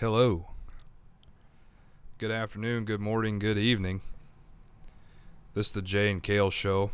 Hello. 0.00 0.46
Good 2.18 2.30
afternoon, 2.30 2.84
good 2.84 3.00
morning, 3.00 3.40
good 3.40 3.58
evening. 3.58 4.00
This 5.54 5.66
is 5.66 5.72
the 5.72 5.82
Jay 5.82 6.08
and 6.08 6.22
Kale 6.22 6.52
Show, 6.52 6.92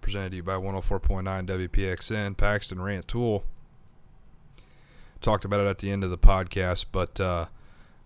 presented 0.00 0.30
to 0.30 0.36
you 0.38 0.42
by 0.42 0.54
104.9 0.54 1.22
WPXN, 1.46 2.36
Paxton 2.36 2.82
Rantoul. 2.82 3.44
Talked 5.20 5.44
about 5.44 5.60
it 5.60 5.68
at 5.68 5.78
the 5.78 5.92
end 5.92 6.02
of 6.02 6.10
the 6.10 6.18
podcast, 6.18 6.86
but 6.90 7.20
uh, 7.20 7.46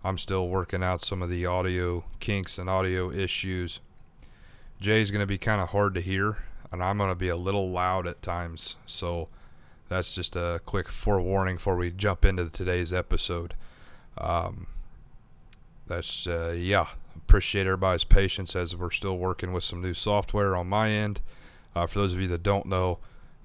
I'm 0.03 0.19
still 0.19 0.47
working 0.47 0.83
out 0.83 1.01
some 1.01 1.23
of 1.23 1.31
the 1.31 1.47
audio 1.47 2.03
kinks 2.19 2.59
and 2.59 2.69
audio 2.69 3.09
issues. 3.11 3.79
Jay's 4.79 5.09
going 5.09 5.21
to 5.21 5.25
be 5.25 5.39
kind 5.39 5.61
of 5.61 5.69
hard 5.69 5.95
to 5.95 5.99
hear, 5.99 6.37
and 6.71 6.83
I'm 6.83 6.99
going 6.99 7.09
to 7.09 7.15
be 7.15 7.29
a 7.29 7.35
little 7.35 7.71
loud 7.71 8.05
at 8.05 8.21
times. 8.21 8.75
So 8.85 9.29
that's 9.89 10.13
just 10.13 10.35
a 10.35 10.61
quick 10.63 10.89
forewarning 10.89 11.55
before 11.55 11.75
we 11.75 11.89
jump 11.89 12.23
into 12.23 12.49
today's 12.49 12.93
episode. 12.93 13.55
Um, 14.17 14.67
that's, 15.87 16.27
uh, 16.27 16.55
yeah, 16.57 16.87
appreciate 17.15 17.65
everybody's 17.65 18.03
patience 18.03 18.55
as 18.55 18.75
we're 18.75 18.91
still 18.91 19.17
working 19.17 19.51
with 19.53 19.63
some 19.63 19.81
new 19.81 19.93
software 19.93 20.55
on 20.55 20.67
my 20.67 20.89
end. 20.89 21.21
Uh, 21.75 21.87
for 21.87 21.99
those 21.99 22.13
of 22.13 22.21
you 22.21 22.27
that 22.27 22.43
don't 22.43 22.65
know, 22.65 22.99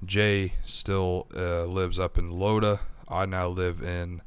Jay 0.04 0.54
still 0.64 1.26
uh, 1.34 1.64
lives 1.64 1.98
up 1.98 2.18
in 2.18 2.30
Loda. 2.30 2.80
I 3.08 3.26
now 3.26 3.48
live 3.48 3.82
in 3.82 4.20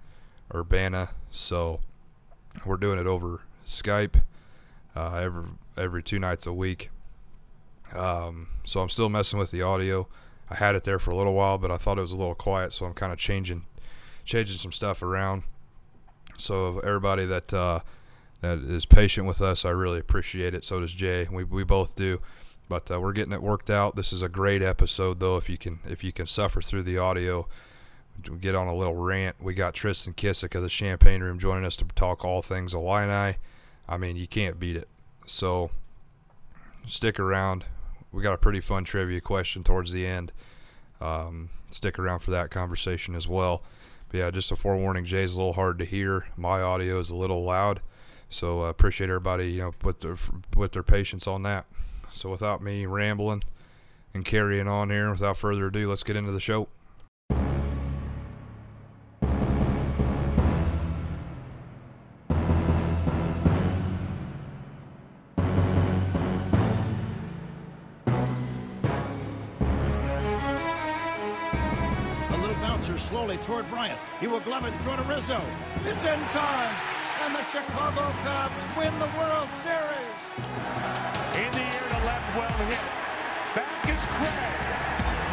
Urbana, 0.53 1.09
so 1.29 1.81
we're 2.65 2.77
doing 2.77 2.99
it 2.99 3.07
over 3.07 3.41
Skype 3.65 4.21
uh, 4.95 5.15
every 5.15 5.43
every 5.77 6.03
two 6.03 6.19
nights 6.19 6.45
a 6.45 6.53
week. 6.53 6.89
Um, 7.93 8.47
so 8.63 8.81
I'm 8.81 8.89
still 8.89 9.09
messing 9.09 9.39
with 9.39 9.51
the 9.51 9.61
audio. 9.61 10.07
I 10.49 10.55
had 10.55 10.75
it 10.75 10.83
there 10.83 10.99
for 10.99 11.11
a 11.11 11.15
little 11.15 11.33
while, 11.33 11.57
but 11.57 11.71
I 11.71 11.77
thought 11.77 11.97
it 11.97 12.01
was 12.01 12.11
a 12.11 12.17
little 12.17 12.35
quiet, 12.35 12.73
so 12.73 12.85
I'm 12.85 12.93
kind 12.93 13.11
of 13.11 13.19
changing 13.19 13.65
changing 14.25 14.57
some 14.57 14.71
stuff 14.71 15.01
around. 15.01 15.43
So 16.39 16.79
everybody 16.79 17.25
that 17.25 17.53
uh, 17.53 17.81
that 18.41 18.59
is 18.59 18.85
patient 18.85 19.27
with 19.27 19.41
us, 19.41 19.65
I 19.65 19.69
really 19.69 19.99
appreciate 19.99 20.53
it. 20.53 20.65
So 20.65 20.79
does 20.79 20.93
Jay. 20.93 21.27
We 21.31 21.43
we 21.43 21.63
both 21.63 21.95
do. 21.95 22.21
But 22.67 22.91
uh, 22.91 22.99
we're 23.01 23.13
getting 23.13 23.33
it 23.33 23.41
worked 23.41 23.71
out. 23.71 23.95
This 23.95 24.13
is 24.13 24.21
a 24.21 24.29
great 24.29 24.61
episode, 24.61 25.19
though. 25.19 25.37
If 25.37 25.49
you 25.49 25.57
can 25.57 25.79
if 25.87 26.03
you 26.03 26.11
can 26.11 26.27
suffer 26.27 26.61
through 26.61 26.83
the 26.83 26.99
audio, 26.99 27.47
get 28.39 28.55
on 28.55 28.67
a 28.67 28.75
little 28.75 28.95
rant. 28.95 29.37
We 29.41 29.55
got 29.55 29.73
Tristan 29.73 30.13
Kissick 30.13 30.53
of 30.53 30.61
the 30.61 30.69
Champaign 30.69 31.21
Room 31.21 31.39
joining 31.39 31.65
us 31.65 31.75
to 31.77 31.85
talk 31.85 32.23
all 32.23 32.41
things 32.41 32.73
Illini. 32.73 33.37
I 33.87 33.97
mean, 33.97 34.17
you 34.17 34.27
can't 34.27 34.59
beat 34.59 34.75
it. 34.75 34.87
So 35.25 35.71
stick 36.85 37.19
around. 37.19 37.65
We 38.11 38.21
got 38.21 38.33
a 38.33 38.37
pretty 38.37 38.61
fun 38.61 38.83
trivia 38.83 39.21
question 39.21 39.63
towards 39.63 39.91
the 39.91 40.05
end. 40.05 40.31
Um, 41.01 41.49
stick 41.71 41.97
around 41.97 42.19
for 42.19 42.31
that 42.31 42.51
conversation 42.51 43.15
as 43.15 43.27
well. 43.27 43.63
But 44.09 44.17
yeah, 44.17 44.31
just 44.31 44.51
a 44.51 44.55
forewarning: 44.55 45.05
Jay's 45.05 45.35
a 45.35 45.37
little 45.37 45.53
hard 45.53 45.79
to 45.79 45.85
hear. 45.85 46.27
My 46.35 46.61
audio 46.61 46.99
is 46.99 47.09
a 47.09 47.15
little 47.15 47.43
loud, 47.43 47.81
so 48.29 48.63
uh, 48.63 48.69
appreciate 48.69 49.09
everybody, 49.09 49.51
you 49.51 49.59
know, 49.59 49.71
put 49.71 50.01
their 50.01 50.17
with 50.55 50.73
their 50.73 50.83
patience 50.83 51.27
on 51.27 51.43
that. 51.43 51.65
So 52.11 52.29
without 52.29 52.61
me 52.61 52.85
rambling 52.85 53.43
and 54.13 54.25
carrying 54.25 54.67
on 54.67 54.89
here, 54.89 55.11
without 55.11 55.37
further 55.37 55.67
ado, 55.67 55.89
let's 55.89 56.03
get 56.03 56.15
into 56.15 56.31
the 56.31 56.39
show. 56.39 56.67
Bryant. 73.79 73.99
He 74.19 74.27
will 74.27 74.41
glove 74.41 74.65
it, 74.65 74.75
throw 74.83 74.97
to 74.97 75.03
Rizzo. 75.03 75.39
It's 75.87 76.03
in 76.03 76.19
time, 76.35 76.75
and 77.23 77.31
the 77.33 77.45
Chicago 77.47 78.11
Cubs 78.27 78.59
win 78.75 78.91
the 78.99 79.07
World 79.15 79.47
Series. 79.55 80.19
In 81.39 81.47
the 81.55 81.63
air 81.63 81.87
to 81.87 81.99
left, 82.03 82.27
well 82.35 82.59
hit. 82.67 82.83
Back 83.55 83.87
is 83.87 84.03
Craig. 84.19 84.51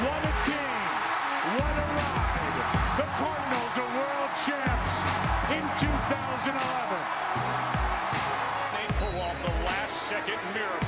What 0.06 0.22
a 0.22 0.34
team. 0.46 0.78
What 1.58 1.74
a 1.74 1.86
ride. 1.98 2.58
The 2.94 3.08
Cardinals 3.18 3.74
are 3.82 3.90
world 3.98 4.30
champs 4.46 4.94
in 5.50 5.66
2011. 5.82 6.54
They 8.78 8.86
pull 8.94 9.26
off 9.26 9.42
the 9.42 9.54
last 9.66 10.06
second 10.06 10.38
miracle 10.54 10.85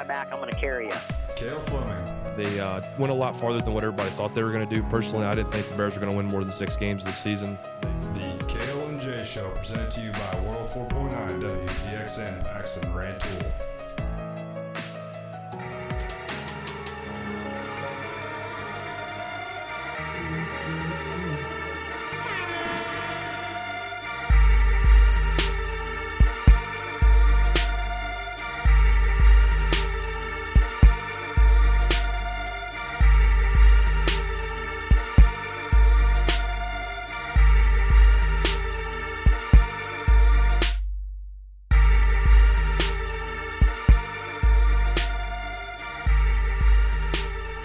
my 0.00 0.04
back. 0.04 0.28
I'm 0.32 0.38
going 0.38 0.50
to 0.50 0.56
carry 0.56 0.86
you. 0.86 0.96
Kale 1.36 1.58
Fleming, 1.58 2.36
They 2.36 2.58
uh, 2.58 2.80
went 2.98 3.12
a 3.12 3.14
lot 3.14 3.36
farther 3.36 3.60
than 3.60 3.74
what 3.74 3.84
everybody 3.84 4.08
thought 4.10 4.34
they 4.34 4.42
were 4.42 4.52
going 4.52 4.66
to 4.66 4.74
do. 4.74 4.82
Personally, 4.84 5.26
I 5.26 5.34
didn't 5.34 5.50
think 5.50 5.68
the 5.68 5.74
Bears 5.74 5.94
were 5.94 6.00
going 6.00 6.10
to 6.10 6.16
win 6.16 6.26
more 6.26 6.42
than 6.42 6.52
six 6.52 6.76
games 6.76 7.04
this 7.04 7.18
season. 7.18 7.58
the 7.82 7.89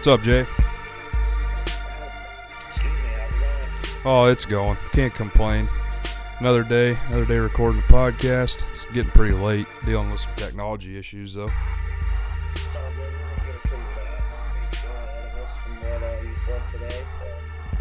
What's 0.05 0.19
up, 0.19 0.23
Jay? 0.23 0.45
Oh, 4.05 4.25
it's 4.25 4.45
going. 4.45 4.77
Can't 4.91 5.15
complain. 5.15 5.67
Another 6.37 6.61
day, 6.61 6.95
another 7.07 7.25
day 7.25 7.39
recording 7.39 7.81
the 7.81 7.87
podcast. 7.87 8.69
It's 8.69 8.85
getting 8.93 9.09
pretty 9.13 9.33
late. 9.33 9.65
Dealing 9.83 10.11
with 10.11 10.19
some 10.19 10.35
technology 10.35 10.99
issues, 10.99 11.33
though. 11.33 11.49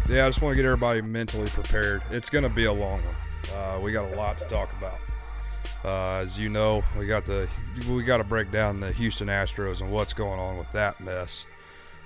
Yeah, 0.09 0.25
I 0.25 0.29
just 0.29 0.41
want 0.41 0.53
to 0.53 0.57
get 0.57 0.65
everybody 0.65 1.03
mentally 1.03 1.51
prepared. 1.51 2.01
It's 2.11 2.31
going 2.31 2.45
to 2.45 2.49
be 2.49 2.65
a 2.65 2.73
long 2.73 3.03
one. 3.03 3.55
Uh, 3.55 3.81
we 3.81 3.93
got 3.93 4.11
a 4.11 4.17
lot 4.17 4.39
to 4.39 4.47
talk 4.47 4.73
about. 4.79 4.99
Uh, 5.85 6.23
as 6.23 6.41
you 6.41 6.49
know, 6.49 6.83
we 6.99 7.05
got 7.05 7.27
the 7.27 7.47
we 7.87 8.03
got 8.03 8.17
to 8.17 8.25
break 8.25 8.51
down 8.51 8.81
the 8.81 8.93
Houston 8.93 9.29
Astros 9.29 9.83
and 9.83 9.93
what's 9.93 10.15
going 10.15 10.41
on 10.41 10.57
with 10.57 10.73
that 10.73 10.99
mess. 11.03 11.45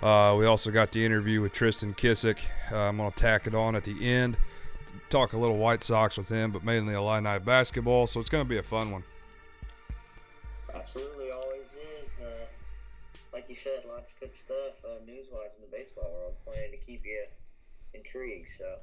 Uh, 0.03 0.37
we 0.39 0.47
also 0.47 0.71
got 0.71 0.93
the 0.93 1.05
interview 1.05 1.41
with 1.41 1.53
Tristan 1.53 1.93
Kissick. 1.93 2.39
Uh, 2.71 2.77
I'm 2.77 2.99
going 2.99 3.11
to 3.11 3.17
tack 3.17 3.47
it 3.47 3.55
on 3.55 3.75
at 3.75 3.85
the 3.85 4.09
end. 4.09 4.37
Talk 5.11 5.33
a 5.33 5.39
little 5.39 5.57
White 5.57 5.83
Sox 5.83 6.17
with 6.17 6.29
him, 6.29 6.53
but 6.53 6.65
mainly 6.65 6.95
Illini 6.95 7.39
basketball. 7.41 8.07
So 8.07 8.21
it's 8.21 8.29
going 8.29 8.45
to 8.45 8.49
be 8.49 8.59
a 8.59 8.63
fun 8.63 8.93
one. 8.93 9.03
absolutely 10.75 11.31
always 11.31 11.77
is. 12.05 12.19
Uh, 12.21 12.45
like 13.33 13.47
you 13.49 13.57
said, 13.57 13.83
lots 13.89 14.15
of 14.15 14.21
good 14.21 14.35
stuff 14.35 14.75
uh, 14.85 15.05
news 15.05 15.27
wise 15.33 15.51
in 15.57 15.69
the 15.69 15.77
baseball 15.77 16.11
world. 16.13 16.35
Planning 16.45 16.71
to 16.71 16.77
keep 16.77 17.05
you 17.05 17.25
intrigued. 17.93 18.51
So, 18.51 18.77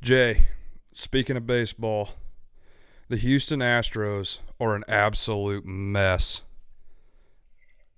Jay, 0.00 0.46
speaking 0.92 1.36
of 1.36 1.46
baseball, 1.46 2.10
the 3.08 3.16
Houston 3.16 3.60
Astros 3.60 4.38
are 4.58 4.74
an 4.74 4.84
absolute 4.88 5.66
mess. 5.66 6.42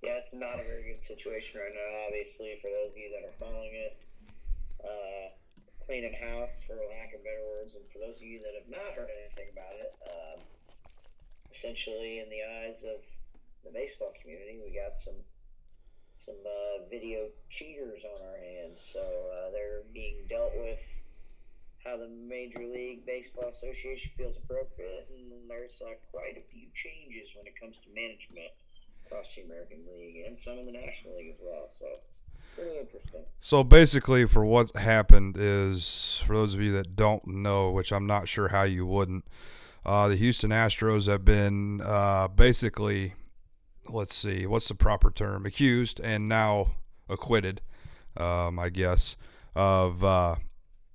Yeah, 0.01 0.15
it's 0.15 0.33
not 0.33 0.59
a 0.59 0.63
very 0.63 0.93
good 0.93 1.03
situation 1.03 1.59
right 1.59 1.73
now, 1.73 2.07
obviously, 2.07 2.57
for 2.61 2.71
those 2.71 2.91
of 2.91 2.97
you 2.97 3.09
that 3.11 3.27
are 3.27 3.35
following 3.39 3.73
it. 3.73 3.97
Uh, 4.83 5.27
cleaning 5.85 6.13
house, 6.13 6.63
for 6.65 6.75
lack 6.87 7.13
of 7.13 7.23
better 7.23 7.43
words, 7.49 7.75
and 7.75 7.83
for 7.91 7.99
those 7.99 8.15
of 8.15 8.21
you 8.21 8.39
that 8.39 8.53
have 8.53 8.69
not 8.69 8.93
heard 8.95 9.09
anything 9.09 9.51
about 9.51 9.75
it, 9.75 9.91
um, 10.13 10.39
essentially, 11.51 12.19
in 12.19 12.29
the 12.29 12.43
eyes 12.45 12.83
of 12.83 13.01
the 13.65 13.71
baseball 13.71 14.13
community, 14.21 14.57
we 14.63 14.71
got 14.71 14.97
some 14.99 15.19
some 16.25 16.45
uh, 16.45 16.85
video 16.89 17.27
cheaters 17.49 18.03
on 18.05 18.21
our 18.21 18.37
hands. 18.37 18.79
So 18.93 19.01
uh, 19.01 19.51
they're 19.51 19.81
being 19.93 20.27
dealt 20.29 20.53
with 20.55 20.83
how 21.83 21.97
the 21.97 22.07
Major 22.07 22.63
League 22.63 23.05
Baseball 23.05 23.49
Association 23.49 24.11
feels 24.15 24.37
appropriate, 24.37 25.07
and 25.09 25.49
there's 25.49 25.81
uh, 25.81 25.95
quite 26.11 26.37
a 26.37 26.45
few 26.51 26.67
changes 26.75 27.29
when 27.35 27.47
it 27.47 27.59
comes 27.59 27.79
to 27.79 27.89
management 27.89 28.51
across 29.09 29.35
the 29.35 29.41
American 29.41 29.79
League 29.91 30.23
and 30.27 30.39
some 30.39 30.59
in 30.59 30.65
the 30.65 30.71
National 30.71 31.15
League 31.17 31.33
as 31.33 31.39
well. 31.41 31.67
So 31.69 31.85
Pretty 32.55 32.77
interesting. 32.77 33.21
So 33.39 33.63
basically, 33.63 34.25
for 34.25 34.43
what 34.43 34.75
happened 34.75 35.37
is, 35.37 36.21
for 36.25 36.35
those 36.35 36.53
of 36.53 36.61
you 36.61 36.73
that 36.73 36.95
don't 36.95 37.25
know, 37.25 37.71
which 37.71 37.93
I'm 37.93 38.05
not 38.05 38.27
sure 38.27 38.49
how 38.49 38.63
you 38.63 38.85
wouldn't, 38.85 39.25
uh, 39.85 40.09
the 40.09 40.17
Houston 40.17 40.51
Astros 40.51 41.07
have 41.07 41.23
been 41.23 41.81
uh, 41.81 42.27
basically, 42.27 43.13
let's 43.87 44.13
see, 44.13 44.45
what's 44.45 44.67
the 44.67 44.75
proper 44.75 45.09
term? 45.09 45.45
Accused 45.45 46.01
and 46.01 46.27
now 46.27 46.71
acquitted, 47.07 47.61
um, 48.17 48.59
I 48.59 48.69
guess, 48.69 49.15
of 49.55 50.03
uh, 50.03 50.35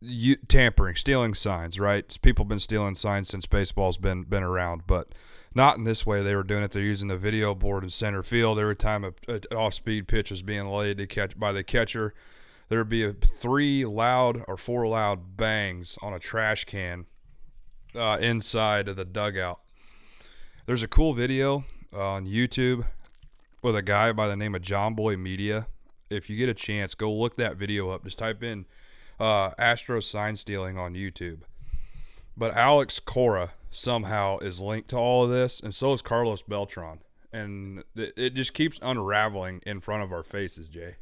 you, 0.01 0.37
tampering, 0.37 0.97
stealing 0.97 1.33
signs. 1.33 1.81
Right? 1.81 2.17
People 2.21 2.45
have 2.45 2.51
been 2.51 2.61
stealing 2.61 2.95
signs 2.95 3.29
since 3.29 3.47
baseball's 3.47 3.97
been 3.97 4.25
been 4.25 4.43
around, 4.43 4.83
but 4.87 5.15
not 5.55 5.77
in 5.77 5.85
this 5.85 6.05
way. 6.05 6.23
They 6.23 6.35
were 6.35 6.43
doing 6.43 6.63
it. 6.63 6.73
They're 6.73 6.83
using 6.83 7.09
the 7.09 7.17
video 7.17 7.55
board 7.55 7.85
in 7.85 7.91
center 7.91 8.23
field 8.23 8.59
every 8.59 8.77
time 8.77 9.05
an 9.05 9.41
off-speed 9.55 10.09
pitch 10.09 10.31
was 10.31 10.43
being 10.43 10.67
laid 10.67 10.99
to 10.99 11.07
catch 11.07 11.39
by 11.39 11.53
the 11.53 11.63
catcher. 11.63 12.15
There 12.69 12.79
would 12.79 12.89
be 12.89 13.05
a, 13.05 13.13
three 13.13 13.85
loud 13.85 14.43
or 14.49 14.57
four 14.57 14.87
loud 14.87 15.37
bangs 15.37 15.99
on 16.03 16.13
a 16.13 16.19
trash 16.19 16.65
can 16.65 17.07
uh, 17.95 18.19
inside 18.21 18.89
of 18.89 18.97
the 18.97 19.05
dugout. 19.05 19.61
There's 20.67 20.83
a 20.83 20.89
cool 20.89 21.13
video 21.13 21.65
on 21.93 22.27
YouTube 22.27 22.87
with 23.63 23.77
a 23.77 23.83
guy 23.83 24.13
by 24.13 24.27
the 24.27 24.37
name 24.37 24.55
of 24.55 24.63
Jomboy 24.63 25.19
Media. 25.19 25.69
If 26.11 26.29
you 26.29 26.37
get 26.37 26.49
a 26.49 26.55
chance, 26.55 26.95
go 26.95 27.13
look 27.13 27.37
that 27.37 27.57
video 27.57 27.91
up. 27.91 28.05
Just 28.05 28.19
type 28.19 28.43
in 28.43 28.67
uh, 29.21 29.51
Astro 29.59 30.01
sign 30.01 30.37
stealing 30.37 30.79
on 30.79 30.95
YouTube. 30.95 31.43
But 32.37 32.55
Alex 32.57 32.99
Cora 32.99 33.53
somehow 33.71 34.39
is 34.39 34.61
linked 34.61 34.91
to 34.91 34.97
all 34.97 35.25
of 35.25 35.31
this, 35.31 35.61
and 35.61 35.75
so 35.75 35.93
is 35.93 36.03
Carlos 36.03 36.43
Beltran. 36.43 36.99
And 37.33 37.85
it, 37.95 38.15
it 38.17 38.35
just 38.35 38.55
keeps 38.55 38.79
unraveling 38.83 39.61
in 39.67 39.81
front 39.81 40.03
of 40.03 40.13
our 40.13 40.23
faces, 40.23 40.69
Jay. 40.69 40.97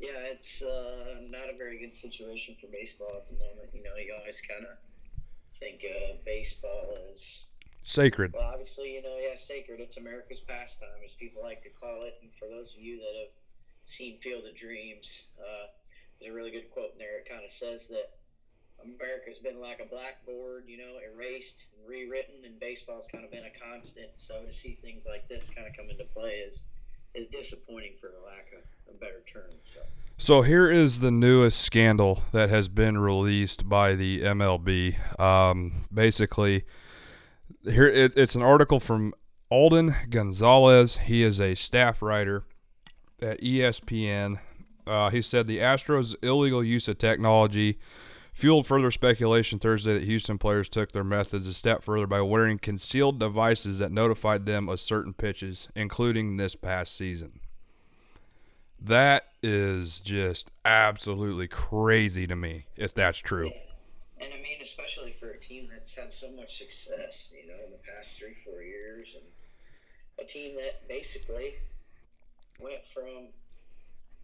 Yeah, 0.00 0.18
it's 0.30 0.62
uh, 0.62 1.22
not 1.30 1.48
a 1.52 1.56
very 1.56 1.78
good 1.78 1.94
situation 1.94 2.56
for 2.60 2.66
baseball 2.68 3.12
at 3.16 3.28
the 3.28 3.34
moment. 3.34 3.70
You 3.72 3.82
know, 3.82 3.96
you 3.96 4.14
always 4.18 4.42
kind 4.42 4.66
of 4.66 4.76
think 5.58 5.82
uh, 5.84 6.16
baseball 6.24 6.98
is 7.10 7.44
sacred. 7.82 8.32
Well, 8.34 8.50
obviously, 8.52 8.94
you 8.94 9.02
know, 9.02 9.16
yeah, 9.18 9.36
sacred. 9.36 9.80
It's 9.80 9.96
America's 9.96 10.40
pastime, 10.40 11.00
as 11.04 11.14
people 11.14 11.42
like 11.42 11.62
to 11.62 11.70
call 11.70 12.02
it. 12.02 12.18
And 12.20 12.30
for 12.38 12.46
those 12.48 12.74
of 12.74 12.80
you 12.80 12.98
that 12.98 13.14
have 13.24 13.32
seen 13.86 14.18
Field 14.18 14.44
of 14.44 14.54
Dreams, 14.54 15.26
uh, 15.38 15.70
there's 16.20 16.32
a 16.32 16.34
really 16.34 16.50
good 16.50 16.70
quote 16.72 16.92
in 16.92 16.98
there. 16.98 17.18
It 17.18 17.28
kind 17.28 17.44
of 17.44 17.50
says 17.50 17.88
that 17.88 18.18
America's 18.82 19.38
been 19.38 19.60
like 19.60 19.80
a 19.80 19.88
blackboard, 19.88 20.64
you 20.66 20.78
know, 20.78 20.98
erased 21.12 21.64
and 21.76 21.88
rewritten, 21.88 22.44
and 22.44 22.58
baseball's 22.60 23.06
kind 23.10 23.24
of 23.24 23.30
been 23.30 23.44
a 23.44 23.58
constant. 23.58 24.08
So 24.16 24.42
to 24.42 24.52
see 24.52 24.78
things 24.82 25.06
like 25.08 25.28
this 25.28 25.50
kind 25.54 25.66
of 25.66 25.76
come 25.76 25.90
into 25.90 26.04
play 26.04 26.44
is 26.48 26.64
is 27.14 27.26
disappointing 27.28 27.94
for 28.00 28.10
lack 28.24 28.52
of 28.52 28.94
a 28.94 28.98
better 28.98 29.22
term. 29.32 29.50
So. 29.72 29.80
So 30.18 30.42
here 30.42 30.70
is 30.70 31.00
the 31.00 31.10
newest 31.10 31.60
scandal 31.60 32.22
that 32.32 32.48
has 32.48 32.68
been 32.68 32.98
released 32.98 33.68
by 33.68 33.94
the 33.94 34.22
MLB. 34.22 35.20
Um, 35.20 35.84
basically, 35.92 36.64
here 37.64 37.86
it, 37.86 38.12
it's 38.16 38.34
an 38.34 38.42
article 38.42 38.80
from 38.80 39.14
Alden 39.50 39.94
Gonzalez. 40.10 40.98
He 40.98 41.22
is 41.22 41.40
a 41.40 41.54
staff 41.54 42.02
writer 42.02 42.44
at 43.20 43.40
ESPN. 43.40 44.40
Uh, 44.86 45.10
he 45.10 45.20
said 45.20 45.46
the 45.46 45.58
Astros' 45.58 46.14
illegal 46.22 46.62
use 46.62 46.88
of 46.88 46.98
technology 46.98 47.78
fueled 48.36 48.66
further 48.66 48.90
speculation 48.90 49.58
Thursday 49.58 49.94
that 49.94 50.02
Houston 50.02 50.36
players 50.36 50.68
took 50.68 50.92
their 50.92 51.02
methods 51.02 51.46
a 51.46 51.54
step 51.54 51.82
further 51.82 52.06
by 52.06 52.20
wearing 52.20 52.58
concealed 52.58 53.18
devices 53.18 53.78
that 53.78 53.90
notified 53.90 54.44
them 54.44 54.68
of 54.68 54.78
certain 54.78 55.14
pitches, 55.14 55.70
including 55.74 56.36
this 56.36 56.54
past 56.54 56.94
season. 56.94 57.40
That 58.78 59.28
is 59.42 60.00
just 60.00 60.50
absolutely 60.66 61.48
crazy 61.48 62.26
to 62.26 62.36
me, 62.36 62.66
if 62.76 62.92
that's 62.92 63.18
true. 63.18 63.50
And 64.20 64.30
I 64.34 64.36
mean, 64.36 64.58
especially 64.62 65.16
for 65.18 65.30
a 65.30 65.40
team 65.40 65.68
that's 65.72 65.94
had 65.94 66.12
so 66.12 66.30
much 66.32 66.58
success, 66.58 67.30
you 67.32 67.48
know, 67.48 67.56
in 67.64 67.72
the 67.72 67.78
past 67.78 68.18
three, 68.18 68.36
four 68.44 68.62
years, 68.62 69.14
and 69.14 69.24
a 70.18 70.28
team 70.28 70.56
that 70.56 70.86
basically 70.88 71.54
went 72.60 72.86
from 72.92 73.28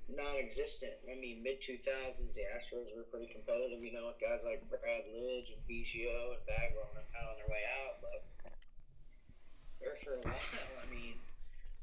non-existent. 0.08 0.92
I 1.06 1.14
mean, 1.14 1.42
mid 1.42 1.62
2000s, 1.62 2.34
the 2.34 2.44
Astros 2.56 2.90
were 2.96 3.06
pretty 3.10 3.30
competitive, 3.30 3.82
you 3.82 3.92
know, 3.92 4.10
with 4.10 4.20
guys 4.20 4.42
like 4.44 4.64
Brad 4.68 5.06
Lidge 5.14 5.54
and 5.54 5.62
Biggio 5.68 6.34
and 6.34 6.42
Bagwell 6.46 6.90
of 6.94 7.06
on 7.06 7.34
their 7.38 7.50
way 7.50 7.62
out. 7.82 8.02
But 8.02 8.20
there 9.80 9.94
for 10.02 10.18
a 10.18 10.22
while, 10.26 10.34
I 10.82 10.86
mean, 10.90 11.14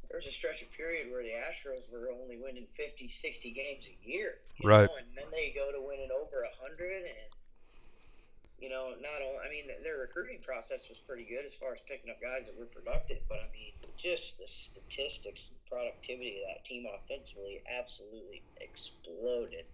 there 0.09 0.17
was 0.17 0.27
a 0.27 0.33
stretch 0.33 0.61
of 0.61 0.71
period 0.73 1.11
where 1.11 1.23
the 1.23 1.37
Astros 1.37 1.85
were 1.91 2.09
only 2.11 2.37
winning 2.37 2.67
50, 2.75 3.07
60 3.07 3.51
games 3.51 3.87
a 3.87 3.95
year. 4.01 4.41
right. 4.63 4.89
Know? 4.89 4.97
And 4.97 5.07
then 5.15 5.29
they 5.31 5.53
go 5.55 5.71
to 5.71 5.79
winning 5.79 6.09
over 6.11 6.43
100 6.59 7.05
and 7.05 7.29
you 8.61 8.67
know, 8.67 8.91
not 8.99 9.23
all. 9.23 9.39
I 9.39 9.47
mean, 9.47 9.71
their 9.83 10.03
recruiting 10.03 10.39
process 10.43 10.87
was 10.89 10.99
pretty 10.99 11.23
good 11.23 11.47
as 11.47 11.55
far 11.55 11.73
as 11.73 11.79
picking 11.87 12.11
up 12.11 12.19
guys 12.19 12.45
that 12.47 12.59
were 12.59 12.67
productive. 12.67 13.23
But 13.27 13.39
I 13.39 13.49
mean, 13.55 13.71
just 13.95 14.37
the 14.37 14.47
statistics 14.47 15.47
and 15.47 15.58
productivity 15.69 16.41
of 16.41 16.55
that 16.55 16.65
team 16.65 16.85
offensively 16.85 17.61
absolutely 17.79 18.41
exploded. 18.59 19.65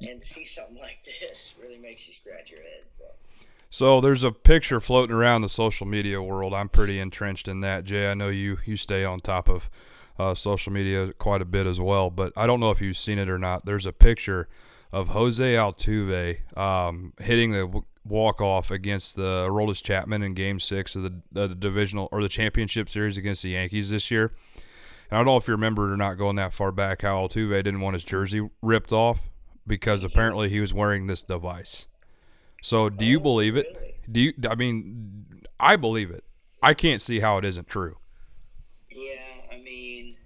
And 0.00 0.20
to 0.20 0.26
see 0.26 0.44
something 0.44 0.78
like 0.78 0.98
this 1.20 1.54
really 1.62 1.78
makes 1.78 2.08
you 2.08 2.14
scratch 2.14 2.50
your 2.50 2.60
head. 2.60 2.82
So. 2.98 3.04
So 3.70 4.00
there's 4.02 4.22
a 4.22 4.32
picture 4.32 4.80
floating 4.80 5.16
around 5.16 5.42
the 5.42 5.48
social 5.48 5.86
media 5.86 6.20
world. 6.20 6.52
I'm 6.52 6.68
pretty 6.68 7.00
entrenched 7.00 7.48
in 7.48 7.60
that, 7.60 7.84
Jay. 7.84 8.10
I 8.10 8.14
know 8.14 8.28
you 8.28 8.58
you 8.66 8.76
stay 8.76 9.02
on 9.02 9.18
top 9.18 9.48
of 9.48 9.70
uh, 10.18 10.34
social 10.34 10.72
media 10.72 11.12
quite 11.14 11.40
a 11.40 11.46
bit 11.46 11.66
as 11.66 11.80
well, 11.80 12.10
but 12.10 12.34
I 12.36 12.46
don't 12.46 12.60
know 12.60 12.70
if 12.70 12.82
you've 12.82 12.98
seen 12.98 13.18
it 13.18 13.30
or 13.30 13.38
not. 13.38 13.64
There's 13.64 13.86
a 13.86 13.92
picture 13.92 14.46
of 14.92 15.08
Jose 15.08 15.42
Altuve 15.42 16.56
um, 16.56 17.14
hitting 17.18 17.52
the 17.52 17.82
walk 18.04 18.42
off 18.42 18.70
against 18.70 19.16
the 19.16 19.46
Aroldis 19.48 19.82
Chapman 19.82 20.22
in 20.22 20.34
Game 20.34 20.60
Six 20.60 20.94
of 20.94 21.04
the, 21.04 21.22
the 21.32 21.48
divisional 21.48 22.08
or 22.12 22.22
the 22.22 22.28
championship 22.28 22.90
series 22.90 23.16
against 23.16 23.42
the 23.42 23.50
Yankees 23.50 23.88
this 23.88 24.10
year. 24.10 24.32
And 25.12 25.18
I 25.18 25.20
don't 25.20 25.26
know 25.26 25.36
if 25.36 25.46
you 25.46 25.52
remember 25.52 25.92
or 25.92 25.96
not 25.98 26.16
going 26.16 26.36
that 26.36 26.54
far 26.54 26.72
back 26.72 27.02
how 27.02 27.16
Altuve 27.16 27.50
didn't 27.50 27.82
want 27.82 27.92
his 27.92 28.02
jersey 28.02 28.48
ripped 28.62 28.92
off 28.92 29.28
because 29.66 30.04
apparently 30.04 30.48
he 30.48 30.58
was 30.58 30.72
wearing 30.72 31.06
this 31.06 31.20
device. 31.20 31.86
So 32.62 32.88
do 32.88 33.04
you 33.04 33.20
believe 33.20 33.54
it? 33.54 34.00
Do 34.10 34.20
you? 34.20 34.32
I 34.48 34.54
mean, 34.54 35.44
I 35.60 35.76
believe 35.76 36.10
it. 36.10 36.24
I 36.62 36.72
can't 36.72 37.02
see 37.02 37.20
how 37.20 37.36
it 37.36 37.44
isn't 37.44 37.68
true. 37.68 37.98
Yeah, 38.90 39.20
I 39.52 39.58
mean, 39.58 40.16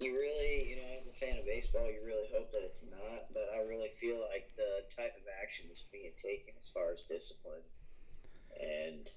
you 0.00 0.12
really, 0.12 0.70
you 0.70 0.74
know, 0.74 0.98
as 1.00 1.06
a 1.06 1.12
fan 1.12 1.38
of 1.38 1.44
baseball, 1.44 1.86
you 1.86 2.00
really 2.04 2.26
hope 2.34 2.50
that 2.50 2.64
it's 2.64 2.82
not. 2.90 3.32
But 3.32 3.46
I 3.54 3.60
really 3.60 3.90
feel 4.00 4.26
like 4.28 4.50
the 4.56 4.82
type 4.96 5.14
of 5.14 5.22
action 5.40 5.66
that's 5.68 5.84
being 5.92 6.10
taken 6.16 6.52
as 6.58 6.68
far 6.74 6.90
as 6.92 7.02
discipline 7.02 7.62
and 8.60 9.08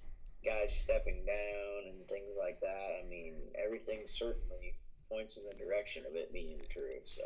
guys 0.43 0.75
stepping 0.75 1.25
down 1.25 1.93
and 1.93 2.07
things 2.07 2.33
like 2.39 2.59
that. 2.61 3.01
I 3.03 3.07
mean, 3.09 3.35
everything 3.63 4.01
certainly 4.07 4.73
points 5.09 5.37
in 5.37 5.43
the 5.43 5.55
direction 5.63 6.03
of 6.09 6.15
it 6.15 6.31
being 6.31 6.59
true. 6.69 6.99
So. 7.05 7.21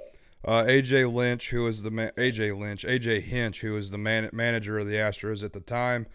Uh, 0.45 0.63
AJ 0.63 1.13
Lynch, 1.13 1.51
who 1.51 1.63
was 1.63 1.83
the 1.83 1.91
ma- 1.91 2.11
AJ 2.17 2.57
Lynch, 2.57 2.85
AJ 2.85 3.21
Hinch, 3.21 3.61
who 3.61 3.73
was 3.73 3.91
the 3.91 3.97
man- 3.97 4.29
manager 4.33 4.79
of 4.79 4.87
the 4.87 4.95
Astros 4.95 5.43
at 5.43 5.53
the 5.53 5.59
time, 5.59 6.07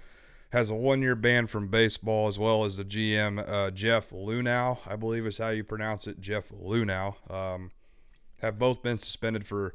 has 0.51 0.71
a 0.71 0.75
one-year 0.75 1.15
ban 1.15 1.47
from 1.47 1.69
baseball, 1.69 2.27
as 2.27 2.39
well 2.39 2.65
as 2.65 2.77
the 2.77 2.85
GM 2.85 3.47
uh, 3.47 3.71
Jeff 3.71 4.11
Luhnow, 4.11 4.79
I 4.87 4.97
believe 4.97 5.27
is 5.27 5.39
how 5.39 5.51
you 5.51 5.63
pronounce 5.63 6.07
it, 6.07 6.21
Jeff 6.21 6.49
Luhnow, 6.49 7.31
um, 7.31 7.71
have 8.41 8.59
both 8.59 8.83
been 8.83 8.97
suspended 8.97 9.47
for 9.47 9.75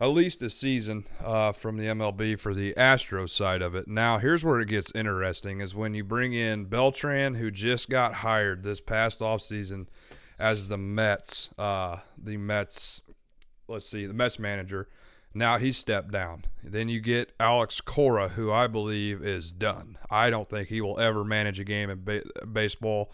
at 0.00 0.06
least 0.06 0.42
a 0.42 0.50
season 0.50 1.04
uh, 1.22 1.52
from 1.52 1.76
the 1.76 1.86
MLB 1.86 2.38
for 2.38 2.54
the 2.54 2.74
Astros 2.74 3.30
side 3.30 3.62
of 3.62 3.74
it. 3.74 3.86
Now, 3.86 4.18
here's 4.18 4.44
where 4.44 4.60
it 4.60 4.68
gets 4.68 4.92
interesting: 4.94 5.60
is 5.60 5.74
when 5.74 5.94
you 5.94 6.04
bring 6.04 6.32
in 6.32 6.66
Beltran, 6.66 7.34
who 7.34 7.50
just 7.50 7.88
got 7.88 8.14
hired 8.14 8.62
this 8.62 8.80
past 8.80 9.20
offseason 9.20 9.86
as 10.38 10.68
the 10.68 10.78
Mets, 10.78 11.50
uh, 11.58 11.98
the 12.16 12.36
Mets, 12.36 13.02
let's 13.68 13.88
see, 13.88 14.06
the 14.06 14.14
Mets 14.14 14.38
manager. 14.38 14.88
Now 15.36 15.58
he 15.58 15.72
stepped 15.72 16.12
down. 16.12 16.44
Then 16.62 16.88
you 16.88 17.00
get 17.00 17.32
Alex 17.40 17.80
Cora, 17.80 18.28
who 18.30 18.52
I 18.52 18.68
believe 18.68 19.20
is 19.20 19.50
done. 19.50 19.98
I 20.08 20.30
don't 20.30 20.48
think 20.48 20.68
he 20.68 20.80
will 20.80 21.00
ever 21.00 21.24
manage 21.24 21.58
a 21.58 21.64
game 21.64 21.90
in 21.90 22.04
ba- 22.04 22.22
baseball, 22.50 23.12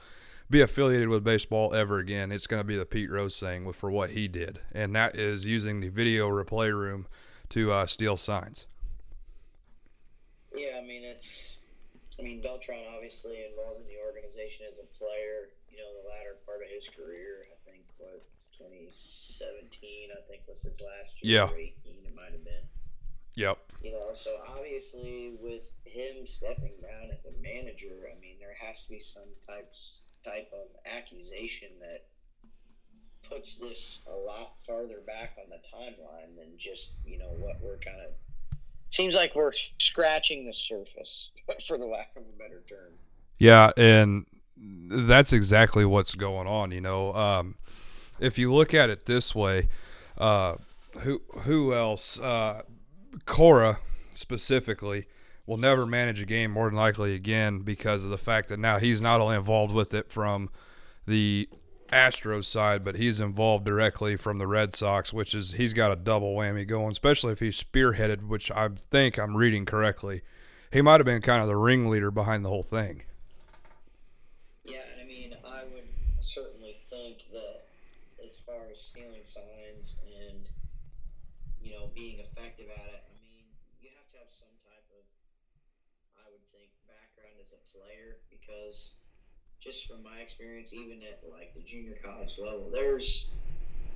be 0.50 0.60
affiliated 0.60 1.08
with 1.08 1.22
baseball 1.22 1.72
ever 1.74 1.98
again. 1.98 2.32
It's 2.32 2.48
going 2.48 2.60
to 2.60 2.66
be 2.66 2.76
the 2.76 2.84
Pete 2.84 3.10
Rose 3.10 3.38
thing 3.38 3.72
for 3.72 3.90
what 3.90 4.10
he 4.10 4.26
did, 4.26 4.58
and 4.72 4.94
that 4.96 5.16
is 5.16 5.46
using 5.46 5.80
the 5.80 5.88
video 5.88 6.28
replay 6.28 6.74
room 6.74 7.06
to 7.50 7.72
uh, 7.72 7.86
steal 7.86 8.16
signs. 8.16 8.66
Yeah, 10.54 10.80
I 10.82 10.84
mean 10.84 11.04
it's. 11.04 11.56
I 12.18 12.22
mean 12.22 12.42
Beltran 12.42 12.84
obviously 12.94 13.46
involved 13.48 13.80
in 13.80 13.86
the 13.86 13.96
organization 14.04 14.66
as 14.68 14.76
a 14.76 14.98
player. 14.98 15.54
You 15.70 15.78
know, 15.78 15.88
the 16.02 16.08
latter 16.10 16.36
part 16.44 16.60
of 16.60 16.68
his 16.68 16.84
career, 16.90 17.46
I 17.46 17.56
think 17.64 17.86
was 17.98 18.20
2017. 18.58 20.10
I 20.10 20.20
think 20.28 20.42
was 20.48 20.60
his 20.60 20.82
last 20.82 21.14
year. 21.22 21.46
Yeah. 21.46 21.54
18, 21.54 21.72
it 22.04 22.14
might 22.14 22.32
have 22.32 22.44
been. 22.44 22.66
Yep. 23.36 23.56
You 23.80 23.92
know, 23.92 24.10
so 24.12 24.36
obviously 24.52 25.38
with 25.40 25.70
him 25.84 26.26
stepping 26.26 26.74
down 26.82 27.08
as 27.14 27.24
a 27.24 27.32
manager, 27.40 28.10
I 28.10 28.20
mean 28.20 28.36
there 28.38 28.58
has 28.60 28.82
to 28.82 28.88
be 28.90 28.98
some 28.98 29.30
types 29.46 30.00
type 30.24 30.50
of 30.52 30.68
accusation 30.86 31.68
that 31.80 32.04
puts 33.28 33.56
this 33.56 33.98
a 34.06 34.16
lot 34.16 34.54
farther 34.66 35.00
back 35.06 35.36
on 35.42 35.48
the 35.50 35.60
timeline 35.74 36.36
than 36.36 36.58
just 36.58 36.90
you 37.04 37.18
know 37.18 37.30
what 37.38 37.60
we're 37.60 37.78
kind 37.78 38.00
of. 38.00 38.12
Seems 38.90 39.14
like 39.14 39.34
we're 39.36 39.52
scratching 39.52 40.46
the 40.46 40.52
surface, 40.52 41.30
for 41.68 41.78
the 41.78 41.86
lack 41.86 42.10
of 42.16 42.22
a 42.22 42.38
better 42.38 42.62
term. 42.68 42.92
Yeah, 43.38 43.70
and 43.76 44.26
that's 44.56 45.32
exactly 45.32 45.84
what's 45.84 46.14
going 46.14 46.46
on. 46.46 46.72
You 46.72 46.80
know, 46.80 47.14
um, 47.14 47.54
if 48.18 48.38
you 48.38 48.52
look 48.52 48.74
at 48.74 48.90
it 48.90 49.06
this 49.06 49.34
way, 49.34 49.68
uh, 50.18 50.56
who 51.00 51.22
who 51.42 51.72
else? 51.74 52.18
Uh, 52.18 52.62
Cora 53.24 53.78
specifically 54.12 55.06
will 55.50 55.56
never 55.56 55.84
manage 55.84 56.22
a 56.22 56.26
game 56.26 56.52
more 56.52 56.68
than 56.68 56.76
likely 56.76 57.12
again 57.12 57.58
because 57.58 58.04
of 58.04 58.10
the 58.10 58.16
fact 58.18 58.48
that 58.48 58.58
now 58.58 58.78
he's 58.78 59.02
not 59.02 59.20
only 59.20 59.34
involved 59.34 59.74
with 59.74 59.92
it 59.92 60.12
from 60.12 60.48
the 61.06 61.48
Astros 61.92 62.44
side, 62.44 62.84
but 62.84 62.96
he's 62.96 63.18
involved 63.18 63.64
directly 63.64 64.16
from 64.16 64.38
the 64.38 64.46
Red 64.46 64.74
Sox, 64.76 65.12
which 65.12 65.34
is 65.34 65.54
he's 65.54 65.72
got 65.74 65.90
a 65.90 65.96
double 65.96 66.36
whammy 66.36 66.66
going, 66.66 66.92
especially 66.92 67.32
if 67.32 67.40
he's 67.40 67.60
spearheaded, 67.60 68.28
which 68.28 68.50
I 68.52 68.68
think 68.68 69.18
I'm 69.18 69.36
reading 69.36 69.66
correctly. 69.66 70.22
He 70.72 70.82
might 70.82 71.00
have 71.00 71.04
been 71.06 71.20
kind 71.20 71.42
of 71.42 71.48
the 71.48 71.56
ringleader 71.56 72.12
behind 72.12 72.44
the 72.44 72.48
whole 72.48 72.62
thing. 72.62 73.02
Yeah, 74.64 74.86
I 75.02 75.04
mean, 75.04 75.34
I 75.44 75.64
would 75.74 75.90
certainly 76.20 76.76
think 76.88 77.26
that 77.32 77.66
as 78.24 78.38
far 78.38 78.70
as 78.70 78.80
stealing 78.80 79.24
signs 79.24 79.96
and 80.06 80.46
you 81.60 81.72
know 81.74 81.90
being 81.92 82.20
effective 82.20 82.70
at 82.70 82.86
it, 82.86 83.02
I 83.02 83.14
mean, 83.18 83.42
you 83.82 83.90
have 83.98 84.06
to 84.14 84.18
have 84.22 84.30
some 84.30 84.54
type 84.62 84.86
of, 84.94 85.02
I 86.22 86.30
would 86.30 86.46
think, 86.54 86.70
background 86.86 87.42
as 87.42 87.50
a 87.50 87.58
player 87.74 88.22
because 88.70 88.94
just 89.60 89.86
from 89.86 90.02
my 90.02 90.18
experience, 90.18 90.72
even 90.72 90.98
at 91.02 91.20
like 91.30 91.52
the 91.54 91.60
junior 91.60 91.96
college 92.02 92.38
level, 92.38 92.70
there's 92.72 93.26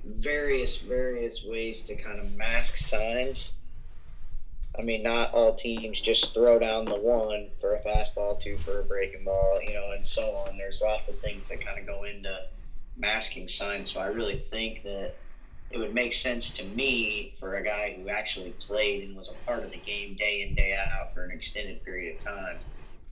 various 0.05 0.77
various 0.77 1.43
ways 1.43 1.83
to 1.83 1.95
kind 1.95 2.19
of 2.19 2.35
mask 2.35 2.77
signs. 2.77 3.51
I 4.77 4.81
mean, 4.81 5.03
not 5.03 5.33
all 5.33 5.53
teams 5.53 6.01
just 6.01 6.33
throw 6.33 6.59
down 6.59 6.85
the 6.85 6.95
one 6.95 7.49
for 7.61 7.75
a 7.75 7.79
fastball, 7.79 8.39
two 8.39 8.57
for 8.57 8.81
a 8.81 8.83
breaking 8.83 9.23
ball, 9.23 9.59
you 9.65 9.73
know, 9.73 9.91
and 9.91 10.05
so 10.05 10.35
on. 10.35 10.57
There's 10.57 10.81
lots 10.81 11.07
of 11.07 11.17
things 11.19 11.47
that 11.47 11.65
kind 11.65 11.79
of 11.79 11.87
go 11.87 12.03
into 12.03 12.37
masking 12.97 13.47
signs. 13.47 13.93
So 13.93 14.01
I 14.01 14.07
really 14.07 14.37
think 14.37 14.83
that 14.83 15.15
it 15.71 15.77
would 15.77 15.93
make 15.93 16.13
sense 16.13 16.51
to 16.51 16.65
me 16.65 17.33
for 17.39 17.55
a 17.55 17.63
guy 17.63 17.95
who 17.97 18.09
actually 18.09 18.53
played 18.67 19.07
and 19.07 19.15
was 19.15 19.29
a 19.29 19.45
part 19.45 19.63
of 19.63 19.71
the 19.71 19.77
game 19.77 20.15
day 20.15 20.41
in 20.41 20.55
day 20.55 20.77
out 20.77 21.13
for 21.13 21.23
an 21.23 21.31
extended 21.31 21.83
period 21.85 22.17
of 22.17 22.23
time 22.23 22.59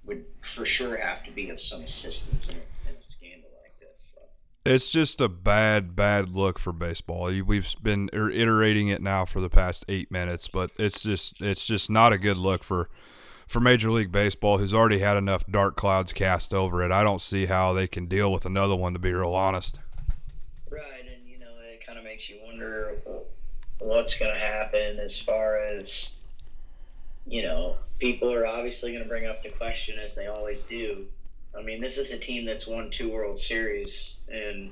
would 0.05 0.25
for 0.41 0.65
sure 0.65 0.97
have 0.97 1.23
to 1.25 1.31
be 1.31 1.49
of 1.49 1.61
some 1.61 1.83
assistance 1.83 2.49
in 2.49 2.55
a, 2.55 2.89
in 2.89 2.95
a 2.95 3.03
scandal 3.03 3.49
like 3.61 3.79
this. 3.79 4.15
So. 4.15 4.21
It's 4.65 4.91
just 4.91 5.21
a 5.21 5.29
bad, 5.29 5.95
bad 5.95 6.29
look 6.29 6.59
for 6.59 6.73
baseball. 6.73 7.25
We've 7.25 7.75
been 7.81 8.09
er, 8.13 8.29
iterating 8.29 8.89
it 8.89 9.01
now 9.01 9.25
for 9.25 9.39
the 9.39 9.49
past 9.49 9.85
eight 9.87 10.11
minutes, 10.11 10.47
but 10.47 10.71
it's 10.77 11.03
just 11.03 11.39
it's 11.41 11.65
just 11.65 11.89
not 11.89 12.13
a 12.13 12.17
good 12.17 12.37
look 12.37 12.63
for 12.63 12.89
for 13.47 13.59
Major 13.59 13.91
League 13.91 14.11
Baseball, 14.11 14.57
who's 14.57 14.73
already 14.73 14.99
had 14.99 15.17
enough 15.17 15.45
dark 15.47 15.75
clouds 15.75 16.13
cast 16.13 16.53
over 16.53 16.81
it. 16.81 16.91
I 16.91 17.03
don't 17.03 17.21
see 17.21 17.45
how 17.45 17.73
they 17.73 17.87
can 17.87 18.07
deal 18.07 18.31
with 18.31 18.45
another 18.45 18.75
one, 18.75 18.93
to 18.93 18.99
be 18.99 19.13
real 19.13 19.33
honest. 19.33 19.79
Right, 20.69 20.81
and 21.01 21.27
you 21.27 21.39
know 21.39 21.51
it 21.71 21.85
kind 21.85 21.99
of 21.99 22.03
makes 22.03 22.29
you 22.29 22.39
wonder 22.43 22.97
what's 23.79 24.17
going 24.17 24.33
to 24.33 24.39
happen 24.39 24.97
as 24.99 25.21
far 25.21 25.57
as 25.57 26.13
you 27.25 27.41
know, 27.41 27.77
people 27.99 28.31
are 28.33 28.45
obviously 28.45 28.91
going 28.91 29.03
to 29.03 29.09
bring 29.09 29.25
up 29.25 29.43
the 29.43 29.49
question 29.49 29.97
as 29.99 30.15
they 30.15 30.27
always 30.27 30.63
do. 30.63 31.05
I 31.57 31.61
mean, 31.61 31.79
this 31.79 31.97
is 31.97 32.11
a 32.11 32.17
team 32.17 32.45
that's 32.45 32.67
won 32.67 32.89
two 32.89 33.11
World 33.11 33.39
Series 33.39 34.15
in, 34.27 34.71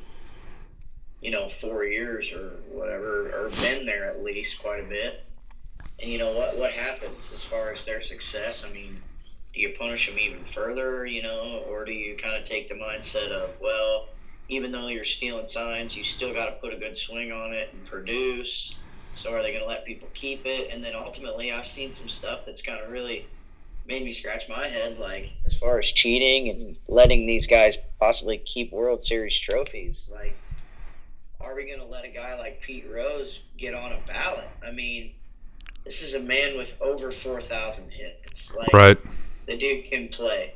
you 1.22 1.31
know, 1.31 1.48
four 1.48 1.86
years 1.86 2.31
or 2.31 2.50
whatever, 2.72 3.29
or 3.29 3.50
been 3.62 3.86
there 3.86 4.05
at 4.05 4.24
least 4.24 4.62
quite 4.62 4.84
a 4.84 4.88
bit. 4.88 5.24
And 6.01 6.10
you 6.10 6.17
know 6.17 6.31
what? 6.31 6.58
What 6.58 6.72
happens 6.72 7.31
as 7.31 7.43
far 7.43 7.72
as 7.72 7.86
their 7.86 8.01
success? 8.01 8.65
I 8.67 8.74
mean, 8.74 9.00
do 9.53 9.62
you 9.62 9.74
punish 9.77 10.10
them 10.10 10.17
even 10.17 10.43
further, 10.46 11.05
you 11.05 11.22
know, 11.22 11.63
or 11.70 11.86
do 11.86 11.91
you 11.91 12.17
kind 12.17 12.36
of 12.36 12.43
take 12.43 12.67
the 12.67 12.75
mindset 12.75 13.31
of, 13.31 13.51
well, 13.62 14.08
even 14.50 14.72
though 14.72 14.88
you're 14.88 15.05
stealing 15.05 15.48
signs, 15.48 15.96
you 15.96 16.03
still 16.03 16.34
got 16.34 16.46
to 16.48 16.53
put 16.53 16.74
a 16.74 16.77
good 16.77 16.98
swing 16.98 17.31
on 17.31 17.53
it 17.53 17.70
and 17.72 17.86
produce 17.86 18.77
so 19.21 19.33
are 19.33 19.43
they 19.43 19.51
going 19.51 19.63
to 19.63 19.69
let 19.69 19.85
people 19.85 20.09
keep 20.13 20.45
it? 20.45 20.69
And 20.71 20.83
then 20.83 20.95
ultimately, 20.95 21.51
I've 21.51 21.67
seen 21.67 21.93
some 21.93 22.09
stuff 22.09 22.41
that's 22.45 22.63
kind 22.63 22.83
of 22.83 22.91
really 22.91 23.27
made 23.85 24.03
me 24.03 24.13
scratch 24.13 24.49
my 24.49 24.67
head, 24.67 24.97
like 24.97 25.31
as 25.45 25.57
far 25.57 25.79
as 25.79 25.91
cheating 25.91 26.49
and 26.49 26.75
letting 26.87 27.27
these 27.27 27.47
guys 27.47 27.77
possibly 27.99 28.37
keep 28.37 28.71
World 28.71 29.03
Series 29.03 29.37
trophies. 29.39 30.09
Like, 30.11 30.35
are 31.39 31.55
we 31.55 31.65
going 31.65 31.79
to 31.79 31.85
let 31.85 32.03
a 32.05 32.09
guy 32.09 32.37
like 32.39 32.61
Pete 32.61 32.87
Rose 32.91 33.39
get 33.57 33.73
on 33.73 33.91
a 33.91 33.99
ballot? 34.07 34.49
I 34.65 34.71
mean, 34.71 35.11
this 35.85 36.01
is 36.01 36.15
a 36.15 36.19
man 36.19 36.57
with 36.57 36.79
over 36.81 37.11
4,000 37.11 37.91
hits. 37.91 38.53
Like, 38.55 38.73
right. 38.73 38.97
The 39.45 39.57
dude 39.57 39.85
can 39.85 40.09
play. 40.09 40.53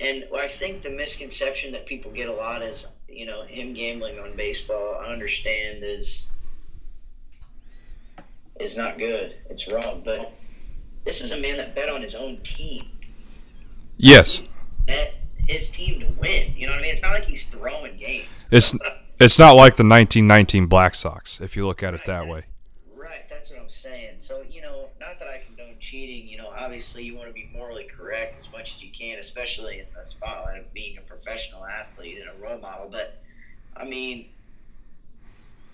And 0.00 0.24
I 0.36 0.48
think 0.48 0.82
the 0.82 0.90
misconception 0.90 1.72
that 1.72 1.86
people 1.86 2.12
get 2.12 2.28
a 2.28 2.34
lot 2.34 2.62
is, 2.62 2.86
you 3.08 3.26
know, 3.26 3.42
him 3.42 3.74
gambling 3.74 4.18
on 4.18 4.36
baseball, 4.36 5.00
I 5.02 5.12
understand 5.12 5.82
is 5.82 6.26
is 8.60 8.76
not 8.76 8.98
good. 8.98 9.34
It's 9.50 9.72
wrong. 9.72 10.02
But 10.04 10.32
this 11.04 11.20
is 11.20 11.32
a 11.32 11.40
man 11.40 11.56
that 11.58 11.74
bet 11.74 11.88
on 11.88 12.02
his 12.02 12.14
own 12.14 12.38
team. 12.38 12.88
Yes. 13.96 14.42
bet 14.86 15.14
his 15.46 15.70
team 15.70 16.00
to 16.00 16.06
win. 16.20 16.54
You 16.56 16.66
know 16.66 16.72
what 16.72 16.80
I 16.80 16.82
mean? 16.82 16.92
It's 16.92 17.02
not 17.02 17.12
like 17.12 17.24
he's 17.24 17.46
throwing 17.46 17.96
games. 17.96 18.48
It's 18.50 18.74
it's 19.20 19.38
not 19.38 19.52
like 19.52 19.76
the 19.76 19.84
1919 19.84 20.66
Black 20.66 20.94
Sox 20.94 21.40
if 21.40 21.56
you 21.56 21.66
look 21.66 21.82
at 21.82 21.94
it 21.94 22.04
that, 22.06 22.24
that 22.24 22.28
way. 22.28 22.44
Right. 22.94 23.28
That's 23.28 23.50
what 23.50 23.60
I'm 23.60 23.70
saying. 23.70 24.16
So 24.18 24.44
you 24.48 24.62
know, 24.62 24.88
not 25.00 25.18
that 25.18 25.28
I 25.28 25.40
condone 25.44 25.76
cheating. 25.80 26.28
You 26.28 26.38
know, 26.38 26.48
obviously 26.48 27.04
you 27.04 27.16
want 27.16 27.28
to 27.28 27.34
be 27.34 27.48
morally 27.52 27.84
correct 27.84 28.44
as 28.44 28.52
much 28.52 28.76
as 28.76 28.84
you 28.84 28.90
can, 28.90 29.18
especially 29.18 29.80
in 29.80 29.86
the 29.94 30.08
spotlight 30.08 30.60
of 30.60 30.72
being 30.72 30.98
a 30.98 31.00
professional 31.00 31.64
athlete 31.64 32.18
and 32.18 32.28
a 32.28 32.46
role 32.46 32.58
model. 32.58 32.88
But 32.90 33.18
I 33.76 33.84
mean, 33.84 34.28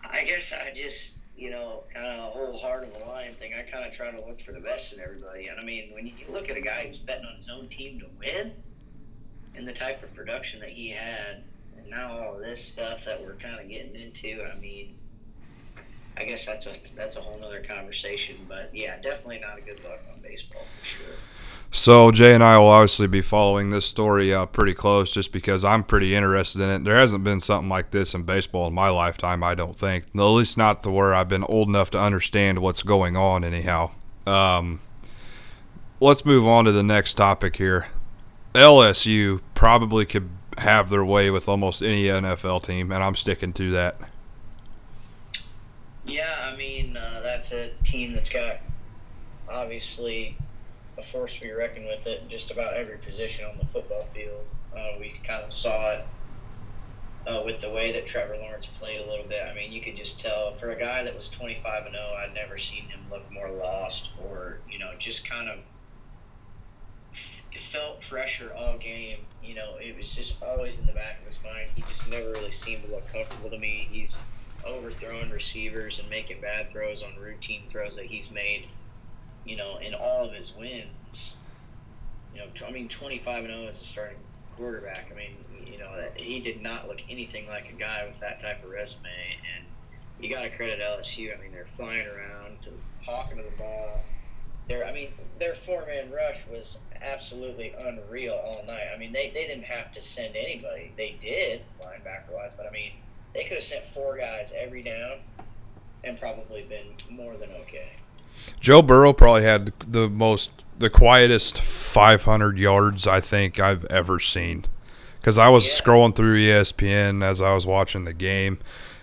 I 0.02 0.24
guess 0.24 0.52
I 0.52 0.72
just 0.74 1.16
you 1.36 1.50
know, 1.50 1.82
kind 1.92 2.06
of 2.06 2.18
a 2.28 2.30
whole 2.30 2.56
heart 2.58 2.84
of 2.84 2.92
the 2.96 3.04
lion 3.04 3.34
thing. 3.34 3.52
I 3.54 3.68
kind 3.68 3.84
of 3.84 3.92
try 3.92 4.10
to 4.10 4.24
look 4.24 4.40
for 4.42 4.52
the 4.52 4.60
best 4.60 4.92
in 4.92 5.00
everybody. 5.00 5.48
And 5.48 5.58
I 5.58 5.64
mean, 5.64 5.90
when 5.92 6.06
you 6.06 6.14
look 6.30 6.48
at 6.48 6.56
a 6.56 6.60
guy 6.60 6.86
who's 6.88 6.98
betting 6.98 7.26
on 7.26 7.36
his 7.36 7.48
own 7.48 7.68
team 7.68 8.00
to 8.00 8.06
win, 8.18 8.52
and 9.56 9.66
the 9.66 9.72
type 9.72 10.02
of 10.02 10.14
production 10.14 10.60
that 10.60 10.70
he 10.70 10.90
had, 10.90 11.42
and 11.76 11.88
now 11.88 12.18
all 12.18 12.38
this 12.38 12.64
stuff 12.64 13.04
that 13.04 13.22
we're 13.22 13.34
kind 13.34 13.60
of 13.60 13.68
getting 13.68 13.94
into, 13.94 14.42
I 14.44 14.58
mean, 14.58 14.94
I 16.16 16.24
guess 16.24 16.46
that's 16.46 16.66
a 16.66 16.74
that's 16.94 17.16
a 17.16 17.20
whole 17.20 17.40
other 17.44 17.62
conversation. 17.62 18.36
But 18.48 18.70
yeah, 18.72 19.00
definitely 19.00 19.40
not 19.40 19.58
a 19.58 19.60
good 19.60 19.82
look 19.82 20.00
on 20.12 20.20
baseball 20.20 20.62
for 20.80 20.86
sure. 20.86 21.14
So 21.76 22.12
Jay 22.12 22.32
and 22.32 22.42
I 22.42 22.56
will 22.56 22.68
obviously 22.68 23.08
be 23.08 23.20
following 23.20 23.70
this 23.70 23.84
story 23.84 24.32
uh, 24.32 24.46
pretty 24.46 24.74
close, 24.74 25.12
just 25.12 25.32
because 25.32 25.64
I'm 25.64 25.82
pretty 25.82 26.14
interested 26.14 26.62
in 26.62 26.68
it. 26.70 26.84
There 26.84 26.96
hasn't 26.96 27.24
been 27.24 27.40
something 27.40 27.68
like 27.68 27.90
this 27.90 28.14
in 28.14 28.22
baseball 28.22 28.68
in 28.68 28.74
my 28.74 28.88
lifetime, 28.90 29.42
I 29.42 29.56
don't 29.56 29.76
think. 29.76 30.04
At 30.14 30.20
least 30.20 30.56
not 30.56 30.84
to 30.84 30.90
where 30.90 31.12
I've 31.12 31.28
been 31.28 31.42
old 31.42 31.68
enough 31.68 31.90
to 31.90 32.00
understand 32.00 32.60
what's 32.60 32.84
going 32.84 33.16
on. 33.16 33.42
Anyhow, 33.42 33.90
um, 34.24 34.78
let's 35.98 36.24
move 36.24 36.46
on 36.46 36.64
to 36.64 36.72
the 36.72 36.84
next 36.84 37.14
topic 37.14 37.56
here. 37.56 37.88
LSU 38.54 39.40
probably 39.56 40.06
could 40.06 40.30
have 40.58 40.90
their 40.90 41.04
way 41.04 41.28
with 41.28 41.48
almost 41.48 41.82
any 41.82 42.04
NFL 42.04 42.62
team, 42.62 42.92
and 42.92 43.02
I'm 43.02 43.16
sticking 43.16 43.52
to 43.52 43.72
that. 43.72 43.96
Yeah, 46.06 46.50
I 46.52 46.54
mean 46.54 46.96
uh, 46.96 47.20
that's 47.20 47.52
a 47.52 47.72
team 47.82 48.12
that's 48.12 48.30
got 48.30 48.60
obviously 49.50 50.38
force 51.06 51.36
to 51.36 51.42
be 51.42 51.52
reckoned 51.52 51.86
with 51.86 52.06
it 52.06 52.22
in 52.22 52.28
just 52.28 52.50
about 52.50 52.74
every 52.74 52.98
position 52.98 53.46
on 53.46 53.56
the 53.58 53.66
football 53.66 54.00
field. 54.00 54.44
Uh, 54.76 54.98
we 54.98 55.14
kind 55.24 55.44
of 55.44 55.52
saw 55.52 55.92
it 55.92 56.06
uh, 57.26 57.42
with 57.44 57.60
the 57.60 57.70
way 57.70 57.92
that 57.92 58.06
Trevor 58.06 58.36
Lawrence 58.36 58.66
played 58.66 59.00
a 59.00 59.08
little 59.08 59.26
bit. 59.26 59.42
I 59.48 59.54
mean, 59.54 59.72
you 59.72 59.80
could 59.80 59.96
just 59.96 60.20
tell 60.20 60.54
for 60.54 60.70
a 60.70 60.78
guy 60.78 61.02
that 61.02 61.16
was 61.16 61.28
25 61.28 61.86
and 61.86 61.94
0, 61.94 62.04
I'd 62.18 62.34
never 62.34 62.58
seen 62.58 62.84
him 62.84 63.00
look 63.10 63.30
more 63.32 63.50
lost 63.50 64.10
or, 64.22 64.58
you 64.70 64.78
know, 64.78 64.90
just 64.98 65.28
kind 65.28 65.48
of 65.48 65.58
felt 67.56 68.00
pressure 68.02 68.52
all 68.56 68.76
game. 68.78 69.18
You 69.42 69.54
know, 69.54 69.76
it 69.80 69.96
was 69.96 70.14
just 70.14 70.36
always 70.42 70.78
in 70.78 70.86
the 70.86 70.92
back 70.92 71.20
of 71.20 71.28
his 71.28 71.42
mind. 71.42 71.68
He 71.74 71.82
just 71.82 72.08
never 72.10 72.30
really 72.30 72.52
seemed 72.52 72.84
to 72.84 72.90
look 72.90 73.10
comfortable 73.12 73.50
to 73.50 73.58
me. 73.58 73.88
He's 73.90 74.18
overthrowing 74.66 75.30
receivers 75.30 75.98
and 75.98 76.08
making 76.08 76.40
bad 76.40 76.70
throws 76.72 77.02
on 77.02 77.14
routine 77.20 77.62
throws 77.70 77.96
that 77.96 78.06
he's 78.06 78.30
made 78.30 78.66
you 79.44 79.56
know, 79.56 79.78
in 79.78 79.94
all 79.94 80.24
of 80.24 80.32
his 80.32 80.54
wins. 80.54 81.34
You 82.34 82.40
know, 82.40 82.46
I 82.66 82.70
mean, 82.70 82.88
25 82.88 83.44
and 83.44 83.54
0 83.54 83.68
as 83.68 83.80
a 83.80 83.84
starting 83.84 84.18
quarterback. 84.56 85.10
I 85.10 85.14
mean, 85.14 85.36
you 85.66 85.78
know, 85.78 85.90
he 86.16 86.40
did 86.40 86.62
not 86.62 86.88
look 86.88 87.00
anything 87.08 87.46
like 87.46 87.68
a 87.70 87.78
guy 87.78 88.06
with 88.06 88.18
that 88.20 88.40
type 88.40 88.64
of 88.64 88.70
resume. 88.70 89.08
And 89.56 89.64
you 90.20 90.34
got 90.34 90.42
to 90.42 90.50
credit 90.50 90.80
LSU. 90.80 91.36
I 91.36 91.40
mean, 91.40 91.52
they're 91.52 91.66
flying 91.76 92.06
around, 92.06 92.62
to, 92.62 92.70
hawking 93.04 93.36
to 93.38 93.42
the 93.42 93.56
ball. 93.56 94.00
Their, 94.68 94.86
I 94.86 94.92
mean, 94.92 95.12
their 95.38 95.54
four-man 95.54 96.10
rush 96.10 96.42
was 96.50 96.78
absolutely 97.02 97.74
unreal 97.84 98.34
all 98.34 98.64
night. 98.66 98.86
I 98.94 98.98
mean, 98.98 99.12
they, 99.12 99.30
they 99.34 99.46
didn't 99.46 99.64
have 99.64 99.92
to 99.92 100.02
send 100.02 100.36
anybody. 100.36 100.92
They 100.96 101.18
did 101.20 101.60
linebacker-wise, 101.82 102.52
but 102.56 102.66
I 102.66 102.70
mean, 102.70 102.92
they 103.34 103.44
could 103.44 103.58
have 103.58 103.64
sent 103.64 103.84
four 103.84 104.16
guys 104.16 104.48
every 104.56 104.80
down 104.80 105.18
and 106.02 106.18
probably 106.18 106.62
been 106.62 107.16
more 107.16 107.36
than 107.36 107.50
okay. 107.62 107.90
Joe 108.60 108.82
Burrow 108.82 109.12
probably 109.12 109.42
had 109.42 109.72
the 109.86 110.08
most, 110.08 110.50
the 110.78 110.90
quietest 110.90 111.60
500 111.60 112.58
yards 112.58 113.06
I 113.06 113.20
think 113.20 113.60
I've 113.60 113.84
ever 113.86 114.18
seen. 114.18 114.64
Because 115.20 115.38
I 115.38 115.48
was 115.48 115.66
Yeah. 115.66 115.84
scrolling 115.84 116.14
through 116.14 116.36
ESPN 116.38 117.22
as 117.22 117.40
I 117.40 117.54
was 117.54 117.66
watching 117.66 118.04
the 118.04 118.12
game 118.12 118.58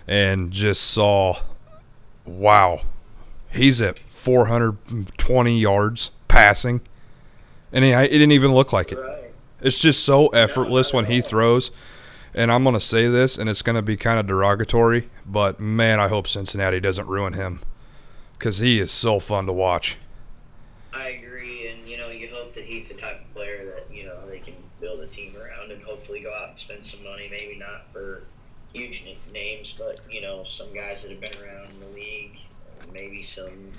and 0.06 0.50
just 0.52 0.82
saw, 0.82 1.36
wow, 2.24 2.82
he's 3.50 3.80
at 3.80 3.98
420 3.98 5.58
yards 5.58 6.10
passing. 6.28 6.80
And 7.72 7.84
he, 7.84 7.90
it 7.92 8.08
didn't 8.10 8.32
even 8.32 8.52
look 8.52 8.72
like 8.72 8.92
it. 8.92 8.98
Right. 8.98 9.32
It's 9.60 9.80
just 9.80 10.04
so 10.04 10.28
effortless 10.28 10.92
when 10.92 11.06
he 11.06 11.20
throws. 11.20 11.70
And 12.34 12.50
I'm 12.50 12.62
going 12.64 12.74
to 12.74 12.80
say 12.80 13.08
this, 13.08 13.36
and 13.38 13.48
it's 13.48 13.62
going 13.62 13.76
to 13.76 13.82
be 13.82 13.96
kind 13.96 14.18
of 14.18 14.26
derogatory, 14.26 15.08
but 15.26 15.60
man, 15.60 16.00
I 16.00 16.08
hope 16.08 16.26
Cincinnati 16.26 16.80
doesn't 16.80 17.06
ruin 17.06 17.34
him 17.34 17.60
because 18.42 18.58
he 18.58 18.80
is 18.80 18.90
so 18.90 19.20
fun 19.20 19.46
to 19.46 19.52
watch. 19.52 19.96
I 20.92 21.10
agree, 21.10 21.68
and 21.68 21.86
you 21.86 21.96
know, 21.96 22.08
you 22.08 22.28
hope 22.34 22.52
that 22.54 22.64
he's 22.64 22.88
the 22.88 22.96
type 22.96 23.20
of 23.20 23.34
player 23.34 23.64
that 23.66 23.94
you 23.94 24.04
know 24.04 24.16
they 24.28 24.40
can 24.40 24.54
build 24.80 24.98
a 24.98 25.06
team 25.06 25.36
around 25.40 25.70
and 25.70 25.80
hopefully 25.80 26.18
go 26.18 26.34
out 26.34 26.48
and 26.48 26.58
spend 26.58 26.84
some 26.84 27.04
money. 27.04 27.28
Maybe 27.30 27.56
not 27.56 27.88
for 27.92 28.24
huge 28.74 29.06
names, 29.32 29.74
but 29.78 30.00
you 30.10 30.22
know, 30.22 30.42
some 30.42 30.74
guys 30.74 31.02
that 31.02 31.12
have 31.12 31.20
been 31.20 31.46
around 31.46 31.70
in 31.70 31.78
the 31.78 31.86
league, 31.94 32.40
maybe 32.98 33.22
some 33.22 33.70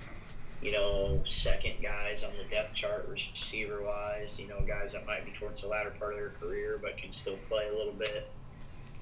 you 0.61 0.71
know 0.71 1.19
second 1.25 1.81
guys 1.81 2.23
on 2.23 2.31
the 2.41 2.47
depth 2.49 2.73
chart, 2.73 3.09
receiver 3.09 3.83
wise. 3.83 4.39
You 4.39 4.47
know, 4.47 4.61
guys 4.65 4.93
that 4.93 5.05
might 5.05 5.25
be 5.25 5.31
towards 5.37 5.63
the 5.63 5.67
latter 5.67 5.91
part 5.99 6.13
of 6.13 6.19
their 6.19 6.31
career 6.39 6.79
but 6.81 6.95
can 6.95 7.11
still 7.11 7.37
play 7.49 7.67
a 7.67 7.77
little 7.77 7.91
bit. 7.91 8.29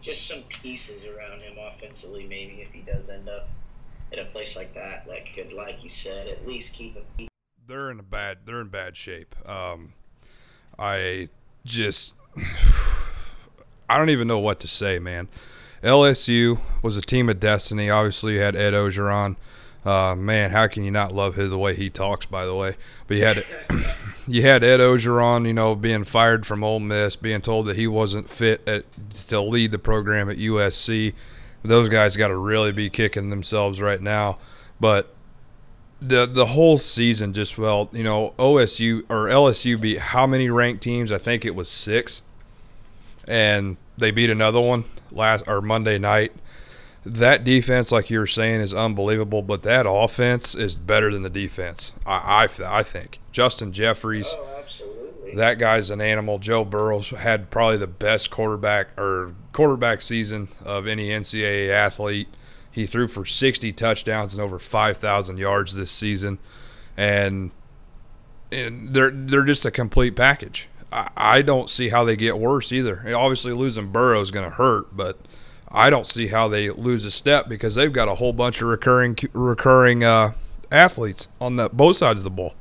Just 0.01 0.27
some 0.27 0.41
pieces 0.49 1.05
around 1.05 1.43
him 1.43 1.59
offensively, 1.59 2.25
maybe 2.25 2.63
if 2.63 2.71
he 2.71 2.81
does 2.81 3.11
end 3.11 3.29
up 3.29 3.47
in 4.11 4.19
a 4.19 4.25
place 4.25 4.55
like 4.55 4.73
that, 4.73 5.05
that 5.07 5.33
could, 5.33 5.53
like 5.53 5.83
you 5.83 5.89
said, 5.89 6.27
at 6.27 6.47
least 6.47 6.73
keep 6.73 6.95
him 6.95 7.27
They're 7.67 7.89
in 7.91 7.99
a 7.99 8.03
bad. 8.03 8.39
They're 8.45 8.61
in 8.61 8.67
bad 8.67 8.95
shape. 8.97 9.35
Um, 9.47 9.93
I 10.77 11.29
just, 11.65 12.13
I 13.89 13.97
don't 13.97 14.09
even 14.09 14.27
know 14.27 14.39
what 14.39 14.59
to 14.61 14.67
say, 14.67 14.99
man. 14.99 15.27
LSU 15.83 16.59
was 16.83 16.97
a 16.97 17.01
team 17.01 17.29
of 17.29 17.39
destiny. 17.39 17.89
Obviously, 17.89 18.35
you 18.35 18.41
had 18.41 18.55
Ed 18.55 18.73
Orgeron. 18.73 19.35
Uh, 19.83 20.15
man, 20.15 20.51
how 20.51 20.67
can 20.67 20.83
you 20.83 20.91
not 20.91 21.11
love 21.11 21.35
his 21.35 21.49
the 21.49 21.57
way 21.57 21.75
he 21.75 21.89
talks? 21.89 22.27
By 22.27 22.45
the 22.45 22.53
way, 22.53 22.75
but 23.07 23.17
you 23.17 23.25
had 23.25 23.37
you 24.27 24.43
had 24.43 24.63
Ed 24.63 24.79
Orgeron, 24.79 25.47
you 25.47 25.53
know, 25.53 25.73
being 25.73 26.03
fired 26.03 26.45
from 26.45 26.63
Ole 26.63 26.79
Miss, 26.79 27.15
being 27.15 27.41
told 27.41 27.65
that 27.65 27.77
he 27.77 27.87
wasn't 27.87 28.29
fit 28.29 28.67
at, 28.67 28.85
to 29.29 29.41
lead 29.41 29.71
the 29.71 29.79
program 29.79 30.29
at 30.29 30.37
USC. 30.37 31.13
Those 31.63 31.89
guys 31.89 32.15
got 32.17 32.29
to 32.29 32.37
really 32.37 32.71
be 32.71 32.89
kicking 32.89 33.29
themselves 33.29 33.81
right 33.81 34.01
now. 34.01 34.37
But 34.79 35.13
the 36.01 36.25
the 36.25 36.47
whole 36.47 36.77
season 36.77 37.33
just 37.33 37.53
felt, 37.53 37.93
you 37.93 38.03
know, 38.03 38.33
OSU 38.39 39.03
or 39.09 39.27
LSU 39.27 39.81
beat 39.81 39.99
how 39.99 40.25
many 40.25 40.49
ranked 40.49 40.81
teams? 40.81 41.11
I 41.11 41.19
think 41.19 41.45
it 41.45 41.55
was 41.55 41.69
six, 41.69 42.23
and 43.27 43.77
they 43.97 44.11
beat 44.11 44.29
another 44.29 44.59
one 44.59 44.85
last 45.11 45.47
or 45.47 45.61
Monday 45.61 45.99
night. 45.99 46.33
That 47.05 47.43
defense, 47.43 47.91
like 47.91 48.09
you 48.09 48.19
were 48.19 48.27
saying, 48.27 48.61
is 48.61 48.73
unbelievable, 48.73 49.41
but 49.41 49.63
that 49.63 49.87
offense 49.87 50.53
is 50.53 50.75
better 50.75 51.11
than 51.11 51.21
the 51.21 51.29
defense. 51.29 51.93
I 52.05 52.47
I, 52.59 52.79
I 52.79 52.83
think 52.83 53.19
Justin 53.31 53.71
Jeffries. 53.71 54.35
Oh, 54.37 54.63
absolutely. 55.31 55.41
That 55.41 55.59
guy's 55.59 55.89
an 55.89 56.01
animal. 56.01 56.39
Joe 56.39 56.63
Burrows 56.65 57.09
had 57.09 57.49
probably 57.49 57.77
the 57.77 57.87
best 57.87 58.31
quarterback 58.31 58.97
or 58.97 59.33
quarterback 59.53 60.01
season 60.01 60.49
of 60.63 60.87
any 60.87 61.09
NCAA 61.09 61.69
athlete. 61.69 62.27
He 62.71 62.85
threw 62.85 63.07
for 63.07 63.25
60 63.25 63.73
touchdowns 63.73 64.33
and 64.33 64.41
over 64.41 64.57
5,000 64.57 65.37
yards 65.37 65.75
this 65.75 65.91
season, 65.91 66.39
and, 66.95 67.51
and 68.51 68.93
they're 68.93 69.11
they're 69.11 69.43
just 69.43 69.65
a 69.65 69.71
complete 69.71 70.15
package. 70.15 70.69
I, 70.91 71.09
I 71.17 71.41
don't 71.41 71.69
see 71.69 71.89
how 71.89 72.03
they 72.03 72.15
get 72.15 72.37
worse 72.37 72.71
either. 72.71 73.03
And 73.05 73.13
obviously, 73.13 73.53
losing 73.53 73.91
Burrow 73.91 74.21
is 74.21 74.31
going 74.31 74.49
to 74.49 74.55
hurt, 74.55 74.95
but 74.95 75.17
I 75.69 75.89
don't 75.89 76.07
see 76.07 76.27
how 76.27 76.47
they 76.47 76.69
lose 76.69 77.05
a 77.05 77.11
step 77.11 77.47
because 77.47 77.75
they've 77.75 77.91
got 77.91 78.07
a 78.07 78.15
whole 78.15 78.33
bunch 78.33 78.61
of 78.61 78.67
recurring 78.67 79.17
recurring 79.33 80.03
uh, 80.03 80.33
athletes 80.71 81.27
on 81.39 81.55
the 81.55 81.69
both 81.69 81.97
sides 81.97 82.19
of 82.19 82.23
the 82.23 82.29
ball. 82.29 82.55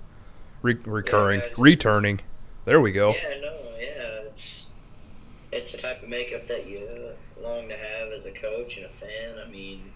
Re- 0.62 0.76
recurring, 0.84 1.40
guys. 1.40 1.58
returning. 1.58 2.20
There 2.64 2.80
we 2.80 2.92
go. 2.92 3.12
Yeah, 3.12 3.40
no, 3.40 3.56
yeah, 3.78 4.26
it's 4.26 4.66
it's 5.52 5.72
the 5.72 5.78
type 5.78 6.02
of 6.02 6.08
makeup 6.08 6.46
that 6.48 6.66
you 6.66 7.10
long 7.42 7.68
to 7.68 7.76
have 7.76 8.12
as 8.12 8.26
a 8.26 8.30
coach 8.30 8.76
and 8.76 8.86
a 8.86 8.88
fan. 8.88 9.36
I 9.44 9.48
mean, 9.48 9.90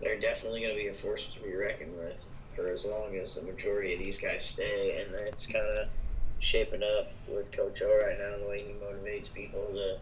they're 0.00 0.18
definitely 0.18 0.60
going 0.60 0.74
to 0.74 0.80
be 0.80 0.88
a 0.88 0.94
force 0.94 1.26
to 1.26 1.40
be 1.40 1.54
reckoned 1.54 1.96
with 1.96 2.32
for 2.54 2.68
as 2.68 2.84
long 2.84 3.16
as 3.16 3.36
the 3.36 3.42
majority 3.42 3.94
of 3.94 4.00
these 4.00 4.18
guys 4.18 4.44
stay, 4.44 5.00
and 5.00 5.14
it's 5.14 5.46
kind 5.46 5.64
of 5.64 5.88
shaping 6.40 6.82
up 6.82 7.12
with 7.28 7.52
Coach 7.52 7.82
O 7.82 8.04
right 8.04 8.18
now. 8.18 8.38
The 8.38 8.48
way 8.48 8.64
he 8.64 8.72
motivates 8.72 9.32
people 9.32 9.66
to, 9.72 9.98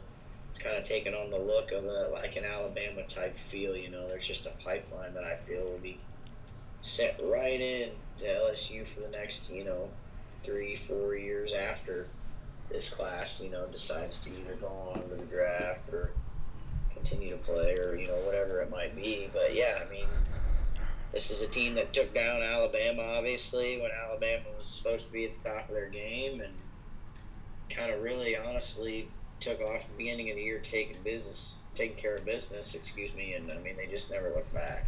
it's 0.50 0.58
kind 0.58 0.76
of 0.76 0.84
taking 0.84 1.14
on 1.14 1.30
the 1.30 1.38
look 1.38 1.72
of 1.72 1.84
a 1.84 2.08
like 2.12 2.36
an 2.36 2.44
Alabama 2.44 3.02
type 3.06 3.36
feel. 3.36 3.76
You 3.76 3.90
know, 3.90 4.08
there's 4.08 4.26
just 4.26 4.46
a 4.46 4.52
pipeline 4.64 5.14
that 5.14 5.24
I 5.24 5.36
feel 5.36 5.62
will 5.64 5.78
be 5.78 5.98
set 6.80 7.20
right 7.24 7.60
in 7.60 7.90
to 8.18 8.26
LSU 8.26 8.86
for 8.86 9.00
the 9.00 9.08
next, 9.08 9.50
you 9.50 9.64
know, 9.64 9.88
three, 10.44 10.76
four 10.88 11.16
years 11.16 11.52
after 11.52 12.06
this 12.70 12.90
class, 12.90 13.40
you 13.40 13.50
know, 13.50 13.66
decides 13.66 14.18
to 14.20 14.30
either 14.30 14.54
go 14.60 14.68
on 14.94 15.02
to 15.02 15.16
the 15.16 15.22
draft 15.24 15.88
or 15.92 16.12
continue 16.92 17.30
to 17.30 17.36
play 17.38 17.76
or, 17.78 17.96
you 17.96 18.06
know, 18.06 18.16
whatever 18.24 18.60
it 18.60 18.70
might 18.70 18.96
be. 18.96 19.28
But 19.32 19.54
yeah, 19.54 19.80
I 19.84 19.90
mean, 19.90 20.06
this 21.12 21.30
is 21.30 21.42
a 21.42 21.46
team 21.46 21.74
that 21.74 21.92
took 21.92 22.12
down 22.14 22.42
Alabama, 22.42 23.02
obviously, 23.02 23.80
when 23.80 23.90
Alabama 24.06 24.44
was 24.58 24.68
supposed 24.68 25.06
to 25.06 25.12
be 25.12 25.26
at 25.26 25.42
the 25.42 25.48
top 25.48 25.68
of 25.68 25.74
their 25.74 25.88
game 25.88 26.40
and 26.40 26.52
kind 27.70 27.92
of 27.92 28.02
really 28.02 28.36
honestly 28.36 29.08
took 29.40 29.60
off 29.60 29.82
the 29.82 29.96
beginning 29.96 30.30
of 30.30 30.36
the 30.36 30.42
year 30.42 30.60
taking 30.60 30.96
business, 31.02 31.54
taking 31.74 31.96
care 31.96 32.16
of 32.16 32.24
business, 32.24 32.74
excuse 32.74 33.14
me, 33.14 33.34
and 33.34 33.50
I 33.50 33.58
mean, 33.58 33.76
they 33.76 33.86
just 33.86 34.10
never 34.10 34.30
looked 34.30 34.52
back. 34.54 34.86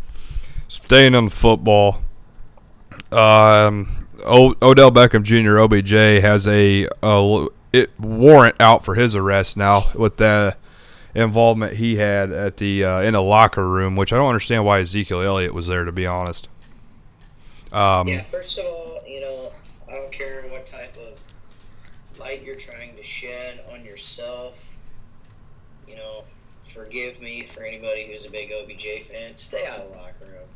Staying 0.69 1.15
on 1.15 1.29
football. 1.29 2.01
Um, 3.13 3.89
o- 4.25 4.57
Odell 4.63 4.91
Beckham 4.91 5.23
Jr. 5.23 5.59
OBJ 5.59 6.23
has 6.23 6.47
a, 6.49 6.89
a 7.03 7.47
it, 7.73 7.99
warrant 8.01 8.57
out 8.61 8.85
for 8.85 8.95
his 8.95 9.15
arrest 9.15 9.57
now 9.57 9.83
with 9.95 10.17
the 10.17 10.57
involvement 11.15 11.77
he 11.77 11.97
had 11.97 12.31
at 12.31 12.59
the 12.59 12.85
uh, 12.85 13.01
in 13.01 13.15
the 13.15 13.23
locker 13.23 13.67
room, 13.67 13.97
which 13.97 14.13
I 14.13 14.17
don't 14.17 14.29
understand 14.29 14.65
why 14.65 14.81
Ezekiel 14.81 15.23
Elliott 15.23 15.55
was 15.55 15.67
there. 15.67 15.85
To 15.85 15.93
be 15.93 16.07
honest, 16.07 16.49
um, 17.73 18.09
Yeah, 18.09 18.23
first 18.23 18.59
of 18.59 18.67
all, 18.67 19.01
you 19.07 19.21
know, 19.21 19.53
I 19.91 19.95
don't 19.95 20.13
care 20.13 20.43
what 20.51 20.67
type 20.67 20.97
of 20.97 21.19
light 22.19 22.45
you're 22.45 22.57
trying 22.57 22.97
to 22.97 23.05
shed 23.05 23.61
on 23.73 23.85
yourself. 23.85 24.55
You 25.89 25.97
know, 25.97 26.25
forgive 26.73 27.21
me 27.21 27.47
for 27.55 27.63
anybody 27.63 28.07
who's 28.07 28.27
a 28.27 28.31
big 28.31 28.51
OBJ 28.53 29.07
fan. 29.09 29.37
Stay 29.37 29.67
out 29.67 29.81
of 29.81 29.91
the 29.91 29.97
locker 29.97 30.27
room. 30.27 30.49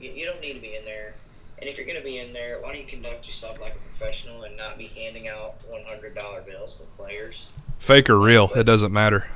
You, 0.00 0.10
you 0.12 0.26
don't 0.26 0.40
need 0.40 0.54
to 0.54 0.60
be 0.60 0.76
in 0.76 0.84
there. 0.84 1.14
And 1.60 1.68
if 1.68 1.76
you're 1.76 1.86
going 1.86 1.98
to 1.98 2.04
be 2.04 2.18
in 2.18 2.32
there, 2.32 2.60
why 2.60 2.72
don't 2.72 2.80
you 2.80 2.86
conduct 2.86 3.26
yourself 3.26 3.60
like 3.60 3.74
a 3.74 3.98
professional 3.98 4.44
and 4.44 4.56
not 4.56 4.78
be 4.78 4.86
handing 4.96 5.28
out 5.28 5.54
$100 5.70 6.46
bills 6.46 6.74
to 6.74 6.84
players? 6.96 7.48
fake 7.78 8.10
or 8.10 8.18
real, 8.18 8.50
it 8.54 8.64
doesn't 8.64 8.92
matter. 8.92 9.28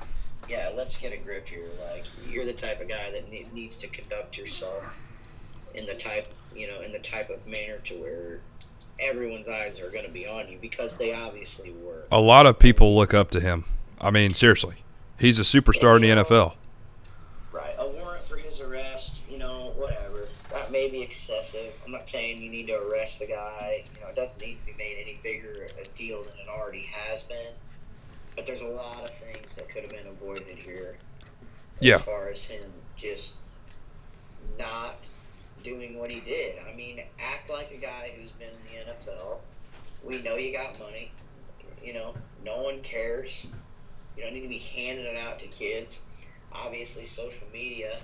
Yeah, 0.49 0.71
let's 0.77 0.99
get 0.99 1.13
a 1.13 1.17
grip 1.17 1.49
here. 1.49 1.69
Like, 1.91 2.05
you're 2.29 2.45
the 2.45 2.53
type 2.53 2.81
of 2.81 2.89
guy 2.89 3.11
that 3.11 3.31
ne- 3.31 3.47
needs 3.53 3.77
to 3.79 3.87
conduct 3.89 4.37
yourself 4.37 5.01
in 5.75 5.87
the 5.87 5.95
type, 5.95 6.27
you 6.55 6.67
know, 6.67 6.83
in 6.83 6.93
the 6.93 6.99
type 6.99 7.31
of 7.31 7.39
manner 7.47 7.79
to 7.85 7.95
where 7.95 8.41
everyone's 9.01 9.49
eyes 9.49 9.81
are 9.81 9.91
going 9.91 10.05
to 10.05 10.11
be 10.11 10.27
on 10.29 10.49
you 10.49 10.59
because 10.61 10.99
they 10.99 11.15
obviously 11.15 11.73
were. 11.83 12.03
A 12.11 12.21
lot 12.21 12.47
of 12.47 12.59
people 12.59 12.95
look 12.95 13.15
up 13.15 13.31
to 13.31 13.41
him. 13.41 13.65
I 14.01 14.11
mean, 14.11 14.31
seriously, 14.35 14.77
he's 15.19 15.39
a 15.39 15.43
superstar 15.43 15.97
in 15.97 16.03
the 16.03 16.23
NFL. 16.23 16.55
Right. 17.53 17.75
A 17.79 17.89
warrant 17.89 18.27
for 18.27 18.37
his 18.37 18.61
arrest, 18.61 19.23
you 19.31 19.39
know, 19.39 19.73
whatever. 19.77 20.29
That 20.83 20.91
may 20.91 20.99
be 20.99 21.05
excessive. 21.05 21.73
I'm 21.85 21.93
not 21.93 22.09
saying 22.09 22.43
you 22.43 22.51
need 22.51 22.67
to 22.67 22.75
arrest 22.75 23.21
the 23.21 23.27
guy. 23.27 23.85
You 23.95 24.01
know, 24.01 24.09
it 24.09 24.17
doesn't 24.17 24.45
need 24.45 24.59
to 24.61 24.67
be 24.67 24.75
made 24.77 24.99
any 25.01 25.19
bigger 25.23 25.69
a 25.81 25.87
deal 25.97 26.23
than 26.25 26.33
it 26.33 26.49
already 26.49 26.89
has 26.93 27.23
been. 27.23 27.53
But 28.35 28.47
there's 28.47 28.63
a 28.63 28.69
lot 28.69 29.05
of 29.05 29.15
things 29.15 29.55
that 29.57 29.69
could 29.69 29.83
have 29.83 29.91
been 29.91 30.07
avoided 30.09 30.59
here. 30.59 30.97
As 31.83 32.03
far 32.03 32.31
as 32.31 32.45
him 32.45 32.65
just 32.97 33.35
not 34.59 34.97
doing 35.63 35.99
what 35.99 36.11
he 36.11 36.21
did. 36.21 36.57
I 36.69 36.75
mean, 36.75 37.01
act 37.21 37.49
like 37.49 37.71
a 37.71 37.77
guy 37.77 38.13
who's 38.17 38.33
been 38.33 38.49
in 38.49 38.85
the 38.85 38.93
NFL. 38.93 39.39
We 40.05 40.21
know 40.23 40.37
you 40.37 40.53
got 40.53 40.79
money. 40.81 41.13
You 41.85 41.93
know, 41.93 42.15
no 42.45 42.63
one 42.63 42.81
cares. 42.81 43.47
You 44.17 44.25
don't 44.25 44.35
need 44.35 44.43
to 44.43 44.49
be 44.49 44.59
handing 44.59 45.07
it 45.07 45.17
out 45.17 45.39
to 45.41 45.47
kids. 45.47 46.01
Obviously, 46.53 47.07
social 47.07 47.47
media 47.53 47.99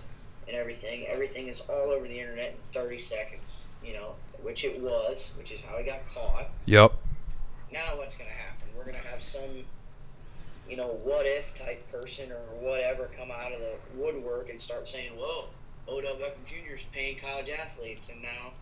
and 0.48 0.56
everything, 0.56 1.06
everything 1.06 1.48
is 1.48 1.60
all 1.68 1.90
over 1.90 2.08
the 2.08 2.18
internet 2.18 2.50
in 2.50 2.80
30 2.80 2.98
seconds, 2.98 3.68
you 3.84 3.92
know, 3.92 4.14
which 4.42 4.64
it 4.64 4.80
was, 4.80 5.30
which 5.36 5.52
is 5.52 5.60
how 5.60 5.76
he 5.76 5.84
got 5.84 6.00
caught. 6.12 6.48
Yep. 6.66 6.92
Now, 7.72 7.96
what's 7.96 8.16
going 8.16 8.30
to 8.30 8.36
happen? 8.36 8.68
We're 8.76 8.84
going 8.84 9.00
to 9.02 9.08
have 9.08 9.22
some 9.22 9.64
you 10.68 10.76
know, 10.76 10.98
what 11.02 11.24
if 11.24 11.54
type 11.54 11.90
person 11.90 12.30
or 12.30 12.42
whatever 12.60 13.08
come 13.16 13.30
out 13.30 13.52
of 13.52 13.60
the 13.60 13.74
woodwork 13.96 14.50
and 14.50 14.60
start 14.60 14.88
saying, 14.88 15.12
whoa, 15.16 15.46
Odell 15.88 16.16
Beckham 16.16 16.44
Jr. 16.44 16.74
is 16.74 16.84
paying 16.92 17.18
college 17.18 17.48
athletes, 17.48 18.10
and 18.10 18.20
now 18.20 18.52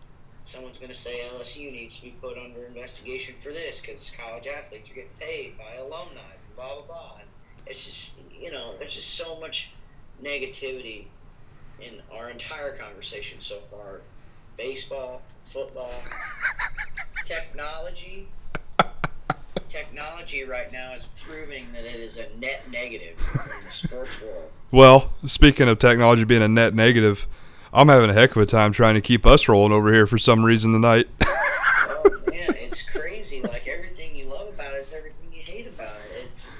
someone's 0.45 0.77
going 0.77 0.89
to 0.89 0.95
say 0.95 1.21
LSU 1.35 1.71
needs 1.71 1.97
to 1.97 2.03
be 2.03 2.15
put 2.21 2.37
under 2.37 2.65
investigation 2.65 3.35
for 3.35 3.51
this 3.51 3.81
because 3.81 4.11
college 4.17 4.47
athletes 4.47 4.89
are 4.89 4.93
getting 4.93 5.09
paid 5.19 5.57
by 5.57 5.75
alumni 5.75 6.21
and 6.21 6.55
blah, 6.55 6.75
blah, 6.75 6.85
blah. 6.85 7.17
And 7.19 7.27
it's 7.65 7.83
just, 7.83 8.13
you 8.31 8.51
know, 8.51 8.75
there's 8.79 8.95
just 8.95 9.15
so 9.15 9.37
much 9.41 9.71
negativity 10.23 11.05
in 11.81 12.01
our 12.13 12.29
entire 12.29 12.75
conversation 12.75 13.39
so 13.41 13.59
far 13.59 14.01
baseball, 14.57 15.21
football, 15.43 15.91
technology. 17.23 18.27
Technology 19.69 20.43
right 20.43 20.71
now 20.71 20.93
is 20.93 21.07
proving 21.17 21.71
that 21.73 21.83
it 21.83 21.95
is 21.95 22.17
a 22.17 22.27
net 22.39 22.63
negative 22.71 23.17
in 23.19 23.33
the 23.33 23.69
sports 23.69 24.21
world. 24.21 24.49
Well, 24.71 25.11
speaking 25.25 25.67
of 25.67 25.77
technology 25.77 26.23
being 26.23 26.41
a 26.41 26.47
net 26.47 26.73
negative, 26.73 27.27
I'm 27.73 27.89
having 27.89 28.09
a 28.09 28.13
heck 28.13 28.35
of 28.35 28.41
a 28.41 28.45
time 28.45 28.71
trying 28.71 28.95
to 28.95 29.01
keep 29.01 29.25
us 29.25 29.47
rolling 29.47 29.73
over 29.73 29.93
here 29.93 30.07
for 30.07 30.17
some 30.17 30.45
reason 30.45 30.71
tonight. 30.71 31.07
Oh 31.89 32.31
man, 32.31 32.55
it's 32.55 32.83
crazy. 32.83 33.41
Like 33.41 33.67
everything 33.67 34.15
you 34.15 34.25
love 34.25 34.47
about 34.49 34.73
it 34.73 34.81
is 34.81 34.93
everything 34.93 35.27
you 35.33 35.41
hate 35.45 35.67
about 35.67 35.95
it. 36.15 36.25
It's 36.25 36.51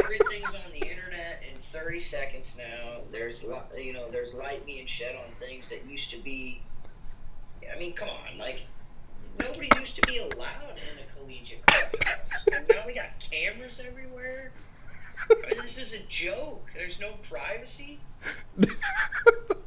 everything's 0.00 0.54
on 0.54 0.70
the 0.72 0.86
internet 0.86 1.42
in 1.50 1.58
30 1.72 2.00
seconds 2.00 2.54
now. 2.58 3.00
There's 3.40 3.84
you 3.84 3.92
know 3.92 4.10
there's 4.10 4.34
light 4.34 4.64
being 4.66 4.86
shed 4.86 5.16
on 5.16 5.24
things 5.40 5.68
that 5.70 5.84
used 5.88 6.10
to 6.10 6.18
be. 6.18 6.62
I 7.74 7.78
mean, 7.78 7.92
come 7.92 8.08
on, 8.08 8.38
like 8.38 8.62
nobody 9.38 9.70
used 9.80 9.96
to 9.96 10.02
be 10.02 10.18
allowed 10.18 10.76
in 10.76 10.98
a 11.02 11.18
collegiate 11.18 11.62
and 12.52 12.68
now 12.68 12.86
we 12.86 12.94
got 12.94 13.08
cameras 13.18 13.80
everywhere. 13.86 14.52
I 15.30 15.54
mean, 15.54 15.64
this 15.64 15.78
is 15.78 15.92
a 15.92 15.98
joke. 16.08 16.66
There's 16.74 17.00
no 17.00 17.12
privacy. 17.22 17.98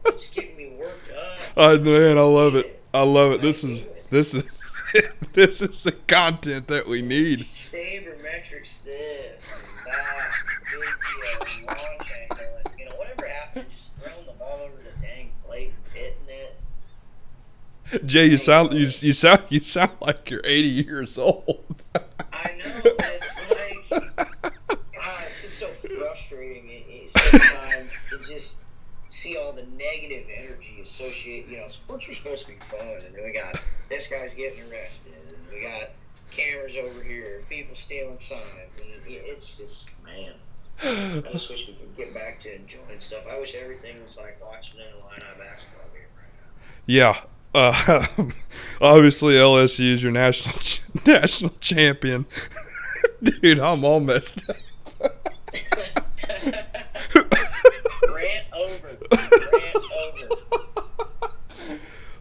It's 0.05 0.29
getting 0.29 0.57
me 0.57 0.75
worked 0.77 1.11
up. 1.11 1.39
I 1.57 1.63
oh, 1.71 1.79
man, 1.79 2.17
I 2.17 2.21
love 2.21 2.55
it. 2.55 2.81
I 2.93 3.03
love 3.03 3.33
it. 3.33 3.41
This 3.41 3.63
is 3.63 3.83
this 4.09 4.33
is 4.33 4.49
this 5.33 5.61
is 5.61 5.83
the 5.83 5.91
content 5.91 6.67
that 6.67 6.87
we 6.87 7.01
need. 7.01 7.39
sabermetrics 7.39 8.83
this 8.83 9.65
that, 9.85 10.31
video, 10.71 11.65
launch 11.67 12.11
angle, 12.21 12.45
and, 12.65 12.79
you 12.79 12.85
know, 12.85 12.95
whatever 12.97 13.27
happened, 13.27 13.65
just 13.75 13.95
throwing 13.97 14.25
the 14.25 14.33
ball 14.33 14.61
over 14.63 14.77
the 14.77 15.05
dang 15.05 15.31
plate 15.45 15.73
and 15.85 15.93
hitting 15.93 16.29
it. 16.29 16.59
Jay, 18.05 18.27
you 18.27 18.37
sound 18.37 18.73
you, 18.73 18.87
you 18.99 19.13
sound 19.13 19.43
you 19.49 19.59
sound 19.61 19.91
like 20.01 20.29
you're 20.29 20.41
80 20.43 20.67
years 20.67 21.17
old. 21.17 21.83
I 22.31 22.51
know, 22.57 22.81
it's 22.85 23.51
like, 23.91 24.17
ah, 25.01 25.23
it's 25.25 25.41
just 25.41 25.59
so 25.59 25.67
frustrating. 25.67 26.69
It, 26.69 26.85
it, 26.87 27.09
sometimes 27.09 27.91
to 28.09 28.31
just 28.31 28.59
see 29.09 29.37
all 29.37 29.53
the 29.53 29.65
negative 29.77 30.27
energy 30.33 30.79
associated, 30.81 31.49
you 31.49 31.57
know, 31.57 31.67
sports 31.67 32.07
are 32.09 32.13
supposed 32.13 32.45
to 32.45 32.53
be 32.53 32.59
fun, 32.59 32.87
and 33.05 33.15
then 33.15 33.23
we 33.23 33.33
got 33.33 33.59
this 33.89 34.07
guy's 34.07 34.33
getting 34.33 34.61
arrested, 34.71 35.13
and 35.27 35.37
we 35.51 35.61
got 35.61 35.89
cameras 36.31 36.75
over 36.75 37.03
here, 37.03 37.41
people 37.49 37.75
stealing 37.75 38.19
signs, 38.19 38.77
and 38.79 38.89
it, 38.89 39.01
it's 39.07 39.57
just, 39.57 39.89
man. 40.05 40.33
I 40.81 41.27
just 41.31 41.49
wish 41.49 41.67
we 41.67 41.73
could 41.73 41.97
get 41.97 42.13
back 42.13 42.39
to 42.41 42.55
enjoying 42.55 42.99
stuff. 42.99 43.23
I 43.29 43.37
wish 43.37 43.53
everything 43.55 44.01
was 44.01 44.17
like 44.17 44.39
watching 44.41 44.79
an 44.79 44.85
Illini 44.93 45.25
basketball 45.37 45.83
game 45.91 46.03
right 46.15 46.31
now. 46.39 46.63
Yeah. 46.85 47.19
Uh, 47.53 48.05
obviously, 48.81 49.33
LSU 49.35 49.93
is 49.93 50.03
your 50.03 50.11
national 50.11 50.55
ch- 50.59 50.81
national 51.05 51.53
champion. 51.59 52.25
Dude, 53.23 53.59
I'm 53.59 53.83
all 53.83 53.99
messed 53.99 54.49
up. 54.49 54.55
Rant 57.15 58.45
over. 58.53 58.97
Rant 59.11 59.75
over. 59.75 60.27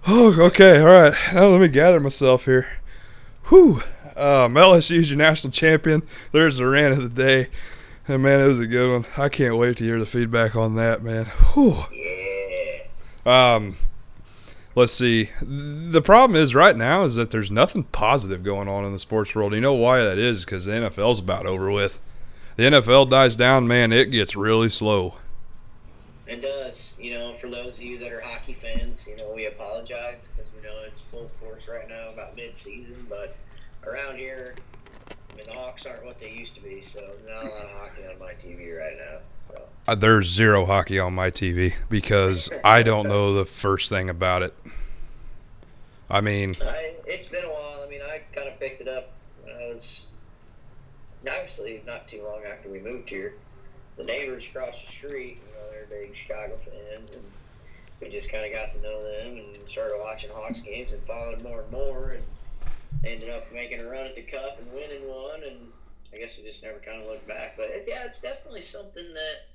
Oh, 0.06 0.42
okay. 0.46 0.80
All 0.80 0.86
right. 0.86 1.14
Now 1.34 1.48
let 1.48 1.60
me 1.60 1.68
gather 1.68 2.00
myself 2.00 2.46
here. 2.46 2.66
Whew. 3.48 3.82
Um, 4.16 4.54
LSU 4.54 4.96
is 4.96 5.10
your 5.10 5.18
national 5.18 5.52
champion. 5.52 6.02
There's 6.32 6.56
the 6.58 6.66
rant 6.66 6.94
of 6.94 7.02
the 7.02 7.08
day. 7.22 7.48
And 8.08 8.22
man, 8.22 8.40
it 8.40 8.48
was 8.48 8.58
a 8.58 8.66
good 8.66 8.90
one. 8.90 9.06
I 9.16 9.28
can't 9.28 9.56
wait 9.56 9.76
to 9.76 9.84
hear 9.84 9.98
the 9.98 10.06
feedback 10.06 10.56
on 10.56 10.76
that, 10.76 11.02
man. 11.02 11.26
Whew. 11.54 11.84
Yeah. 11.92 12.84
Um, 13.54 13.74
let's 14.78 14.92
see. 14.92 15.30
The 15.42 16.00
problem 16.00 16.40
is 16.40 16.54
right 16.54 16.76
now 16.76 17.02
is 17.02 17.16
that 17.16 17.32
there's 17.32 17.50
nothing 17.50 17.82
positive 17.84 18.44
going 18.44 18.68
on 18.68 18.84
in 18.84 18.92
the 18.92 18.98
sports 19.00 19.34
world. 19.34 19.52
You 19.52 19.60
know 19.60 19.74
why 19.74 20.02
that 20.02 20.18
is? 20.18 20.44
Because 20.44 20.66
the 20.66 20.72
NFL's 20.72 21.18
about 21.18 21.46
over 21.46 21.70
with. 21.70 21.98
The 22.56 22.62
NFL 22.62 23.10
dies 23.10 23.34
down, 23.34 23.66
man. 23.66 23.92
It 23.92 24.06
gets 24.06 24.36
really 24.36 24.68
slow. 24.68 25.14
It 26.28 26.42
does. 26.42 26.96
You 27.00 27.14
know, 27.14 27.34
for 27.38 27.48
those 27.48 27.78
of 27.78 27.82
you 27.84 27.98
that 27.98 28.12
are 28.12 28.20
hockey 28.20 28.52
fans, 28.52 29.08
you 29.08 29.16
know, 29.16 29.32
we 29.34 29.46
apologize 29.46 30.28
because 30.36 30.52
we 30.54 30.62
know 30.62 30.76
it's 30.86 31.00
full 31.00 31.30
force 31.40 31.66
right 31.66 31.88
now 31.88 32.08
about 32.10 32.36
mid-season, 32.36 33.04
but 33.08 33.34
around 33.84 34.16
here, 34.16 34.54
mean, 35.38 35.46
the 35.46 35.60
Hawks 35.60 35.86
aren't 35.86 36.04
what 36.04 36.18
they 36.18 36.30
used 36.30 36.54
to 36.56 36.60
be, 36.62 36.80
so 36.80 37.00
not 37.26 37.44
a 37.44 37.48
lot 37.48 37.64
of 37.64 37.70
hockey 37.70 38.02
on 38.10 38.18
my 38.18 38.32
TV 38.32 38.78
right 38.78 38.96
now. 38.96 39.18
So. 39.48 39.62
Uh, 39.86 39.94
There's 39.94 40.28
zero 40.28 40.66
hockey 40.66 40.98
on 40.98 41.14
my 41.14 41.30
TV 41.30 41.74
because 41.88 42.50
I 42.64 42.82
don't 42.82 43.08
know 43.08 43.32
the 43.34 43.46
first 43.46 43.88
thing 43.88 44.10
about 44.10 44.42
it. 44.42 44.54
I 46.10 46.20
mean, 46.20 46.52
I, 46.62 46.94
it's 47.06 47.26
been 47.26 47.44
a 47.44 47.48
while. 47.48 47.82
I 47.84 47.88
mean, 47.88 48.00
I 48.02 48.22
kind 48.34 48.48
of 48.48 48.58
picked 48.58 48.80
it 48.80 48.88
up 48.88 49.10
when 49.44 49.54
I 49.54 49.72
was 49.72 50.02
obviously 51.26 51.82
not 51.86 52.08
too 52.08 52.22
long 52.24 52.40
after 52.50 52.68
we 52.68 52.80
moved 52.80 53.08
here. 53.10 53.34
The 53.96 54.04
neighbors 54.04 54.46
across 54.46 54.84
the 54.84 54.90
street, 54.92 55.38
you 55.46 55.54
know, 55.54 55.70
they're 55.70 55.86
big 56.00 56.16
Chicago 56.16 56.54
fans, 56.56 57.10
and 57.12 57.22
we 58.00 58.08
just 58.08 58.32
kind 58.32 58.46
of 58.46 58.52
got 58.52 58.70
to 58.72 58.80
know 58.80 59.02
them 59.02 59.36
and 59.36 59.68
started 59.68 59.98
watching 60.00 60.30
Hawks 60.30 60.60
games 60.60 60.92
and 60.92 61.02
followed 61.02 61.42
more 61.42 61.62
and 61.62 61.70
more, 61.70 62.10
and 62.10 62.24
ended 63.04 63.30
up 63.30 63.52
making 63.52 63.80
a 63.80 63.84
run 63.88 64.06
at 64.06 64.14
the 64.14 64.22
cup 64.22 64.58
and 64.60 64.72
winning 64.72 65.08
one, 65.08 65.42
and 65.42 65.56
I 66.12 66.16
guess 66.16 66.36
we 66.38 66.44
just 66.44 66.62
never 66.62 66.78
kind 66.78 67.02
of 67.02 67.08
looked 67.08 67.26
back. 67.28 67.56
But 67.56 67.66
it, 67.70 67.84
yeah, 67.88 68.04
it's 68.04 68.20
definitely 68.20 68.60
something 68.62 69.12
that 69.14 69.46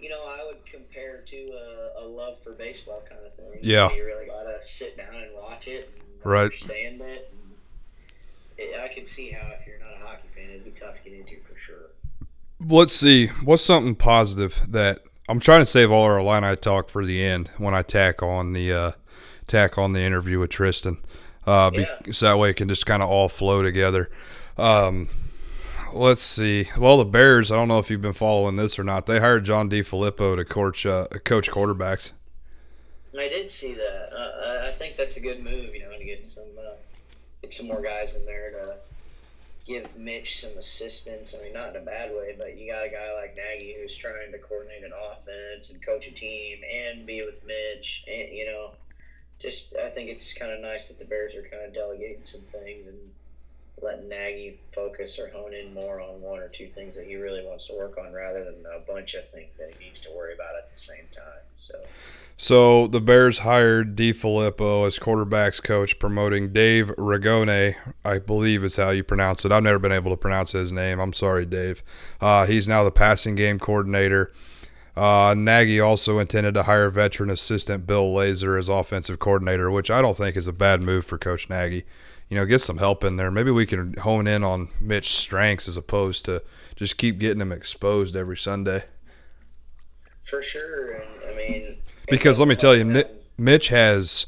you 0.00 0.08
know 0.08 0.18
I 0.26 0.44
would 0.46 0.64
compare 0.64 1.22
to 1.26 1.36
a, 1.36 2.02
a 2.02 2.06
love 2.06 2.38
for 2.42 2.52
baseball 2.52 3.02
kind 3.08 3.20
of 3.24 3.34
thing. 3.34 3.60
Yeah. 3.62 3.92
you 3.94 4.04
really 4.04 4.26
gotta 4.26 4.58
sit 4.62 4.96
down 4.96 5.14
and 5.14 5.34
watch 5.34 5.68
it, 5.68 5.90
and 6.22 6.24
Right. 6.30 6.44
understand 6.44 7.00
it. 7.00 7.32
It, 8.58 8.78
I 8.80 8.92
can 8.92 9.06
see 9.06 9.30
how 9.30 9.48
if 9.58 9.66
you're 9.66 9.78
not 9.78 9.94
a 10.00 10.06
hockey 10.06 10.28
fan, 10.34 10.50
it'd 10.50 10.64
be 10.64 10.70
tough 10.70 10.96
to 11.02 11.02
get 11.10 11.18
into 11.18 11.36
for 11.42 11.58
sure. 11.58 11.90
let's 12.60 12.94
see. 12.94 13.26
What's 13.26 13.62
something 13.62 13.94
positive 13.94 14.60
that 14.68 15.00
I'm 15.28 15.40
trying 15.40 15.62
to 15.62 15.66
save 15.66 15.90
all 15.90 16.04
our 16.04 16.22
line 16.22 16.44
I 16.44 16.54
talk 16.54 16.88
for 16.88 17.04
the 17.04 17.22
end 17.24 17.50
when 17.58 17.74
I 17.74 17.82
tack 17.82 18.22
on 18.22 18.52
the 18.52 18.72
uh, 18.72 18.92
tack 19.46 19.78
on 19.78 19.92
the 19.94 20.00
interview 20.00 20.38
with 20.38 20.50
Tristan, 20.50 20.98
uh, 21.46 21.70
be, 21.70 21.80
Yeah. 21.80 22.12
so 22.12 22.26
that 22.26 22.38
way 22.38 22.50
it 22.50 22.54
can 22.54 22.68
just 22.68 22.86
kind 22.86 23.02
of 23.02 23.08
all 23.08 23.28
flow 23.28 23.62
together. 23.62 24.10
Um, 24.58 25.08
let's 25.94 26.22
see. 26.22 26.68
Well, 26.78 26.98
the 26.98 27.04
Bears. 27.04 27.50
I 27.50 27.56
don't 27.56 27.68
know 27.68 27.78
if 27.78 27.90
you've 27.90 28.02
been 28.02 28.12
following 28.12 28.56
this 28.56 28.78
or 28.78 28.84
not. 28.84 29.06
They 29.06 29.18
hired 29.20 29.44
John 29.44 29.68
DeFilippo 29.70 30.36
to 30.36 30.44
coach 30.44 30.86
uh, 30.86 31.06
coach 31.24 31.50
quarterbacks. 31.50 32.12
I 33.18 33.28
did 33.28 33.50
see 33.50 33.74
that. 33.74 34.08
Uh, 34.12 34.16
I- 34.46 34.68
I 34.68 34.70
think 34.74 34.96
that's 34.96 35.16
a 35.16 35.20
good 35.20 35.44
move, 35.44 35.74
you 35.74 35.80
know, 35.82 35.96
to 35.96 36.04
get 36.04 36.24
some 36.24 36.44
uh, 36.58 36.72
get 37.42 37.52
some 37.52 37.66
more 37.66 37.82
guys 37.82 38.14
in 38.16 38.24
there 38.24 38.50
to 38.52 38.76
give 39.66 39.96
Mitch 39.96 40.40
some 40.40 40.56
assistance. 40.58 41.34
I 41.38 41.42
mean, 41.44 41.52
not 41.52 41.70
in 41.70 41.76
a 41.82 41.84
bad 41.84 42.10
way, 42.12 42.34
but 42.38 42.56
you 42.58 42.72
got 42.72 42.84
a 42.84 42.88
guy 42.88 43.12
like 43.14 43.36
Nagy 43.36 43.76
who's 43.80 43.96
trying 43.96 44.32
to 44.32 44.38
coordinate 44.38 44.82
an 44.82 44.92
offense 45.10 45.70
and 45.70 45.84
coach 45.84 46.08
a 46.08 46.12
team 46.12 46.58
and 46.68 47.04
be 47.06 47.22
with 47.22 47.44
Mitch, 47.46 48.04
and 48.08 48.32
you 48.32 48.46
know, 48.46 48.70
just 49.42 49.74
I 49.76 49.90
think 49.90 50.08
it's 50.08 50.32
kind 50.32 50.52
of 50.52 50.60
nice 50.60 50.88
that 50.88 50.98
the 50.98 51.04
Bears 51.04 51.34
are 51.34 51.42
kind 51.42 51.64
of 51.64 51.74
delegating 51.74 52.22
some 52.22 52.42
things 52.42 52.86
and 52.86 52.96
letting 53.82 54.08
Nagy 54.08 54.60
focus 54.74 55.18
or 55.18 55.28
hone 55.28 55.52
in 55.54 55.74
more 55.74 56.00
on 56.00 56.20
one 56.20 56.38
or 56.38 56.48
two 56.48 56.68
things 56.68 56.96
that 56.96 57.06
he 57.06 57.16
really 57.16 57.44
wants 57.44 57.66
to 57.66 57.74
work 57.74 57.98
on 57.98 58.12
rather 58.12 58.44
than 58.44 58.64
a 58.74 58.78
bunch 58.80 59.14
of 59.14 59.28
things 59.28 59.50
that 59.58 59.74
he 59.76 59.86
needs 59.86 60.00
to 60.02 60.10
worry 60.12 60.34
about 60.34 60.54
at 60.56 60.72
the 60.72 60.78
same 60.78 61.04
time. 61.14 61.42
So. 61.58 61.74
So 62.36 62.86
the 62.86 63.00
Bears 63.00 63.40
hired 63.40 63.94
DeFilippo 63.96 64.86
as 64.86 64.98
quarterbacks 64.98 65.62
coach, 65.62 65.98
promoting 65.98 66.52
Dave 66.52 66.88
Ragone, 66.96 67.76
I 68.04 68.18
believe 68.18 68.64
is 68.64 68.76
how 68.76 68.90
you 68.90 69.04
pronounce 69.04 69.44
it. 69.44 69.52
I've 69.52 69.62
never 69.62 69.78
been 69.78 69.92
able 69.92 70.10
to 70.10 70.16
pronounce 70.16 70.52
his 70.52 70.72
name. 70.72 70.98
I'm 70.98 71.12
sorry, 71.12 71.46
Dave. 71.46 71.82
Uh, 72.20 72.46
he's 72.46 72.66
now 72.66 72.84
the 72.84 72.90
passing 72.90 73.34
game 73.34 73.58
coordinator. 73.58 74.32
Uh, 74.94 75.34
Nagy 75.36 75.80
also 75.80 76.18
intended 76.18 76.54
to 76.54 76.64
hire 76.64 76.90
veteran 76.90 77.30
assistant 77.30 77.86
Bill 77.86 78.12
Lazor 78.12 78.58
as 78.58 78.68
offensive 78.68 79.18
coordinator, 79.18 79.70
which 79.70 79.90
I 79.90 80.02
don't 80.02 80.16
think 80.16 80.36
is 80.36 80.46
a 80.46 80.52
bad 80.52 80.82
move 80.82 81.06
for 81.06 81.16
Coach 81.16 81.48
Nagy. 81.48 81.84
You 82.28 82.36
know, 82.36 82.44
get 82.46 82.60
some 82.60 82.78
help 82.78 83.02
in 83.04 83.16
there. 83.16 83.30
Maybe 83.30 83.50
we 83.50 83.66
can 83.66 83.94
hone 83.94 84.26
in 84.26 84.44
on 84.44 84.68
Mitch's 84.80 85.12
strengths 85.12 85.68
as 85.68 85.76
opposed 85.76 86.24
to 86.26 86.42
just 86.76 86.96
keep 86.98 87.18
getting 87.18 87.40
him 87.40 87.52
exposed 87.52 88.16
every 88.16 88.36
Sunday. 88.36 88.84
For 90.24 90.42
sure, 90.42 90.92
and 90.92 91.04
I 91.30 91.36
mean, 91.36 91.76
Because 92.08 92.38
let 92.38 92.48
me 92.48 92.56
tell 92.56 92.74
you, 92.74 93.04
Mitch 93.36 93.68
has 93.68 94.26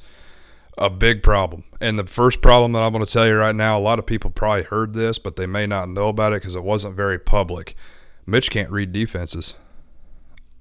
A 0.76 0.90
big 0.90 1.22
problem. 1.22 1.64
And 1.80 1.98
the 1.98 2.04
first 2.04 2.42
problem 2.42 2.72
that 2.72 2.80
I'm 2.80 2.92
going 2.92 3.04
to 3.04 3.10
tell 3.12 3.26
you 3.26 3.36
right 3.36 3.54
now, 3.54 3.78
a 3.78 3.80
lot 3.80 3.98
of 3.98 4.06
people 4.06 4.30
probably 4.30 4.64
heard 4.64 4.92
this, 4.92 5.18
but 5.18 5.36
they 5.36 5.46
may 5.46 5.66
not 5.66 5.88
know 5.88 6.08
about 6.08 6.32
it 6.32 6.42
because 6.42 6.56
it 6.56 6.64
wasn't 6.64 6.96
very 6.96 7.18
public. 7.18 7.76
Mitch 8.26 8.50
can't 8.50 8.70
read 8.70 8.92
defenses. 8.92 9.54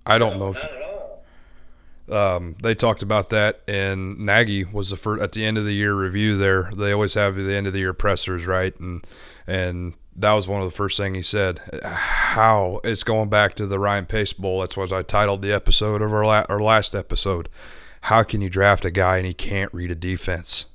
I 0.06 0.18
don't 0.18 0.38
know 0.40 0.50
if 0.50 0.62
Not 0.64 0.72
at 0.72 0.82
all. 0.82 2.36
um, 2.36 2.56
they 2.62 2.76
talked 2.76 3.02
about 3.02 3.30
that, 3.30 3.62
and 3.68 4.20
Nagy 4.20 4.64
was 4.66 4.90
the 4.90 4.98
first 4.98 5.22
at 5.24 5.32
the 5.32 5.46
end 5.46 5.58
of 5.58 5.66
the 5.66 5.74
year 5.74 5.94
review. 5.94 6.38
There, 6.38 6.70
they 6.76 6.92
always 6.92 7.14
have 7.14 7.36
the 7.36 7.54
end 7.56 7.68
of 7.68 7.74
the 7.74 7.80
year 7.80 7.94
pressers, 7.94 8.46
right? 8.46 8.78
And 8.80 9.06
and 9.48 9.94
that 10.16 10.34
was 10.34 10.48
one 10.48 10.62
of 10.62 10.70
the 10.70 10.76
first 10.76 10.98
thing 10.98 11.16
he 11.16 11.22
said. 11.22 11.60
How 11.84 12.82
it's 12.84 13.04
going 13.04 13.30
back 13.30 13.56
to 13.56 13.66
the 13.66 13.80
Ryan 13.80 14.06
Pace 14.06 14.34
Bowl. 14.34 14.60
That's 14.60 14.76
what 14.78 14.92
I 14.92 15.02
titled 15.02 15.42
the 15.42 15.52
episode 15.54 16.02
of 16.02 16.14
our, 16.14 16.24
la- 16.26 16.46
our 16.50 16.60
last 16.60 16.94
episode. 16.96 17.50
How 18.02 18.22
can 18.24 18.42
you 18.42 18.50
draft 18.50 18.84
a 18.86 18.92
guy 18.92 19.18
and 19.18 19.26
he 19.26 19.34
can't 19.34 19.74
read 19.74 19.90
a 19.90 19.96
defense? 19.96 20.66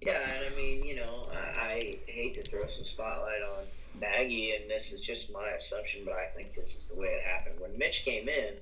Yeah, 0.00 0.14
and 0.18 0.52
I 0.52 0.56
mean, 0.56 0.84
you 0.84 0.96
know, 0.96 1.28
I, 1.32 1.60
I 1.60 1.98
hate 2.10 2.34
to 2.36 2.42
throw 2.42 2.66
some 2.66 2.84
spotlight 2.84 3.42
on 3.42 3.64
Nagy, 4.00 4.52
this 4.76 4.92
is 4.92 5.00
just 5.00 5.32
my 5.32 5.48
assumption, 5.58 6.02
but 6.04 6.12
I 6.12 6.26
think 6.36 6.54
this 6.54 6.76
is 6.76 6.84
the 6.84 6.94
way 6.94 7.06
it 7.06 7.22
happened. 7.24 7.58
When 7.58 7.78
Mitch 7.78 8.04
came 8.04 8.28
in, 8.28 8.54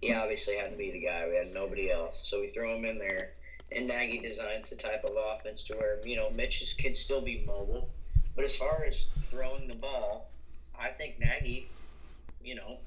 he 0.00 0.12
obviously 0.12 0.56
had 0.56 0.72
to 0.72 0.76
be 0.76 0.90
the 0.90 1.06
guy. 1.06 1.28
We 1.28 1.36
had 1.36 1.54
nobody 1.54 1.88
else, 1.88 2.22
so 2.24 2.40
we 2.40 2.48
throw 2.48 2.74
him 2.74 2.84
in 2.84 2.98
there. 2.98 3.30
And 3.70 3.86
Nagy 3.86 4.18
designs 4.18 4.70
the 4.70 4.76
type 4.76 5.04
of 5.04 5.12
offense 5.16 5.62
to 5.64 5.74
where 5.74 6.04
you 6.04 6.16
know 6.16 6.30
Mitch 6.30 6.62
is, 6.62 6.74
can 6.74 6.96
still 6.96 7.20
be 7.20 7.44
mobile, 7.46 7.88
but 8.34 8.44
as 8.44 8.56
far 8.56 8.84
as 8.84 9.06
throwing 9.20 9.68
the 9.68 9.76
ball, 9.76 10.28
I 10.76 10.88
think 10.88 11.20
Nagy, 11.20 11.68
you 12.42 12.56
know, 12.56 12.78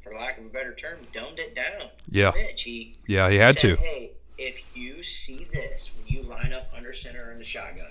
for 0.00 0.14
lack 0.14 0.38
of 0.38 0.46
a 0.46 0.48
better 0.48 0.74
term, 0.74 0.98
dumbed 1.12 1.40
it 1.40 1.56
down. 1.56 1.88
Yeah. 2.08 2.30
Mitch, 2.36 2.62
he 2.62 2.94
Yeah, 3.08 3.28
he 3.30 3.36
had 3.36 3.58
said, 3.58 3.70
to. 3.70 3.76
Hey, 3.82 4.12
if 4.38 4.76
you 4.76 5.02
see 5.02 5.48
this 5.52 5.90
when 5.96 6.06
you 6.06 6.22
line 6.22 6.52
up 6.52 6.70
under 6.72 6.92
center 6.92 7.32
in 7.32 7.38
the 7.40 7.44
shotgun, 7.44 7.90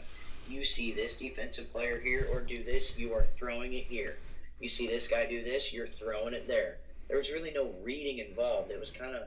you 0.49 0.65
see 0.65 0.91
this 0.91 1.15
defensive 1.15 1.71
player 1.71 1.99
here 1.99 2.27
or 2.33 2.41
do 2.41 2.63
this, 2.63 2.97
you 2.97 3.13
are 3.13 3.23
throwing 3.23 3.73
it 3.73 3.85
here. 3.85 4.17
You 4.59 4.67
see 4.69 4.87
this 4.87 5.07
guy 5.07 5.25
do 5.25 5.43
this, 5.43 5.71
you're 5.73 5.87
throwing 5.87 6.33
it 6.33 6.47
there. 6.47 6.77
There 7.07 7.17
was 7.17 7.31
really 7.31 7.51
no 7.51 7.71
reading 7.83 8.19
involved. 8.19 8.71
It 8.71 8.79
was 8.79 8.91
kind 8.91 9.15
of, 9.15 9.23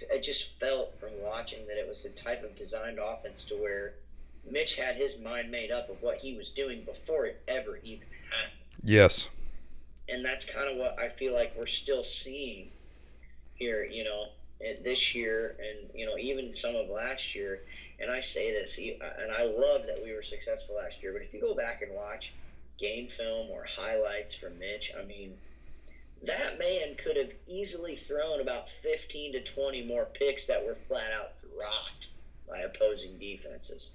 it 0.00 0.22
just 0.22 0.58
felt 0.58 0.98
from 0.98 1.10
watching 1.22 1.66
that 1.66 1.78
it 1.78 1.88
was 1.88 2.02
the 2.02 2.10
type 2.10 2.42
of 2.44 2.56
designed 2.56 2.98
offense 2.98 3.44
to 3.46 3.54
where 3.54 3.94
Mitch 4.50 4.76
had 4.76 4.96
his 4.96 5.18
mind 5.18 5.50
made 5.50 5.70
up 5.70 5.88
of 5.88 6.02
what 6.02 6.18
he 6.18 6.36
was 6.36 6.50
doing 6.50 6.82
before 6.84 7.26
it 7.26 7.40
ever 7.46 7.78
even 7.84 8.06
happened 8.30 8.58
Yes. 8.84 9.28
and 10.08 10.24
that's 10.24 10.44
kind 10.44 10.68
of 10.68 10.76
what 10.76 10.98
I 10.98 11.08
feel 11.10 11.32
like 11.32 11.54
we're 11.56 11.66
still 11.66 12.02
seeing 12.02 12.68
here, 13.54 13.84
you 13.84 14.02
know, 14.02 14.26
this 14.82 15.14
year, 15.14 15.56
and 15.58 15.90
you 15.94 16.06
know, 16.06 16.16
even 16.16 16.54
some 16.54 16.74
of 16.76 16.88
last 16.88 17.34
year. 17.34 17.60
And 18.02 18.10
I 18.10 18.20
say 18.20 18.50
this, 18.50 18.78
e- 18.78 18.98
uh, 19.00 19.22
and 19.22 19.30
I 19.30 19.44
love 19.44 19.86
that 19.86 20.00
we 20.02 20.12
were 20.12 20.22
successful 20.22 20.74
last 20.74 21.02
year. 21.02 21.12
But 21.12 21.22
if 21.22 21.32
you 21.32 21.40
go 21.40 21.54
back 21.54 21.82
and 21.82 21.94
watch 21.94 22.32
game 22.78 23.08
film 23.08 23.48
or 23.50 23.64
highlights 23.64 24.34
from 24.34 24.58
Mitch, 24.58 24.92
I 25.00 25.04
mean, 25.04 25.38
that 26.24 26.58
man 26.58 26.96
could 26.96 27.16
have 27.16 27.30
easily 27.46 27.94
thrown 27.94 28.40
about 28.40 28.70
15 28.70 29.32
to 29.32 29.44
20 29.44 29.84
more 29.84 30.06
picks 30.06 30.48
that 30.48 30.64
were 30.64 30.76
flat 30.88 31.12
out 31.12 31.32
dropped 31.56 32.08
by 32.48 32.60
opposing 32.60 33.18
defenses. 33.18 33.90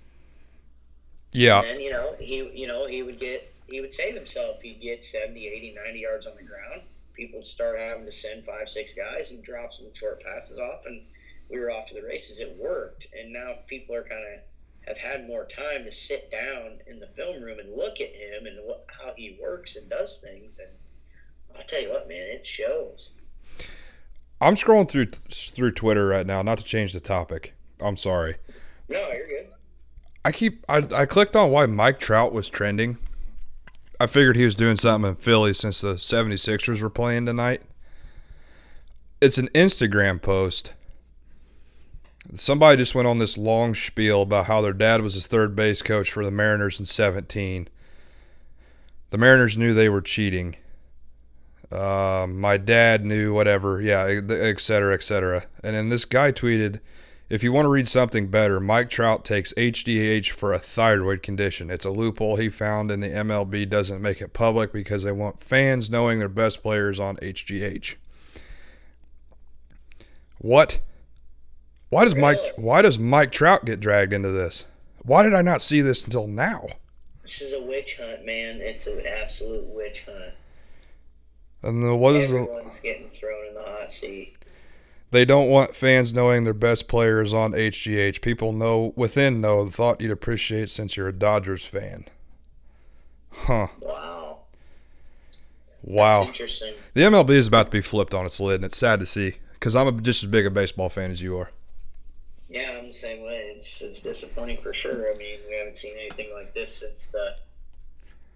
Yeah. 1.33 1.61
And 1.61 1.81
you 1.81 1.91
know, 1.91 2.15
he 2.19 2.49
you 2.53 2.67
know, 2.67 2.87
he 2.87 3.03
would 3.03 3.19
get 3.19 3.53
he 3.69 3.81
would 3.81 3.93
save 3.93 4.15
himself. 4.15 4.61
He'd 4.61 4.81
get 4.81 5.03
70, 5.03 5.47
80, 5.47 5.75
90 5.75 5.99
yards 5.99 6.25
on 6.25 6.33
the 6.37 6.43
ground. 6.43 6.81
People 7.13 7.39
would 7.39 7.47
start 7.47 7.77
having 7.77 8.05
to 8.05 8.11
send 8.11 8.45
five, 8.45 8.69
six 8.69 8.93
guys 8.93 9.31
and 9.31 9.43
drop 9.43 9.73
some 9.73 9.93
short 9.93 10.23
passes 10.23 10.59
off 10.59 10.85
and 10.85 11.01
we 11.49 11.59
were 11.59 11.71
off 11.71 11.87
to 11.87 11.93
the 11.93 12.03
races. 12.03 12.39
It 12.39 12.55
worked. 12.57 13.07
And 13.17 13.33
now 13.33 13.55
people 13.67 13.95
are 13.95 14.03
kind 14.03 14.23
of 14.35 14.41
have 14.87 14.97
had 14.97 15.27
more 15.27 15.45
time 15.45 15.83
to 15.83 15.91
sit 15.91 16.31
down 16.31 16.79
in 16.87 16.99
the 16.99 17.07
film 17.07 17.41
room 17.41 17.59
and 17.59 17.75
look 17.75 17.99
at 17.99 18.09
him 18.09 18.45
and 18.45 18.57
what, 18.63 18.85
how 18.87 19.11
he 19.15 19.37
works 19.41 19.75
and 19.75 19.89
does 19.89 20.19
things. 20.19 20.59
And 20.59 20.69
I'll 21.57 21.65
tell 21.65 21.81
you 21.81 21.89
what, 21.89 22.07
man, 22.07 22.29
it 22.29 22.47
shows. 22.47 23.09
I'm 24.39 24.55
scrolling 24.55 24.89
through 24.89 25.07
through 25.29 25.71
Twitter 25.71 26.07
right 26.07 26.25
now, 26.25 26.41
not 26.41 26.59
to 26.59 26.63
change 26.63 26.93
the 26.93 26.99
topic. 26.99 27.55
I'm 27.81 27.97
sorry. 27.97 28.35
No, 28.87 29.11
you're 29.11 29.27
good. 29.27 29.49
I 30.23 30.31
keep 30.31 30.63
I, 30.69 30.87
I 30.95 31.05
clicked 31.05 31.35
on 31.35 31.51
why 31.51 31.65
Mike 31.65 31.99
Trout 31.99 32.33
was 32.33 32.49
trending. 32.49 32.97
I 33.99 34.05
figured 34.05 34.35
he 34.35 34.45
was 34.45 34.55
doing 34.55 34.77
something 34.77 35.09
in 35.09 35.15
Philly 35.15 35.53
since 35.53 35.81
the 35.81 35.95
76ers 35.95 36.81
were 36.81 36.89
playing 36.89 37.25
tonight. 37.25 37.63
It's 39.19 39.39
an 39.39 39.49
Instagram 39.55 40.21
post. 40.21 40.73
Somebody 42.35 42.77
just 42.77 42.93
went 42.93 43.07
on 43.07 43.19
this 43.19 43.37
long 43.37 43.73
spiel 43.73 44.21
about 44.21 44.47
how 44.47 44.61
their 44.61 44.73
dad 44.73 45.01
was 45.01 45.13
his 45.13 45.27
third 45.27 45.55
base 45.55 45.81
coach 45.81 46.11
for 46.11 46.25
the 46.25 46.31
Mariners 46.31 46.79
in 46.79 46.85
17. 46.85 47.69
The 49.09 49.17
Mariners 49.17 49.57
knew 49.57 49.73
they 49.73 49.87
were 49.87 50.01
cheating. 50.01 50.57
Uh, 51.71 52.27
my 52.29 52.57
dad 52.57 53.05
knew 53.05 53.33
whatever, 53.33 53.81
yeah, 53.81 54.03
et 54.29 54.59
cetera, 54.59 54.93
et 54.93 55.03
cetera. 55.03 55.45
And 55.63 55.75
then 55.75 55.89
this 55.89 56.05
guy 56.05 56.31
tweeted, 56.31 56.79
if 57.29 57.43
you 57.43 57.51
want 57.51 57.65
to 57.65 57.69
read 57.69 57.89
something 57.89 58.27
better, 58.27 58.59
Mike 58.61 58.89
Trout 58.89 59.25
takes 59.25 59.53
HGH 59.55 60.29
for 60.29 60.53
a 60.53 60.59
thyroid 60.59 61.21
condition. 61.21 61.69
It's 61.69 61.85
a 61.85 61.89
loophole 61.89 62.37
he 62.37 62.47
found, 62.47 62.89
and 62.89 63.03
the 63.03 63.09
MLB 63.09 63.69
doesn't 63.69 64.01
make 64.01 64.21
it 64.21 64.31
public 64.31 64.71
because 64.71 65.03
they 65.03 65.11
want 65.11 65.43
fans 65.43 65.89
knowing 65.89 66.19
their 66.19 66.29
best 66.29 66.61
players 66.61 67.01
on 67.01 67.17
HGH. 67.17 67.95
What? 70.37 70.79
Why 71.89 72.03
does 72.03 72.15
Mike? 72.15 72.39
Why 72.55 72.81
does 72.81 72.99
Mike 72.99 73.31
Trout 73.31 73.65
get 73.65 73.79
dragged 73.79 74.13
into 74.13 74.29
this? 74.29 74.65
Why 75.03 75.23
did 75.23 75.33
I 75.33 75.41
not 75.41 75.61
see 75.61 75.81
this 75.81 76.03
until 76.03 76.27
now? 76.27 76.67
This 77.23 77.41
is 77.41 77.53
a 77.53 77.61
witch 77.61 77.97
hunt, 78.01 78.25
man. 78.25 78.59
It's 78.61 78.87
an 78.87 79.01
absolute 79.05 79.65
witch 79.67 80.05
hunt. 80.05 80.33
And 81.63 81.83
the, 81.83 81.95
what 81.95 82.15
is 82.15 82.29
the? 82.29 82.39
Everyone's 82.39 82.79
getting 82.79 83.09
thrown 83.09 83.47
in 83.47 83.53
the 83.53 83.63
hot 83.63 83.91
seat. 83.91 84.37
They 85.11 85.23
don't 85.23 85.47
want 85.47 85.75
fans 85.75 86.13
knowing 86.13 86.43
their 86.43 86.53
best 86.53 86.89
players 86.89 87.33
on 87.33 87.53
HGH. 87.53 88.21
People 88.21 88.51
know 88.51 88.93
within 88.97 89.39
know 89.39 89.63
the 89.63 89.71
thought 89.71 90.01
you'd 90.01 90.11
appreciate 90.11 90.69
since 90.69 90.97
you're 90.97 91.07
a 91.07 91.13
Dodgers 91.13 91.65
fan. 91.65 92.05
Huh. 93.31 93.67
Wow. 93.79 94.39
Wow. 95.81 96.17
That's 96.17 96.27
interesting. 96.27 96.73
The 96.93 97.01
MLB 97.01 97.29
is 97.29 97.47
about 97.47 97.67
to 97.67 97.71
be 97.71 97.81
flipped 97.81 98.13
on 98.13 98.25
its 98.25 98.41
lid, 98.41 98.55
and 98.55 98.65
it's 98.65 98.77
sad 98.77 98.99
to 98.99 99.05
see 99.05 99.37
because 99.53 99.75
I'm 99.75 99.87
a, 99.87 99.91
just 99.93 100.23
as 100.23 100.29
big 100.29 100.45
a 100.45 100.49
baseball 100.51 100.89
fan 100.89 101.11
as 101.11 101.21
you 101.21 101.37
are. 101.37 101.51
Yeah, 102.57 102.77
I'm 102.77 102.87
the 102.87 102.93
same 102.93 103.23
way. 103.23 103.51
It's 103.55 103.81
it's 103.81 104.01
disappointing 104.01 104.57
for 104.57 104.73
sure. 104.73 105.13
I 105.13 105.17
mean, 105.17 105.39
we 105.47 105.55
haven't 105.55 105.77
seen 105.77 105.95
anything 105.99 106.33
like 106.33 106.53
this 106.53 106.75
since 106.77 107.09
the 107.09 107.35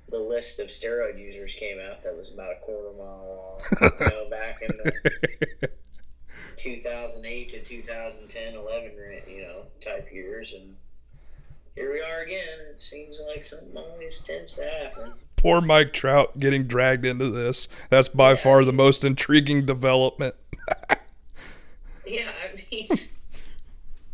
the 0.10 0.20
list 0.20 0.60
of 0.60 0.68
steroid 0.68 1.20
users 1.20 1.56
came 1.56 1.80
out. 1.80 2.04
That 2.04 2.16
was 2.16 2.32
about 2.32 2.52
a 2.52 2.56
quarter 2.56 2.96
mile 2.98 3.60
long. 3.82 3.92
you 4.00 4.08
know, 4.10 4.30
back 4.30 4.62
in 4.62 4.68
the 4.78 5.70
2008 6.58 7.50
to 7.50 7.62
2010, 7.62 8.56
11, 8.56 8.92
you 9.28 9.42
know, 9.44 9.64
type 9.80 10.12
years, 10.12 10.54
and 10.54 10.76
here 11.76 11.92
we 11.92 12.02
are 12.02 12.22
again. 12.22 12.60
It 12.70 12.82
seems 12.82 13.16
like 13.28 13.46
something 13.46 13.76
always 13.76 14.20
tends 14.20 14.54
to 14.56 14.64
happen. 14.64 15.14
Poor 15.38 15.62
Mike 15.62 15.94
Trout 15.94 16.38
getting 16.40 16.68
dragged 16.68 17.06
into 17.06 17.32
this. 17.32 17.68
That's 17.90 18.10
by 18.10 18.36
far 18.36 18.64
the 18.64 18.74
most 18.74 19.04
intriguing 19.04 19.66
development. 19.66 20.36
Yeah, 22.12 22.30
I 22.44 22.56
mean, 22.70 22.88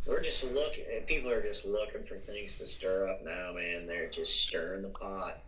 we're 0.07 0.21
just 0.21 0.43
looking. 0.51 0.83
People 1.05 1.31
are 1.31 1.41
just 1.41 1.65
looking 1.65 2.03
for 2.03 2.15
things 2.15 2.57
to 2.59 2.67
stir 2.67 3.07
up 3.09 3.23
now, 3.23 3.53
man. 3.53 3.85
They're 3.87 4.09
just 4.09 4.41
stirring 4.43 4.81
the 4.81 4.89
pot. 4.89 5.39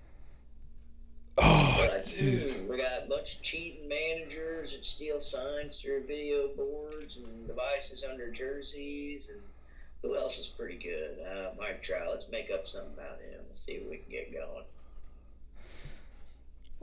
Oh, 1.38 1.88
Like, 1.94 2.06
dude. 2.06 2.56
"Ooh, 2.58 2.68
we 2.70 2.78
got 2.78 3.04
a 3.04 3.08
bunch 3.08 3.36
of 3.38 3.42
cheating 3.42 3.88
managers 3.88 4.72
that 4.72 4.86
steal 4.86 5.20
signs 5.22 5.80
through 5.80 6.04
video 6.06 6.50
boards 6.50 7.16
and 7.16 7.48
devices 7.48 8.04
under 8.04 8.30
jerseys, 8.30 9.30
and 9.30 9.42
who 10.02 10.18
else 10.18 10.38
is 10.38 10.48
pretty 10.48 10.76
good? 10.78 11.18
Uh, 11.22 11.52
Mike 11.58 11.82
Trout. 11.82 12.10
Let's 12.10 12.30
make 12.30 12.52
up 12.52 12.68
something 12.68 12.94
about 12.94 13.20
him 13.22 13.40
and 13.40 13.58
see 13.58 13.74
if 13.74 13.90
we 13.90 13.98
can 13.98 14.12
get 14.12 14.34
going. 14.34 14.66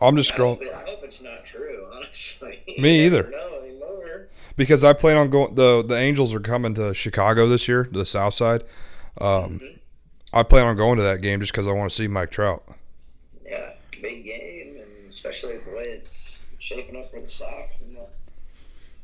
I'm 0.01 0.17
just 0.17 0.33
scrolling 0.33 0.73
I 0.73 0.85
hope 0.85 1.01
it's 1.03 1.23
not 1.23 1.45
true, 1.45 1.87
honestly. 1.95 2.63
Me 2.79 3.07
either. 3.07 3.31
know 3.31 3.61
anymore. 3.65 4.29
because 4.57 4.85
I 4.85 4.93
plan 4.93 5.17
on 5.17 5.31
going. 5.31 5.55
the 5.55 5.83
The 5.87 5.97
Angels 5.97 6.35
are 6.35 6.41
coming 6.41 6.75
to 6.75 6.93
Chicago 6.95 7.49
this 7.49 7.67
year, 7.69 7.85
to 7.85 7.91
the 7.99 8.07
South 8.07 8.35
Side. 8.35 8.65
Um, 9.21 9.61
I 10.35 10.43
plan 10.43 10.67
on 10.67 10.77
going 10.77 10.99
to 10.99 11.05
that 11.05 11.23
game 11.23 11.41
just 11.41 11.53
because 11.53 11.67
I 11.67 11.73
want 11.73 11.91
to 11.91 11.97
see 11.97 12.09
Mike 12.09 12.31
Trout. 12.31 12.63
Yeah, 13.45 13.71
big 14.03 14.25
game, 14.25 14.77
and 14.77 15.11
especially 15.11 15.57
the 15.59 15.71
way 15.71 15.85
it's 15.85 16.37
shaping 16.59 16.97
up 16.97 17.11
for 17.11 17.21
the 17.21 17.29
Sox 17.29 17.81
and 17.81 17.97
the 17.97 18.07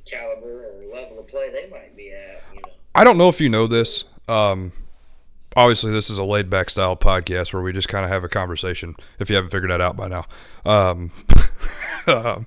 caliber 0.04 0.66
or 0.66 0.82
level 0.92 1.20
of 1.20 1.28
play 1.28 1.50
they 1.50 1.70
might 1.70 1.96
be 1.96 2.12
at. 2.12 2.42
You 2.54 2.60
know, 2.60 2.68
I 2.94 3.04
don't 3.04 3.16
know 3.16 3.28
if 3.30 3.40
you 3.40 3.48
know 3.48 3.66
this. 3.66 4.04
Um, 4.28 4.72
obviously, 5.56 5.92
this 5.92 6.10
is 6.10 6.18
a 6.18 6.24
laid 6.24 6.50
back 6.50 6.70
style 6.70 6.96
podcast 6.96 7.52
where 7.52 7.62
we 7.62 7.72
just 7.72 7.88
kind 7.88 8.04
of 8.04 8.10
have 8.10 8.24
a 8.24 8.28
conversation. 8.28 8.96
If 9.18 9.30
you 9.30 9.36
haven't 9.36 9.50
figured 9.50 9.70
that 9.70 9.80
out 9.80 9.96
by 9.96 10.08
now, 10.08 10.24
um, 10.64 11.10
um, 12.06 12.46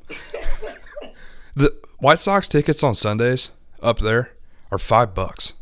the 1.56 1.76
White 2.00 2.20
Sox 2.20 2.48
tickets 2.48 2.84
on 2.84 2.96
Sundays 2.96 3.52
up 3.82 4.00
there 4.00 4.32
are 4.72 4.78
five 4.78 5.14
bucks, 5.14 5.54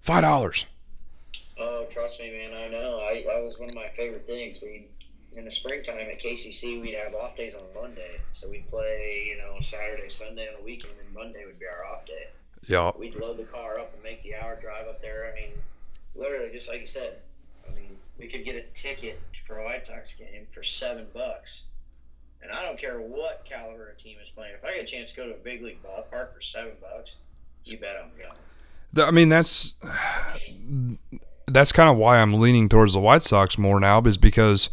five 0.00 0.22
dollars. 0.22 0.66
Oh, 1.58 1.86
trust 1.90 2.20
me, 2.20 2.30
man. 2.30 2.52
I 2.54 2.68
know. 2.68 2.98
I 2.98 3.24
that 3.26 3.42
was 3.42 3.58
one 3.58 3.68
of 3.68 3.74
my 3.74 3.88
favorite 3.96 4.26
things. 4.26 4.58
We 4.62 4.86
in 5.36 5.44
the 5.44 5.50
springtime 5.50 5.98
at 5.98 6.20
KCC, 6.20 6.80
we'd 6.80 6.94
have 6.94 7.14
off 7.14 7.36
days 7.36 7.54
on 7.54 7.62
Monday, 7.74 8.20
so 8.32 8.48
we'd 8.48 8.68
play, 8.70 9.26
you 9.28 9.38
know, 9.38 9.60
Saturday, 9.60 10.08
Sunday 10.08 10.46
on 10.48 10.54
the 10.58 10.64
weekend, 10.64 10.92
and 11.04 11.12
Monday 11.12 11.44
would 11.44 11.58
be 11.58 11.66
our 11.66 11.84
off 11.92 12.06
day. 12.06 12.28
Yeah. 12.66 12.92
We'd 12.98 13.16
load 13.16 13.38
the 13.38 13.44
car 13.44 13.78
up 13.78 13.92
and 13.94 14.02
make 14.02 14.22
the 14.22 14.36
hour 14.36 14.58
drive 14.60 14.86
up 14.88 15.02
there. 15.02 15.32
I 15.32 15.40
mean, 15.40 15.50
literally, 16.14 16.50
just 16.52 16.68
like 16.68 16.80
you 16.80 16.86
said. 16.86 17.18
I 17.68 17.74
mean, 17.74 17.96
we 18.18 18.28
could 18.28 18.44
get 18.44 18.56
a 18.56 18.62
ticket 18.74 19.20
for 19.46 19.58
a 19.58 19.64
White 19.64 19.86
Sox 19.86 20.14
game 20.14 20.46
for 20.52 20.62
seven 20.62 21.06
bucks. 21.12 21.62
And 22.42 22.52
I 22.52 22.62
don't 22.62 22.78
care 22.78 22.98
what 22.98 23.44
caliber 23.46 23.90
of 23.90 23.98
team 23.98 24.18
is 24.22 24.28
playing. 24.28 24.52
If 24.54 24.64
I 24.64 24.74
get 24.74 24.84
a 24.84 24.86
chance 24.86 25.10
to 25.10 25.16
go 25.16 25.26
to 25.26 25.32
a 25.32 25.38
big 25.38 25.62
league 25.62 25.82
ballpark 25.82 26.34
for 26.34 26.40
seven 26.42 26.72
bucks, 26.80 27.14
you 27.64 27.78
bet 27.78 27.96
I'm 28.02 28.10
going. 28.18 29.08
I 29.08 29.10
mean, 29.10 29.28
that's 29.28 29.74
that's 31.46 31.72
kind 31.72 31.90
of 31.90 31.96
why 31.96 32.18
I'm 32.18 32.34
leaning 32.34 32.68
towards 32.68 32.92
the 32.92 33.00
White 33.00 33.22
Sox 33.22 33.56
more 33.56 33.80
now, 33.80 34.00
is 34.02 34.18
because 34.18 34.68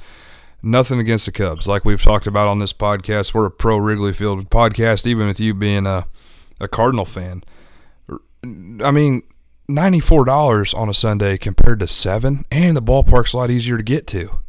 nothing 0.61 0.99
against 0.99 1.25
the 1.25 1.31
Cubs. 1.31 1.67
Like 1.67 1.85
we've 1.85 2.01
talked 2.01 2.27
about 2.27 2.47
on 2.47 2.59
this 2.59 2.73
podcast, 2.73 3.33
we're 3.33 3.45
a 3.45 3.51
pro 3.51 3.77
Wrigley 3.77 4.13
Field 4.13 4.49
podcast, 4.49 5.07
even 5.07 5.27
with 5.27 5.39
you 5.39 5.53
being 5.53 5.87
a, 5.87 6.05
a 6.59 6.67
Cardinal 6.67 7.05
fan. 7.05 7.43
I 8.43 8.91
mean, 8.91 9.23
ninety-four 9.73 10.25
dollars 10.25 10.73
on 10.73 10.89
a 10.89 10.93
Sunday 10.93 11.37
compared 11.37 11.79
to 11.79 11.87
seven, 11.87 12.45
and 12.51 12.75
the 12.75 12.81
ballpark's 12.81 13.33
a 13.33 13.37
lot 13.37 13.51
easier 13.51 13.77
to 13.77 13.83
get 13.83 14.07
to. 14.07 14.39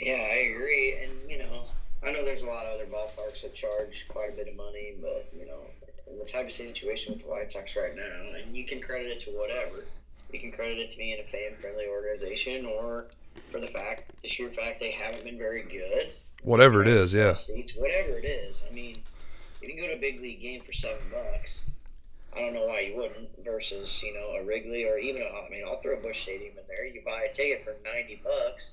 Yeah, 0.00 0.14
I 0.14 0.52
agree. 0.54 0.96
And, 1.02 1.12
you 1.28 1.38
know, 1.38 1.62
I 2.06 2.12
know 2.12 2.24
there's 2.24 2.42
a 2.42 2.46
lot 2.46 2.64
of 2.64 2.74
other 2.74 2.86
ballparks 2.86 3.42
that 3.42 3.54
charge 3.54 4.06
quite 4.08 4.32
a 4.32 4.36
bit 4.36 4.48
of 4.48 4.56
money, 4.56 4.94
but, 5.00 5.28
you 5.36 5.46
know, 5.46 5.60
in 6.10 6.18
the 6.18 6.24
type 6.24 6.46
of 6.46 6.52
situation 6.52 7.14
with 7.14 7.22
the 7.22 7.28
White 7.28 7.50
Sox 7.50 7.76
right 7.76 7.96
now, 7.96 8.40
and 8.42 8.56
you 8.56 8.64
can 8.64 8.80
credit 8.80 9.08
it 9.08 9.20
to 9.22 9.30
whatever. 9.30 9.84
You 10.32 10.38
can 10.40 10.52
credit 10.52 10.78
it 10.78 10.90
to 10.92 10.98
being 10.98 11.18
a 11.18 11.28
fan 11.28 11.56
friendly 11.60 11.86
organization 11.88 12.66
or 12.66 13.06
for 13.50 13.60
the 13.60 13.68
fact, 13.68 14.10
the 14.22 14.28
sheer 14.28 14.50
fact 14.50 14.80
they 14.80 14.90
haven't 14.90 15.24
been 15.24 15.38
very 15.38 15.62
good. 15.62 16.10
Whatever 16.42 16.82
it 16.82 16.88
is, 16.88 17.14
yeah. 17.14 17.32
Seats, 17.32 17.72
whatever 17.74 18.18
it 18.18 18.24
is. 18.24 18.62
I 18.70 18.74
mean, 18.74 18.96
you 19.60 19.68
can 19.68 19.76
go 19.76 19.86
to 19.88 19.94
a 19.94 19.98
big 19.98 20.20
league 20.20 20.40
game 20.40 20.60
for 20.60 20.72
seven 20.72 21.02
bucks. 21.10 21.62
I 22.34 22.40
don't 22.40 22.54
know 22.54 22.66
why 22.66 22.80
you 22.80 22.96
wouldn't 22.96 23.44
versus, 23.44 24.02
you 24.02 24.14
know, 24.14 24.40
a 24.40 24.44
Wrigley 24.44 24.84
or 24.84 24.98
even, 24.98 25.22
a, 25.22 25.24
I 25.24 25.48
mean, 25.50 25.64
I'll 25.66 25.80
throw 25.80 25.98
a 25.98 26.02
Busch 26.02 26.22
Stadium 26.22 26.52
in 26.58 26.64
there. 26.68 26.86
You 26.86 27.02
buy 27.04 27.26
a 27.30 27.34
ticket 27.34 27.64
for 27.64 27.76
90 27.84 28.20
bucks 28.22 28.72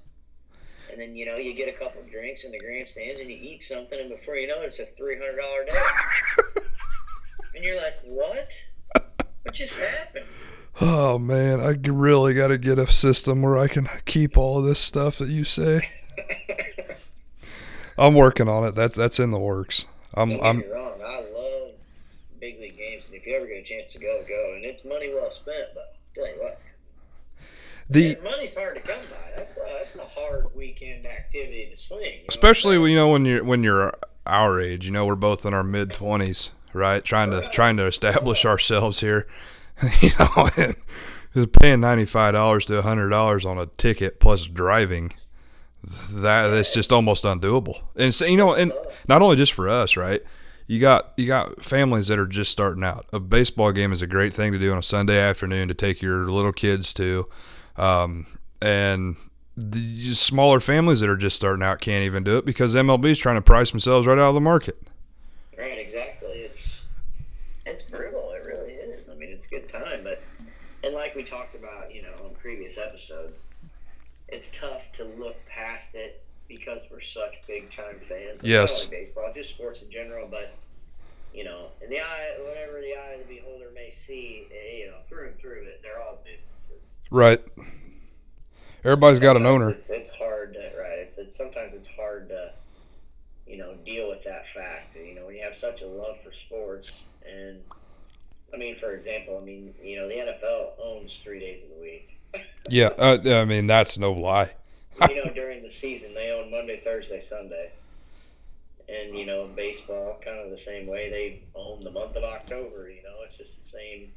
and 0.91 0.99
then 0.99 1.15
you 1.15 1.25
know 1.25 1.37
you 1.37 1.53
get 1.53 1.67
a 1.67 1.71
couple 1.73 2.01
of 2.01 2.09
drinks 2.09 2.43
in 2.43 2.51
the 2.51 2.59
grandstands 2.59 3.19
and 3.19 3.29
you 3.29 3.37
eat 3.37 3.63
something, 3.63 3.99
and 3.99 4.09
before 4.09 4.35
you 4.35 4.47
know 4.47 4.61
it, 4.61 4.67
it's 4.67 4.79
a 4.79 4.85
three 4.97 5.17
hundred 5.17 5.37
dollar 5.37 5.65
day. 5.65 6.61
and 7.55 7.63
you're 7.63 7.77
like, 7.77 7.99
what? 8.03 8.51
What 9.43 9.53
just 9.53 9.79
happened? 9.79 10.25
Oh 10.81 11.17
man, 11.17 11.59
I 11.59 11.75
really 11.89 12.33
got 12.33 12.49
to 12.49 12.57
get 12.57 12.79
a 12.79 12.87
system 12.87 13.41
where 13.41 13.57
I 13.57 13.67
can 13.67 13.87
keep 14.05 14.37
all 14.37 14.59
of 14.59 14.65
this 14.65 14.79
stuff 14.79 15.17
that 15.19 15.29
you 15.29 15.43
say. 15.43 15.89
I'm 17.97 18.13
working 18.13 18.49
on 18.49 18.65
it. 18.65 18.75
That's 18.75 18.95
that's 18.95 19.19
in 19.19 19.31
the 19.31 19.39
works. 19.39 19.85
I'm 20.13 20.29
Don't 20.29 20.39
get 20.39 20.45
I'm 20.45 20.57
me 20.57 20.65
wrong, 20.67 21.01
I 21.05 21.19
love 21.33 21.71
big 22.39 22.59
league 22.59 22.74
if 23.25 23.31
you 23.31 23.35
ever 23.35 23.47
get 23.47 23.57
a 23.57 23.63
chance 23.63 23.91
to 23.93 23.99
go, 23.99 24.23
go. 24.27 24.53
And 24.55 24.63
it's 24.63 24.85
money 24.85 25.11
well 25.13 25.31
spent. 25.31 25.69
But 25.73 25.95
I'll 25.95 26.23
tell 26.23 26.35
you 26.35 26.43
what, 26.43 26.61
the 27.89 28.17
money's 28.23 28.55
hard 28.55 28.75
to 28.75 28.81
come 28.81 29.01
by. 29.01 29.31
That's 29.35 29.57
a, 29.57 29.61
that's 29.79 29.95
a 29.95 30.05
hard 30.05 30.55
weekend 30.55 31.07
activity 31.07 31.67
to 31.71 31.75
swing. 31.75 32.03
you 32.03 32.19
know 32.19 32.25
especially 32.29 32.91
you 32.91 32.95
know 32.95 33.09
when 33.09 33.25
you're 33.25 33.43
when 33.43 33.63
you're 33.63 33.93
our 34.27 34.59
age. 34.59 34.85
You 34.85 34.91
know, 34.91 35.05
we're 35.05 35.15
both 35.15 35.45
in 35.45 35.53
our 35.53 35.63
mid 35.63 35.89
twenties, 35.89 36.51
right? 36.73 37.03
Trying 37.03 37.31
to 37.31 37.49
trying 37.49 37.77
to 37.77 37.87
establish 37.87 38.45
ourselves 38.45 38.99
here. 38.99 39.27
you 40.01 40.11
know, 40.19 40.49
and 40.55 41.53
paying 41.59 41.81
ninety 41.81 42.05
five 42.05 42.33
dollars 42.33 42.65
to 42.65 42.81
hundred 42.83 43.09
dollars 43.09 43.45
on 43.45 43.57
a 43.57 43.65
ticket 43.65 44.19
plus 44.19 44.45
driving. 44.45 45.13
That 46.11 46.47
that's 46.47 46.73
just 46.73 46.91
almost 46.91 47.23
undoable. 47.23 47.81
And 47.95 48.13
so, 48.13 48.25
you 48.25 48.37
know, 48.37 48.53
and 48.53 48.71
not 49.07 49.21
only 49.21 49.35
just 49.35 49.53
for 49.53 49.67
us, 49.67 49.97
right? 49.97 50.21
You 50.67 50.79
got 50.79 51.13
you 51.15 51.27
got 51.27 51.63
families 51.63 52.07
that 52.07 52.17
are 52.17 52.25
just 52.25 52.51
starting 52.51 52.83
out. 52.83 53.05
A 53.13 53.19
baseball 53.19 53.71
game 53.71 53.91
is 53.93 54.01
a 54.01 54.07
great 54.07 54.33
thing 54.33 54.51
to 54.51 54.59
do 54.59 54.71
on 54.71 54.79
a 54.79 54.83
Sunday 54.83 55.19
afternoon 55.19 55.67
to 55.67 55.73
take 55.73 56.01
your 56.01 56.29
little 56.31 56.53
kids 56.53 56.91
to, 56.93 57.27
um, 57.77 58.25
and 58.61 59.15
the 59.55 60.13
smaller 60.13 60.59
families 60.59 60.99
that 60.99 61.09
are 61.09 61.15
just 61.15 61.35
starting 61.35 61.63
out 61.63 61.79
can't 61.79 62.03
even 62.03 62.23
do 62.23 62.37
it 62.37 62.45
because 62.45 62.73
MLB 62.75 63.05
is 63.05 63.19
trying 63.19 63.35
to 63.35 63.41
price 63.41 63.71
themselves 63.71 64.07
right 64.07 64.17
out 64.17 64.29
of 64.29 64.33
the 64.35 64.41
market. 64.41 64.77
Right, 65.57 65.77
exactly. 65.77 66.29
It's 66.29 66.87
it's 67.65 67.83
brutal. 67.83 68.31
It 68.31 68.45
really 68.45 68.73
is. 68.73 69.07
I 69.07 69.13
mean, 69.13 69.29
it's 69.29 69.47
good 69.47 69.69
time, 69.69 70.03
but 70.03 70.21
and 70.83 70.95
like 70.95 71.15
we 71.15 71.23
talked 71.23 71.53
about, 71.53 71.93
you 71.93 72.01
know, 72.01 72.27
in 72.27 72.35
previous 72.35 72.79
episodes, 72.79 73.49
it's 74.29 74.49
tough 74.49 74.91
to 74.93 75.03
look 75.03 75.37
past 75.45 75.93
it 75.93 76.24
because 76.47 76.87
we're 76.91 77.01
such 77.01 77.45
big 77.47 77.71
time 77.71 77.99
fans. 78.07 78.43
of 78.43 78.49
Yes. 78.49 78.85
only 78.85 78.97
baseball, 79.05 79.31
just 79.33 79.49
sports 79.51 79.81
in 79.81 79.91
general. 79.91 80.27
But 80.29 80.53
you 81.33 81.43
know, 81.43 81.67
in 81.83 81.89
the 81.89 81.99
eye, 81.99 82.37
whatever 82.39 82.79
the 82.81 82.93
eye 82.95 83.17
of 83.19 83.27
the 83.27 83.35
beholder 83.35 83.69
may 83.73 83.91
see, 83.91 84.47
eh, 84.51 84.77
you 84.77 84.87
know, 84.87 84.97
through 85.09 85.27
and 85.27 85.39
through 85.39 85.63
it, 85.63 85.81
they're 85.83 86.01
all 86.01 86.17
businesses. 86.23 86.95
Right. 87.11 87.41
Everybody's 88.83 89.19
got 89.19 89.35
an 89.35 89.45
owner. 89.45 89.71
It's, 89.71 89.89
it's 89.89 90.11
hard 90.11 90.53
to 90.53 90.59
right. 90.79 90.99
It's, 90.99 91.17
it's 91.17 91.35
sometimes 91.35 91.73
it's 91.73 91.87
hard 91.87 92.29
to 92.29 92.51
you 93.47 93.57
know 93.57 93.75
deal 93.85 94.09
with 94.09 94.23
that 94.23 94.47
fact. 94.53 94.95
You 94.95 95.15
know 95.15 95.25
when 95.25 95.35
you 95.35 95.43
have 95.43 95.55
such 95.55 95.81
a 95.81 95.87
love 95.87 96.17
for 96.23 96.31
sports, 96.31 97.05
and 97.27 97.59
I 98.53 98.57
mean, 98.57 98.75
for 98.75 98.93
example, 98.93 99.39
I 99.41 99.45
mean, 99.45 99.73
you 99.83 99.97
know, 99.97 100.07
the 100.07 100.15
NFL 100.15 100.73
owns 100.81 101.17
three 101.19 101.39
days 101.39 101.63
of 101.63 101.71
the 101.71 101.81
week. 101.81 102.11
Yeah, 102.69 102.87
uh, 102.97 103.17
I 103.25 103.45
mean 103.45 103.65
that's 103.65 103.97
no 103.97 104.11
lie. 104.13 104.51
You 105.09 105.23
know, 105.23 105.31
during 105.33 105.63
the 105.63 105.69
season, 105.69 106.13
they 106.13 106.31
own 106.31 106.51
Monday, 106.51 106.79
Thursday, 106.79 107.19
Sunday. 107.19 107.71
And, 108.87 109.17
you 109.17 109.25
know, 109.25 109.47
baseball, 109.55 110.19
kind 110.23 110.39
of 110.39 110.51
the 110.51 110.57
same 110.57 110.85
way. 110.87 111.09
They 111.09 111.41
own 111.55 111.83
the 111.83 111.91
month 111.91 112.15
of 112.15 112.23
October, 112.23 112.89
you 112.89 113.01
know, 113.03 113.23
it's 113.25 113.37
just 113.37 113.61
the 113.61 113.67
same 113.67 114.11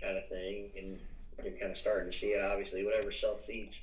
kind 0.00 0.18
of 0.18 0.26
thing. 0.28 0.70
And 0.76 0.98
you're 1.44 1.56
kind 1.56 1.70
of 1.70 1.78
starting 1.78 2.10
to 2.10 2.16
see 2.16 2.28
it, 2.28 2.44
obviously, 2.44 2.84
whatever 2.84 3.12
sells 3.12 3.44
seats. 3.44 3.80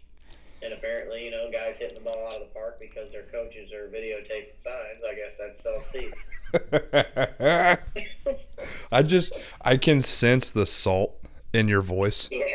And 0.61 0.73
apparently, 0.73 1.23
you 1.23 1.31
know, 1.31 1.49
guys 1.49 1.79
hitting 1.79 1.95
the 1.95 2.01
ball 2.03 2.27
out 2.27 2.41
of 2.41 2.43
the 2.49 2.53
park 2.53 2.79
because 2.81 3.13
their 3.13 3.23
coaches 3.23 3.71
are 3.71 3.87
videotaping 3.87 4.57
signs. 4.57 5.01
I 5.09 5.15
guess 5.15 5.37
that 5.37 5.55
sells 5.57 5.85
seats. 5.85 6.27
I 8.91 9.01
just 9.03 9.31
I 9.61 9.77
can 9.77 10.01
sense 10.01 10.49
the 10.49 10.65
salt 10.65 11.15
in 11.53 11.67
your 11.69 11.81
voice. 11.81 12.27
Yeah. 12.31 12.45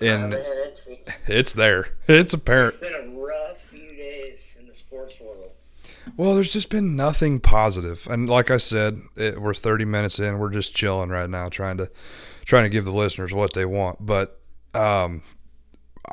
And- 0.00 0.34
Oh, 0.34 0.38
man, 0.38 0.44
it's, 0.66 0.88
it's, 0.88 1.08
It's 1.28 1.52
there. 1.52 1.90
It's 2.08 2.34
apparent. 2.34 2.72
it's 2.74 2.80
been 2.80 2.94
a 2.94 3.08
rough 3.32 3.58
few 3.58 3.88
days 3.88 4.56
in 4.60 4.66
the 4.66 4.74
sports 4.74 5.20
world. 5.20 5.50
Well, 6.16 6.34
there's 6.34 6.52
just 6.52 6.68
been 6.70 6.94
nothing 6.96 7.40
positive. 7.40 8.06
and 8.10 8.28
like 8.28 8.50
I 8.50 8.56
said, 8.58 9.00
it, 9.16 9.40
we're 9.40 9.54
30 9.54 9.84
minutes 9.84 10.18
in. 10.18 10.38
We're 10.38 10.50
just 10.50 10.74
chilling 10.74 11.08
right 11.10 11.28
now, 11.28 11.48
trying 11.48 11.76
to 11.78 11.90
trying 12.44 12.64
to 12.64 12.68
give 12.68 12.84
the 12.84 12.92
listeners 12.92 13.32
what 13.34 13.52
they 13.54 13.64
want. 13.64 14.04
But 14.04 14.38
um, 14.74 15.22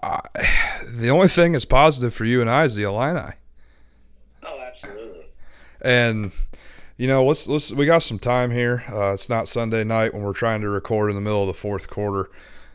I, 0.02 0.22
the 0.88 1.10
only 1.10 1.28
thing 1.28 1.52
that's 1.54 1.66
positive 1.66 2.14
for 2.14 2.26
you 2.26 2.42
and 2.42 2.50
I 2.50 2.64
is 2.66 2.76
the 2.76 2.84
Illini, 2.84 3.34
Oh, 4.44 4.60
absolutely. 4.62 5.26
and 5.82 6.32
you 6.98 7.08
know, 7.08 7.24
let's 7.26 7.48
let's 7.48 7.72
we 7.72 7.86
got 7.86 8.00
some 8.04 8.20
time 8.20 8.52
here. 8.52 8.84
Uh, 8.92 9.14
it's 9.14 9.30
not 9.30 9.48
Sunday 9.48 9.84
night 9.84 10.14
when 10.14 10.24
we're 10.24 10.34
trying 10.34 10.62
to 10.62 10.70
record 10.70 11.10
in 11.10 11.16
the 11.16 11.22
middle 11.22 11.42
of 11.42 11.48
the 11.48 11.54
fourth 11.54 11.90
quarter 11.90 12.30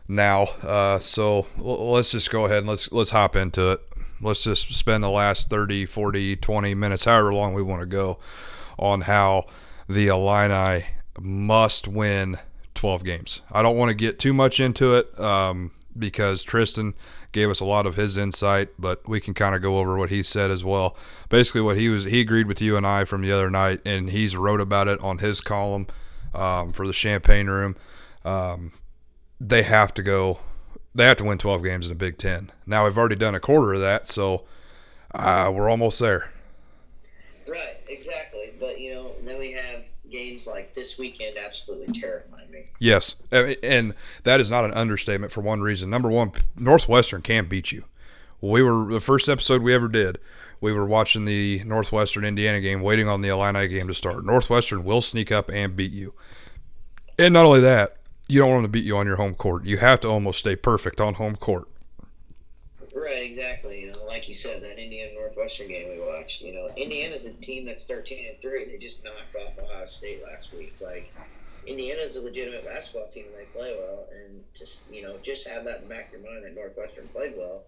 now. 0.07 0.43
Uh, 0.63 0.97
so 0.99 1.45
l- 1.59 1.91
let's 1.91 2.11
just 2.11 2.31
go 2.31 2.45
ahead 2.45 2.59
and 2.59 2.67
let's 2.67 2.91
let's 2.91 3.11
hop 3.11 3.35
into 3.35 3.71
it. 3.71 3.81
Let's 4.21 4.43
just 4.43 4.73
spend 4.73 5.03
the 5.03 5.09
last 5.09 5.49
30, 5.49 5.85
40, 5.85 6.37
20 6.37 6.75
minutes, 6.75 7.05
however 7.05 7.33
long 7.33 7.53
we 7.53 7.61
want 7.61 7.81
to 7.81 7.85
go, 7.85 8.19
on 8.77 9.01
how 9.01 9.45
the 9.87 10.07
Illini 10.07 10.85
must 11.19 11.87
win 11.87 12.37
12 12.73 13.03
games. 13.03 13.41
I 13.51 13.61
don't 13.61 13.77
want 13.77 13.89
to 13.89 13.95
get 13.95 14.19
too 14.19 14.33
much 14.33 14.59
into 14.59 14.95
it 14.95 15.17
um, 15.19 15.71
because 15.97 16.43
Tristan 16.43 16.93
gave 17.31 17.49
us 17.49 17.59
a 17.59 17.65
lot 17.65 17.85
of 17.85 17.95
his 17.95 18.17
insight, 18.17 18.69
but 18.77 19.07
we 19.07 19.19
can 19.19 19.33
kind 19.33 19.55
of 19.55 19.61
go 19.61 19.77
over 19.77 19.97
what 19.97 20.09
he 20.09 20.23
said 20.23 20.51
as 20.51 20.63
well. 20.63 20.95
Basically, 21.29 21.61
what 21.61 21.77
he 21.77 21.89
was 21.89 22.05
he 22.05 22.21
agreed 22.21 22.47
with 22.47 22.61
you 22.61 22.77
and 22.77 22.85
I 22.85 23.05
from 23.05 23.21
the 23.21 23.31
other 23.31 23.49
night, 23.49 23.81
and 23.85 24.09
he's 24.09 24.35
wrote 24.35 24.61
about 24.61 24.87
it 24.87 24.99
on 25.01 25.19
his 25.19 25.41
column 25.41 25.87
um, 26.33 26.71
for 26.71 26.87
the 26.87 26.93
Champaign 26.93 27.47
Room. 27.47 27.75
Um, 28.23 28.73
they 29.39 29.63
have 29.63 29.93
to 29.95 30.03
go. 30.03 30.39
They 30.95 31.03
have 31.05 31.17
to 31.17 31.25
win 31.25 31.37
12 31.37 31.61
games 31.61 31.87
in 31.87 31.89
the 31.89 31.95
Big 31.95 32.17
Ten. 32.17 32.51
Now 32.65 32.85
we've 32.85 32.97
already 32.97 33.15
done 33.15 33.35
a 33.35 33.39
quarter 33.39 33.73
of 33.73 33.81
that, 33.81 34.07
so 34.07 34.45
uh, 35.13 35.51
we're 35.53 35.69
almost 35.69 35.99
there. 35.99 36.31
Right, 37.47 37.77
exactly. 37.89 38.53
But 38.59 38.79
you 38.79 38.93
know, 38.95 39.11
then 39.23 39.37
we 39.37 39.51
have 39.51 39.83
games 40.09 40.47
like 40.47 40.73
this 40.73 40.97
weekend 40.97 41.37
absolutely 41.37 41.93
terrifying 41.99 42.49
me. 42.49 42.67
Yes, 42.79 43.17
and 43.31 43.93
that 44.23 44.39
is 44.39 44.49
not 44.49 44.63
an 44.63 44.73
understatement 44.73 45.33
for 45.33 45.41
one 45.41 45.59
reason. 45.61 45.89
Number 45.89 46.09
one, 46.09 46.31
Northwestern 46.55 47.21
can 47.21 47.47
beat 47.47 47.73
you. 47.73 47.83
We 48.39 48.63
were 48.63 48.93
the 48.93 49.01
first 49.01 49.27
episode 49.27 49.61
we 49.61 49.73
ever 49.73 49.89
did. 49.89 50.19
We 50.61 50.71
were 50.71 50.85
watching 50.85 51.25
the 51.25 51.61
Northwestern 51.65 52.23
Indiana 52.23 52.61
game, 52.61 52.81
waiting 52.81 53.09
on 53.09 53.21
the 53.21 53.29
Illini 53.29 53.67
game 53.67 53.87
to 53.87 53.93
start. 53.93 54.25
Northwestern 54.25 54.85
will 54.85 55.01
sneak 55.01 55.31
up 55.31 55.49
and 55.49 55.75
beat 55.75 55.91
you. 55.91 56.13
And 57.19 57.33
not 57.33 57.45
only 57.45 57.61
that, 57.61 57.97
you 58.27 58.39
don't 58.39 58.49
want 58.49 58.63
them 58.63 58.71
to 58.71 58.73
beat 58.73 58.85
you 58.85 58.97
on 58.97 59.05
your 59.05 59.17
home 59.17 59.35
court. 59.35 59.65
You 59.65 59.77
have 59.77 59.99
to 60.01 60.07
almost 60.07 60.39
stay 60.39 60.55
perfect 60.55 60.99
on 60.99 61.15
home 61.15 61.35
court. 61.35 61.67
Right, 62.95 63.23
exactly. 63.23 63.81
You 63.81 63.91
know, 63.91 64.05
like 64.05 64.27
you 64.29 64.35
said, 64.35 64.63
that 64.63 64.81
Indiana 64.81 65.11
Northwestern 65.13 65.67
game 65.67 65.89
we 65.89 65.99
watched. 65.99 66.41
You 66.41 66.53
know, 66.53 66.67
Indiana's 66.77 67.25
a 67.25 67.33
team 67.33 67.65
that's 67.65 67.85
thirteen 67.85 68.27
and 68.29 68.41
three. 68.41 68.65
They 68.65 68.77
just 68.77 69.03
knocked 69.03 69.35
off 69.35 69.63
Ohio 69.63 69.85
State 69.85 70.23
last 70.23 70.53
week. 70.53 70.75
Like, 70.81 71.13
Indiana's 71.67 72.15
a 72.15 72.21
legitimate 72.21 72.65
basketball 72.65 73.09
team. 73.09 73.25
They 73.37 73.45
play 73.57 73.75
well, 73.77 74.07
and 74.11 74.43
just 74.57 74.83
you 74.91 75.03
know, 75.03 75.17
just 75.21 75.47
have 75.47 75.65
that 75.65 75.81
in 75.81 75.89
the 75.89 75.93
back 75.93 76.07
of 76.07 76.21
your 76.21 76.31
mind 76.31 76.45
that 76.45 76.55
Northwestern 76.55 77.07
played 77.09 77.33
well. 77.37 77.63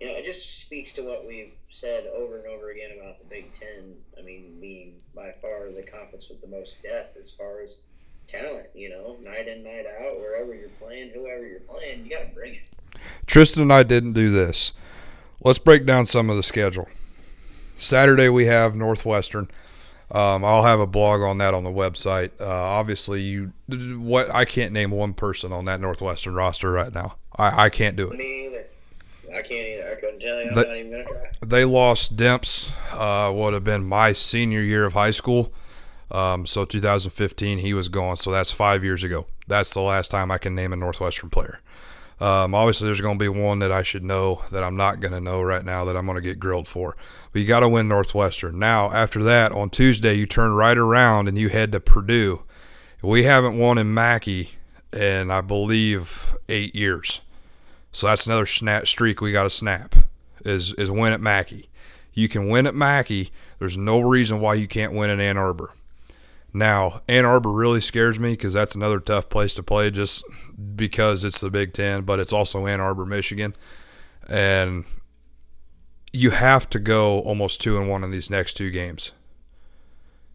You 0.00 0.06
know, 0.06 0.14
it 0.14 0.24
just 0.24 0.60
speaks 0.60 0.92
to 0.94 1.02
what 1.02 1.26
we've 1.26 1.52
said 1.68 2.06
over 2.06 2.38
and 2.38 2.46
over 2.46 2.70
again 2.70 2.90
about 2.98 3.18
the 3.18 3.26
Big 3.26 3.52
Ten. 3.52 3.94
I 4.18 4.22
mean, 4.22 4.58
being 4.60 4.94
by 5.14 5.34
far 5.42 5.70
the 5.70 5.82
conference 5.82 6.28
with 6.28 6.40
the 6.40 6.48
most 6.48 6.82
depth 6.82 7.16
as 7.20 7.30
far 7.30 7.62
as 7.62 7.76
talent. 8.28 8.68
You 8.74 8.90
know, 8.90 9.16
night 9.22 9.48
in, 9.48 9.62
night 9.62 9.86
out, 10.00 10.18
wherever 10.18 10.54
you're 10.54 10.68
playing, 10.80 11.10
whoever 11.14 11.46
you're 11.46 11.60
playing, 11.60 12.04
you 12.04 12.10
got 12.10 12.28
to 12.28 12.34
bring 12.34 12.54
it. 12.54 12.60
Tristan 13.26 13.62
and 13.62 13.72
I 13.72 13.82
didn't 13.82 14.12
do 14.12 14.30
this. 14.30 14.72
Let's 15.42 15.58
break 15.58 15.86
down 15.86 16.06
some 16.06 16.30
of 16.30 16.36
the 16.36 16.42
schedule. 16.42 16.88
Saturday 17.76 18.28
we 18.28 18.46
have 18.46 18.76
Northwestern. 18.76 19.48
Um, 20.10 20.44
I'll 20.44 20.62
have 20.62 20.78
a 20.78 20.86
blog 20.86 21.22
on 21.22 21.38
that 21.38 21.54
on 21.54 21.64
the 21.64 21.70
website. 21.70 22.30
Uh, 22.38 22.46
obviously, 22.46 23.22
you 23.22 23.52
what 23.98 24.32
I 24.32 24.44
can't 24.44 24.72
name 24.72 24.90
one 24.90 25.14
person 25.14 25.52
on 25.52 25.64
that 25.64 25.80
Northwestern 25.80 26.34
roster 26.34 26.70
right 26.70 26.92
now. 26.94 27.16
I, 27.36 27.64
I 27.64 27.68
can't 27.70 27.96
do 27.96 28.10
it. 28.10 28.18
Me 28.18 28.46
either. 28.46 28.66
I 29.34 29.40
can't 29.40 29.68
either. 29.68 29.88
I 29.90 29.94
couldn't 29.94 30.20
tell 30.20 30.38
you. 30.40 30.48
I'm 30.48 30.54
not 30.54 30.76
even 30.76 30.90
gonna 30.90 31.04
try. 31.04 31.30
They 31.40 31.64
lost 31.64 32.16
Demps. 32.16 32.72
Uh, 32.92 33.32
would 33.32 33.54
have 33.54 33.64
been 33.64 33.84
my 33.84 34.12
senior 34.12 34.60
year 34.60 34.84
of 34.84 34.92
high 34.92 35.12
school. 35.12 35.50
Um, 36.12 36.44
so 36.46 36.64
2015 36.64 37.58
he 37.58 37.74
was 37.74 37.88
gone. 37.88 38.16
So 38.16 38.30
that's 38.30 38.52
five 38.52 38.84
years 38.84 39.02
ago. 39.02 39.26
That's 39.48 39.72
the 39.72 39.80
last 39.80 40.10
time 40.10 40.30
I 40.30 40.38
can 40.38 40.54
name 40.54 40.72
a 40.72 40.76
Northwestern 40.76 41.30
player. 41.30 41.60
Um, 42.20 42.54
obviously, 42.54 42.86
there's 42.86 43.00
going 43.00 43.18
to 43.18 43.22
be 43.22 43.28
one 43.28 43.58
that 43.58 43.72
I 43.72 43.82
should 43.82 44.04
know 44.04 44.42
that 44.52 44.62
I'm 44.62 44.76
not 44.76 45.00
going 45.00 45.12
to 45.12 45.20
know 45.20 45.42
right 45.42 45.64
now 45.64 45.84
that 45.84 45.96
I'm 45.96 46.06
going 46.06 46.16
to 46.16 46.22
get 46.22 46.38
grilled 46.38 46.68
for. 46.68 46.96
But 47.32 47.40
you 47.40 47.48
got 47.48 47.60
to 47.60 47.68
win 47.68 47.88
Northwestern. 47.88 48.60
Now, 48.60 48.92
after 48.92 49.24
that, 49.24 49.50
on 49.50 49.70
Tuesday, 49.70 50.14
you 50.14 50.26
turn 50.26 50.52
right 50.52 50.78
around 50.78 51.26
and 51.26 51.36
you 51.36 51.48
head 51.48 51.72
to 51.72 51.80
Purdue. 51.80 52.44
We 53.02 53.24
haven't 53.24 53.58
won 53.58 53.76
in 53.76 53.92
Mackey 53.92 54.50
in, 54.92 55.32
I 55.32 55.40
believe, 55.40 56.36
eight 56.48 56.76
years. 56.76 57.22
So 57.90 58.06
that's 58.06 58.26
another 58.26 58.46
snap 58.46 58.86
streak 58.86 59.20
we 59.20 59.32
got 59.32 59.42
to 59.42 59.50
snap 59.50 59.96
is 60.44 60.72
is 60.74 60.90
win 60.90 61.12
at 61.12 61.20
Mackey. 61.20 61.68
You 62.14 62.28
can 62.28 62.48
win 62.48 62.66
at 62.66 62.74
Mackey. 62.74 63.32
There's 63.58 63.76
no 63.76 64.00
reason 64.00 64.40
why 64.40 64.54
you 64.54 64.68
can't 64.68 64.92
win 64.92 65.10
in 65.10 65.20
Ann 65.20 65.36
Arbor. 65.36 65.72
Now, 66.54 67.00
Ann 67.08 67.24
Arbor 67.24 67.50
really 67.50 67.80
scares 67.80 68.20
me 68.20 68.32
because 68.32 68.52
that's 68.52 68.74
another 68.74 69.00
tough 69.00 69.28
place 69.30 69.54
to 69.54 69.62
play 69.62 69.90
just 69.90 70.24
because 70.76 71.24
it's 71.24 71.40
the 71.40 71.50
Big 71.50 71.72
Ten, 71.72 72.02
but 72.02 72.20
it's 72.20 72.32
also 72.32 72.66
Ann 72.66 72.80
Arbor, 72.80 73.06
Michigan. 73.06 73.54
And 74.28 74.84
you 76.12 76.30
have 76.30 76.68
to 76.70 76.78
go 76.78 77.20
almost 77.20 77.60
two 77.60 77.78
and 77.78 77.88
one 77.88 78.04
in 78.04 78.10
these 78.10 78.28
next 78.28 78.54
two 78.54 78.70
games. 78.70 79.12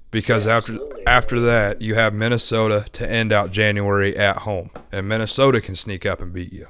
Because 0.09 0.47
after 0.47 0.73
absolutely. 0.73 1.05
after 1.05 1.39
that, 1.41 1.81
you 1.81 1.95
have 1.95 2.13
Minnesota 2.13 2.85
to 2.93 3.09
end 3.09 3.31
out 3.33 3.51
January 3.51 4.17
at 4.17 4.37
home. 4.39 4.71
And 4.91 5.07
Minnesota 5.07 5.61
can 5.61 5.75
sneak 5.75 6.05
up 6.05 6.21
and 6.21 6.33
beat 6.33 6.53
you. 6.53 6.67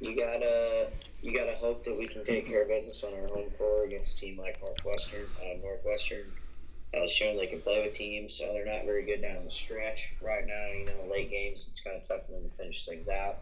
You 0.00 0.16
gotta 0.16 0.88
you 1.20 1.32
gotta 1.32 1.54
hope 1.56 1.84
that 1.84 1.96
we 1.96 2.06
can 2.06 2.24
take 2.24 2.48
care 2.48 2.62
of 2.62 2.68
business 2.68 3.04
on 3.04 3.12
our 3.12 3.28
home 3.28 3.50
floor 3.56 3.84
against 3.84 4.14
a 4.14 4.16
team 4.16 4.38
like 4.38 4.60
Northwestern. 4.60 5.26
Uh, 5.40 5.58
Northwestern 5.62 6.32
has 6.94 7.10
shown 7.10 7.36
they 7.36 7.46
can 7.46 7.60
play 7.60 7.82
with 7.84 7.94
teams, 7.94 8.34
so 8.36 8.52
they're 8.52 8.66
not 8.66 8.84
very 8.84 9.04
good 9.04 9.22
down 9.22 9.44
the 9.44 9.50
stretch 9.50 10.12
right 10.20 10.46
now. 10.46 10.66
You 10.66 10.86
know, 10.86 11.10
late 11.10 11.30
games 11.30 11.68
it's 11.70 11.80
kind 11.80 11.96
of 11.96 12.06
tough 12.06 12.26
for 12.26 12.32
them 12.32 12.48
to 12.48 12.56
finish 12.56 12.84
things 12.84 13.08
out, 13.08 13.38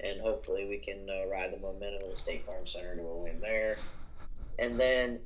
and 0.00 0.20
hopefully 0.20 0.66
we 0.68 0.78
can 0.78 1.08
uh, 1.08 1.28
ride 1.28 1.52
the 1.52 1.58
momentum 1.58 2.02
of 2.04 2.10
the 2.10 2.20
State 2.20 2.44
Farm 2.44 2.66
Center 2.66 2.94
to 2.96 3.02
a 3.02 3.16
win 3.16 3.40
there. 3.40 3.78
And 4.58 4.78
then, 4.78 5.20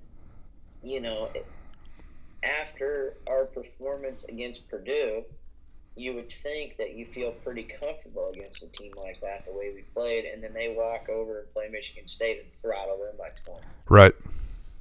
you 0.82 1.00
know, 1.00 1.30
after 2.42 3.14
our 3.28 3.44
performance 3.46 4.24
against 4.24 4.68
Purdue, 4.68 5.24
you 5.96 6.14
would 6.14 6.30
think 6.30 6.76
that 6.78 6.94
you 6.94 7.04
feel 7.06 7.32
pretty 7.32 7.64
comfortable 7.64 8.30
against 8.32 8.62
a 8.62 8.68
team 8.68 8.92
like 8.96 9.20
that 9.20 9.44
the 9.44 9.52
way 9.52 9.72
we 9.74 9.82
played, 9.92 10.24
and 10.24 10.42
then 10.42 10.52
they 10.52 10.74
walk 10.76 11.08
over 11.08 11.40
and 11.40 11.52
play 11.52 11.68
Michigan 11.70 12.06
State 12.06 12.42
and 12.42 12.52
throttle 12.52 12.98
them 12.98 13.14
by 13.18 13.30
twenty. 13.44 13.66
Right. 13.88 14.14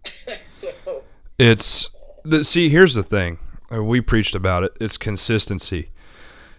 so 0.55 1.03
It's 1.37 1.89
the 2.23 2.43
see. 2.43 2.69
Here's 2.69 2.93
the 2.93 3.03
thing. 3.03 3.39
uh, 3.71 3.83
We 3.83 4.01
preached 4.01 4.35
about 4.35 4.63
it. 4.63 4.75
It's 4.79 4.97
consistency. 4.97 5.89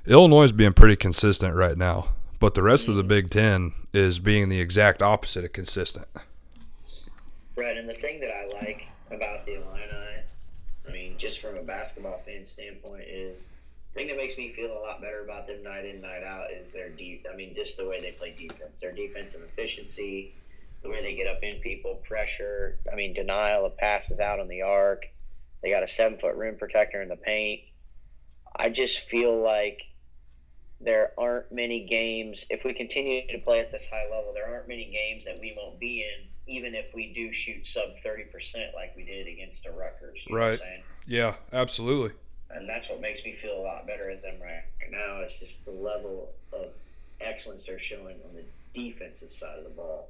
Illinois 0.07 0.45
is 0.45 0.53
being 0.53 0.73
pretty 0.73 0.97
consistent 0.97 1.55
right 1.55 1.77
now, 1.77 2.09
but 2.39 2.55
the 2.55 2.63
rest 2.63 2.89
of 2.89 2.97
the 2.97 3.03
Big 3.05 3.31
Ten 3.31 3.73
is 3.93 4.19
being 4.19 4.49
the 4.49 4.61
exact 4.61 5.03
opposite 5.03 5.45
of 5.45 5.53
consistent. 5.53 6.07
Right, 7.57 7.77
and 7.77 7.89
the 7.89 7.95
thing 7.95 8.21
that 8.21 8.31
I 8.31 8.47
like 8.63 8.87
about 9.11 9.45
the 9.45 9.57
Illini, 9.57 10.23
I 10.89 10.93
mean, 10.93 11.19
just 11.19 11.41
from 11.41 11.57
a 11.57 11.63
basketball 11.63 12.23
fan 12.25 12.47
standpoint, 12.47 13.05
is 13.07 13.53
the 13.93 14.01
thing 14.01 14.09
that 14.09 14.17
makes 14.17 14.39
me 14.39 14.53
feel 14.55 14.73
a 14.73 14.81
lot 14.81 15.01
better 15.03 15.23
about 15.23 15.47
them 15.47 15.63
night 15.63 15.85
in, 15.85 16.01
night 16.01 16.25
out 16.25 16.51
is 16.51 16.73
their 16.73 16.89
deep. 16.89 17.27
I 17.31 17.37
mean, 17.37 17.55
just 17.55 17.77
the 17.77 17.87
way 17.87 18.01
they 18.01 18.13
play 18.13 18.35
defense, 18.37 18.81
their 18.81 18.93
defensive 18.93 19.43
efficiency, 19.43 20.33
the 20.83 20.89
way 20.89 21.03
they 21.03 21.15
get 21.15 21.27
up 21.27 21.43
in 21.43 21.57
people, 21.61 21.97
pressure. 22.09 22.79
I 22.91 22.97
mean, 22.97 23.13
denial 23.13 23.67
of 23.67 23.77
passes 23.77 24.19
out 24.19 24.41
on 24.41 24.49
the 24.49 24.63
arc. 24.63 25.11
They 25.63 25.71
got 25.71 25.83
a 25.83 25.89
seven 25.89 26.19
foot 26.19 26.37
rim 26.37 26.57
protector 26.57 27.03
in 27.03 27.09
the 27.09 27.17
paint. 27.17 27.61
I 28.55 28.71
just 28.71 29.01
feel 29.09 29.43
like 29.43 29.81
there 30.81 31.13
aren't 31.19 31.53
many 31.53 31.87
games. 31.87 32.47
If 32.51 32.65
we 32.65 32.73
continue 32.75 33.27
to 33.29 33.39
play 33.39 33.61
at 33.61 33.71
this 33.71 33.87
high 33.91 34.09
level, 34.11 34.33
there 34.35 34.53
aren't 34.53 34.69
many 34.69 34.87
games 34.91 35.25
that 35.27 35.39
we 35.39 35.55
won't 35.57 35.79
be 35.79 36.03
in, 36.03 36.27
even 36.53 36.75
if 36.75 36.95
we 36.95 37.13
do 37.13 37.33
shoot 37.33 37.67
sub 37.67 37.91
thirty 38.03 38.25
percent 38.25 38.75
like 38.75 38.97
we 38.97 39.05
did 39.05 39.27
against 39.29 39.63
the 39.63 39.71
Rutgers. 39.71 40.19
You 40.27 40.35
know 40.35 40.41
what 40.41 40.53
I'm 40.53 40.59
Right. 40.61 40.85
Yeah, 41.07 41.35
absolutely. 41.53 42.17
and 42.51 42.69
that's 42.69 42.89
what 42.89 43.01
makes 43.01 43.25
me 43.25 43.35
feel 43.35 43.59
a 43.59 43.63
lot 43.63 43.87
better 43.87 44.11
at 44.11 44.23
them 44.23 44.37
right 44.41 44.63
now. 44.91 45.21
It's 45.21 45.39
just 45.39 45.65
the 45.65 45.71
level 45.71 46.31
of 46.53 46.69
excellence 47.21 47.67
they're 47.67 47.79
showing 47.79 48.17
on 48.29 48.35
the 48.35 48.45
defensive 48.75 49.33
side 49.33 49.59
of 49.59 49.65
the 49.65 49.71
ball. 49.71 50.09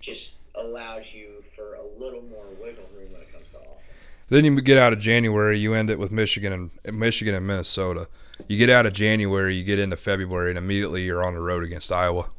Just 0.00 0.32
allows 0.54 1.12
you 1.12 1.44
for 1.54 1.74
a 1.74 1.82
little 2.02 2.22
more 2.22 2.46
wiggle 2.60 2.88
room 2.96 3.12
when 3.12 3.22
it 3.22 3.32
comes 3.32 3.46
to 3.52 3.58
offense. 3.58 4.00
Then 4.30 4.44
you 4.44 4.60
get 4.60 4.78
out 4.78 4.92
of 4.92 5.00
January, 5.00 5.58
you 5.58 5.74
end 5.74 5.90
it 5.90 5.98
with 5.98 6.10
Michigan 6.12 6.70
and 6.84 6.98
Michigan 6.98 7.34
and 7.34 7.46
Minnesota. 7.46 8.08
You 8.48 8.56
get 8.56 8.70
out 8.70 8.86
of 8.86 8.92
January, 8.92 9.56
you 9.56 9.64
get 9.64 9.78
into 9.78 9.96
February, 9.96 10.50
and 10.50 10.58
immediately 10.58 11.02
you're 11.02 11.26
on 11.26 11.34
the 11.34 11.40
road 11.40 11.64
against 11.64 11.92
Iowa. 11.92 12.30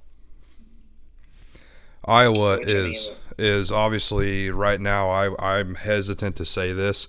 Iowa 2.05 2.57
Which, 2.57 2.69
I 2.69 2.73
mean, 2.73 2.91
is 2.91 3.09
is 3.37 3.71
obviously 3.71 4.49
right 4.49 4.79
now. 4.79 5.09
I 5.09 5.35
I'm 5.37 5.75
hesitant 5.75 6.37
to 6.37 6.45
say 6.45 6.71
this, 6.71 7.07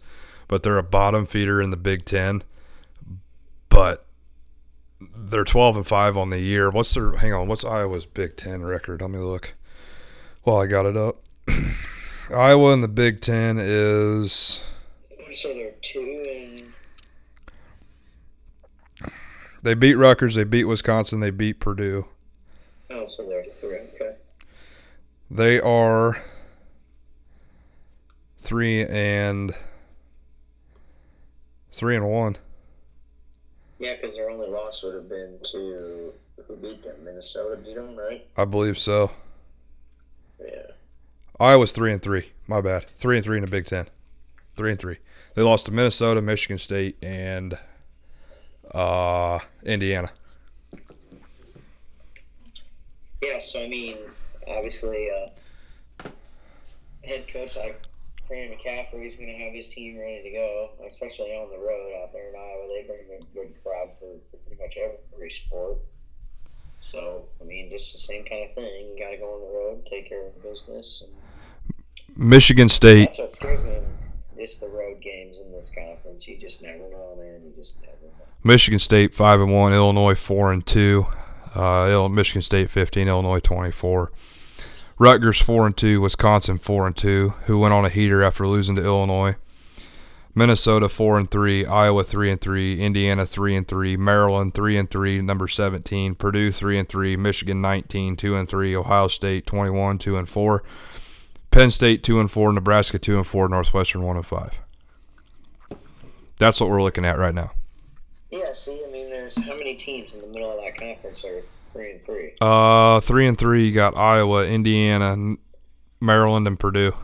but 0.49 0.65
they're 0.65 0.79
a 0.79 0.83
bottom 0.83 1.27
feeder 1.27 1.63
in 1.63 1.71
the 1.71 1.77
Big 1.77 2.05
Ten. 2.05 2.43
But 3.69 4.05
they're 5.17 5.45
12 5.45 5.79
and 5.79 5.87
five 5.87 6.17
on 6.17 6.31
the 6.31 6.41
year. 6.41 6.71
What's 6.71 6.93
their? 6.93 7.13
Hang 7.13 7.33
on. 7.33 7.49
What's 7.49 7.65
Iowa's 7.65 8.05
Big 8.05 8.37
Ten 8.37 8.63
record? 8.63 9.01
Let 9.01 9.11
me 9.11 9.19
look. 9.19 9.55
Well, 10.45 10.61
I 10.61 10.67
got 10.67 10.87
it 10.87 10.97
up. 10.97 11.23
Iowa 12.33 12.73
in 12.73 12.81
the 12.81 12.89
Big 12.89 13.21
Ten 13.21 13.59
is 13.61 14.65
So 15.31 15.53
they're 15.55 15.73
two 15.83 16.25
and 19.01 19.11
They 19.63 19.75
beat 19.75 19.95
Rutgers. 19.95 20.35
They 20.35 20.45
beat 20.45 20.65
Wisconsin. 20.65 21.21
They 21.21 21.31
beat 21.31 21.61
Purdue. 21.61 22.07
oh, 22.91 23.07
so 23.07 23.29
they're 23.29 23.45
three. 23.45 23.79
Okay. 23.95 24.17
They 25.31 25.61
are 25.61 26.23
three 28.39 28.87
and 28.87 29.55
three 31.73 31.97
and 31.97 32.09
one. 32.09 32.37
Yeah, 33.79 33.97
because 34.01 34.17
their 34.17 34.31
only 34.31 34.49
loss 34.49 34.83
would 34.83 34.95
have 34.95 35.09
been 35.09 35.39
to 35.53 36.13
who 36.47 36.57
beat 36.57 36.83
them? 36.85 36.97
Minnesota 37.05 37.57
beat 37.57 37.75
them, 37.77 37.97
right? 37.97 38.27
I 38.37 38.45
believe 38.45 38.79
so. 38.79 39.11
Yeah. 40.41 40.73
Iowa's 41.43 41.73
three 41.73 41.93
and 41.93 42.01
three. 42.01 42.31
My 42.47 42.61
bad. 42.61 42.89
Three 42.91 43.17
and 43.17 43.25
three 43.25 43.37
in 43.37 43.45
the 43.45 43.51
Big 43.51 43.67
Ten. 43.67 43.89
Three 44.55 44.71
and 44.71 44.79
three. 44.79 44.99
They 45.35 45.43
lost 45.43 45.67
to 45.67 45.73
Minnesota, 45.73 46.23
Michigan 46.23 46.57
State, 46.57 46.97
and 47.03 47.59
uh, 48.73 49.41
Indiana. 49.65 50.11
Yeah, 53.21 53.41
so 53.41 53.61
I 53.61 53.69
mean, 53.69 53.97
obviously, 54.47 55.11
uh, 55.11 56.09
head 57.03 57.27
coach 57.27 57.57
like 57.57 57.83
Fran 58.29 58.53
McCaffery 58.53 59.09
is 59.09 59.17
going 59.17 59.37
to 59.37 59.45
have 59.45 59.53
his 59.53 59.67
team 59.67 59.99
ready 59.99 60.23
to 60.23 60.31
go, 60.31 60.71
especially 60.87 61.31
on 61.31 61.51
the 61.51 61.59
road 61.59 62.05
out 62.05 62.13
there 62.13 62.29
in 62.29 62.37
Iowa. 62.37 62.69
They 62.69 62.87
bring 62.87 63.21
a 63.21 63.35
good 63.35 63.53
crowd 63.65 63.89
for, 63.99 64.15
for 64.31 64.37
pretty 64.47 64.63
much 64.63 64.79
every 65.13 65.31
sport. 65.33 65.79
So, 66.83 67.25
I 67.41 67.45
mean, 67.45 67.69
just 67.69 67.93
the 67.95 67.99
same 67.99 68.25
kind 68.25 68.45
of 68.49 68.55
thing. 68.55 68.93
You 68.95 68.97
got 69.03 69.11
to 69.11 69.17
go 69.17 69.35
on 69.35 69.41
the 69.41 69.59
road, 69.59 69.87
take 69.91 70.09
care 70.09 70.27
of 70.27 70.41
business, 70.41 71.03
and 71.05 71.13
Michigan 72.17 72.69
State. 72.69 73.07
that's 73.07 73.19
what 73.19 73.31
scares 73.31 73.65
me. 73.65 73.73
Just 74.39 74.61
the 74.61 74.69
road 74.69 75.01
games 75.01 75.39
in 75.39 75.53
this 75.53 75.71
conference. 75.75 76.27
You 76.27 76.37
just 76.39 76.63
never 76.63 76.89
know, 76.91 77.17
man. 77.17 77.43
You 77.45 77.53
just 77.57 77.75
never 77.81 77.97
know. 78.03 78.25
Michigan 78.45 78.79
State 78.79 79.15
five 79.15 79.41
and 79.41 79.53
one. 79.53 79.73
Illinois 79.73 80.15
four 80.15 80.53
and 80.53 80.67
two. 80.67 81.07
Uh, 81.55 82.09
Michigan 82.09 82.43
State 82.43 82.71
fifteen. 82.71 83.09
Illinois 83.09 83.41
twenty 83.41 83.71
four. 83.71 84.11
Rutgers 84.99 85.41
four 85.41 85.67
and 85.67 85.77
two, 85.77 86.01
Wisconsin 86.01 86.59
four 86.59 86.87
and 86.87 86.97
two, 86.97 87.35
who 87.47 87.59
went 87.59 87.75
on 87.75 87.85
a 87.85 87.89
heater 87.89 88.23
after 88.23 88.47
losing 88.47 88.77
to 88.77 88.85
Illinois. 88.85 89.37
Minnesota 90.35 90.89
four 90.89 91.19
and 91.19 91.31
three, 91.31 91.67
Iowa 91.67 92.05
three 92.05 92.31
and 92.31 92.41
three, 92.41 92.81
Indiana 92.81 93.27
three 93.27 93.55
and 93.55 93.67
three, 93.67 93.97
Maryland 93.97 94.55
three 94.55 94.79
and 94.79 94.91
three, 94.91 95.21
number 95.21 95.47
seventeen, 95.49 96.15
Purdue 96.15 96.51
three 96.53 96.79
and 96.79 96.89
three, 96.89 97.17
Michigan 97.17 97.61
19, 97.61 98.17
two 98.17 98.35
and 98.37 98.49
three, 98.49 98.75
Ohio 98.75 99.09
State 99.09 99.45
twenty 99.47 99.71
one, 99.71 99.99
two 99.99 100.17
and 100.17 100.29
four, 100.29 100.63
Penn 101.53 101.71
State 101.71 102.03
two 102.03 102.19
and 102.19 102.31
four, 102.31 102.53
Nebraska 102.53 102.99
two 102.99 103.17
and 103.17 103.27
four, 103.27 103.49
Northwestern 103.49 104.03
one 104.03 104.17
and 104.17 104.27
five. 104.27 104.59
That's 106.39 106.61
what 106.61 106.71
we're 106.71 106.83
looking 106.83 107.05
at 107.05 107.19
right 107.19 107.35
now. 107.35 107.53
Yeah, 108.31 108.55
see, 108.55 108.83
I 108.87 108.91
mean, 108.91 109.11
there's 109.11 109.37
how 109.37 109.55
many 109.55 109.77
teams 109.77 110.15
in 110.15 110.23
the 110.23 110.27
middle 110.29 110.51
of 110.51 110.65
that 110.65 110.77
conference 110.77 111.25
are 111.25 111.43
three 111.75 111.93
and 111.93 112.03
three? 112.03 112.33
Uh, 112.41 113.01
three 113.01 113.27
and 113.27 113.37
three. 113.37 113.67
You 113.67 113.73
got 113.73 113.97
Iowa, 113.97 114.47
Indiana, 114.47 115.37
Maryland, 116.01 116.47
and 116.47 116.59
Purdue. 116.59 116.95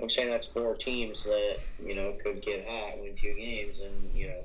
I'm 0.00 0.08
saying 0.08 0.30
that's 0.30 0.46
four 0.46 0.74
teams 0.74 1.22
that 1.24 1.58
you 1.84 1.94
know 1.94 2.16
could 2.24 2.40
get 2.40 2.66
hot, 2.66 2.98
win 2.98 3.14
two 3.14 3.34
games, 3.34 3.80
and 3.80 4.10
you 4.16 4.28
know 4.28 4.40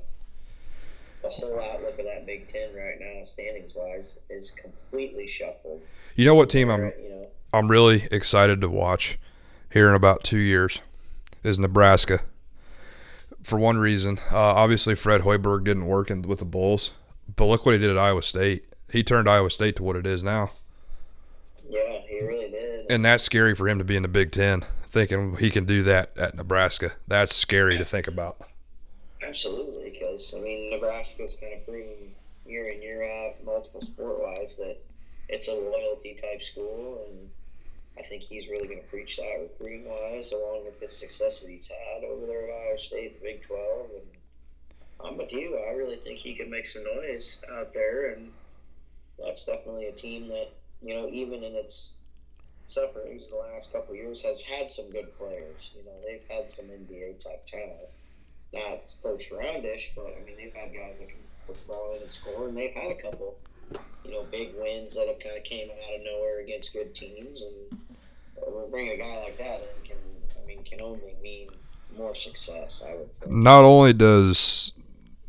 the 1.24 1.30
whole 1.30 1.60
outlook 1.60 1.98
of 1.98 2.06
that 2.06 2.26
Big 2.26 2.52
Ten 2.52 2.76
right 2.76 3.00
now, 3.00 3.26
standings 3.32 3.72
wise, 3.74 4.10
is 4.30 4.52
completely 4.62 5.28
shuffled. 5.28 5.82
You 6.18 6.26
know 6.26 6.36
what 6.36 6.50
team 6.50 6.70
I'm 6.70 6.82
you 6.82 7.10
know, 7.10 7.28
I'm 7.54 7.70
really 7.70 8.08
excited 8.12 8.62
to 8.62 8.70
watch 8.70 9.18
here 9.72 9.90
in 9.90 9.96
about 9.96 10.24
two 10.24 10.38
years 10.38 10.82
is 11.44 11.58
Nebraska. 11.58 12.22
For 13.42 13.58
one 13.58 13.78
reason, 13.78 14.20
uh, 14.32 14.38
obviously 14.38 14.96
Fred 14.96 15.22
Hoiberg 15.22 15.64
didn't 15.64 15.86
work 15.86 16.12
in, 16.12 16.24
with 16.24 16.40
the 16.40 16.46
Bulls, 16.46 16.94
but 17.36 17.46
look 17.46 17.66
what 17.66 17.74
he 17.74 17.78
did 17.80 17.90
at 17.92 17.98
Iowa 17.98 18.22
State. 18.22 18.68
He 18.92 19.04
turned 19.04 19.30
Iowa 19.30 19.50
State 19.50 19.76
to 19.78 19.84
what 19.84 19.96
it 19.96 20.06
is 20.06 20.24
now, 20.24 20.52
yeah, 21.70 22.00
he 22.08 22.22
really 22.22 22.50
did. 22.50 22.84
and 22.90 23.04
that's 23.06 23.24
scary 23.24 23.56
for 23.56 23.68
him 23.68 23.78
to 23.78 23.84
be 23.84 23.96
in 23.96 24.02
the 24.02 24.08
Big 24.10 24.32
Ten. 24.32 24.64
Thinking 24.90 25.36
he 25.38 25.50
can 25.50 25.66
do 25.66 25.84
that 25.84 26.18
at 26.18 26.36
Nebraska, 26.36 26.94
that's 27.08 27.36
scary 27.36 27.78
to 27.78 27.86
think 27.86 28.08
about. 28.08 28.38
Absolutely, 29.22 29.90
because 29.92 30.34
I 30.36 30.40
mean, 30.40 30.72
Nebraska's 30.72 31.38
kind 31.40 31.54
of 31.54 31.66
proven 31.66 32.14
year 32.46 32.68
in 32.70 32.82
year 32.82 33.04
out, 33.04 33.36
multiple 33.46 33.82
sport 33.82 34.22
wise, 34.22 34.56
that 34.58 34.78
it's 35.30 35.48
a 35.48 35.54
loyalty 35.54 36.14
type 36.14 36.44
school, 36.44 37.06
and 37.10 37.30
I 37.98 38.08
think 38.08 38.24
he's 38.24 38.48
really 38.48 38.68
going 38.68 38.82
to 38.82 38.88
preach 38.88 39.18
that 39.18 39.40
recruiting 39.42 39.86
wise, 39.86 40.32
along 40.32 40.66
with 40.66 40.80
the 40.80 40.88
success 40.88 41.40
that 41.42 41.50
he's 41.50 41.68
had 41.68 42.04
over 42.04 42.26
there 42.26 42.48
at 42.48 42.68
Iowa 42.68 42.80
State, 42.80 43.20
the 43.20 43.26
Big 43.26 43.48
Twelve, 43.48 43.88
and 43.94 45.10
I'm 45.10 45.18
with 45.18 45.34
you. 45.34 45.58
I 45.58 45.74
really 45.74 45.98
think 45.98 46.20
he 46.20 46.36
can 46.36 46.50
make 46.50 46.68
some 46.68 46.84
noise 46.84 47.38
out 47.52 47.74
there, 47.74 48.14
and 48.14 48.32
that's 49.20 49.46
definitely 49.46 49.88
a 49.88 49.94
team 49.94 50.28
that 50.30 50.50
you 50.82 50.94
know, 50.94 51.10
even 51.10 51.44
in 51.44 51.56
its 51.56 51.92
sufferings 52.70 53.24
in 53.24 53.32
the 53.32 53.38
last 53.38 53.72
couple 53.72 53.96
years, 53.96 54.22
has 54.22 54.42
had 54.42 54.70
some 54.70 54.92
good 54.92 55.18
players. 55.18 55.72
You 55.76 55.84
know, 55.86 55.98
they've 56.06 56.22
had 56.30 56.52
some 56.52 56.66
NBA 56.66 57.24
type 57.24 57.46
talent 57.46 57.90
not 58.54 58.94
first 59.02 59.30
roundish, 59.30 59.92
but 59.96 60.16
I 60.20 60.26
mean 60.26 60.38
they've 60.38 60.54
had 60.54 60.74
guys 60.74 61.00
that 61.00 61.10
can 61.10 61.18
put 61.46 61.60
the 61.60 61.68
ball 61.68 61.96
in 61.96 62.04
and 62.04 62.14
score, 62.14 62.48
and 62.48 62.58
they've 62.58 62.74
had 62.74 62.92
a 62.92 63.02
couple, 63.02 63.38
you 64.04 64.12
know, 64.12 64.24
big 64.32 64.54
wins 64.58 64.96
that 64.96 65.08
have 65.08 65.20
kind 65.20 65.38
of 65.38 65.44
came 65.44 65.70
out 65.70 65.96
of 65.96 66.02
nowhere 66.06 66.42
against 66.42 66.74
good 66.74 66.94
teams, 66.94 67.42
and 67.42 67.80
uh, 68.42 68.68
bringing 68.70 68.94
a 68.94 68.98
guy 68.98 69.24
like 69.24 69.38
that 69.38 69.62
in 69.62 69.88
can, 69.88 69.98
I 70.42 70.48
mean, 70.48 70.64
can 70.64 70.82
only 70.82 71.16
mean 71.22 71.50
more 71.98 72.16
success. 72.16 72.82
I 72.88 72.96
would 72.96 73.14
think. 73.20 73.32
Not 73.32 73.64
only 73.64 73.94
does 73.94 74.74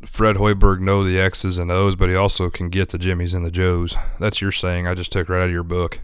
Fred 0.05 0.37
Hoiberg 0.37 0.79
know 0.79 1.03
the 1.03 1.19
X's 1.19 1.57
and 1.57 1.71
O's, 1.71 1.95
but 1.95 2.09
he 2.09 2.15
also 2.15 2.49
can 2.49 2.69
get 2.69 2.89
the 2.89 2.97
Jimmies 2.97 3.33
and 3.33 3.45
the 3.45 3.51
Joes. 3.51 3.95
That's 4.19 4.41
your 4.41 4.51
saying. 4.51 4.87
I 4.87 4.93
just 4.93 5.11
took 5.11 5.29
right 5.29 5.41
out 5.41 5.45
of 5.45 5.51
your 5.51 5.63
book. 5.63 5.99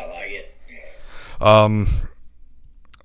I 0.00 0.06
like 0.06 0.30
it. 0.30 0.54
Um, 1.40 1.88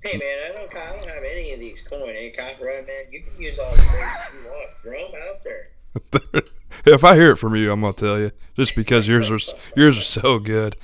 Hey 0.04 0.16
man, 0.16 0.28
I 0.48 0.52
don't, 0.52 0.76
I 0.76 0.96
don't 0.96 1.08
have 1.08 1.24
any 1.24 1.52
of 1.52 1.60
these 1.60 1.82
coin. 1.82 2.14
Hey, 2.14 2.30
copyright 2.30 2.86
man, 2.86 3.04
you 3.10 3.22
can 3.22 3.42
use 3.42 3.58
all 3.58 3.70
the 3.70 3.76
things 3.76 4.44
you 4.44 4.50
want. 4.50 4.70
Throw 4.82 5.10
them 5.10 5.20
out 5.28 5.44
there. 5.44 6.42
if 6.86 7.04
I 7.04 7.14
hear 7.16 7.32
it 7.32 7.36
from 7.36 7.54
you, 7.56 7.72
I'm 7.72 7.80
gonna 7.80 7.92
tell 7.92 8.18
you. 8.18 8.32
Just 8.56 8.74
because 8.74 9.06
yours 9.08 9.30
are 9.30 9.38
yours 9.76 9.98
are 9.98 10.02
so 10.02 10.38
good. 10.38 10.76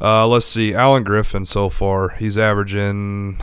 Uh, 0.00 0.26
let's 0.28 0.46
see, 0.46 0.74
Alan 0.74 1.02
Griffin 1.02 1.44
so 1.44 1.68
far 1.68 2.10
he's 2.10 2.38
averaging 2.38 3.38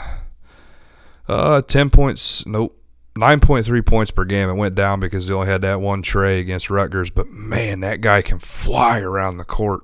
uh 1.27 1.61
ten 1.61 1.89
points. 1.89 2.45
Nope, 2.45 2.79
nine 3.17 3.39
point 3.39 3.65
three 3.65 3.81
points 3.81 4.11
per 4.11 4.23
game. 4.23 4.49
It 4.49 4.53
went 4.53 4.75
down 4.75 4.99
because 4.99 5.27
he 5.27 5.33
only 5.33 5.47
had 5.47 5.61
that 5.63 5.81
one 5.81 6.01
tray 6.01 6.39
against 6.39 6.69
Rutgers. 6.69 7.09
But 7.09 7.29
man, 7.29 7.81
that 7.81 8.01
guy 8.01 8.21
can 8.21 8.39
fly 8.39 8.99
around 8.99 9.37
the 9.37 9.43
court. 9.43 9.83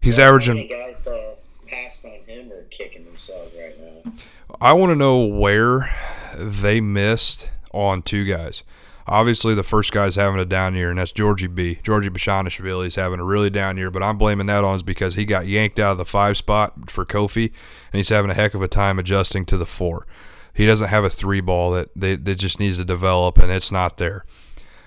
He's 0.00 0.16
How 0.16 0.24
averaging. 0.28 0.68
guys 0.68 0.96
that 1.04 1.38
passed 1.66 2.04
on 2.04 2.12
him 2.26 2.52
are 2.52 2.62
kicking 2.70 3.04
themselves 3.04 3.52
right 3.58 3.74
now? 3.80 4.12
I 4.60 4.72
want 4.72 4.90
to 4.90 4.96
know 4.96 5.24
where 5.24 5.94
they 6.36 6.80
missed 6.80 7.50
on 7.72 8.02
two 8.02 8.24
guys. 8.24 8.62
Obviously, 9.06 9.54
the 9.54 9.62
first 9.62 9.92
guy's 9.92 10.14
having 10.14 10.40
a 10.40 10.46
down 10.46 10.74
year, 10.74 10.88
and 10.88 10.98
that's 10.98 11.12
Georgie 11.12 11.46
B. 11.46 11.78
Georgie 11.82 12.08
Bezhanishvili 12.08 12.86
is 12.86 12.94
having 12.96 13.20
a 13.20 13.24
really 13.24 13.50
down 13.50 13.76
year, 13.76 13.90
but 13.90 14.02
I'm 14.02 14.16
blaming 14.16 14.46
that 14.46 14.64
on 14.64 14.76
is 14.76 14.82
because 14.82 15.14
he 15.14 15.26
got 15.26 15.46
yanked 15.46 15.78
out 15.78 15.92
of 15.92 15.98
the 15.98 16.06
five 16.06 16.36
spot 16.38 16.90
for 16.90 17.04
Kofi, 17.04 17.46
and 17.92 17.98
he's 17.98 18.08
having 18.08 18.30
a 18.30 18.34
heck 18.34 18.54
of 18.54 18.62
a 18.62 18.68
time 18.68 18.98
adjusting 18.98 19.44
to 19.46 19.58
the 19.58 19.66
four. 19.66 20.06
He 20.54 20.64
doesn't 20.64 20.88
have 20.88 21.04
a 21.04 21.10
three 21.10 21.40
ball 21.40 21.72
that, 21.72 21.90
that, 21.96 22.24
that 22.24 22.36
just 22.36 22.58
needs 22.58 22.78
to 22.78 22.84
develop, 22.84 23.38
and 23.38 23.52
it's 23.52 23.72
not 23.72 23.98
there. 23.98 24.24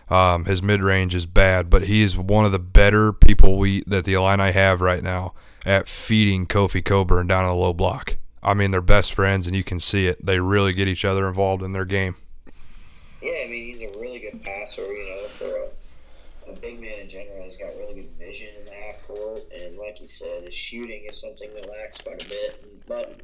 Um, 0.10 0.46
his 0.46 0.64
mid 0.64 0.82
range 0.82 1.14
is 1.14 1.26
bad, 1.26 1.70
but 1.70 1.84
he 1.84 2.02
is 2.02 2.18
one 2.18 2.46
of 2.46 2.52
the 2.52 2.60
better 2.60 3.12
people 3.12 3.58
we 3.58 3.84
that 3.88 4.06
the 4.06 4.14
Illini 4.14 4.52
have 4.52 4.80
right 4.82 5.04
now 5.04 5.34
at 5.66 5.88
feeding 5.88 6.48
Kofi 6.48 6.84
Cockburn 6.84 7.28
down 7.28 7.44
in 7.44 7.50
the 7.50 7.56
low 7.56 7.74
block. 7.74 8.18
I 8.42 8.54
mean, 8.54 8.72
they're 8.72 8.82
best 8.82 9.14
friends, 9.14 9.46
and 9.46 9.56
you 9.56 9.64
can 9.64 9.80
see 9.80 10.08
it. 10.08 10.26
They 10.26 10.40
really 10.40 10.72
get 10.72 10.88
each 10.88 11.04
other 11.04 11.28
involved 11.28 11.62
in 11.62 11.74
their 11.74 11.86
game. 11.86 12.16
Yeah, 13.22 13.44
I 13.44 13.48
mean 13.48 13.74
he's 13.74 13.82
a 13.82 13.98
really 13.98 14.20
good 14.20 14.42
passer. 14.44 14.82
You 14.82 15.10
know, 15.10 15.28
for 15.30 15.46
a, 15.46 16.52
a 16.52 16.56
big 16.56 16.80
man 16.80 17.00
in 17.00 17.10
general, 17.10 17.44
he's 17.46 17.58
got 17.58 17.76
really 17.78 17.96
good 17.96 18.12
vision 18.20 18.50
in 18.60 18.66
the 18.66 18.72
half 18.72 19.06
court, 19.08 19.42
and 19.54 19.78
like 19.78 20.00
you 20.02 20.08
said, 20.08 20.44
his 20.44 20.54
shooting 20.54 21.06
is 21.10 21.20
something 21.20 21.50
that 21.54 21.70
lacks 21.70 21.98
quite 22.00 22.24
a 22.24 22.30
bit. 22.30 22.86
But 22.88 23.22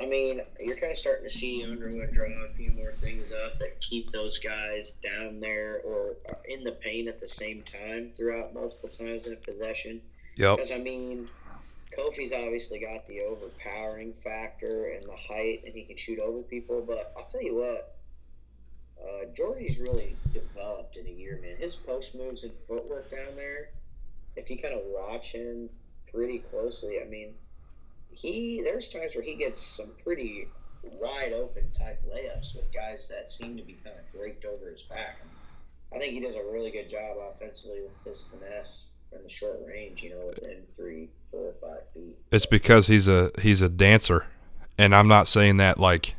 I 0.00 0.06
mean, 0.06 0.40
you're 0.58 0.76
kind 0.76 0.92
of 0.92 0.98
starting 0.98 1.28
to 1.28 1.34
see 1.34 1.62
Underwood 1.62 2.12
draw 2.12 2.28
a 2.28 2.48
few 2.56 2.70
more 2.72 2.92
things 2.92 3.32
up 3.32 3.58
that 3.58 3.80
keep 3.80 4.10
those 4.12 4.38
guys 4.38 4.94
down 5.02 5.40
there 5.40 5.80
or 5.84 6.14
in 6.48 6.64
the 6.64 6.72
paint 6.72 7.08
at 7.08 7.20
the 7.20 7.28
same 7.28 7.62
time 7.62 8.10
throughout 8.16 8.54
multiple 8.54 8.88
times 8.88 9.26
in 9.26 9.34
a 9.34 9.36
possession. 9.36 10.00
Yep. 10.36 10.56
Because 10.56 10.72
I 10.72 10.78
mean, 10.78 11.26
Kofi's 11.96 12.32
obviously 12.32 12.78
got 12.78 13.06
the 13.08 13.20
overpowering 13.22 14.14
factor 14.24 14.90
and 14.90 15.02
the 15.04 15.16
height, 15.16 15.62
and 15.66 15.74
he 15.74 15.82
can 15.82 15.96
shoot 15.96 16.18
over 16.18 16.40
people. 16.42 16.82
But 16.86 17.12
I'll 17.16 17.26
tell 17.26 17.42
you 17.42 17.56
what, 17.56 17.96
uh, 19.02 19.24
Jordy's 19.36 19.78
really 19.78 20.16
developed 20.32 20.96
in 20.96 21.06
a 21.06 21.10
year, 21.10 21.38
man. 21.42 21.56
His 21.58 21.74
post 21.74 22.14
moves 22.14 22.44
and 22.44 22.52
footwork 22.68 23.10
down 23.10 23.36
there. 23.36 23.70
If 24.36 24.50
you 24.50 24.58
kind 24.58 24.74
of 24.74 24.82
watch 24.84 25.32
him 25.32 25.68
pretty 26.12 26.38
closely, 26.38 27.00
I 27.00 27.08
mean, 27.08 27.34
he 28.10 28.60
there's 28.64 28.88
times 28.88 29.14
where 29.14 29.24
he 29.24 29.34
gets 29.34 29.60
some 29.60 29.90
pretty 30.02 30.48
wide 30.82 31.32
open 31.32 31.70
type 31.72 32.02
layups 32.08 32.54
with 32.54 32.72
guys 32.72 33.08
that 33.08 33.30
seem 33.30 33.56
to 33.56 33.62
be 33.62 33.78
kind 33.84 33.96
of 33.96 34.18
draped 34.18 34.44
over 34.44 34.70
his 34.70 34.82
back. 34.82 35.18
I 35.94 35.98
think 35.98 36.12
he 36.12 36.20
does 36.20 36.36
a 36.36 36.42
really 36.42 36.70
good 36.70 36.90
job 36.90 37.16
offensively 37.18 37.80
with 37.82 37.92
his 38.04 38.22
finesse 38.22 38.84
in 39.12 39.22
the 39.22 39.28
short 39.30 39.60
range, 39.66 40.02
you 40.02 40.10
know, 40.10 40.26
within 40.28 40.62
three, 40.76 41.08
four, 41.30 41.52
five 41.60 41.82
feet. 41.92 42.16
It's 42.30 42.46
because 42.46 42.86
he's 42.86 43.08
a 43.08 43.32
he's 43.40 43.62
a 43.62 43.68
dancer, 43.68 44.26
and 44.78 44.94
I'm 44.94 45.08
not 45.08 45.28
saying 45.28 45.56
that 45.58 45.78
like 45.78 46.14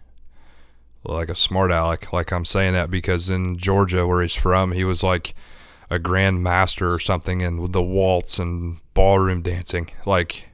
like 1.03 1.29
a 1.29 1.35
smart 1.35 1.71
aleck. 1.71 2.11
Like 2.13 2.31
I'm 2.31 2.45
saying 2.45 2.73
that 2.73 2.91
because 2.91 3.29
in 3.29 3.57
Georgia, 3.57 4.05
where 4.07 4.21
he's 4.21 4.35
from, 4.35 4.71
he 4.71 4.83
was 4.83 5.03
like 5.03 5.33
a 5.89 5.99
grand 5.99 6.41
master 6.43 6.93
or 6.93 6.99
something 6.99 7.41
in 7.41 7.71
the 7.71 7.81
waltz 7.81 8.39
and 8.39 8.77
ballroom 8.93 9.41
dancing. 9.41 9.91
Like 10.05 10.49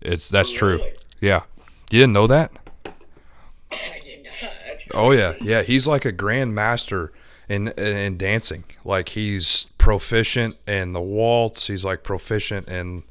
it's 0.00 0.28
that's 0.28 0.52
true. 0.52 0.80
Yeah, 1.20 1.42
you 1.90 2.00
didn't 2.00 2.12
know 2.14 2.26
that? 2.26 2.52
I 3.72 4.00
did 4.04 4.24
not. 4.24 4.52
That's 4.66 4.86
Oh 4.94 5.12
yeah, 5.12 5.34
yeah. 5.40 5.62
He's 5.62 5.86
like 5.86 6.04
a 6.04 6.12
grand 6.12 6.54
master 6.54 7.12
in 7.48 7.68
in 7.68 8.16
dancing. 8.16 8.64
Like 8.84 9.10
he's 9.10 9.66
proficient 9.78 10.56
in 10.66 10.92
the 10.92 11.00
waltz. 11.00 11.66
He's 11.66 11.84
like 11.84 12.02
proficient 12.02 12.68
in 12.68 13.04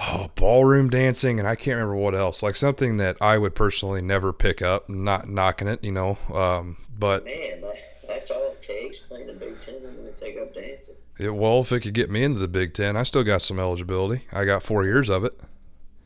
oh, 0.00 0.30
ballroom 0.34 0.88
dancing, 0.90 1.38
and 1.38 1.48
I 1.48 1.54
can't 1.54 1.76
remember 1.76 1.96
what 1.96 2.14
else. 2.14 2.42
Like 2.42 2.56
something 2.56 2.96
that 2.98 3.16
I 3.20 3.38
would 3.38 3.54
personally 3.54 4.00
never 4.02 4.32
pick 4.32 4.62
up. 4.62 4.88
Not 4.88 5.28
knocking 5.28 5.68
it, 5.68 5.82
you 5.82 5.92
know. 5.92 6.18
Um, 6.32 6.76
but 6.98 7.24
Man, 7.24 7.62
that's 8.06 8.30
all 8.30 8.52
it 8.52 8.62
takes 8.62 8.98
playing 9.00 9.26
the 9.26 9.32
Big 9.34 9.60
Ten 9.60 9.82
then 9.82 9.96
take 10.20 10.38
up 10.38 10.54
dancing. 10.54 10.94
it, 11.18 11.30
well, 11.34 11.60
if 11.60 11.72
it 11.72 11.80
could 11.80 11.94
get 11.94 12.10
me 12.10 12.24
into 12.24 12.40
the 12.40 12.48
Big 12.48 12.74
Ten, 12.74 12.96
I 12.96 13.02
still 13.02 13.24
got 13.24 13.42
some 13.42 13.58
eligibility. 13.60 14.24
I 14.32 14.44
got 14.44 14.62
four 14.62 14.84
years 14.84 15.08
of 15.08 15.24
it. 15.24 15.38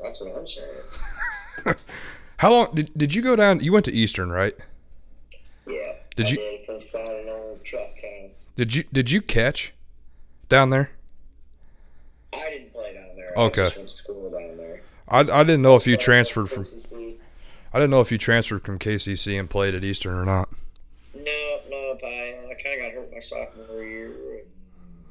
That's 0.03 0.21
what 0.21 0.37
I'm 0.37 0.47
saying. 0.47 1.77
How 2.39 2.51
long 2.53 2.75
did 2.75 2.91
did 2.97 3.15
you 3.15 3.23
go 3.23 3.37
down? 3.37 3.61
You 3.61 3.73
went 3.73 3.85
to 3.85 3.93
Eastern, 3.93 4.31
right? 4.31 4.55
Yeah. 5.67 5.93
Did 6.17 6.27
I 6.27 6.31
you- 6.31 6.37
Did 6.39 6.67
from 6.67 6.81
finding 6.81 7.29
old 7.29 7.65
truck 7.65 7.97
town. 8.01 8.31
Did 8.57 8.75
you 8.75 8.85
did 8.93 9.11
you 9.13 9.23
catch 9.23 9.73
down 10.49 10.71
there? 10.71 10.91
I 12.33 12.51
down 12.51 12.72
there. 13.35 13.45
Okay. 13.45 13.63
I 13.63 13.69
just 13.69 13.77
went 13.77 13.89
to 13.89 13.95
school 13.95 14.31
down 14.31 14.57
there. 14.57 14.83
I, 15.09 15.21
I 15.21 15.43
didn't 15.45 15.63
know 15.63 15.77
if 15.77 15.87
you 15.87 15.95
So, 15.95 16.01
transferred 16.01 16.49
from 16.49 16.63
KCC. 16.63 17.17
I 17.73 17.79
didn't 17.79 17.91
know 17.91 18.01
if 18.01 18.13
you 18.13 18.19
transferred 18.19 18.65
from 18.65 18.79
KCC 18.79 19.39
and 19.39 19.49
played 19.49 19.75
at 19.75 19.85
Eastern 19.85 20.15
or 20.15 20.25
not. 20.25 20.49
No, 21.15 21.59
no, 21.71 21.99
I, 22.05 22.37
I 22.51 22.55
kind 22.63 22.81
of 22.81 22.87
got 22.87 22.93
hurt 22.93 23.13
my 23.13 23.21
sophomore 23.21 23.83
year 23.83 24.07
and 24.39 24.45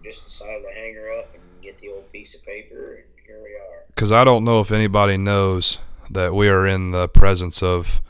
just 0.04 0.26
decided 0.26 0.64
to 0.64 0.74
hang 0.74 0.96
her 0.96 1.12
up 1.20 1.34
and 1.34 1.42
get 1.62 1.80
the 1.80 1.90
old 1.90 2.12
piece 2.12 2.36
of 2.36 2.44
paper, 2.46 2.96
and 2.96 3.04
here 3.26 3.40
we 3.44 3.54
are. 3.56 3.84
Because 3.88 4.12
I 4.12 4.24
don't 4.24 4.44
know 4.44 4.60
if 4.60 4.72
anybody 4.72 5.18
knows 5.18 5.80
that 6.10 6.34
we 6.34 6.50
are 6.50 6.68
in 6.68 6.92
the 6.92 7.08
presence 7.08 7.62
of 7.64 8.02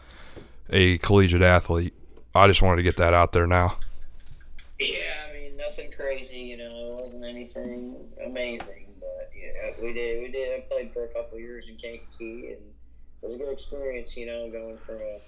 a 0.70 0.97
collegiate 0.99 1.41
athlete. 1.41 1.93
I 2.34 2.47
just 2.47 2.62
wanted 2.62 2.78
to 2.78 2.84
get 2.84 2.97
that 2.97 3.14
out 3.14 3.34
there 3.34 3.45
now. 3.47 3.78
Yeah, 4.80 4.97
I 5.30 5.34
mean 5.38 5.57
nothing 5.57 5.91
crazy, 5.91 6.38
you 6.38 6.57
know. 6.57 6.95
It 6.97 7.03
wasn't 7.03 7.26
anything 7.26 7.95
amazing, 8.26 8.81
we 9.82 9.94
did. 9.94 10.22
We 10.22 10.32
did. 10.32 10.60
I 10.60 10.62
played 10.62 10.94
for 10.94 11.06
a 11.06 11.08
couple 11.08 11.40
years 11.40 11.66
in 11.68 11.76
Kankakee, 11.76 12.54
and 12.54 12.62
it 12.62 13.26
was 13.26 13.36
a 13.36 13.38
good 13.38 13.52
experience, 13.52 14.16
you 14.16 14.28
know, 14.28 14.50
going 14.50 14.78
from 14.78 14.96
a 14.96 15.20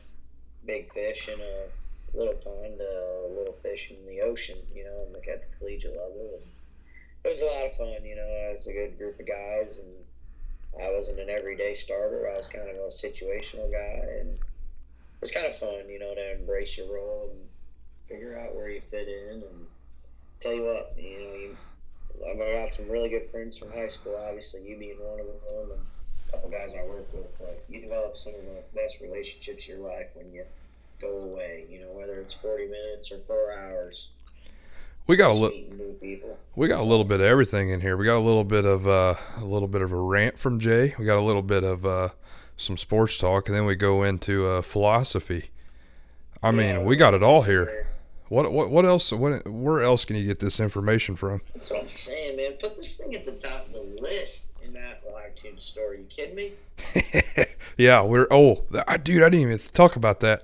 big 0.65 0.93
fish 0.93 1.27
in 1.27 1.39
a 1.39 2.17
little 2.17 2.35
pond 2.35 2.77
to 2.77 2.83
a 2.83 3.33
little 3.35 3.57
fish 3.61 3.89
in 3.89 4.05
the 4.05 4.21
ocean, 4.21 4.57
you 4.73 4.83
know, 4.83 5.03
and 5.05 5.13
like 5.13 5.27
at 5.27 5.41
the 5.41 5.57
collegiate 5.57 5.97
level. 5.97 6.39
And 6.39 6.47
it 7.25 7.29
was 7.29 7.41
a 7.41 7.45
lot 7.45 7.65
of 7.65 7.75
fun, 7.75 8.05
you 8.05 8.15
know. 8.15 8.49
I 8.51 8.55
was 8.57 8.67
a 8.67 8.73
good 8.73 8.97
group 8.97 9.19
of 9.19 9.27
guys, 9.27 9.77
and 9.77 10.83
I 10.83 10.91
wasn't 10.91 11.21
an 11.21 11.29
everyday 11.29 11.75
starter. 11.75 12.29
I 12.29 12.33
was 12.33 12.47
kind 12.47 12.69
of 12.69 12.75
a 12.75 12.89
situational 12.89 13.71
guy, 13.71 14.05
and 14.19 14.29
it 14.29 15.21
was 15.21 15.31
kind 15.31 15.47
of 15.47 15.57
fun, 15.57 15.89
you 15.89 15.99
know, 15.99 16.13
to 16.13 16.35
embrace 16.39 16.77
your 16.77 16.93
role 16.93 17.29
and 17.31 17.47
figure 18.07 18.37
out 18.37 18.55
where 18.55 18.69
you 18.69 18.81
fit 18.91 19.07
in. 19.07 19.41
And 19.41 19.67
tell 20.39 20.53
you 20.53 20.63
what, 20.63 20.93
you 20.97 21.19
know, 21.19 21.33
you, 21.35 21.57
I've 22.29 22.37
got 22.37 22.73
some 22.73 22.89
really 22.89 23.09
good 23.09 23.29
friends 23.31 23.57
from 23.57 23.71
high 23.71 23.89
school. 23.89 24.19
Obviously, 24.27 24.67
you 24.67 24.77
being 24.77 24.97
one 24.99 25.19
of 25.19 25.25
them, 25.25 25.35
and 25.71 25.71
a 26.29 26.31
couple 26.31 26.49
guys 26.49 26.73
I 26.77 26.83
work 26.85 27.07
with. 27.13 27.25
You 27.69 27.81
develop 27.81 28.17
some 28.17 28.33
of 28.35 28.41
the 28.41 28.63
best 28.75 28.99
relationships 29.01 29.63
of 29.63 29.69
your 29.69 29.79
life 29.79 30.07
when 30.13 30.31
you 30.31 30.43
go 31.01 31.17
away. 31.17 31.65
You 31.69 31.81
know, 31.81 31.91
whether 31.91 32.19
it's 32.19 32.33
forty 32.33 32.65
minutes 32.65 33.11
or 33.11 33.19
four 33.27 33.53
hours. 33.53 34.07
We 35.05 35.17
got 35.17 35.31
a 35.31 35.33
little. 35.33 35.57
meeting 35.57 35.77
new 35.77 35.93
people. 35.93 36.37
We 36.55 36.67
got 36.67 36.79
a 36.79 36.83
little 36.83 37.03
bit 37.03 37.19
of 37.19 37.25
everything 37.25 37.69
in 37.71 37.81
here. 37.81 37.97
We 37.97 38.05
got 38.05 38.17
a 38.17 38.25
little 38.25 38.45
bit 38.45 38.65
of 38.65 38.87
uh, 38.87 39.15
a 39.37 39.45
little 39.45 39.67
bit 39.67 39.81
of 39.81 39.91
a 39.91 39.97
rant 39.97 40.39
from 40.39 40.59
Jay. 40.59 40.95
We 40.97 41.05
got 41.05 41.17
a 41.17 41.21
little 41.21 41.41
bit 41.41 41.63
of 41.63 41.85
uh, 41.85 42.09
some 42.55 42.77
sports 42.77 43.17
talk, 43.17 43.49
and 43.49 43.57
then 43.57 43.65
we 43.65 43.75
go 43.75 44.03
into 44.03 44.47
uh, 44.47 44.61
philosophy. 44.61 45.49
I 46.41 46.51
mean, 46.51 46.75
Yeah, 46.75 46.83
we 46.83 46.95
got 46.95 47.13
it 47.13 47.23
all 47.23 47.41
here. 47.43 47.87
What 48.33 48.51
what 48.51 48.71
what 48.71 48.83
else? 48.83 49.13
What, 49.13 49.47
where 49.47 49.83
else 49.83 50.05
can 50.05 50.15
you 50.15 50.25
get 50.25 50.39
this 50.39 50.59
information 50.59 51.15
from? 51.15 51.41
That's 51.53 51.69
what 51.69 51.81
I'm 51.81 51.89
saying, 51.89 52.35
man. 52.35 52.53
Put 52.59 52.75
this 52.77 52.97
thing 52.97 53.13
at 53.13 53.25
the 53.25 53.33
top 53.33 53.67
of 53.67 53.73
the 53.73 54.01
list 54.01 54.45
in 54.63 54.73
that 54.73 55.03
iTunes 55.05 55.61
store. 55.61 55.93
you 55.93 56.05
kidding 56.09 56.33
me? 56.33 56.53
yeah, 57.77 58.01
we're 58.01 58.25
oh, 58.31 58.63
I, 58.87 58.97
dude, 58.97 59.21
I 59.21 59.29
didn't 59.29 59.51
even 59.51 59.59
talk 59.73 59.95
about 59.95 60.19
that. 60.21 60.43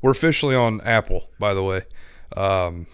We're 0.00 0.12
officially 0.12 0.54
on 0.54 0.80
Apple, 0.80 1.28
by 1.38 1.52
the 1.52 1.62
way. 1.62 1.82
Um, 2.34 2.86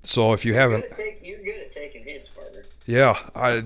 so 0.00 0.32
if 0.32 0.46
you 0.46 0.52
You're 0.52 0.62
haven't, 0.62 0.88
good, 0.88 0.96
take, 0.96 1.20
you're 1.22 1.42
good 1.42 1.60
at 1.60 1.72
taking 1.72 2.04
hints, 2.04 2.30
partner. 2.30 2.64
Yeah, 2.86 3.18
I 3.34 3.62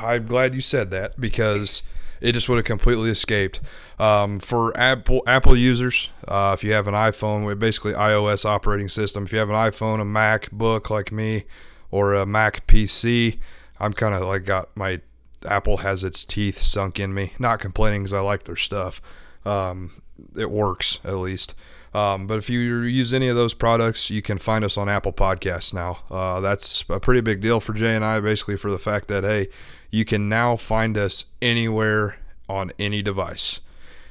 I'm 0.00 0.26
glad 0.26 0.54
you 0.54 0.60
said 0.60 0.90
that 0.90 1.18
because 1.18 1.82
it 2.20 2.32
just 2.32 2.48
would 2.48 2.56
have 2.56 2.64
completely 2.64 3.10
escaped. 3.10 3.60
Um, 3.98 4.38
for 4.40 4.76
Apple 4.76 5.22
Apple 5.26 5.56
users, 5.56 6.10
uh, 6.26 6.52
if 6.56 6.64
you 6.64 6.72
have 6.72 6.86
an 6.86 6.94
iPhone, 6.94 7.58
basically 7.58 7.92
iOS 7.92 8.44
operating 8.44 8.88
system, 8.88 9.24
if 9.24 9.32
you 9.32 9.38
have 9.38 9.50
an 9.50 9.56
iPhone, 9.56 10.00
a 10.00 10.04
MacBook 10.04 10.90
like 10.90 11.12
me, 11.12 11.44
or 11.90 12.14
a 12.14 12.26
Mac 12.26 12.66
PC, 12.66 13.38
I'm 13.80 13.92
kind 13.92 14.14
of 14.14 14.22
like 14.22 14.44
got 14.44 14.76
my 14.76 15.00
Apple 15.46 15.78
has 15.78 16.04
its 16.04 16.24
teeth 16.24 16.58
sunk 16.58 16.98
in 16.98 17.14
me. 17.14 17.32
Not 17.38 17.60
complaining 17.60 18.02
because 18.02 18.12
I 18.12 18.20
like 18.20 18.44
their 18.44 18.56
stuff. 18.56 19.00
Um, 19.44 20.02
it 20.36 20.50
works 20.50 21.00
at 21.04 21.14
least. 21.16 21.54
Um, 21.98 22.26
but 22.26 22.38
if 22.38 22.48
you 22.48 22.60
use 22.60 23.12
any 23.12 23.28
of 23.28 23.36
those 23.36 23.54
products, 23.54 24.10
you 24.10 24.22
can 24.22 24.38
find 24.38 24.64
us 24.64 24.76
on 24.76 24.88
Apple 24.88 25.12
Podcasts 25.12 25.74
now. 25.74 25.98
Uh, 26.10 26.38
that's 26.40 26.84
a 26.88 27.00
pretty 27.00 27.20
big 27.20 27.40
deal 27.40 27.58
for 27.60 27.72
Jay 27.72 27.96
and 27.96 28.04
I, 28.04 28.20
basically 28.20 28.56
for 28.56 28.70
the 28.70 28.78
fact 28.78 29.08
that 29.08 29.24
hey, 29.24 29.48
you 29.90 30.04
can 30.04 30.28
now 30.28 30.54
find 30.54 30.96
us 30.96 31.24
anywhere 31.42 32.18
on 32.48 32.70
any 32.78 33.02
device. 33.02 33.60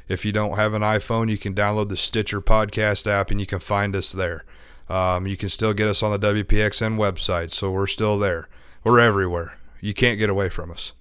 If 0.07 0.25
you 0.25 0.31
don't 0.31 0.57
have 0.57 0.73
an 0.73 0.81
iPhone, 0.81 1.29
you 1.29 1.37
can 1.37 1.53
download 1.53 1.89
the 1.89 1.97
Stitcher 1.97 2.41
podcast 2.41 3.07
app 3.07 3.31
and 3.31 3.39
you 3.39 3.45
can 3.45 3.59
find 3.59 3.95
us 3.95 4.11
there. 4.11 4.43
Um, 4.89 5.27
you 5.27 5.37
can 5.37 5.49
still 5.49 5.73
get 5.73 5.87
us 5.87 6.01
on 6.01 6.11
the 6.11 6.33
WPXN 6.33 6.97
website, 6.97 7.51
so 7.51 7.71
we're 7.71 7.87
still 7.87 8.17
there. 8.17 8.47
We're 8.83 8.99
everywhere. 8.99 9.57
You 9.81 9.93
can't 9.93 10.17
get 10.17 10.29
away 10.29 10.49
from 10.49 10.71
us. 10.71 10.93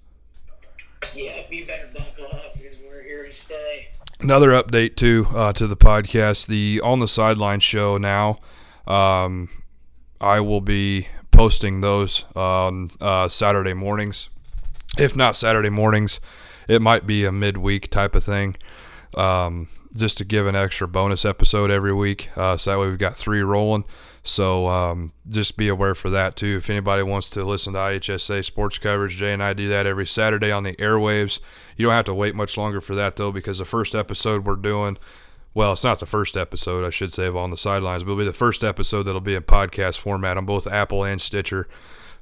Yeah, 1.15 1.41
you 1.49 1.65
better 1.65 1.89
buckle 1.93 2.25
up 2.35 2.53
because 2.53 2.77
we're 2.85 3.03
here 3.03 3.25
to 3.25 3.33
stay. 3.33 3.66
Another 4.19 4.49
update 4.49 4.95
too 4.95 5.27
uh, 5.35 5.53
to 5.53 5.67
the 5.67 5.77
podcast, 5.77 6.47
the 6.47 6.81
on 6.83 6.99
the 6.99 7.07
sideline 7.07 7.59
show 7.59 7.99
now. 7.99 8.39
Um, 8.87 9.49
I 10.19 10.39
will 10.39 10.61
be 10.61 11.07
posting 11.29 11.81
those 11.81 12.25
on 12.35 12.89
uh, 12.99 13.29
Saturday 13.29 13.75
mornings. 13.75 14.31
If 14.97 15.15
not 15.15 15.37
Saturday 15.37 15.69
mornings, 15.69 16.19
it 16.67 16.81
might 16.81 17.05
be 17.05 17.25
a 17.25 17.31
midweek 17.31 17.91
type 17.91 18.15
of 18.15 18.23
thing, 18.23 18.55
um, 19.15 19.67
just 19.95 20.17
to 20.17 20.25
give 20.25 20.47
an 20.47 20.55
extra 20.55 20.87
bonus 20.87 21.23
episode 21.23 21.69
every 21.69 21.93
week. 21.93 22.29
Uh, 22.35 22.57
so 22.57 22.71
that 22.71 22.79
way 22.79 22.87
we've 22.87 22.97
got 22.97 23.15
three 23.15 23.41
rolling. 23.41 23.83
So 24.27 24.67
um, 24.67 25.13
just 25.29 25.55
be 25.57 25.69
aware 25.69 25.95
for 25.95 26.09
that 26.09 26.35
too. 26.35 26.57
If 26.57 26.69
anybody 26.69 27.01
wants 27.01 27.29
to 27.31 27.43
listen 27.43 27.73
to 27.73 27.79
IHSA 27.79 28.43
sports 28.43 28.77
coverage, 28.77 29.15
Jay 29.15 29.33
and 29.33 29.41
I 29.41 29.53
do 29.53 29.69
that 29.69 29.87
every 29.87 30.05
Saturday 30.05 30.51
on 30.51 30.63
the 30.63 30.75
airwaves. 30.75 31.39
You 31.77 31.85
don't 31.85 31.95
have 31.95 32.05
to 32.05 32.13
wait 32.13 32.35
much 32.35 32.57
longer 32.57 32.81
for 32.81 32.93
that 32.95 33.15
though, 33.15 33.31
because 33.31 33.59
the 33.59 33.65
first 33.65 33.95
episode 33.95 34.45
we're 34.45 34.55
doing, 34.55 34.97
well, 35.53 35.73
it's 35.73 35.83
not 35.83 35.99
the 35.99 36.05
first 36.05 36.35
episode, 36.35 36.85
I 36.85 36.89
should 36.89 37.13
say, 37.13 37.25
of 37.25 37.37
On 37.37 37.51
the 37.51 37.57
Sidelines, 37.57 38.03
but 38.03 38.11
it'll 38.11 38.19
be 38.19 38.25
the 38.25 38.33
first 38.33 38.63
episode 38.63 39.03
that'll 39.03 39.21
be 39.21 39.35
in 39.35 39.43
podcast 39.43 39.97
format 39.97 40.37
on 40.37 40.45
both 40.45 40.67
Apple 40.67 41.03
and 41.03 41.21
Stitcher. 41.21 41.67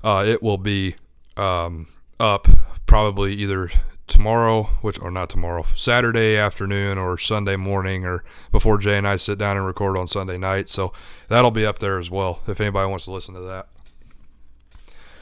Uh, 0.03 0.23
it 0.27 0.43
will 0.43 0.59
be 0.59 0.95
um, 1.35 1.87
up 2.19 2.47
probably 2.85 3.33
either 3.33 3.69
tomorrow, 4.07 4.63
which 4.81 4.99
or 4.99 5.11
not 5.11 5.29
tomorrow, 5.29 5.65
Saturday 5.75 6.37
afternoon 6.37 6.97
or 6.97 7.17
Sunday 7.17 7.55
morning, 7.55 8.05
or 8.05 8.23
before 8.51 8.77
Jay 8.77 8.97
and 8.97 9.07
I 9.07 9.15
sit 9.17 9.37
down 9.37 9.57
and 9.57 9.65
record 9.65 9.97
on 9.97 10.07
Sunday 10.07 10.37
night. 10.37 10.69
So 10.69 10.93
that'll 11.27 11.51
be 11.51 11.65
up 11.65 11.79
there 11.79 11.97
as 11.97 12.11
well 12.11 12.41
if 12.47 12.61
anybody 12.61 12.89
wants 12.89 13.05
to 13.05 13.11
listen 13.11 13.33
to 13.35 13.41
that. 13.41 13.67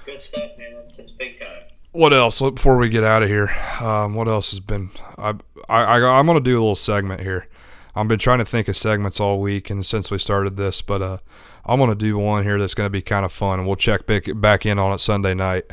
Good 0.05 0.21
stuff, 0.21 0.51
man. 0.57 0.73
It's, 0.81 0.99
it's 0.99 1.11
big 1.11 1.39
time. 1.39 1.63
What 1.91 2.11
else? 2.11 2.41
Before 2.41 2.77
we 2.77 2.89
get 2.89 3.03
out 3.03 3.21
of 3.21 3.29
here, 3.29 3.55
um, 3.79 4.15
what 4.15 4.27
else 4.27 4.49
has 4.49 4.59
been? 4.59 4.89
I, 5.17 5.35
I, 5.69 5.83
I 5.83 6.19
I'm 6.19 6.25
gonna 6.25 6.39
do 6.39 6.57
a 6.57 6.59
little 6.61 6.75
segment 6.75 7.21
here. 7.21 7.47
I've 7.95 8.07
been 8.07 8.17
trying 8.17 8.39
to 8.39 8.45
think 8.45 8.67
of 8.67 8.75
segments 8.75 9.19
all 9.19 9.39
week 9.39 9.69
and 9.69 9.85
since 9.85 10.09
we 10.09 10.17
started 10.17 10.57
this, 10.57 10.81
but 10.81 11.01
uh, 11.03 11.17
I'm 11.65 11.79
gonna 11.79 11.93
do 11.93 12.17
one 12.17 12.43
here 12.43 12.59
that's 12.59 12.73
gonna 12.73 12.89
be 12.89 13.03
kind 13.03 13.23
of 13.23 13.31
fun, 13.31 13.59
and 13.59 13.67
we'll 13.67 13.75
check 13.75 14.07
back 14.07 14.27
back 14.35 14.65
in 14.65 14.79
on 14.79 14.91
it 14.91 14.99
Sunday 14.99 15.35
night. 15.35 15.65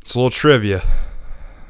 It's 0.00 0.14
a 0.14 0.18
little 0.18 0.30
trivia. 0.30 0.82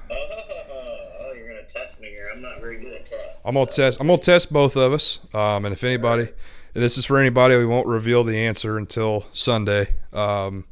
Oh, 0.09 1.33
you're 1.37 1.49
gonna 1.49 1.67
test 1.67 2.01
me 2.01 2.09
here. 2.09 2.31
I'm 2.33 2.41
not 2.41 2.61
very 2.61 2.79
good 2.79 2.93
at 2.93 3.07
tests. 3.07 3.36
I'm 3.47 3.55
gonna 3.55 3.67
test. 3.67 4.01
I'm 4.01 4.09
gonna 4.09 4.19
test 4.19 4.53
both 4.53 4.77
of 4.77 4.93
us. 4.93 5.21
Um, 5.33 5.65
and 5.65 5.73
if 5.73 5.85
anybody, 5.85 6.31
this 6.75 6.99
is 6.99 7.05
for 7.05 7.19
anybody, 7.19 7.57
we 7.57 7.65
won't 7.65 7.87
reveal 7.87 8.25
the 8.25 8.37
answer 8.37 8.77
until 8.77 9.27
Sunday 9.33 9.95
um, 10.13 10.65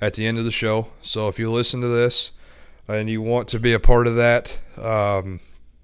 at 0.00 0.14
the 0.14 0.26
end 0.26 0.38
of 0.38 0.44
the 0.44 0.52
show. 0.52 0.88
So 1.02 1.26
if 1.26 1.40
you 1.40 1.50
listen 1.50 1.80
to 1.80 1.88
this 1.88 2.30
and 2.86 3.10
you 3.10 3.20
want 3.20 3.48
to 3.48 3.58
be 3.58 3.72
a 3.72 3.80
part 3.80 4.06
of 4.06 4.14
that, 4.14 4.60
um, 4.78 5.40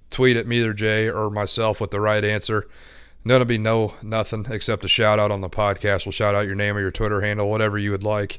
tweet 0.08 0.36
at 0.36 0.46
me 0.46 0.62
or 0.62 0.72
Jay 0.72 1.10
or 1.10 1.30
myself 1.30 1.80
with 1.80 1.90
the 1.90 2.00
right 2.00 2.24
answer. 2.24 2.68
None 3.24 3.40
will 3.40 3.44
be 3.44 3.58
no 3.58 3.94
nothing 4.04 4.46
except 4.48 4.84
a 4.84 4.88
shout 4.88 5.18
out 5.18 5.32
on 5.32 5.40
the 5.40 5.50
podcast. 5.50 6.06
We'll 6.06 6.12
shout 6.12 6.36
out 6.36 6.46
your 6.46 6.54
name 6.54 6.76
or 6.76 6.80
your 6.80 6.92
Twitter 6.92 7.22
handle, 7.22 7.50
whatever 7.50 7.76
you 7.76 7.90
would 7.90 8.04
like. 8.04 8.38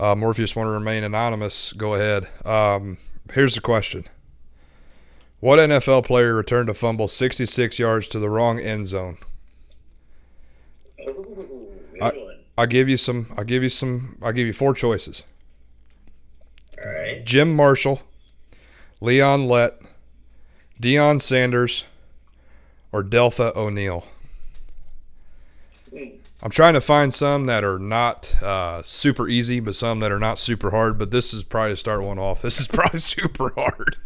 Um, 0.00 0.24
or 0.24 0.32
if 0.32 0.40
you 0.40 0.42
just 0.42 0.56
want 0.56 0.66
to 0.66 0.72
remain 0.72 1.04
anonymous, 1.04 1.72
go 1.72 1.94
ahead. 1.94 2.28
Um, 2.44 2.98
here's 3.32 3.54
the 3.54 3.60
question. 3.60 4.08
What 5.44 5.58
NFL 5.58 6.06
player 6.06 6.34
returned 6.34 6.70
a 6.70 6.74
fumble 6.74 7.06
66 7.06 7.78
yards 7.78 8.08
to 8.08 8.18
the 8.18 8.30
wrong 8.30 8.58
end 8.58 8.86
zone? 8.86 9.18
Ooh, 11.06 11.68
I- 12.56 12.64
give 12.64 12.88
you 12.88 12.96
some. 12.96 13.26
I'll 13.36 13.44
give 13.44 13.62
you 13.62 13.68
some. 13.68 14.16
I'll 14.22 14.32
give 14.32 14.46
you 14.46 14.54
four 14.54 14.72
choices: 14.72 15.24
All 16.82 16.90
right. 16.90 17.22
Jim 17.26 17.54
Marshall, 17.54 18.00
Leon 19.02 19.46
Lett, 19.46 19.78
Deion 20.80 21.20
Sanders, 21.20 21.84
or 22.90 23.02
Delta 23.02 23.52
O'Neal. 23.54 24.06
Hmm. 25.90 26.04
I'm 26.42 26.50
trying 26.50 26.72
to 26.72 26.80
find 26.80 27.12
some 27.12 27.44
that 27.46 27.64
are 27.64 27.78
not 27.78 28.42
uh, 28.42 28.82
super 28.82 29.28
easy, 29.28 29.60
but 29.60 29.74
some 29.74 30.00
that 30.00 30.10
are 30.10 30.18
not 30.18 30.38
super 30.38 30.70
hard. 30.70 30.96
But 30.96 31.10
this 31.10 31.34
is 31.34 31.42
probably 31.42 31.72
to 31.72 31.76
start 31.76 32.02
one 32.02 32.18
off. 32.18 32.40
This 32.40 32.60
is 32.60 32.66
probably 32.72 33.00
super 33.00 33.52
hard. 33.54 33.98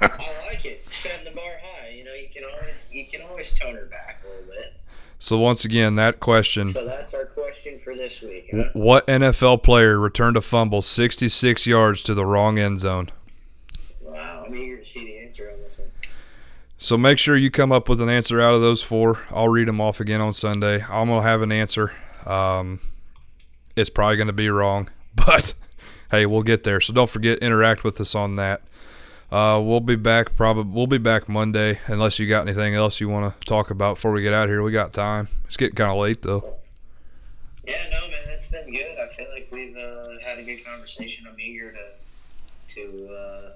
I 0.00 0.06
like 0.46 0.64
it. 0.64 0.88
Setting 0.90 1.24
the 1.24 1.30
bar 1.30 1.44
high. 1.62 1.90
You 1.90 2.04
know, 2.04 2.12
you 2.12 2.28
can 2.32 2.44
always 2.44 2.88
you 2.92 3.06
can 3.06 3.22
always 3.22 3.50
tone 3.50 3.74
her 3.74 3.86
back 3.86 4.22
a 4.24 4.28
little 4.28 4.44
bit. 4.46 4.74
So 5.18 5.38
once 5.38 5.64
again, 5.64 5.96
that 5.96 6.20
question: 6.20 6.66
So 6.66 6.84
that's 6.84 7.14
our 7.14 7.24
question 7.24 7.80
for 7.82 7.94
this 7.94 8.20
week. 8.20 8.50
Huh? 8.54 8.64
What 8.74 9.06
NFL 9.06 9.62
player 9.62 9.98
returned 9.98 10.36
a 10.36 10.42
fumble 10.42 10.82
66 10.82 11.66
yards 11.66 12.02
to 12.02 12.14
the 12.14 12.26
wrong 12.26 12.58
end 12.58 12.80
zone? 12.80 13.10
Wow, 14.02 14.44
I'm 14.46 14.54
eager 14.54 14.78
to 14.78 14.84
see 14.84 15.04
the 15.04 15.18
answer 15.18 15.50
on 15.50 15.58
this 15.62 15.78
one. 15.78 15.88
So 16.78 16.98
make 16.98 17.18
sure 17.18 17.36
you 17.36 17.50
come 17.50 17.72
up 17.72 17.88
with 17.88 18.02
an 18.02 18.10
answer 18.10 18.40
out 18.40 18.54
of 18.54 18.60
those 18.60 18.82
four. 18.82 19.20
I'll 19.30 19.48
read 19.48 19.68
them 19.68 19.80
off 19.80 20.00
again 20.00 20.20
on 20.20 20.34
Sunday. 20.34 20.82
I'm 20.82 21.08
gonna 21.08 21.22
have 21.22 21.40
an 21.40 21.50
answer. 21.52 21.92
Um, 22.26 22.80
it's 23.74 23.90
probably 23.90 24.16
gonna 24.16 24.34
be 24.34 24.50
wrong, 24.50 24.90
but 25.14 25.54
hey, 26.10 26.26
we'll 26.26 26.42
get 26.42 26.64
there. 26.64 26.80
So 26.82 26.92
don't 26.92 27.08
forget 27.08 27.38
interact 27.38 27.84
with 27.84 27.98
us 28.00 28.14
on 28.14 28.36
that. 28.36 28.60
Uh, 29.30 29.60
we'll 29.62 29.80
be 29.80 29.96
back 29.96 30.36
probably 30.36 30.72
we'll 30.72 30.86
be 30.86 30.98
back 30.98 31.28
Monday 31.28 31.80
unless 31.86 32.18
you 32.18 32.28
got 32.28 32.42
anything 32.42 32.74
else 32.74 33.00
you 33.00 33.08
want 33.08 33.40
to 33.40 33.46
talk 33.46 33.70
about 33.70 33.96
before 33.96 34.12
we 34.12 34.22
get 34.22 34.32
out 34.32 34.48
here. 34.48 34.62
We 34.62 34.70
got 34.70 34.92
time. 34.92 35.28
It's 35.46 35.56
getting 35.56 35.74
kind 35.74 35.90
of 35.90 35.96
late 35.96 36.22
though. 36.22 36.54
Yeah, 37.66 37.88
no, 37.90 38.02
man, 38.02 38.20
it's 38.28 38.46
been 38.46 38.72
good. 38.72 38.96
I 38.98 39.14
feel 39.16 39.26
like 39.32 39.48
we've 39.50 39.76
uh, 39.76 40.10
had 40.24 40.38
a 40.38 40.42
good 40.42 40.64
conversation. 40.64 41.26
I'm 41.28 41.38
eager 41.40 41.72
to 41.72 42.74
to 42.76 43.14
uh, 43.14 43.50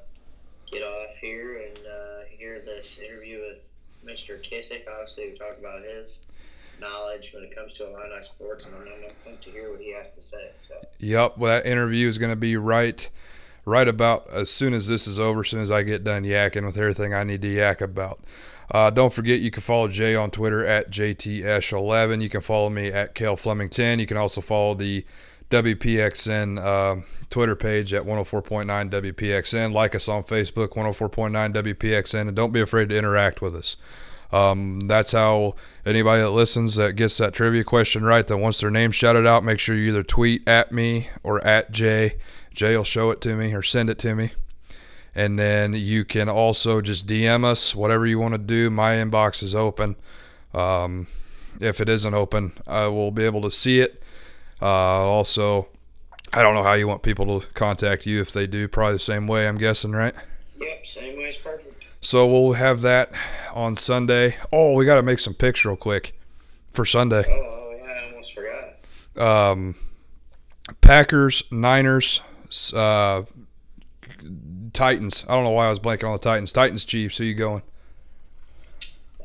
get 0.70 0.82
off 0.82 1.16
here 1.20 1.58
and 1.58 1.78
uh, 1.78 2.24
hear 2.28 2.60
this 2.64 2.98
interview 2.98 3.40
with 3.40 3.58
Mr. 4.04 4.42
Kissick. 4.42 4.88
Obviously, 4.90 5.30
we 5.30 5.38
talked 5.38 5.60
about 5.60 5.82
his 5.84 6.18
knowledge 6.80 7.30
when 7.32 7.44
it 7.44 7.54
comes 7.54 7.74
to 7.74 7.86
Illini 7.86 8.24
sports, 8.24 8.66
and 8.66 8.74
I'm 8.74 9.10
pumped 9.24 9.44
to 9.44 9.50
hear 9.50 9.70
what 9.70 9.80
he 9.80 9.92
has 9.92 10.14
to 10.14 10.20
say. 10.20 10.50
So. 10.66 10.74
Yep, 10.98 11.38
well, 11.38 11.54
that 11.54 11.66
interview 11.70 12.08
is 12.08 12.18
going 12.18 12.32
to 12.32 12.36
be 12.36 12.56
right 12.56 13.08
right 13.64 13.88
about 13.88 14.28
as 14.30 14.50
soon 14.50 14.74
as 14.74 14.88
this 14.88 15.06
is 15.06 15.18
over, 15.18 15.40
as 15.40 15.48
soon 15.48 15.61
as 15.61 15.70
I 15.70 15.82
get 15.82 16.04
done 16.04 16.24
yakking 16.24 16.66
with 16.66 16.76
everything 16.76 17.14
I 17.14 17.24
need 17.24 17.42
to 17.42 17.48
yak 17.48 17.80
about. 17.80 18.20
Uh, 18.72 18.88
don't 18.90 19.12
forget, 19.12 19.40
you 19.40 19.50
can 19.50 19.62
follow 19.62 19.88
Jay 19.88 20.14
on 20.14 20.30
Twitter 20.30 20.64
at 20.64 20.90
JTS11. 20.90 22.22
You 22.22 22.28
can 22.28 22.40
follow 22.40 22.70
me 22.70 22.88
at 22.88 23.14
Kale 23.14 23.36
Fleming 23.36 23.68
10. 23.68 23.98
You 23.98 24.06
can 24.06 24.16
also 24.16 24.40
follow 24.40 24.74
the 24.74 25.04
WPXN 25.50 26.58
uh, 26.64 27.02
Twitter 27.28 27.56
page 27.56 27.92
at 27.92 28.04
104.9 28.04 28.90
WPXN. 28.90 29.72
Like 29.72 29.96
us 29.96 30.08
on 30.08 30.22
Facebook, 30.22 30.70
104.9 30.70 31.52
WPXN, 31.52 32.28
and 32.28 32.36
don't 32.36 32.52
be 32.52 32.61
afraid 32.61 32.90
to 32.90 32.96
interact 32.96 33.42
with 33.42 33.56
us. 33.56 33.76
Um, 34.32 34.82
that's 34.86 35.11
how 35.11 35.56
anybody 35.84 36.22
that 36.22 36.30
listens 36.30 36.76
that 36.76 36.94
gets 36.94 37.18
that 37.18 37.34
trivia 37.34 37.64
question 37.64 38.04
right, 38.04 38.24
that 38.24 38.36
wants 38.36 38.61
their 38.61 38.70
name 38.70 38.92
shouted 38.92 39.26
out, 39.26 39.42
make 39.42 39.58
sure 39.58 39.74
you 39.74 39.88
either 39.88 40.04
tweet 40.04 40.46
at 40.48 40.70
me 40.70 41.08
or 41.24 41.44
at 41.44 41.72
Jay. 41.72 42.16
Jay 42.53 42.76
will 42.76 42.84
show 42.84 43.11
it 43.11 43.20
to 43.22 43.36
me 43.36 43.55
or 43.55 43.62
send 43.62 43.90
it 43.90 43.98
to 44.01 44.14
me. 44.14 44.32
And 45.14 45.38
then 45.38 45.72
you 45.74 46.05
can 46.05 46.28
also 46.28 46.80
just 46.80 47.07
DM 47.07 47.44
us, 47.44 47.74
whatever 47.74 48.07
you 48.07 48.18
want 48.18 48.34
to 48.34 48.38
do. 48.38 48.70
My 48.70 48.94
inbox 48.94 49.42
is 49.42 49.55
open. 49.55 49.96
Um, 50.55 51.09
if 51.61 51.80
it 51.80 51.88
isn't 51.88 52.14
open, 52.14 52.53
I 52.66 52.86
will 52.86 53.11
be 53.11 53.24
able 53.24 53.42
to 53.42 53.51
see 53.51 53.80
it. 53.80 54.03
Uh, 54.62 54.66
also, 54.66 55.68
I 56.32 56.42
don't 56.42 56.55
know 56.55 56.62
how 56.62 56.74
you 56.74 56.86
want 56.86 57.03
people 57.03 57.40
to 57.40 57.46
contact 57.48 58.07
you 58.07 58.20
if 58.20 58.32
they 58.32 58.46
do. 58.46 58.68
Probably 58.68 58.94
the 58.94 58.98
same 59.01 59.26
way, 59.26 59.48
I'm 59.48 59.59
guessing, 59.59 59.92
right? 59.92 60.14
Yep, 60.59 60.86
same 60.86 61.18
way 61.18 61.30
is 61.30 61.36
perfect. 61.36 61.84
So 62.01 62.26
we'll 62.26 62.55
have 62.55 62.80
that 62.82 63.12
on 63.53 63.76
Sunday. 63.76 64.36
Oh, 64.53 64.74
we 64.74 64.84
got 64.86 64.96
to 64.96 65.03
make 65.03 65.18
some 65.18 65.34
picks 65.34 65.64
real 65.64 65.76
quick 65.76 66.18
for 66.72 66.84
Sunday. 66.84 67.24
Oh, 67.28 67.32
oh 67.32 67.74
yeah, 67.76 67.92
I 67.92 68.11
almost 68.11 68.34
forgot. 68.34 69.51
Um, 69.51 69.74
Packers, 70.80 71.42
Niners, 71.51 72.22
uh, 72.74 73.22
Titans. 74.72 75.24
I 75.28 75.34
don't 75.34 75.44
know 75.44 75.51
why 75.51 75.66
I 75.66 75.70
was 75.70 75.78
blanking 75.78 76.05
on 76.05 76.12
the 76.12 76.18
Titans. 76.18 76.53
Titans, 76.53 76.84
Chiefs. 76.84 77.18
Who 77.18 77.24
you 77.24 77.34
going? 77.34 77.62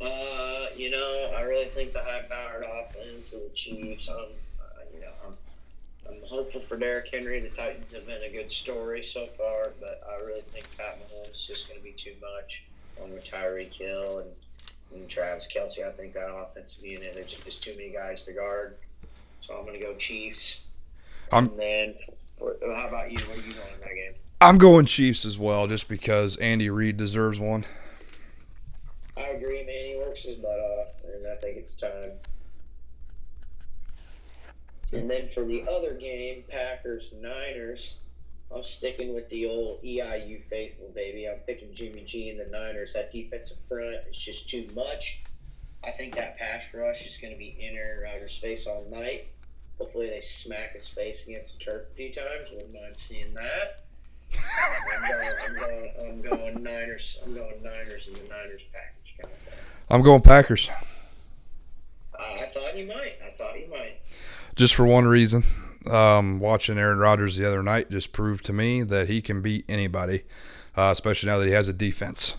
Uh, 0.01 0.65
you 0.76 0.89
know, 0.89 1.32
I 1.36 1.41
really 1.41 1.69
think 1.69 1.93
the 1.93 2.03
high-powered 2.03 2.63
offense 2.63 3.34
of 3.34 3.41
the 3.41 3.49
Chiefs. 3.55 4.09
I'm, 4.09 4.15
uh, 4.15 4.84
you 4.93 5.01
know, 5.01 5.11
I'm, 5.26 5.34
I'm 6.09 6.28
hopeful 6.28 6.61
for 6.61 6.78
Derrick 6.78 7.09
Henry. 7.11 7.39
The 7.39 7.49
Titans 7.49 7.93
have 7.93 8.05
been 8.05 8.21
a 8.23 8.30
good 8.32 8.51
story 8.51 9.05
so 9.05 9.26
far, 9.38 9.71
but 9.80 10.01
I 10.09 10.23
really 10.23 10.41
think 10.41 10.65
Pat 10.78 10.99
Mahomes 10.99 11.36
is 11.36 11.45
just 11.47 11.67
going 11.67 11.80
to 11.80 11.84
be 11.84 11.91
too 11.93 12.13
much 12.21 12.63
on 13.01 13.11
with 13.11 13.30
Tyreek 13.30 13.73
Hill 13.73 14.19
and, 14.19 14.30
and 15.01 15.09
Travis 15.09 15.47
Kelce. 15.53 15.86
I 15.86 15.91
think 15.91 16.13
that 16.13 16.30
offense 16.30 16.76
being 16.76 17.01
in 17.03 17.13
there's 17.13 17.28
just 17.32 17.63
too 17.63 17.71
many 17.76 17.89
guys 17.89 18.23
to 18.23 18.34
guard. 18.34 18.76
So 19.41 19.55
I'm 19.55 19.65
going 19.65 19.80
to 19.80 19.86
go 19.86 19.95
Chiefs. 19.95 20.59
I'm- 21.32 21.47
and 21.47 21.59
then, 21.59 21.95
how 22.39 22.88
about 22.88 23.11
you? 23.11 23.17
What 23.27 23.38
are 23.38 23.47
you 23.47 23.53
going 23.53 23.73
in 23.73 23.79
that 23.81 23.95
game? 23.95 24.13
I'm 24.41 24.57
going 24.57 24.86
Chiefs 24.86 25.25
as 25.25 25.38
well, 25.38 25.67
just 25.67 25.88
because 25.88 26.38
Andy 26.38 26.69
Reid 26.69 26.97
deserves 26.97 27.39
one. 27.39 27.65
I 29.17 29.27
agree, 29.29 29.63
man. 29.63 29.86
He 29.86 29.95
works 29.97 30.23
his 30.23 30.36
butt 30.38 30.59
off, 30.59 31.03
and 31.03 31.25
I 31.27 31.36
think 31.38 31.57
it's 31.57 31.75
time. 31.75 32.11
And 34.91 35.09
then 35.09 35.29
for 35.33 35.43
the 35.43 35.63
other 35.69 35.93
game, 35.93 36.43
Packers 36.47 37.11
Niners, 37.19 37.95
I'm 38.55 38.63
sticking 38.63 39.13
with 39.13 39.29
the 39.29 39.45
old 39.47 39.83
EIU 39.83 40.43
faithful, 40.49 40.91
baby. 40.93 41.27
I'm 41.27 41.39
picking 41.39 41.73
Jimmy 41.73 42.03
G 42.05 42.29
and 42.29 42.39
the 42.39 42.45
Niners. 42.45 42.93
That 42.93 43.11
defensive 43.11 43.57
front 43.67 43.95
is 44.09 44.17
just 44.17 44.49
too 44.49 44.67
much. 44.75 45.23
I 45.83 45.91
think 45.91 46.15
that 46.15 46.38
pass 46.38 46.63
rush 46.73 47.05
is 47.07 47.17
going 47.17 47.33
to 47.33 47.39
be 47.39 47.57
in 47.59 47.75
Aaron 47.75 48.03
Rodgers' 48.03 48.38
face 48.41 48.67
all 48.67 48.86
night. 48.89 49.27
Hopefully, 49.80 50.09
they 50.09 50.21
smack 50.21 50.73
his 50.73 50.88
face 50.88 51.23
against 51.28 51.57
the 51.59 51.65
turf 51.65 51.84
a 51.91 51.95
few 51.95 52.13
times. 52.13 52.49
Wouldn't 52.51 52.73
mind 52.73 52.95
seeing 52.97 53.34
that. 53.34 53.82
I'm 54.34 55.11
going, 55.11 55.36
I'm 55.47 55.55
going, 55.55 55.91
I'm 56.07 56.21
going 56.53 56.63
Niners. 56.63 57.17
I'm 57.26 57.34
going 57.36 57.61
Niners 57.63 58.07
and 58.07 58.15
the 58.15 58.28
Niners 58.30 58.61
package 58.73 59.15
kind 59.21 59.34
of. 59.34 59.63
I'm 59.89 60.01
going 60.01 60.21
Packers, 60.21 60.69
Uh, 62.17 62.21
I 62.41 62.45
thought 62.47 62.76
you 62.78 62.88
might. 62.88 63.15
I 63.26 63.30
thought 63.38 63.59
you 63.59 63.69
might. 63.69 63.99
just 64.55 64.73
for 64.76 64.86
one 64.86 65.05
reason. 65.05 65.43
Um, 65.89 66.39
watching 66.39 66.80
Aaron 66.80 66.97
Rodgers 66.97 67.36
the 67.38 67.45
other 67.45 67.61
night 67.61 67.91
just 67.91 68.11
proved 68.11 68.43
to 68.45 68.53
me 68.53 68.82
that 68.82 69.07
he 69.07 69.21
can 69.21 69.43
beat 69.43 69.65
anybody, 69.69 70.23
uh, 70.76 70.89
especially 70.91 71.28
now 71.30 71.38
that 71.38 71.45
he 71.45 71.51
has 71.51 71.69
a 71.69 71.73
defense. 71.73 72.36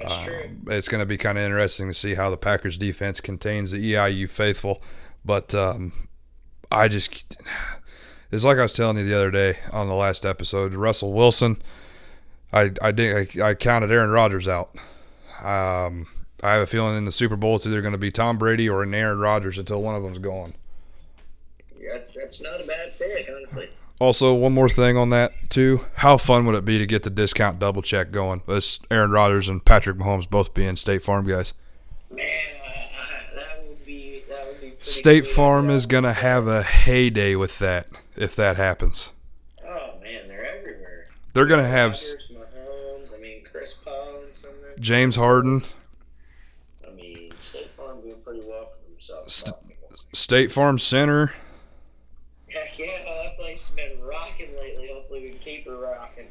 That's 0.00 0.24
true. 0.24 0.44
Um, 0.46 0.62
it's 0.68 0.88
going 0.88 1.02
to 1.02 1.06
be 1.06 1.18
kind 1.18 1.36
of 1.36 1.44
interesting 1.44 1.88
to 1.88 1.94
see 1.94 2.14
how 2.14 2.30
the 2.30 2.38
Packers 2.38 2.78
defense 2.78 3.20
contains 3.20 3.70
the 3.72 3.92
EIU 3.92 4.28
faithful. 4.30 4.82
But 5.24 5.54
um, 5.54 5.92
I 6.70 6.88
just, 6.88 7.36
it's 8.30 8.44
like 8.44 8.58
I 8.58 8.62
was 8.62 8.74
telling 8.74 8.98
you 8.98 9.04
the 9.04 9.16
other 9.16 9.30
day 9.30 9.58
on 9.72 9.88
the 9.88 9.94
last 9.94 10.26
episode. 10.26 10.74
Russell 10.74 11.12
Wilson, 11.12 11.56
I 12.52 12.72
I 12.82 12.92
did 12.92 13.38
I, 13.40 13.48
I 13.48 13.54
counted 13.54 13.90
Aaron 13.90 14.10
Rodgers 14.10 14.48
out. 14.48 14.70
Um, 15.42 16.06
I 16.42 16.52
have 16.52 16.62
a 16.62 16.66
feeling 16.66 16.96
in 16.96 17.04
the 17.04 17.12
Super 17.12 17.36
Bowl 17.36 17.56
it's 17.56 17.66
either 17.66 17.80
going 17.80 17.92
to 17.92 17.98
be 17.98 18.10
Tom 18.10 18.38
Brady 18.38 18.68
or 18.68 18.82
an 18.82 18.94
Aaron 18.94 19.18
Rodgers 19.18 19.56
until 19.58 19.82
one 19.82 19.94
of 19.94 20.02
them's 20.02 20.18
gone. 20.18 20.54
That's 21.92 22.12
that's 22.12 22.42
not 22.42 22.60
a 22.60 22.64
bad 22.64 22.98
pick, 22.98 23.28
honestly. 23.34 23.70
Also, 24.00 24.34
one 24.34 24.52
more 24.52 24.68
thing 24.68 24.96
on 24.96 25.10
that 25.10 25.32
too. 25.48 25.86
How 25.96 26.16
fun 26.16 26.44
would 26.46 26.54
it 26.54 26.64
be 26.64 26.78
to 26.78 26.86
get 26.86 27.02
the 27.02 27.10
discount 27.10 27.58
double 27.58 27.82
check 27.82 28.10
going? 28.10 28.42
This 28.46 28.80
Aaron 28.90 29.10
Rodgers 29.10 29.48
and 29.48 29.64
Patrick 29.64 29.96
Mahomes 29.96 30.28
both 30.28 30.52
being 30.52 30.76
State 30.76 31.02
Farm 31.02 31.26
guys. 31.26 31.54
Man, 32.10 32.26
I, 32.26 32.68
I, 32.68 33.34
that 33.36 33.68
would 33.68 33.86
be 33.86 34.22
that 34.28 34.46
would 34.46 34.60
be. 34.60 34.70
Pretty 34.70 34.73
State. 34.84 35.26
Farm 35.26 35.70
is 35.70 35.86
gonna 35.86 36.12
have 36.12 36.46
a 36.46 36.62
heyday 36.62 37.34
with 37.34 37.58
that 37.58 37.86
if 38.16 38.36
that 38.36 38.56
happens. 38.56 39.12
Oh 39.66 39.94
man, 40.02 40.28
they're 40.28 40.44
everywhere. 40.58 41.06
They're 41.32 41.46
gonna 41.46 41.66
have 41.66 41.92
s- 41.92 42.14
Rodgers, 42.30 42.54
Mahomes. 42.54 43.14
I 43.14 43.18
mean, 43.20 43.42
Chris 43.50 43.74
Paul. 43.84 44.10
James 44.80 45.16
Harden, 45.16 45.62
I 46.86 46.90
mean, 46.92 47.32
State 47.40 47.70
Farm 47.70 48.00
doing 48.02 48.16
pretty 48.24 48.40
well 48.46 48.64
for 48.66 48.90
themselves. 48.90 49.34
St- 49.34 49.56
State 50.12 50.52
Farm 50.52 50.78
Center. 50.78 51.32
Heck 52.48 52.78
yeah, 52.78 53.04
that 53.04 53.36
place 53.38 53.66
has 53.68 53.74
been 53.76 54.00
rocking 54.02 54.50
lately. 54.60 54.90
Hopefully, 54.92 55.22
we 55.22 55.28
can 55.30 55.38
keep 55.38 55.66
it 55.66 55.70
rocking. 55.70 56.26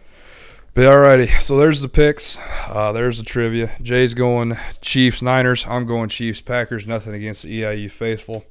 But 0.75 0.85
alrighty, 0.85 1.39
so 1.39 1.55
there's 1.55 1.83
the 1.83 1.87
picks. 1.87 2.39
Uh, 2.67 2.91
there's 2.91 3.19
the 3.19 3.23
trivia. 3.23 3.75
Jay's 3.79 4.15
going 4.15 4.57
Chiefs 4.81 5.21
Niners. 5.21 5.67
I'm 5.67 5.85
going 5.85 6.09
Chiefs 6.09 6.41
Packers. 6.41 6.87
Nothing 6.87 7.13
against 7.13 7.43
the 7.43 7.61
EIU 7.61 7.91
faithful. 7.91 8.45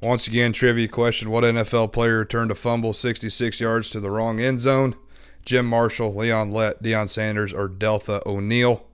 Once 0.00 0.28
again, 0.28 0.52
trivia 0.52 0.86
question: 0.86 1.28
What 1.28 1.42
NFL 1.42 1.92
player 1.92 2.18
returned 2.18 2.52
a 2.52 2.54
fumble 2.54 2.92
66 2.92 3.60
yards 3.60 3.90
to 3.90 3.98
the 3.98 4.12
wrong 4.12 4.38
end 4.38 4.60
zone? 4.60 4.94
Jim 5.44 5.66
Marshall, 5.66 6.14
Leon 6.14 6.52
Lett, 6.52 6.84
Deion 6.84 7.08
Sanders, 7.08 7.52
or 7.52 7.66
Delta 7.66 8.22
O'Neal? 8.24 8.86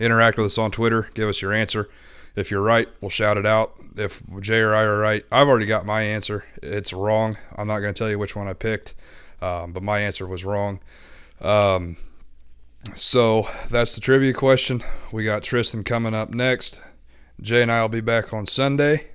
Interact 0.00 0.38
with 0.38 0.46
us 0.46 0.56
on 0.56 0.70
Twitter. 0.70 1.10
Give 1.12 1.28
us 1.28 1.42
your 1.42 1.52
answer. 1.52 1.90
If 2.34 2.50
you're 2.50 2.62
right, 2.62 2.88
we'll 3.02 3.10
shout 3.10 3.36
it 3.36 3.44
out. 3.44 3.74
If 3.94 4.22
Jay 4.40 4.60
or 4.60 4.74
I 4.74 4.84
are 4.84 4.98
right, 4.98 5.26
I've 5.30 5.48
already 5.48 5.66
got 5.66 5.84
my 5.84 6.00
answer. 6.00 6.46
It's 6.62 6.94
wrong. 6.94 7.36
I'm 7.54 7.68
not 7.68 7.80
going 7.80 7.92
to 7.92 7.98
tell 7.98 8.08
you 8.08 8.18
which 8.18 8.34
one 8.34 8.48
I 8.48 8.54
picked, 8.54 8.94
um, 9.42 9.74
but 9.74 9.82
my 9.82 9.98
answer 9.98 10.26
was 10.26 10.46
wrong. 10.46 10.80
Um, 11.42 11.96
so 12.94 13.48
that's 13.68 13.94
the 13.94 14.00
trivia 14.00 14.32
question. 14.32 14.82
We 15.10 15.24
got 15.24 15.42
Tristan 15.42 15.84
coming 15.84 16.14
up 16.14 16.30
next. 16.30 16.80
Jay 17.40 17.62
and 17.62 17.70
I 17.70 17.82
will 17.82 17.88
be 17.88 18.00
back 18.00 18.32
on 18.32 18.46
Sunday. 18.46 19.08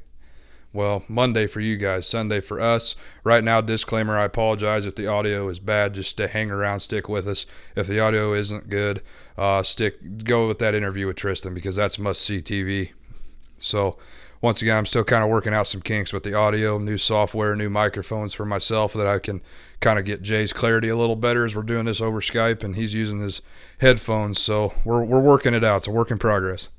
Well, 0.73 1.03
Monday 1.07 1.47
for 1.47 1.59
you 1.59 1.77
guys, 1.77 2.05
Sunday 2.07 2.41
for 2.41 2.59
us. 2.59 2.95
Right 3.23 3.43
now, 3.43 3.61
disclaimer 3.61 4.17
I 4.17 4.25
apologize 4.25 4.85
if 4.85 4.95
the 4.95 5.07
audio 5.07 5.47
is 5.47 5.59
bad. 5.59 5.93
Just 5.93 6.17
to 6.17 6.27
hang 6.27 6.51
around, 6.51 6.81
stick 6.81 7.07
with 7.09 7.25
us. 7.25 7.45
If 7.75 7.87
the 7.87 7.99
audio 7.99 8.33
isn't 8.33 8.69
good, 8.69 9.01
uh, 9.37 9.63
stick 9.63 10.23
go 10.23 10.47
with 10.47 10.59
that 10.59 10.75
interview 10.75 11.07
with 11.07 11.15
Tristan 11.15 11.53
because 11.53 11.77
that's 11.77 11.97
must 11.97 12.21
see 12.21 12.41
TV. 12.41 12.91
So 13.59 13.97
once 14.41 14.61
again, 14.61 14.77
I'm 14.77 14.85
still 14.85 15.03
kind 15.03 15.23
of 15.23 15.29
working 15.29 15.53
out 15.53 15.67
some 15.67 15.81
kinks 15.81 16.13
with 16.13 16.23
the 16.23 16.33
audio, 16.33 16.77
new 16.77 16.97
software, 16.97 17.55
new 17.55 17.69
microphones 17.69 18.33
for 18.33 18.45
myself 18.45 18.93
that 18.93 19.07
I 19.07 19.19
can 19.19 19.41
kind 19.79 19.97
of 19.97 20.05
get 20.05 20.21
Jay's 20.21 20.53
clarity 20.53 20.89
a 20.89 20.95
little 20.95 21.15
better 21.15 21.45
as 21.45 21.55
we're 21.55 21.63
doing 21.63 21.85
this 21.85 22.01
over 22.01 22.21
Skype, 22.21 22.63
and 22.63 22.75
he's 22.75 22.93
using 22.93 23.19
his 23.19 23.41
headphones. 23.79 24.39
So 24.39 24.73
we're 24.85 25.03
we're 25.03 25.21
working 25.21 25.53
it 25.53 25.63
out. 25.63 25.77
It's 25.77 25.87
a 25.87 25.91
work 25.91 26.11
in 26.11 26.19
progress. 26.19 26.69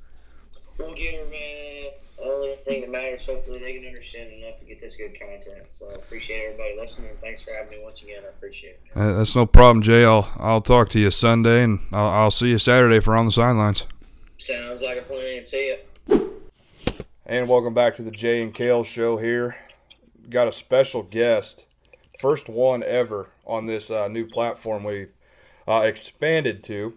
We'll 0.79 0.95
get 0.95 1.15
her, 1.15 1.27
man. 1.31 1.91
Only 2.23 2.57
thing 2.65 2.83
that 2.83 2.91
matters, 2.91 3.25
hopefully, 3.27 3.59
they 3.59 3.75
can 3.75 3.87
understand 3.87 4.33
enough 4.33 4.59
to 4.61 4.65
get 4.65 4.81
this 4.81 4.97
good 4.97 5.19
content. 5.19 5.65
So 5.71 5.89
appreciate 5.91 6.45
everybody 6.45 6.77
listening. 6.79 7.11
Thanks 7.21 7.43
for 7.43 7.53
having 7.53 7.71
me 7.79 7.85
once 7.85 8.03
again. 8.03 8.23
I 8.25 8.29
appreciate 8.29 8.71
it. 8.71 8.97
Uh, 8.97 9.19
that's 9.19 9.35
no 9.35 9.47
problem, 9.47 9.83
Jay. 9.83 10.05
I'll 10.05 10.31
I'll 10.39 10.61
talk 10.61 10.89
to 10.91 11.01
you 11.01 11.11
Sunday, 11.11 11.65
and 11.65 11.81
I'll, 11.93 12.09
I'll 12.09 12.31
see 12.31 12.49
you 12.49 12.59
Saturday 12.59 13.01
for 13.01 13.17
on 13.17 13.27
the 13.27 13.33
sidelines. 13.33 13.87
Sounds 14.39 14.81
like 14.81 14.99
a 14.99 15.03
plan. 15.03 15.45
See 15.45 15.77
ya. 16.09 16.19
And 17.31 17.47
welcome 17.47 17.74
back 17.74 17.95
to 17.97 18.03
the 18.03 18.11
Jay 18.11 18.41
and 18.41 18.55
Kale 18.55 18.85
show 18.85 19.18
here. 19.18 19.55
Got 20.31 20.49
a 20.49 20.53
special 20.53 21.03
guest, 21.03 21.66
first 22.18 22.49
one 22.49 22.83
ever 22.83 23.29
on 23.45 23.66
this 23.66 23.91
uh, 23.91 24.09
new 24.09 24.26
platform 24.26 24.83
we've 24.83 25.12
uh, 25.68 25.83
expanded 25.85 26.64
to. 26.64 26.95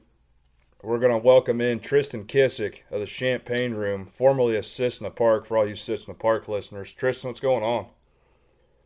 We're 0.81 0.99
going 0.99 1.11
to 1.11 1.17
welcome 1.17 1.59
in 1.59 1.81
Tristan 1.81 2.27
Kissick 2.27 2.75
of 2.89 3.01
the 3.01 3.05
Champaign 3.07 3.73
Room, 3.73 4.09
formerly 4.09 4.55
of 4.55 4.65
Cissna 4.65 5.09
Park, 5.09 5.47
for 5.47 5.57
all 5.57 5.67
you 5.67 5.75
Cissna 5.75 6.13
Park 6.13 6.47
listeners. 6.47 6.93
Tristan, 6.93 7.27
what's 7.27 7.41
going 7.41 7.65
on? 7.65 7.87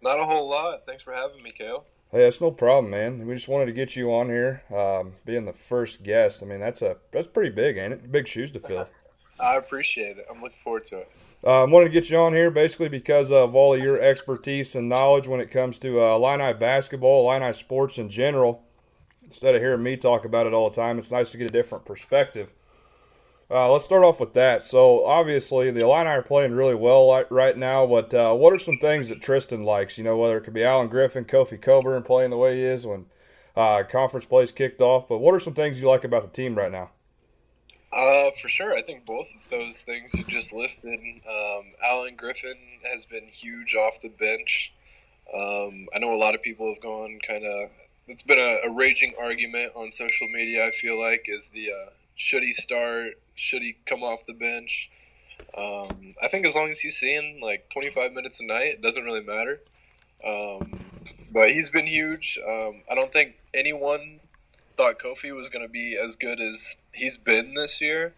Not 0.01 0.19
a 0.19 0.25
whole 0.25 0.49
lot. 0.49 0.87
Thanks 0.87 1.03
for 1.03 1.13
having 1.13 1.43
me, 1.43 1.51
Kale. 1.51 1.85
Hey, 2.11 2.23
that's 2.23 2.41
no 2.41 2.49
problem, 2.49 2.89
man. 2.89 3.23
We 3.27 3.35
just 3.35 3.47
wanted 3.47 3.67
to 3.67 3.71
get 3.71 3.95
you 3.95 4.11
on 4.11 4.29
here, 4.29 4.63
um, 4.75 5.13
being 5.25 5.45
the 5.45 5.53
first 5.53 6.01
guest. 6.01 6.41
I 6.41 6.47
mean, 6.47 6.59
that's 6.59 6.81
a 6.81 6.97
that's 7.11 7.27
pretty 7.27 7.51
big, 7.51 7.77
ain't 7.77 7.93
it? 7.93 8.11
Big 8.11 8.27
shoes 8.27 8.51
to 8.53 8.59
fill. 8.59 8.89
I 9.39 9.57
appreciate 9.57 10.17
it. 10.17 10.25
I'm 10.27 10.41
looking 10.41 10.57
forward 10.63 10.85
to 10.85 11.01
it. 11.01 11.11
I 11.43 11.61
uh, 11.61 11.67
wanted 11.67 11.85
to 11.85 11.91
get 11.91 12.09
you 12.09 12.17
on 12.17 12.33
here 12.33 12.49
basically 12.49 12.89
because 12.89 13.31
of 13.31 13.53
all 13.55 13.75
of 13.75 13.79
your 13.79 14.01
expertise 14.01 14.73
and 14.73 14.89
knowledge 14.89 15.27
when 15.27 15.39
it 15.39 15.51
comes 15.51 15.77
to 15.79 16.01
uh, 16.01 16.15
Illini 16.15 16.53
basketball, 16.53 17.29
Illini 17.29 17.53
sports 17.53 17.97
in 17.97 18.09
general. 18.09 18.63
Instead 19.23 19.55
of 19.55 19.61
hearing 19.61 19.83
me 19.83 19.97
talk 19.97 20.25
about 20.25 20.47
it 20.47 20.53
all 20.53 20.69
the 20.69 20.75
time, 20.75 20.97
it's 20.97 21.11
nice 21.11 21.31
to 21.31 21.37
get 21.37 21.47
a 21.47 21.53
different 21.53 21.85
perspective. 21.85 22.51
Uh, 23.49 23.71
let's 23.71 23.85
start 23.85 24.03
off 24.03 24.19
with 24.19 24.33
that. 24.33 24.63
So 24.63 25.05
obviously 25.05 25.69
the 25.69 25.81
Illini 25.81 26.09
are 26.09 26.23
playing 26.23 26.53
really 26.53 26.73
well 26.73 27.25
right 27.29 27.57
now. 27.57 27.85
But 27.85 28.13
uh, 28.13 28.33
what 28.33 28.53
are 28.53 28.59
some 28.59 28.77
things 28.77 29.09
that 29.09 29.21
Tristan 29.21 29.63
likes? 29.63 29.97
You 29.97 30.03
know, 30.03 30.17
whether 30.17 30.37
it 30.37 30.41
could 30.41 30.53
be 30.53 30.63
Alan 30.63 30.87
Griffin, 30.87 31.25
Kofi 31.25 31.61
Cockburn 31.61 32.03
playing 32.03 32.31
the 32.31 32.37
way 32.37 32.55
he 32.55 32.63
is 32.63 32.87
when 32.87 33.05
uh, 33.55 33.83
conference 33.83 34.25
plays 34.25 34.51
kicked 34.51 34.81
off. 34.81 35.07
But 35.07 35.19
what 35.19 35.35
are 35.35 35.39
some 35.39 35.53
things 35.53 35.79
you 35.79 35.87
like 35.87 36.03
about 36.03 36.23
the 36.23 36.35
team 36.35 36.55
right 36.55 36.71
now? 36.71 36.89
Uh, 37.95 38.29
for 38.41 38.49
sure. 38.49 38.75
I 38.75 38.81
think 38.81 39.05
both 39.05 39.27
of 39.33 39.49
those 39.49 39.77
things 39.77 40.13
you 40.13 40.25
just 40.25 40.51
listed. 40.51 40.99
Um, 40.99 41.63
Alan 41.81 42.17
Griffin 42.17 42.57
has 42.91 43.05
been 43.05 43.23
huge 43.27 43.73
off 43.73 44.01
the 44.01 44.09
bench. 44.09 44.73
Um, 45.33 45.87
I 45.95 45.99
know 45.99 46.13
a 46.13 46.19
lot 46.19 46.35
of 46.35 46.43
people 46.43 46.67
have 46.73 46.83
gone 46.83 47.19
kind 47.25 47.45
of. 47.45 47.71
It's 48.07 48.21
been 48.21 48.37
a, 48.37 48.67
a, 48.67 48.71
raging 48.71 49.13
argument 49.19 49.71
on 49.75 49.91
social 49.91 50.27
media. 50.27 50.67
I 50.67 50.71
feel 50.71 50.99
like 50.99 51.27
is 51.29 51.47
the 51.53 51.71
uh, 51.71 51.89
should 52.15 52.43
he 52.43 52.51
start? 52.51 53.13
Should 53.33 53.61
he 53.61 53.77
come 53.85 54.03
off 54.03 54.25
the 54.27 54.33
bench? 54.33 54.89
Um, 55.57 56.15
I 56.21 56.27
think 56.27 56.45
as 56.45 56.53
long 56.53 56.69
as 56.69 56.79
he's 56.79 56.97
seeing 56.97 57.39
like 57.41 57.69
25 57.69 58.11
minutes 58.11 58.41
a 58.41 58.45
night, 58.45 58.73
it 58.73 58.81
doesn't 58.81 59.05
really 59.05 59.23
matter. 59.23 59.61
Um, 60.25 60.81
but 61.31 61.51
he's 61.51 61.69
been 61.69 61.87
huge. 61.87 62.37
Um, 62.45 62.83
I 62.91 62.95
don't 62.95 63.11
think 63.11 63.35
anyone 63.53 64.19
thought 64.75 64.99
Kofi 64.99 65.35
was 65.35 65.49
going 65.49 65.65
to 65.65 65.71
be 65.71 65.97
as 65.97 66.15
good 66.15 66.39
as 66.39 66.77
he's 66.93 67.17
been 67.17 67.53
this 67.53 67.81
year. 67.81 68.13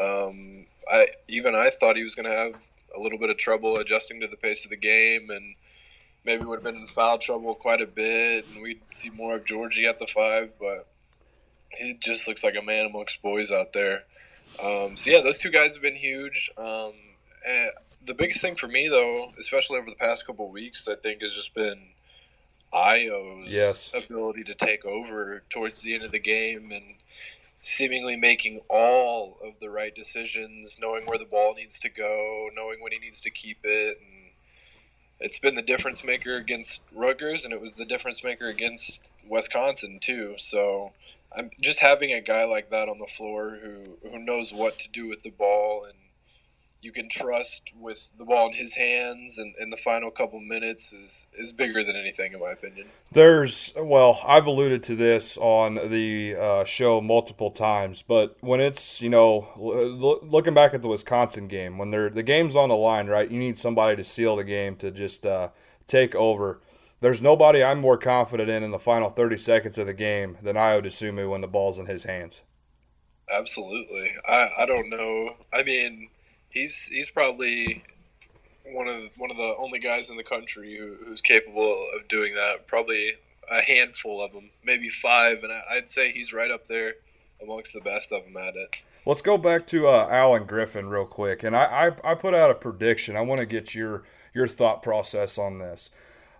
Um, 0.00 0.66
I 0.88 1.08
even 1.28 1.54
I 1.54 1.70
thought 1.70 1.96
he 1.96 2.04
was 2.04 2.14
going 2.14 2.28
to 2.28 2.36
have 2.36 2.54
a 2.96 3.00
little 3.00 3.18
bit 3.18 3.30
of 3.30 3.38
trouble 3.38 3.76
adjusting 3.76 4.20
to 4.20 4.26
the 4.26 4.36
pace 4.36 4.64
of 4.64 4.70
the 4.70 4.76
game, 4.76 5.30
and 5.30 5.54
maybe 6.24 6.44
would 6.44 6.56
have 6.56 6.64
been 6.64 6.76
in 6.76 6.86
foul 6.86 7.18
trouble 7.18 7.54
quite 7.54 7.80
a 7.80 7.86
bit, 7.86 8.46
and 8.52 8.62
we'd 8.62 8.80
see 8.90 9.10
more 9.10 9.36
of 9.36 9.44
Georgie 9.44 9.86
at 9.86 9.98
the 9.98 10.06
five. 10.06 10.52
But 10.58 10.86
he 11.70 11.94
just 11.94 12.28
looks 12.28 12.44
like 12.44 12.56
a 12.56 12.62
man 12.62 12.86
amongst 12.86 13.22
boys 13.22 13.50
out 13.50 13.72
there. 13.72 14.04
Um, 14.62 14.96
so 14.96 15.10
yeah, 15.10 15.22
those 15.22 15.38
two 15.38 15.50
guys 15.50 15.74
have 15.74 15.82
been 15.82 15.96
huge. 15.96 16.50
Um, 16.56 16.92
the 18.06 18.14
biggest 18.14 18.40
thing 18.40 18.56
for 18.56 18.68
me, 18.68 18.88
though, 18.88 19.32
especially 19.38 19.78
over 19.78 19.90
the 19.90 19.96
past 19.96 20.26
couple 20.26 20.48
weeks, 20.50 20.88
I 20.88 20.94
think 20.94 21.22
has 21.22 21.34
just 21.34 21.54
been 21.54 21.80
Ayo's 22.72 23.50
yes. 23.50 23.90
ability 23.94 24.44
to 24.44 24.54
take 24.54 24.84
over 24.84 25.42
towards 25.50 25.80
the 25.80 25.94
end 25.94 26.04
of 26.04 26.12
the 26.12 26.18
game 26.18 26.72
and 26.72 26.96
seemingly 27.60 28.16
making 28.16 28.60
all 28.68 29.38
of 29.42 29.54
the 29.60 29.70
right 29.70 29.94
decisions, 29.94 30.78
knowing 30.80 31.04
where 31.06 31.18
the 31.18 31.24
ball 31.24 31.54
needs 31.54 31.78
to 31.80 31.88
go, 31.88 32.48
knowing 32.54 32.80
when 32.80 32.92
he 32.92 32.98
needs 32.98 33.20
to 33.22 33.30
keep 33.30 33.58
it. 33.64 33.98
And 34.00 34.30
it's 35.18 35.38
been 35.38 35.54
the 35.54 35.62
difference 35.62 36.04
maker 36.04 36.36
against 36.36 36.82
Rutgers, 36.94 37.44
and 37.44 37.52
it 37.52 37.60
was 37.60 37.72
the 37.72 37.84
difference 37.84 38.22
maker 38.22 38.48
against 38.48 39.00
Wisconsin 39.28 39.98
too. 40.00 40.34
So 40.38 40.92
I'm 41.34 41.50
just 41.60 41.80
having 41.80 42.12
a 42.12 42.20
guy 42.20 42.44
like 42.44 42.70
that 42.70 42.88
on 42.88 42.98
the 42.98 43.06
floor 43.06 43.58
who 43.62 44.08
who 44.08 44.18
knows 44.18 44.52
what 44.52 44.78
to 44.80 44.88
do 44.88 45.08
with 45.08 45.22
the 45.22 45.30
ball 45.30 45.84
and 45.84 45.94
you 46.82 46.92
can 46.92 47.08
trust 47.08 47.62
with 47.78 48.08
the 48.18 48.24
ball 48.24 48.48
in 48.48 48.54
his 48.54 48.74
hands 48.74 49.38
and, 49.38 49.54
in 49.58 49.70
the 49.70 49.76
final 49.76 50.10
couple 50.10 50.40
minutes 50.40 50.92
is, 50.92 51.26
is 51.34 51.52
bigger 51.52 51.82
than 51.82 51.96
anything 51.96 52.32
in 52.32 52.40
my 52.40 52.52
opinion. 52.52 52.86
There's 53.12 53.72
well, 53.76 54.20
I've 54.26 54.46
alluded 54.46 54.82
to 54.84 54.96
this 54.96 55.36
on 55.38 55.74
the 55.90 56.36
uh, 56.36 56.64
show 56.64 57.00
multiple 57.00 57.50
times, 57.50 58.04
but 58.06 58.36
when 58.40 58.60
it's 58.60 59.00
you 59.00 59.08
know 59.08 59.48
l- 59.56 60.20
looking 60.22 60.54
back 60.54 60.74
at 60.74 60.82
the 60.82 60.88
Wisconsin 60.88 61.48
game 61.48 61.78
when 61.78 61.90
they're 61.90 62.10
the 62.10 62.22
game's 62.22 62.56
on 62.56 62.68
the 62.68 62.76
line, 62.76 63.06
right? 63.06 63.30
You 63.30 63.38
need 63.38 63.58
somebody 63.58 63.96
to 63.96 64.04
seal 64.04 64.36
the 64.36 64.44
game 64.44 64.76
to 64.76 64.90
just 64.90 65.26
uh, 65.26 65.48
take 65.88 66.14
over. 66.14 66.60
There's 67.00 67.20
nobody 67.20 67.62
I'm 67.62 67.80
more 67.80 67.98
confident 67.98 68.48
in 68.48 68.62
in 68.62 68.70
the 68.70 68.78
final 68.78 69.10
30 69.10 69.36
seconds 69.36 69.78
of 69.78 69.86
the 69.86 69.94
game 69.94 70.38
than 70.42 70.56
Ayo 70.56 70.84
Dosunmu 70.84 71.30
when 71.30 71.40
the 71.40 71.46
ball's 71.46 71.78
in 71.78 71.86
his 71.86 72.04
hands. 72.04 72.40
Absolutely. 73.30 74.12
I, 74.26 74.50
I 74.58 74.66
don't 74.66 74.88
know. 74.88 75.36
I 75.52 75.62
mean, 75.62 76.08
he's 76.56 76.86
he's 76.86 77.10
probably 77.10 77.84
one 78.64 78.88
of 78.88 79.10
one 79.16 79.30
of 79.30 79.36
the 79.36 79.54
only 79.58 79.78
guys 79.78 80.10
in 80.10 80.16
the 80.16 80.24
country 80.24 80.76
who, 80.76 80.96
who's 81.04 81.20
capable 81.20 81.86
of 81.94 82.08
doing 82.08 82.34
that. 82.34 82.66
Probably 82.66 83.12
a 83.50 83.60
handful 83.60 84.24
of 84.24 84.32
them, 84.32 84.50
maybe 84.64 84.88
five, 84.88 85.44
and 85.44 85.52
I, 85.52 85.76
would 85.76 85.88
say 85.88 86.10
he's 86.10 86.32
right 86.32 86.50
up 86.50 86.66
there 86.66 86.94
amongst 87.40 87.74
the 87.74 87.80
best 87.80 88.10
of 88.10 88.24
them 88.24 88.36
at 88.36 88.56
it. 88.56 88.80
Let's 89.04 89.22
go 89.22 89.38
back 89.38 89.68
to 89.68 89.86
uh, 89.86 90.08
Alan 90.10 90.46
Griffin 90.46 90.88
real 90.88 91.06
quick, 91.06 91.44
and 91.44 91.54
I, 91.54 91.92
I, 92.04 92.12
I 92.12 92.14
put 92.16 92.34
out 92.34 92.50
a 92.50 92.54
prediction. 92.54 93.16
I 93.16 93.20
want 93.20 93.38
to 93.38 93.46
get 93.46 93.74
your 93.74 94.02
your 94.34 94.48
thought 94.48 94.82
process 94.82 95.38
on 95.38 95.58
this. 95.58 95.90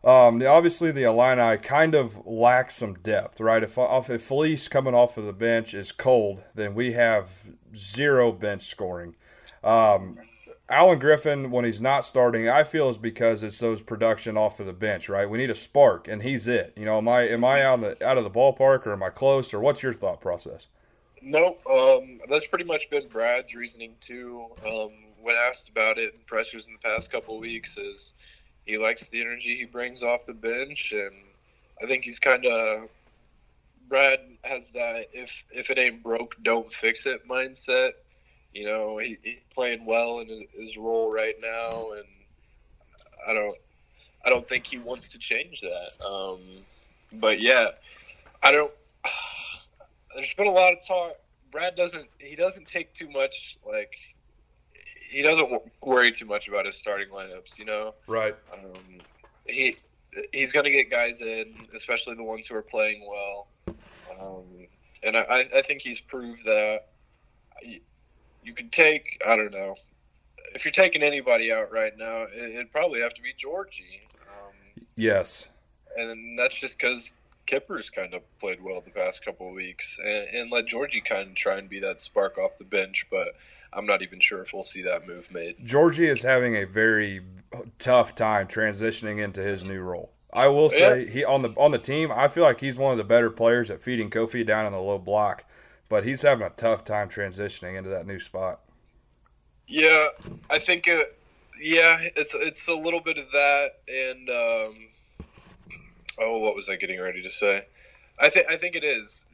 Um, 0.03 0.43
obviously, 0.47 0.93
the 0.93 1.05
Illini 1.05 1.59
kind 1.59 1.95
of 1.95 2.27
lack 2.27 2.71
some 2.71 2.95
depth, 2.95 3.41
right? 3.41 3.63
If, 3.63 3.77
if 3.79 4.23
Feliz 4.23 4.69
coming 4.69 4.95
off 4.95 5.17
of 5.17 5.25
the 5.25 5.33
bench 5.33 5.75
is 5.75 5.91
cold, 5.91 6.43
then 6.55 6.75
we 6.75 6.93
have 6.93 7.45
zero 7.75 8.31
bench 8.31 8.67
scoring. 8.67 9.17
Um, 9.65 10.17
Alan 10.69 10.99
Griffin, 10.99 11.51
when 11.53 11.65
he's 11.65 11.81
not 11.81 12.05
starting, 12.05 12.49
I 12.49 12.65
feel 12.65 12.91
is 12.91 12.99
because 12.99 13.45
it's 13.45 13.59
those 13.59 13.81
production 13.81 14.37
off 14.37 14.59
of 14.59 14.67
the 14.67 14.73
bench, 14.73 15.09
right? 15.09 15.29
We 15.29 15.39
need 15.39 15.51
a 15.51 15.55
spark, 15.55 16.09
and 16.09 16.23
he's 16.23 16.49
it. 16.49 16.73
You 16.77 16.85
know, 16.85 16.99
am 16.99 17.07
I 17.07 17.29
am 17.29 17.45
I 17.45 17.63
out 17.63 17.85
of 17.85 17.99
the, 17.99 18.07
out 18.07 18.19
of 18.19 18.25
the 18.25 18.31
ballpark, 18.31 18.85
or 18.87 18.93
am 18.93 19.03
I 19.03 19.11
close, 19.11 19.55
or 19.55 19.61
what's 19.61 19.83
your 19.83 19.95
thought 19.95 20.21
process? 20.21 20.67
Nope. 21.23 21.63
Um, 21.71 22.19
that's 22.29 22.47
pretty 22.47 22.65
much 22.65 22.91
been 22.91 23.09
Brad's 23.09 23.55
reasoning 23.55 23.95
too. 24.01 24.47
Um, 24.67 24.91
when 25.21 25.37
asked 25.37 25.69
about 25.69 25.99
it 25.99 26.15
in 26.15 26.21
pressures 26.27 26.67
in 26.67 26.73
the 26.73 26.89
past 26.89 27.13
couple 27.13 27.39
weeks, 27.39 27.79
is 27.79 28.15
he 28.65 28.77
likes 28.77 29.09
the 29.09 29.21
energy 29.21 29.57
he 29.57 29.67
brings 29.67 30.03
off 30.03 30.27
the 30.27 30.35
bench, 30.35 30.93
and 30.93 31.15
I 31.81 31.87
think 31.87 32.03
he's 32.03 32.19
kind 32.19 32.45
of 32.45 32.89
Brad 33.89 34.19
has 34.43 34.69
that 34.71 35.11
if 35.13 35.45
if 35.53 35.71
it 35.71 35.79
ain't 35.79 36.03
broke, 36.03 36.35
don't 36.43 36.73
fix 36.73 37.07
it 37.07 37.29
mindset 37.29 37.93
you 38.57 38.65
know, 38.65 38.97
he, 38.97 39.19
he's 39.23 39.37
playing 39.55 39.85
well 39.85 40.21
in 40.21 40.29
his, 40.29 40.43
his 40.59 40.77
role 40.79 41.13
right 41.13 41.35
now, 41.43 41.93
and 41.93 42.07
I 43.29 43.35
don't, 43.35 43.59
I 44.25 44.31
don't 44.31 44.49
think 44.49 44.67
he 44.67 44.79
wants 44.79 45.11
to 45.11 45.19
change 45.19 45.61
that. 45.61 46.03
Um, 46.07 46.41
but 47.13 47.39
yeah, 47.39 47.69
I 48.43 48.53
don't. 48.53 48.73
There's 50.15 50.33
been 50.33 50.47
a 50.47 50.53
lot 50.53 50.73
of 50.73 50.87
talk. 50.87 51.17
Brad 51.53 51.77
doesn't. 51.77 52.07
He 52.19 52.35
doesn't 52.35 52.67
take 52.67 52.95
too 52.95 53.11
much. 53.11 53.59
Like 53.67 53.93
he 55.07 55.21
doesn't 55.21 55.63
worry 55.83 56.11
too 56.11 56.25
much 56.25 56.49
about 56.49 56.65
his 56.65 56.77
starting 56.77 57.11
lineups. 57.11 57.59
You 57.59 57.67
know. 57.67 57.95
Right. 58.07 58.35
Um, 58.55 59.01
he 59.45 59.77
he's 60.33 60.53
going 60.53 60.65
to 60.65 60.71
get 60.71 60.91
guys 60.91 61.21
in, 61.21 61.55
especially 61.75 62.15
the 62.15 62.23
ones 62.23 62.47
who 62.47 62.55
are 62.55 62.63
playing 62.63 63.07
well. 63.07 63.49
Um, 64.19 64.67
and 65.03 65.15
I, 65.15 65.47
I 65.55 65.61
think 65.61 65.83
he's 65.83 66.01
proved 66.01 66.43
that 66.47 66.87
you 68.47 68.55
could 68.55 68.73
take 68.73 69.21
I 69.27 69.37
don't 69.37 69.53
know 69.53 69.75
if 70.55 70.65
you're 70.65 70.73
taking 70.73 71.03
anybody 71.03 71.53
out 71.53 71.71
right 71.71 71.93
now, 71.99 72.27
it, 72.33 72.57
would 72.57 72.73
probably 72.73 73.01
have 73.01 73.13
to 73.15 73.23
be 73.23 73.35
Georgie. 73.37 74.01
Um, 74.23 74.85
yes, 74.97 75.47
and 75.97 76.39
that's 76.39 76.59
just 76.59 76.79
because 76.79 77.13
Kippers 77.45 77.91
kind 77.91 78.15
of 78.15 78.23
played 78.39 78.63
well 78.63 78.81
the 78.81 78.91
past 78.91 79.25
couple 79.25 79.49
of 79.49 79.55
weeks, 79.55 79.99
and, 80.03 80.29
and 80.35 80.51
let 80.51 80.67
Georgie 80.67 81.01
kind 81.01 81.29
of 81.29 81.35
try 81.35 81.59
and 81.59 81.69
be 81.69 81.81
that 81.81 82.01
spark 82.01 82.39
off 82.39 82.59
the 82.59 82.65
bench. 82.65 83.07
But 83.11 83.29
I'm 83.73 83.87
not 83.87 84.03
even 84.03 84.21
sure 84.21 84.43
if 84.43 84.53
we'll 84.53 84.63
see 84.63 84.83
that 84.83 85.07
move 85.07 85.31
made. 85.31 85.57
Georgie 85.65 86.09
is 86.09 86.23
having 86.23 86.57
a 86.57 86.65
very 86.65 87.21
tough 87.79 88.15
time 88.15 88.47
transitioning 88.47 89.23
into 89.23 89.43
his 89.43 89.69
new 89.69 89.81
role. 89.81 90.11
I 90.33 90.49
will 90.49 90.71
say 90.71 91.05
Yeah. 91.05 91.11
he 91.11 91.25
on 91.25 91.43
the 91.43 91.51
on 91.57 91.71
the 91.71 91.79
team. 91.79 92.11
I 92.13 92.29
feel 92.29 92.45
like 92.45 92.61
he's 92.61 92.77
one 92.77 92.93
of 92.93 92.99
the 92.99 93.05
better 93.05 93.31
players 93.31 93.71
at 93.71 93.83
feeding 93.83 94.11
Kofi 94.11 94.47
down 94.47 94.67
in 94.67 94.73
the 94.73 94.81
low 94.81 94.99
block, 94.99 95.45
but 95.89 96.05
he's 96.05 96.23
having 96.23 96.47
a 96.47 96.51
tough 96.51 96.85
time 96.85 97.09
transitioning 97.09 97.77
into 97.77 97.91
that 97.91 98.07
new 98.07 98.19
spot. 98.19 98.61
Yeah, 99.67 100.09
I 100.51 100.59
think 100.59 100.87
it. 100.87 101.19
Yeah, 101.61 101.99
it's 102.17 102.35
it's 102.35 102.69
a 102.69 102.75
little 102.75 103.01
bit 103.01 103.19
of 103.19 103.31
that, 103.33 103.71
and 103.89 104.29
um, 104.29 104.89
oh, 106.19 106.39
what 106.39 106.55
was 106.55 106.69
I 106.69 106.77
getting 106.77 107.01
ready 107.01 107.23
to 107.23 107.31
say? 107.31 107.67
I 108.19 108.31
think 108.31 108.51
I 108.51 108.57
think 108.57 108.77
it 108.77 108.85
is. 108.85 109.25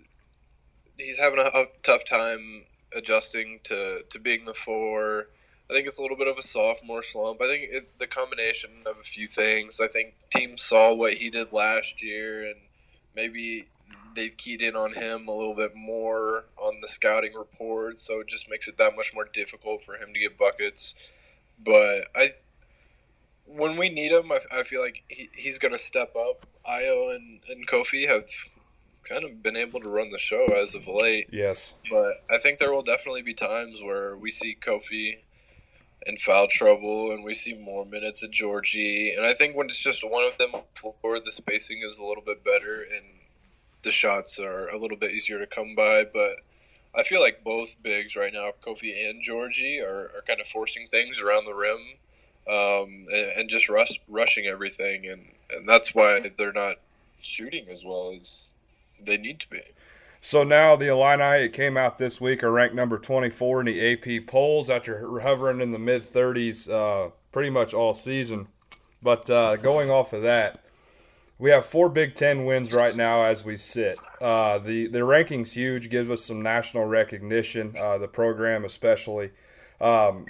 He's 0.96 1.18
having 1.18 1.38
a, 1.38 1.46
a 1.46 1.66
tough 1.82 2.05
time 2.05 2.64
adjusting 2.94 3.61
to 3.64 4.03
to 4.09 4.18
being 4.18 4.44
the 4.44 4.55
four. 4.55 5.28
I 5.70 5.74
think 5.74 5.86
it's 5.86 5.98
a 5.98 6.03
little 6.03 6.16
bit 6.16 6.28
of 6.28 6.36
a 6.36 6.42
sophomore 6.42 7.03
slump. 7.03 7.40
I 7.40 7.46
think 7.46 7.70
it, 7.70 7.98
the 7.98 8.07
combination 8.07 8.70
of 8.84 8.98
a 8.98 9.03
few 9.03 9.26
things. 9.26 9.80
I 9.80 9.88
think 9.88 10.14
teams 10.30 10.62
saw 10.62 10.92
what 10.94 11.14
he 11.14 11.30
did 11.30 11.53
last 11.53 12.03
year, 12.03 12.44
and 12.46 12.57
maybe 13.14 13.66
they've 14.14 14.36
keyed 14.36 14.60
in 14.62 14.76
on 14.76 14.94
him 14.94 15.28
a 15.28 15.32
little 15.34 15.54
bit 15.54 15.74
more 15.74 16.44
on 16.56 16.80
the 16.80 16.88
scouting 16.88 17.34
report, 17.34 17.98
so 17.98 18.20
it 18.20 18.28
just 18.28 18.48
makes 18.48 18.68
it 18.68 18.78
that 18.78 18.96
much 18.96 19.12
more 19.14 19.26
difficult 19.32 19.84
for 19.84 19.94
him 19.96 20.12
to 20.14 20.20
get 20.20 20.38
buckets. 20.38 20.94
But 21.64 22.08
I, 22.14 22.34
when 23.46 23.76
we 23.76 23.88
need 23.88 24.12
him, 24.12 24.30
I, 24.32 24.40
I 24.50 24.62
feel 24.62 24.80
like 24.82 25.02
he, 25.08 25.28
he's 25.34 25.58
going 25.58 25.72
to 25.72 25.78
step 25.78 26.14
up. 26.16 26.46
Ayo 26.68 27.14
and, 27.14 27.40
and 27.48 27.66
Kofi 27.66 28.06
have 28.08 28.24
kind 29.08 29.24
of 29.24 29.42
been 29.42 29.56
able 29.56 29.80
to 29.80 29.88
run 29.88 30.10
the 30.10 30.18
show 30.18 30.44
as 30.56 30.74
of 30.74 30.86
late, 30.86 31.28
Yes. 31.32 31.74
but 31.90 32.22
I 32.30 32.38
think 32.38 32.58
there 32.58 32.72
will 32.72 32.82
definitely 32.84 33.22
be 33.22 33.34
times 33.34 33.82
where 33.82 34.16
we 34.16 34.30
see 34.30 34.56
Kofi 34.60 35.18
in 36.06 36.16
foul 36.16 36.46
trouble 36.48 37.12
and 37.12 37.24
we 37.24 37.34
see 37.34 37.54
more 37.54 37.84
minutes 37.84 38.22
of 38.22 38.30
Giorgi. 38.30 39.16
And 39.16 39.26
I 39.26 39.34
think 39.34 39.56
when 39.56 39.66
it's 39.66 39.78
just 39.78 40.08
one 40.08 40.24
of 40.24 40.38
them 40.38 40.54
on 40.54 40.62
the 40.74 40.80
floor, 41.00 41.18
the 41.20 41.32
spacing 41.32 41.82
is 41.84 41.98
a 41.98 42.04
little 42.04 42.22
bit 42.24 42.44
better 42.44 42.82
and 42.82 43.04
the 43.83 43.91
shots 43.91 44.39
are 44.39 44.68
a 44.68 44.78
little 44.78 44.97
bit 44.97 45.12
easier 45.12 45.39
to 45.39 45.47
come 45.47 45.74
by. 45.74 46.05
But 46.05 46.37
I 46.95 47.03
feel 47.03 47.20
like 47.20 47.45
both 47.45 47.74
bigs 47.83 48.16
right 48.16 48.33
now, 48.33 48.51
Kofi 48.64 49.09
and 49.09 49.22
Giorgi, 49.24 49.83
are, 49.83 50.11
are 50.16 50.24
kind 50.26 50.41
of 50.41 50.47
forcing 50.47 50.87
things 50.89 51.20
around 51.20 51.45
the 51.45 51.55
rim 51.55 51.80
um, 52.49 53.07
and, 53.12 53.33
and 53.37 53.51
just 53.51 53.68
rush, 53.68 54.01
rushing 54.09 54.47
everything. 54.47 55.07
And, 55.07 55.26
and 55.55 55.68
that's 55.68 55.95
why 55.95 56.30
they're 56.37 56.53
not 56.53 56.76
shooting 57.20 57.66
as 57.70 57.85
well 57.85 58.14
as 58.16 58.49
they 59.05 59.16
need 59.16 59.41
to 59.41 59.51
be. 59.51 59.62
So 60.24 60.45
now 60.45 60.76
the 60.76 60.87
Illini, 60.87 61.47
it 61.47 61.53
came 61.53 61.76
out 61.76 61.99
this 61.99 62.20
week, 62.20 62.45
are 62.45 62.53
ranked 62.53 62.76
number 62.76 62.97
24 62.97 63.61
in 63.61 63.66
the 63.66 64.20
AP 64.20 64.26
polls 64.28 64.70
after 64.70 65.20
hovering 65.20 65.61
in 65.61 65.72
the 65.72 65.80
mid 65.80 66.12
30s 66.12 66.70
uh, 66.70 67.11
pretty 67.33 67.51
much 67.51 67.74
all 67.74 67.93
season. 67.93 68.47
But 69.03 69.28
uh, 69.28 69.57
going 69.57 69.91
off 69.91 70.12
of 70.12 70.22
that, 70.22 70.61
we 71.39 71.51
have 71.51 71.66
four 71.66 71.89
Big 71.89 72.14
Ten 72.14 72.45
wins 72.45 72.72
right 72.72 72.95
now 72.95 73.22
as 73.22 73.45
we 73.45 73.57
sit. 73.57 73.99
Uh, 74.20 74.59
the 74.59 74.87
the 74.87 75.05
ranking's 75.05 75.53
huge, 75.53 75.91
gives 75.91 76.11
us 76.11 76.24
some 76.24 76.43
national 76.43 76.85
recognition. 76.85 77.74
Uh, 77.78 77.99
the 77.99 78.09
program 78.09 78.64
especially. 78.64 79.30
Um, 79.80 80.26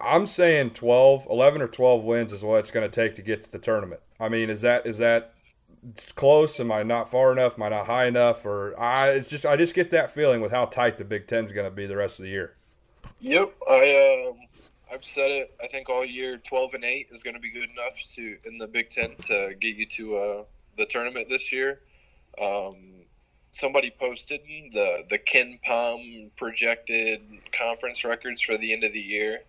I'm 0.00 0.26
saying 0.26 0.70
12, 0.70 1.26
11 1.30 1.62
or 1.62 1.68
12 1.68 2.04
wins 2.04 2.32
is 2.32 2.42
what 2.42 2.60
it's 2.60 2.70
going 2.70 2.88
to 2.88 2.94
take 2.94 3.16
to 3.16 3.22
get 3.22 3.44
to 3.44 3.52
the 3.52 3.58
tournament. 3.58 4.00
I 4.20 4.28
mean, 4.28 4.50
is 4.50 4.62
that 4.62 4.86
is 4.86 4.98
that 4.98 5.34
close? 6.14 6.58
Am 6.60 6.72
I 6.72 6.82
not 6.82 7.10
far 7.10 7.32
enough? 7.32 7.54
Am 7.56 7.62
I 7.62 7.68
not 7.68 7.86
high 7.86 8.06
enough? 8.06 8.44
Or 8.44 8.78
I 8.80 9.20
just 9.20 9.46
I 9.46 9.56
just 9.56 9.74
get 9.74 9.90
that 9.90 10.12
feeling 10.12 10.40
with 10.40 10.50
how 10.50 10.66
tight 10.66 10.98
the 10.98 11.04
Big 11.04 11.26
Ten's 11.26 11.52
going 11.52 11.66
to 11.66 11.74
be 11.74 11.86
the 11.86 11.96
rest 11.96 12.18
of 12.18 12.24
the 12.24 12.30
year. 12.30 12.54
Yep, 13.20 13.54
I 13.68 14.28
um, 14.28 14.47
I've 14.92 15.04
said 15.04 15.30
it. 15.30 15.54
I 15.62 15.66
think 15.66 15.88
all 15.88 16.04
year, 16.04 16.38
twelve 16.38 16.74
and 16.74 16.84
eight 16.84 17.08
is 17.12 17.22
going 17.22 17.34
to 17.34 17.40
be 17.40 17.50
good 17.50 17.68
enough 17.70 18.00
to 18.14 18.38
in 18.44 18.58
the 18.58 18.66
Big 18.66 18.90
Ten 18.90 19.16
to 19.22 19.54
get 19.60 19.76
you 19.76 19.86
to 19.86 20.16
uh, 20.16 20.42
the 20.76 20.86
tournament 20.86 21.28
this 21.28 21.52
year. 21.52 21.80
Um, 22.40 22.76
somebody 23.50 23.90
posted 23.90 24.40
the 24.72 25.04
the 25.08 25.18
KenPom 25.18 26.30
projected 26.36 27.20
conference 27.52 28.04
records 28.04 28.40
for 28.40 28.56
the 28.56 28.72
end 28.72 28.84
of 28.84 28.92
the 28.92 29.00
year, 29.00 29.40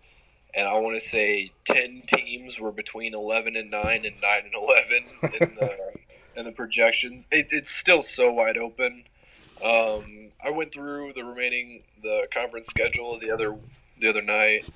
and 0.54 0.68
I 0.68 0.78
want 0.78 1.00
to 1.00 1.08
say 1.08 1.52
ten 1.64 2.02
teams 2.06 2.60
were 2.60 2.72
between 2.72 3.14
eleven 3.14 3.56
and 3.56 3.70
nine 3.70 4.04
and 4.04 4.20
nine 4.20 4.42
and 4.44 4.54
eleven 4.54 5.40
in 5.40 5.54
the 5.54 5.76
in 6.36 6.44
the 6.44 6.52
projections. 6.52 7.26
It, 7.30 7.48
it's 7.50 7.70
still 7.70 8.02
so 8.02 8.30
wide 8.30 8.58
open. 8.58 9.04
Um, 9.62 10.30
I 10.42 10.50
went 10.50 10.72
through 10.72 11.12
the 11.14 11.24
remaining 11.24 11.82
the 12.02 12.26
conference 12.32 12.66
schedule 12.66 13.18
the 13.18 13.30
other 13.30 13.56
the 13.98 14.08
other 14.08 14.22
night. 14.22 14.66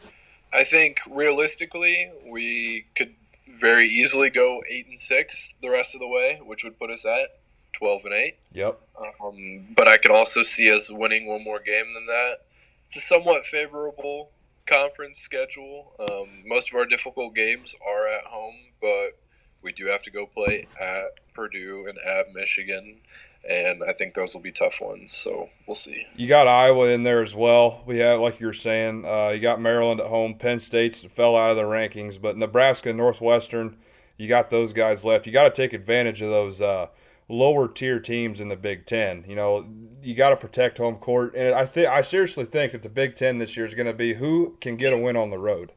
I 0.54 0.64
think 0.64 1.00
realistically 1.10 2.10
we 2.24 2.86
could 2.94 3.14
very 3.58 3.88
easily 3.88 4.30
go 4.30 4.62
eight 4.68 4.86
and 4.86 4.98
six 4.98 5.54
the 5.60 5.68
rest 5.68 5.94
of 5.94 6.00
the 6.00 6.06
way, 6.06 6.40
which 6.44 6.62
would 6.64 6.78
put 6.78 6.90
us 6.90 7.04
at 7.04 7.40
twelve 7.72 8.04
and 8.04 8.14
eight. 8.14 8.36
Yep. 8.52 8.80
Um, 9.22 9.66
but 9.74 9.88
I 9.88 9.98
could 9.98 10.12
also 10.12 10.42
see 10.44 10.70
us 10.72 10.88
winning 10.90 11.26
one 11.26 11.42
more 11.42 11.58
game 11.58 11.92
than 11.92 12.06
that. 12.06 12.46
It's 12.86 12.96
a 12.96 13.00
somewhat 13.00 13.46
favorable 13.46 14.30
conference 14.66 15.18
schedule. 15.18 15.92
Um, 15.98 16.28
most 16.46 16.70
of 16.70 16.76
our 16.76 16.86
difficult 16.86 17.34
games 17.34 17.74
are 17.86 18.06
at 18.08 18.24
home, 18.24 18.56
but 18.80 19.18
we 19.62 19.72
do 19.72 19.86
have 19.86 20.02
to 20.02 20.10
go 20.10 20.26
play 20.26 20.66
at 20.80 21.34
Purdue 21.34 21.86
and 21.88 21.98
at 21.98 22.32
Michigan, 22.32 23.00
and 23.48 23.82
I 23.82 23.92
think 23.92 24.14
those 24.14 24.34
will 24.34 24.40
be 24.40 24.52
tough 24.52 24.80
ones. 24.80 25.12
So 25.12 25.50
we'll 25.66 25.74
see. 25.74 26.06
You 26.16 26.28
got 26.28 26.46
Iowa 26.46 26.88
in 26.88 27.02
there 27.02 27.22
as 27.22 27.34
well. 27.34 27.82
We 27.86 27.98
have, 27.98 28.20
like 28.20 28.40
you 28.40 28.46
were 28.46 28.52
saying, 28.52 29.04
uh, 29.04 29.28
you 29.28 29.40
got 29.40 29.60
Maryland 29.60 30.00
at 30.00 30.06
home. 30.06 30.34
Penn 30.34 30.60
State's 30.60 31.02
fell 31.14 31.36
out 31.36 31.50
of 31.50 31.56
the 31.56 31.62
rankings, 31.62 32.20
but 32.20 32.36
Nebraska, 32.36 32.92
Northwestern, 32.92 33.76
you 34.16 34.28
got 34.28 34.50
those 34.50 34.72
guys 34.72 35.04
left. 35.04 35.26
You 35.26 35.32
got 35.32 35.44
to 35.44 35.62
take 35.62 35.72
advantage 35.72 36.22
of 36.22 36.30
those 36.30 36.60
uh, 36.60 36.86
lower 37.28 37.68
tier 37.68 38.00
teams 38.00 38.40
in 38.40 38.48
the 38.48 38.56
Big 38.56 38.86
Ten. 38.86 39.24
You 39.26 39.36
know, 39.36 39.66
you 40.02 40.14
got 40.14 40.30
to 40.30 40.36
protect 40.36 40.78
home 40.78 40.96
court, 40.96 41.34
and 41.34 41.54
I 41.54 41.66
think 41.66 41.88
I 41.88 42.00
seriously 42.02 42.44
think 42.44 42.72
that 42.72 42.82
the 42.82 42.88
Big 42.88 43.16
Ten 43.16 43.38
this 43.38 43.56
year 43.56 43.66
is 43.66 43.74
going 43.74 43.86
to 43.86 43.92
be 43.92 44.14
who 44.14 44.56
can 44.60 44.76
get 44.76 44.92
a 44.92 44.98
win 44.98 45.16
on 45.16 45.30
the 45.30 45.38
road. 45.38 45.72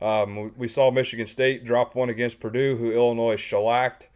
Um, 0.00 0.52
we- 0.56 0.68
saw 0.68 0.90
Michigan 0.92 1.26
State 1.26 1.64
drop 1.64 1.94
one 1.96 2.08
against 2.08 2.38
Purdue, 2.38 2.76
who 2.76 2.92
Illinois 2.92 3.36
shellacked 3.36 4.08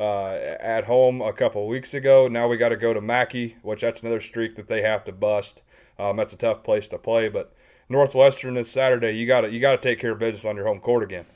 uh, 0.00 0.56
at 0.58 0.84
home 0.84 1.20
a 1.20 1.32
couple 1.32 1.66
weeks 1.68 1.92
ago. 1.92 2.26
Now 2.26 2.48
we 2.48 2.56
got 2.56 2.70
to 2.70 2.76
go 2.76 2.94
to 2.94 3.00
Mackey, 3.02 3.56
which 3.62 3.82
that's 3.82 4.00
another 4.00 4.20
streak 4.20 4.56
that 4.56 4.66
they 4.66 4.80
have 4.80 5.04
to 5.04 5.12
bust. 5.12 5.62
Um, 5.98 6.16
that's 6.16 6.32
a 6.32 6.36
tough 6.36 6.64
place 6.64 6.88
to 6.88 6.98
play, 6.98 7.28
but 7.28 7.54
Northwestern 7.90 8.54
this 8.54 8.70
Saturday, 8.70 9.12
you 9.12 9.26
got 9.26 9.42
to 9.42 9.50
you 9.50 9.60
got 9.60 9.72
to 9.72 9.88
take 9.88 10.00
care 10.00 10.12
of 10.12 10.18
business 10.18 10.46
on 10.46 10.56
your 10.56 10.66
home 10.66 10.80
court 10.80 11.02
again. 11.02 11.26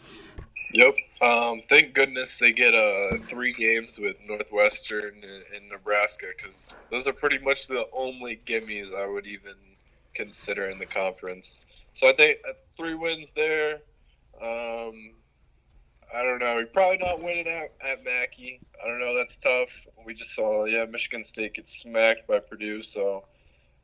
Yep. 0.72 0.94
Um, 1.20 1.62
thank 1.68 1.94
goodness 1.94 2.38
they 2.38 2.52
get 2.52 2.74
uh, 2.74 3.18
three 3.28 3.52
games 3.52 3.98
with 3.98 4.16
Northwestern 4.26 5.22
and, 5.22 5.42
and 5.54 5.68
Nebraska 5.68 6.26
because 6.36 6.72
those 6.90 7.06
are 7.06 7.12
pretty 7.12 7.38
much 7.38 7.68
the 7.68 7.86
only 7.92 8.40
gimmies 8.46 8.94
I 8.94 9.06
would 9.06 9.26
even 9.26 9.54
consider 10.14 10.70
in 10.70 10.78
the 10.78 10.86
conference. 10.86 11.66
So 11.92 12.08
I 12.08 12.14
think 12.14 12.38
uh, 12.48 12.52
three 12.76 12.94
wins 12.94 13.32
there. 13.36 13.82
Um, 14.42 15.12
I 16.12 16.22
don't 16.22 16.38
know. 16.38 16.57
We're 16.57 16.66
probably 16.66 16.98
not 16.98 17.22
winning 17.22 17.46
at, 17.46 17.72
at 17.86 18.05
Mackey. 18.05 18.61
I 18.82 18.88
don't 18.88 19.00
know. 19.00 19.16
That's 19.16 19.36
tough. 19.36 19.68
We 20.05 20.14
just 20.14 20.34
saw, 20.34 20.64
yeah, 20.64 20.84
Michigan 20.84 21.22
State 21.22 21.55
get 21.55 21.68
smacked 21.68 22.26
by 22.26 22.40
Purdue. 22.40 22.82
So 22.82 23.24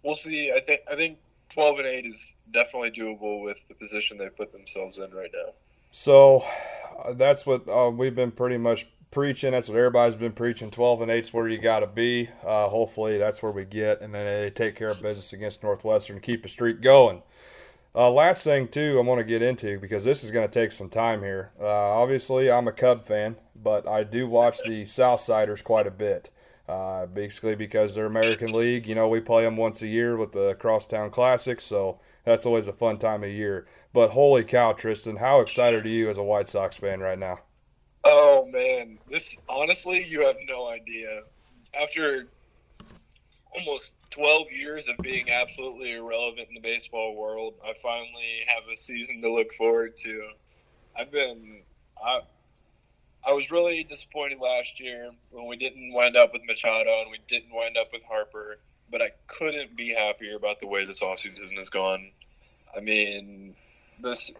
we'll 0.02 0.14
see. 0.14 0.52
I 0.54 0.60
think 0.60 0.80
I 0.90 0.96
think 0.96 1.18
twelve 1.48 1.78
and 1.78 1.86
eight 1.86 2.06
is 2.06 2.36
definitely 2.52 2.90
doable 2.90 3.44
with 3.44 3.66
the 3.68 3.74
position 3.74 4.18
they 4.18 4.28
put 4.28 4.52
themselves 4.52 4.98
in 4.98 5.10
right 5.12 5.30
now. 5.32 5.52
So 5.92 6.44
uh, 7.04 7.12
that's 7.14 7.46
what 7.46 7.68
uh, 7.68 7.90
we've 7.90 8.14
been 8.14 8.30
pretty 8.30 8.58
much 8.58 8.86
preaching. 9.10 9.52
That's 9.52 9.68
what 9.68 9.76
everybody's 9.78 10.16
been 10.16 10.32
preaching. 10.32 10.70
12 10.70 11.02
and 11.02 11.10
8's 11.10 11.32
where 11.32 11.48
you 11.48 11.58
got 11.58 11.80
to 11.80 11.86
be. 11.86 12.30
Uh, 12.44 12.68
hopefully, 12.68 13.18
that's 13.18 13.42
where 13.42 13.52
we 13.52 13.64
get. 13.64 14.00
And 14.00 14.14
then 14.14 14.42
they 14.42 14.50
take 14.50 14.76
care 14.76 14.88
of 14.88 15.02
business 15.02 15.32
against 15.32 15.62
Northwestern, 15.62 16.20
keep 16.20 16.44
a 16.44 16.48
streak 16.48 16.80
going. 16.80 17.22
Uh, 17.94 18.10
last 18.10 18.44
thing, 18.44 18.68
too, 18.68 18.98
I 18.98 19.02
want 19.02 19.18
to 19.18 19.24
get 19.24 19.42
into 19.42 19.78
because 19.78 20.04
this 20.04 20.22
is 20.22 20.30
going 20.30 20.48
to 20.48 20.52
take 20.52 20.70
some 20.70 20.88
time 20.88 21.22
here. 21.22 21.50
Uh, 21.60 21.66
obviously, 21.66 22.50
I'm 22.50 22.68
a 22.68 22.72
Cub 22.72 23.04
fan, 23.04 23.36
but 23.56 23.88
I 23.88 24.04
do 24.04 24.28
watch 24.28 24.58
the 24.64 24.84
Southsiders 24.84 25.64
quite 25.64 25.86
a 25.86 25.90
bit. 25.90 26.30
Uh, 26.68 27.06
basically, 27.06 27.56
because 27.56 27.96
they're 27.96 28.06
American 28.06 28.52
League. 28.52 28.86
You 28.86 28.94
know, 28.94 29.08
we 29.08 29.18
play 29.18 29.42
them 29.42 29.56
once 29.56 29.82
a 29.82 29.88
year 29.88 30.16
with 30.16 30.30
the 30.30 30.54
Crosstown 30.54 31.10
Classic, 31.10 31.60
so 31.60 31.98
that's 32.24 32.46
always 32.46 32.68
a 32.68 32.72
fun 32.72 32.96
time 32.96 33.24
of 33.24 33.30
year. 33.30 33.66
But 33.92 34.10
holy 34.10 34.44
cow, 34.44 34.72
Tristan, 34.72 35.16
how 35.16 35.40
excited 35.40 35.84
are 35.84 35.88
you 35.88 36.08
as 36.08 36.16
a 36.16 36.22
White 36.22 36.48
Sox 36.48 36.76
fan 36.76 37.00
right 37.00 37.18
now? 37.18 37.40
Oh 38.04 38.46
man, 38.52 38.98
this 39.10 39.36
honestly, 39.48 40.06
you 40.06 40.24
have 40.24 40.36
no 40.46 40.68
idea. 40.68 41.22
After 41.74 42.28
almost 43.52 43.94
12 44.10 44.50
years 44.52 44.88
of 44.88 44.96
being 44.98 45.30
absolutely 45.30 45.92
irrelevant 45.92 46.48
in 46.48 46.54
the 46.54 46.60
baseball 46.60 47.14
world, 47.14 47.54
I 47.64 47.74
finally 47.82 48.44
have 48.46 48.64
a 48.72 48.76
season 48.76 49.22
to 49.22 49.32
look 49.32 49.52
forward 49.52 49.96
to. 49.98 50.30
I've 50.98 51.12
been 51.12 51.62
I 52.02 52.20
I 53.26 53.32
was 53.32 53.50
really 53.50 53.84
disappointed 53.84 54.38
last 54.38 54.80
year 54.80 55.10
when 55.30 55.46
we 55.46 55.56
didn't 55.56 55.92
wind 55.92 56.16
up 56.16 56.32
with 56.32 56.42
Machado 56.46 57.02
and 57.02 57.10
we 57.10 57.18
didn't 57.28 57.52
wind 57.52 57.76
up 57.76 57.92
with 57.92 58.02
Harper, 58.02 58.58
but 58.90 59.02
I 59.02 59.10
couldn't 59.26 59.76
be 59.76 59.90
happier 59.90 60.36
about 60.36 60.58
the 60.58 60.66
way 60.66 60.84
this 60.86 61.00
offseason 61.00 61.56
has 61.56 61.68
gone. 61.68 62.10
I 62.74 62.80
mean, 62.80 63.54
this 64.02 64.32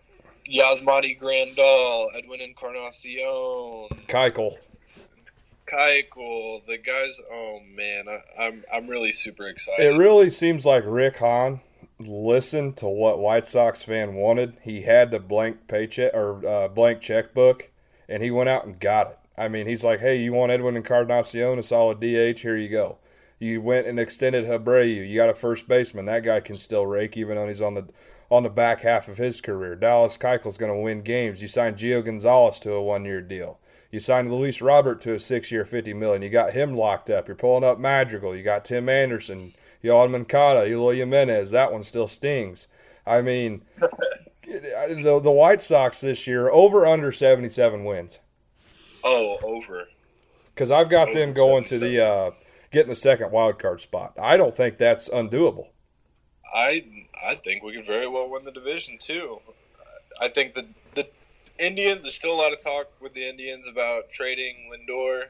Yasmani 0.50 1.20
Grandal, 1.20 2.08
Edwin 2.16 2.40
Encarnacion, 2.40 3.88
Keuchel. 4.08 4.56
Keuchel, 5.70 6.66
the 6.66 6.78
guys. 6.78 7.20
Oh 7.30 7.60
man, 7.74 8.06
I, 8.08 8.42
I'm 8.42 8.64
I'm 8.72 8.88
really 8.88 9.12
super 9.12 9.46
excited. 9.46 9.84
It 9.84 9.96
really 9.96 10.30
seems 10.30 10.66
like 10.66 10.84
Rick 10.86 11.18
Hahn 11.18 11.60
listened 11.98 12.76
to 12.78 12.88
what 12.88 13.18
White 13.18 13.46
Sox 13.46 13.82
fan 13.82 14.14
wanted. 14.14 14.56
He 14.62 14.82
had 14.82 15.10
the 15.10 15.18
blank 15.18 15.68
paycheck 15.68 16.12
or 16.14 16.46
uh, 16.46 16.68
blank 16.68 17.00
checkbook, 17.00 17.70
and 18.08 18.22
he 18.22 18.30
went 18.30 18.48
out 18.48 18.64
and 18.64 18.80
got 18.80 19.10
it. 19.10 19.18
I 19.38 19.48
mean, 19.48 19.66
he's 19.66 19.84
like, 19.84 20.00
"Hey, 20.00 20.16
you 20.20 20.32
want 20.32 20.52
Edwin 20.52 20.76
and 20.76 20.84
Encarnacion, 20.84 21.58
a 21.58 21.62
solid 21.62 22.00
DH? 22.00 22.40
Here 22.40 22.56
you 22.56 22.68
go." 22.68 22.98
You 23.38 23.62
went 23.62 23.86
and 23.86 23.98
extended 23.98 24.44
Abreu. 24.44 25.08
You 25.08 25.16
got 25.16 25.30
a 25.30 25.34
first 25.34 25.66
baseman. 25.66 26.04
That 26.04 26.24
guy 26.24 26.40
can 26.40 26.58
still 26.58 26.86
rake, 26.86 27.16
even 27.16 27.36
though 27.36 27.48
he's 27.48 27.62
on 27.62 27.74
the 27.74 27.86
on 28.30 28.42
the 28.42 28.50
back 28.50 28.82
half 28.82 29.08
of 29.08 29.16
his 29.16 29.40
career. 29.40 29.74
Dallas 29.74 30.16
Keuchel's 30.16 30.58
going 30.58 30.72
to 30.72 30.78
win 30.78 31.02
games. 31.02 31.42
You 31.42 31.48
signed 31.48 31.76
Gio 31.76 32.04
Gonzalez 32.04 32.60
to 32.60 32.72
a 32.72 32.82
one-year 32.82 33.22
deal. 33.22 33.58
You 33.90 33.98
signed 33.98 34.32
Luis 34.32 34.60
Robert 34.60 35.00
to 35.02 35.14
a 35.14 35.20
six-year, 35.20 35.64
fifty 35.64 35.92
million. 35.92 36.22
You 36.22 36.30
got 36.30 36.52
him 36.52 36.76
locked 36.76 37.10
up. 37.10 37.26
You're 37.26 37.34
pulling 37.34 37.64
up 37.64 37.78
Madrigal. 37.78 38.36
You 38.36 38.42
got 38.44 38.64
Tim 38.64 38.88
Anderson, 38.88 39.52
Yoan 39.82 40.12
Moncada, 40.12 40.66
Eloy 40.66 40.96
Jimenez. 40.96 41.50
That 41.50 41.72
one 41.72 41.82
still 41.82 42.06
stings. 42.06 42.68
I 43.04 43.20
mean, 43.20 43.62
the 44.46 45.20
the 45.22 45.30
White 45.30 45.62
Sox 45.62 46.00
this 46.00 46.26
year 46.26 46.48
over 46.50 46.86
under 46.86 47.10
seventy-seven 47.10 47.84
wins. 47.84 48.20
Oh, 49.02 49.38
over. 49.42 49.88
Because 50.54 50.70
I've 50.70 50.90
got 50.90 51.12
them 51.12 51.32
going 51.32 51.64
to 51.64 51.78
the 51.78 52.04
uh, 52.04 52.30
getting 52.70 52.90
the 52.90 52.96
second 52.96 53.32
wild 53.32 53.58
card 53.58 53.80
spot. 53.80 54.14
I 54.20 54.36
don't 54.36 54.56
think 54.56 54.78
that's 54.78 55.08
undoable. 55.08 55.68
I 56.54 56.84
I 57.24 57.34
think 57.36 57.62
we 57.62 57.72
could 57.72 57.86
very 57.86 58.06
well 58.06 58.28
win 58.28 58.44
the 58.44 58.52
division 58.52 58.98
too. 58.98 59.40
I 60.20 60.28
think 60.28 60.54
the 60.54 60.66
Indians. 61.60 62.02
There's 62.02 62.14
still 62.16 62.32
a 62.32 62.40
lot 62.40 62.52
of 62.52 62.62
talk 62.62 62.88
with 63.00 63.14
the 63.14 63.28
Indians 63.28 63.68
about 63.68 64.10
trading 64.10 64.70
Lindor. 64.72 65.24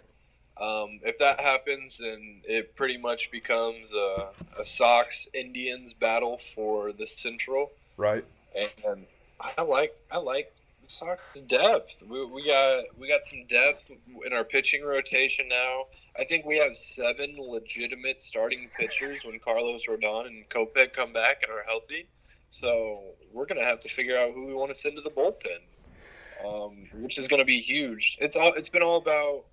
Um, 0.57 1.01
if 1.03 1.19
that 1.19 1.41
happens, 1.41 1.99
then 1.99 2.43
it 2.45 2.77
pretty 2.77 2.99
much 2.99 3.31
becomes 3.31 3.95
a, 3.95 4.29
a 4.59 4.65
Sox 4.65 5.27
Indians 5.33 5.95
battle 5.95 6.39
for 6.55 6.93
the 6.93 7.07
Central. 7.07 7.71
Right. 7.97 8.25
And 8.55 9.07
I 9.57 9.63
like 9.63 9.97
I 10.11 10.19
like 10.19 10.53
the 10.83 10.89
Sox 10.89 11.23
depth. 11.47 12.03
We, 12.09 12.25
we 12.27 12.47
got 12.47 12.85
we 12.99 13.09
got 13.09 13.25
some 13.25 13.47
depth 13.47 13.91
in 14.25 14.33
our 14.33 14.45
pitching 14.45 14.85
rotation 14.85 15.49
now. 15.49 15.85
I 16.19 16.25
think 16.25 16.45
we 16.45 16.59
have 16.59 16.77
seven 16.77 17.37
legitimate 17.39 18.21
starting 18.21 18.69
pitchers 18.79 19.25
when 19.25 19.39
Carlos 19.39 19.87
Rodon 19.87 20.27
and 20.27 20.49
Kopech 20.51 20.93
come 20.93 21.13
back 21.13 21.43
and 21.43 21.53
are 21.53 21.63
healthy. 21.63 22.07
So 22.51 23.01
we're 23.33 23.47
gonna 23.47 23.65
have 23.65 23.81
to 23.81 23.89
figure 23.89 24.19
out 24.19 24.35
who 24.35 24.47
we 24.47 24.55
want 24.55 24.75
to 24.75 24.79
send 24.79 24.97
to 24.97 25.03
the 25.03 25.11
bullpen, 25.11 25.61
um, 26.45 26.89
which 27.03 27.19
is 27.19 27.29
gonna 27.29 27.45
be 27.45 27.61
huge. 27.61 28.19
It's 28.21 28.37
all 28.37 28.53
it's 28.55 28.69
been 28.69 28.83
all 28.83 28.99
about 28.99 29.45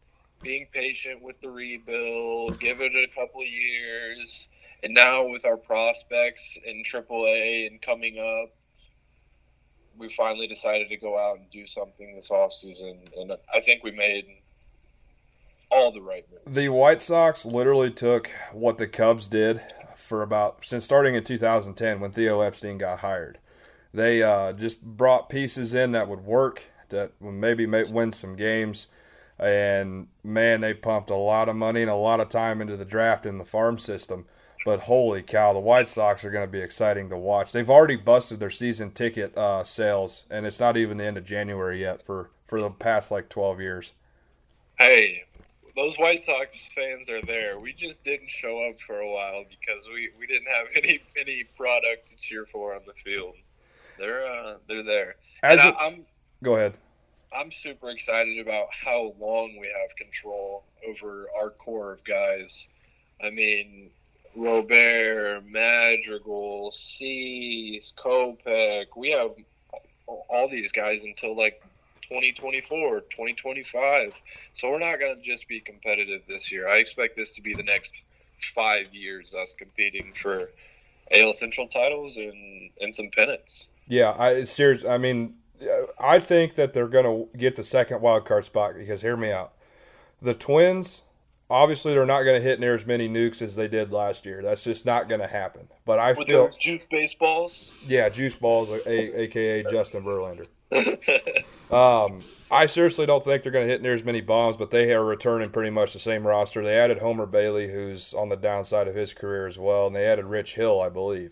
being 0.41 0.67
patient 0.71 1.21
with 1.21 1.39
the 1.41 1.49
rebuild, 1.49 2.59
give 2.59 2.81
it 2.81 2.93
a 2.95 3.07
couple 3.15 3.43
years, 3.43 4.47
and 4.83 4.93
now 4.93 5.25
with 5.25 5.45
our 5.45 5.57
prospects 5.57 6.57
in 6.63 6.83
AAA 6.83 7.67
and 7.67 7.81
coming 7.81 8.19
up, 8.19 8.53
we 9.97 10.09
finally 10.09 10.47
decided 10.47 10.89
to 10.89 10.97
go 10.97 11.17
out 11.17 11.37
and 11.37 11.49
do 11.49 11.65
something 11.65 12.15
this 12.15 12.29
offseason, 12.29 12.97
and 13.17 13.33
I 13.53 13.59
think 13.61 13.83
we 13.83 13.91
made 13.91 14.27
all 15.69 15.91
the 15.91 16.01
right 16.01 16.25
moves. 16.29 16.55
The 16.55 16.69
White 16.69 17.01
Sox 17.01 17.45
literally 17.45 17.91
took 17.91 18.29
what 18.51 18.77
the 18.77 18.87
Cubs 18.87 19.27
did 19.27 19.61
for 19.97 20.21
about 20.21 20.63
since 20.63 20.85
starting 20.85 21.15
in 21.15 21.23
2010 21.23 21.99
when 21.99 22.11
Theo 22.11 22.41
Epstein 22.41 22.77
got 22.77 22.99
hired. 22.99 23.39
They 23.93 24.21
uh, 24.21 24.53
just 24.53 24.81
brought 24.81 25.29
pieces 25.29 25.73
in 25.73 25.91
that 25.93 26.07
would 26.07 26.23
work, 26.23 26.63
that 26.89 27.11
maybe 27.21 27.65
win 27.65 28.13
some 28.13 28.35
games. 28.35 28.87
And 29.39 30.07
man, 30.23 30.61
they 30.61 30.73
pumped 30.73 31.09
a 31.09 31.15
lot 31.15 31.47
of 31.47 31.55
money 31.55 31.81
and 31.81 31.91
a 31.91 31.95
lot 31.95 32.19
of 32.19 32.29
time 32.29 32.61
into 32.61 32.75
the 32.75 32.85
draft 32.85 33.25
in 33.25 33.37
the 33.37 33.45
farm 33.45 33.77
system. 33.77 34.25
But 34.65 34.81
holy 34.81 35.21
cow, 35.21 35.53
the 35.53 35.59
White 35.59 35.87
Sox 35.87 36.25
are 36.25 36.31
going 36.31 36.45
to 36.45 36.51
be 36.51 36.59
exciting 36.59 37.09
to 37.09 37.17
watch. 37.17 37.51
They've 37.51 37.69
already 37.69 37.95
busted 37.95 38.39
their 38.39 38.49
season 38.49 38.91
ticket 38.91 39.37
uh, 39.37 39.63
sales, 39.63 40.25
and 40.29 40.45
it's 40.45 40.59
not 40.59 40.75
even 40.75 40.97
the 40.97 41.05
end 41.05 41.17
of 41.17 41.23
January 41.23 41.81
yet 41.81 42.03
for, 42.03 42.31
for 42.47 42.59
the 42.59 42.69
past 42.69 43.11
like 43.11 43.29
12 43.29 43.61
years. 43.61 43.93
Hey, 44.79 45.23
those 45.77 45.95
White 45.97 46.25
Sox 46.25 46.49
fans 46.75 47.09
are 47.09 47.21
there. 47.21 47.59
We 47.59 47.71
just 47.71 48.03
didn't 48.03 48.29
show 48.29 48.67
up 48.67 48.81
for 48.81 48.99
a 48.99 49.09
while 49.09 49.45
because 49.47 49.87
we, 49.87 50.09
we 50.19 50.25
didn't 50.25 50.47
have 50.47 50.67
any 50.75 50.99
any 51.19 51.43
product 51.55 52.07
to 52.07 52.17
cheer 52.17 52.45
for 52.45 52.73
on 52.73 52.81
the 52.85 52.93
field. 52.93 53.35
They're 53.97 54.25
uh, 54.25 54.57
they're 54.67 54.83
there. 54.83 55.15
As 55.43 55.59
and 55.59 55.69
a, 55.69 55.73
I, 55.77 55.85
I'm 55.85 56.05
go 56.43 56.55
ahead. 56.55 56.73
I'm 57.35 57.51
super 57.51 57.89
excited 57.89 58.39
about 58.39 58.67
how 58.71 59.13
long 59.19 59.57
we 59.59 59.67
have 59.67 59.95
control 59.95 60.63
over 60.87 61.27
our 61.39 61.49
core 61.49 61.93
of 61.93 62.03
guys. 62.03 62.67
I 63.23 63.29
mean, 63.29 63.89
Robert, 64.35 65.43
Madrigal, 65.45 66.71
Cease, 66.71 67.93
Kopech. 67.97 68.85
We 68.95 69.11
have 69.11 69.31
all 70.07 70.47
these 70.49 70.71
guys 70.71 71.03
until 71.03 71.35
like 71.35 71.61
2024, 72.03 73.01
2025. 73.01 74.13
So 74.53 74.69
we're 74.69 74.79
not 74.79 74.99
going 74.99 75.17
to 75.17 75.21
just 75.21 75.47
be 75.47 75.59
competitive 75.59 76.21
this 76.27 76.51
year. 76.51 76.67
I 76.67 76.77
expect 76.77 77.17
this 77.17 77.33
to 77.33 77.41
be 77.41 77.53
the 77.53 77.63
next 77.63 78.01
five 78.53 78.93
years 78.93 79.33
us 79.33 79.55
competing 79.57 80.13
for 80.13 80.49
AL 81.11 81.33
Central 81.33 81.67
titles 81.67 82.17
and, 82.17 82.69
and 82.79 82.93
some 82.93 83.09
pennants. 83.15 83.67
Yeah, 83.87 84.15
I 84.17 84.43
serious. 84.43 84.85
I 84.85 84.97
mean, 84.97 85.35
I 85.99 86.19
think 86.19 86.55
that 86.55 86.73
they're 86.73 86.87
going 86.87 87.05
to 87.05 87.37
get 87.37 87.55
the 87.55 87.63
second 87.63 88.01
wild 88.01 88.25
card 88.25 88.45
spot 88.45 88.75
because 88.77 89.01
hear 89.01 89.17
me 89.17 89.31
out. 89.31 89.53
The 90.21 90.33
Twins, 90.33 91.01
obviously, 91.49 91.93
they're 91.93 92.05
not 92.05 92.23
going 92.23 92.41
to 92.41 92.47
hit 92.47 92.59
near 92.59 92.75
as 92.75 92.85
many 92.85 93.07
nukes 93.07 93.41
as 93.41 93.55
they 93.55 93.67
did 93.67 93.91
last 93.91 94.25
year. 94.25 94.41
That's 94.41 94.63
just 94.63 94.85
not 94.85 95.07
going 95.07 95.21
to 95.21 95.27
happen. 95.27 95.67
But 95.85 95.99
I 95.99 96.13
With 96.13 96.27
feel 96.27 96.45
those 96.45 96.57
juice 96.57 96.85
baseballs. 96.89 97.71
yeah, 97.85 98.09
juice 98.09 98.35
balls, 98.35 98.69
a, 98.69 99.21
aka 99.21 99.63
Justin 99.63 100.03
Verlander. 100.03 100.47
Um, 101.69 102.23
I 102.49 102.65
seriously 102.67 103.05
don't 103.05 103.25
think 103.25 103.43
they're 103.43 103.51
going 103.51 103.67
to 103.67 103.71
hit 103.71 103.81
near 103.81 103.93
as 103.93 104.03
many 104.05 104.21
bombs, 104.21 104.55
but 104.55 104.71
they 104.71 104.93
are 104.93 105.03
returning 105.03 105.49
pretty 105.49 105.69
much 105.69 105.91
the 105.91 105.99
same 105.99 106.25
roster. 106.25 106.63
They 106.63 106.77
added 106.77 106.99
Homer 106.99 107.25
Bailey, 107.25 107.69
who's 107.69 108.13
on 108.13 108.29
the 108.29 108.37
downside 108.37 108.87
of 108.87 108.95
his 108.95 109.13
career 109.13 109.47
as 109.47 109.59
well, 109.59 109.87
and 109.87 109.95
they 109.95 110.05
added 110.05 110.25
Rich 110.25 110.55
Hill, 110.55 110.79
I 110.79 110.87
believe. 110.87 111.31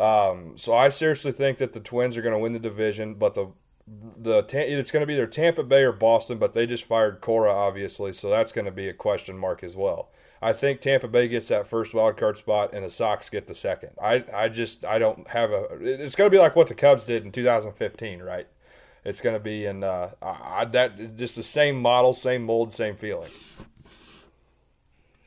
Um, 0.00 0.56
so 0.56 0.74
I 0.74 0.90
seriously 0.90 1.32
think 1.32 1.58
that 1.58 1.72
the 1.72 1.80
Twins 1.80 2.16
are 2.16 2.22
going 2.22 2.34
to 2.34 2.38
win 2.38 2.52
the 2.52 2.58
division, 2.58 3.14
but 3.14 3.34
the 3.34 3.48
the 4.16 4.44
it's 4.52 4.90
going 4.90 5.00
to 5.00 5.06
be 5.06 5.14
either 5.14 5.26
Tampa 5.26 5.62
Bay 5.62 5.82
or 5.82 5.92
Boston, 5.92 6.38
but 6.38 6.52
they 6.52 6.66
just 6.66 6.84
fired 6.84 7.20
Cora, 7.20 7.52
obviously, 7.52 8.12
so 8.12 8.28
that's 8.28 8.52
going 8.52 8.66
to 8.66 8.70
be 8.70 8.88
a 8.88 8.92
question 8.92 9.38
mark 9.38 9.64
as 9.64 9.76
well. 9.76 10.10
I 10.40 10.52
think 10.52 10.80
Tampa 10.80 11.08
Bay 11.08 11.26
gets 11.26 11.48
that 11.48 11.68
first 11.68 11.94
wild 11.94 12.16
card 12.16 12.36
spot, 12.36 12.70
and 12.72 12.84
the 12.84 12.90
Sox 12.90 13.28
get 13.28 13.46
the 13.46 13.54
second. 13.54 13.90
I 14.00 14.24
I 14.32 14.48
just 14.48 14.84
I 14.84 14.98
don't 14.98 15.26
have 15.28 15.50
a. 15.50 15.66
It's 15.80 16.14
going 16.14 16.30
to 16.30 16.34
be 16.34 16.40
like 16.40 16.54
what 16.54 16.68
the 16.68 16.74
Cubs 16.74 17.04
did 17.04 17.24
in 17.24 17.32
2015, 17.32 18.22
right? 18.22 18.46
It's 19.04 19.20
going 19.20 19.34
to 19.34 19.40
be 19.40 19.64
in 19.64 19.82
uh, 19.82 20.10
I, 20.22 20.64
that 20.66 21.16
just 21.16 21.34
the 21.34 21.42
same 21.42 21.80
model, 21.80 22.12
same 22.12 22.42
mold, 22.42 22.72
same 22.72 22.96
feeling. 22.96 23.30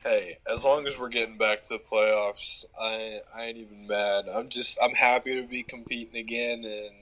Hey, 0.02 0.38
as 0.52 0.64
long 0.64 0.86
as 0.86 0.98
we're 0.98 1.08
getting 1.10 1.38
back 1.38 1.62
to 1.62 1.68
the 1.68 1.78
playoffs, 1.78 2.64
I 2.80 3.20
I 3.34 3.44
ain't 3.44 3.58
even 3.58 3.86
mad. 3.86 4.28
I'm 4.28 4.48
just 4.48 4.78
I'm 4.82 4.94
happy 4.94 5.40
to 5.40 5.46
be 5.46 5.62
competing 5.62 6.16
again 6.16 6.64
and 6.64 6.94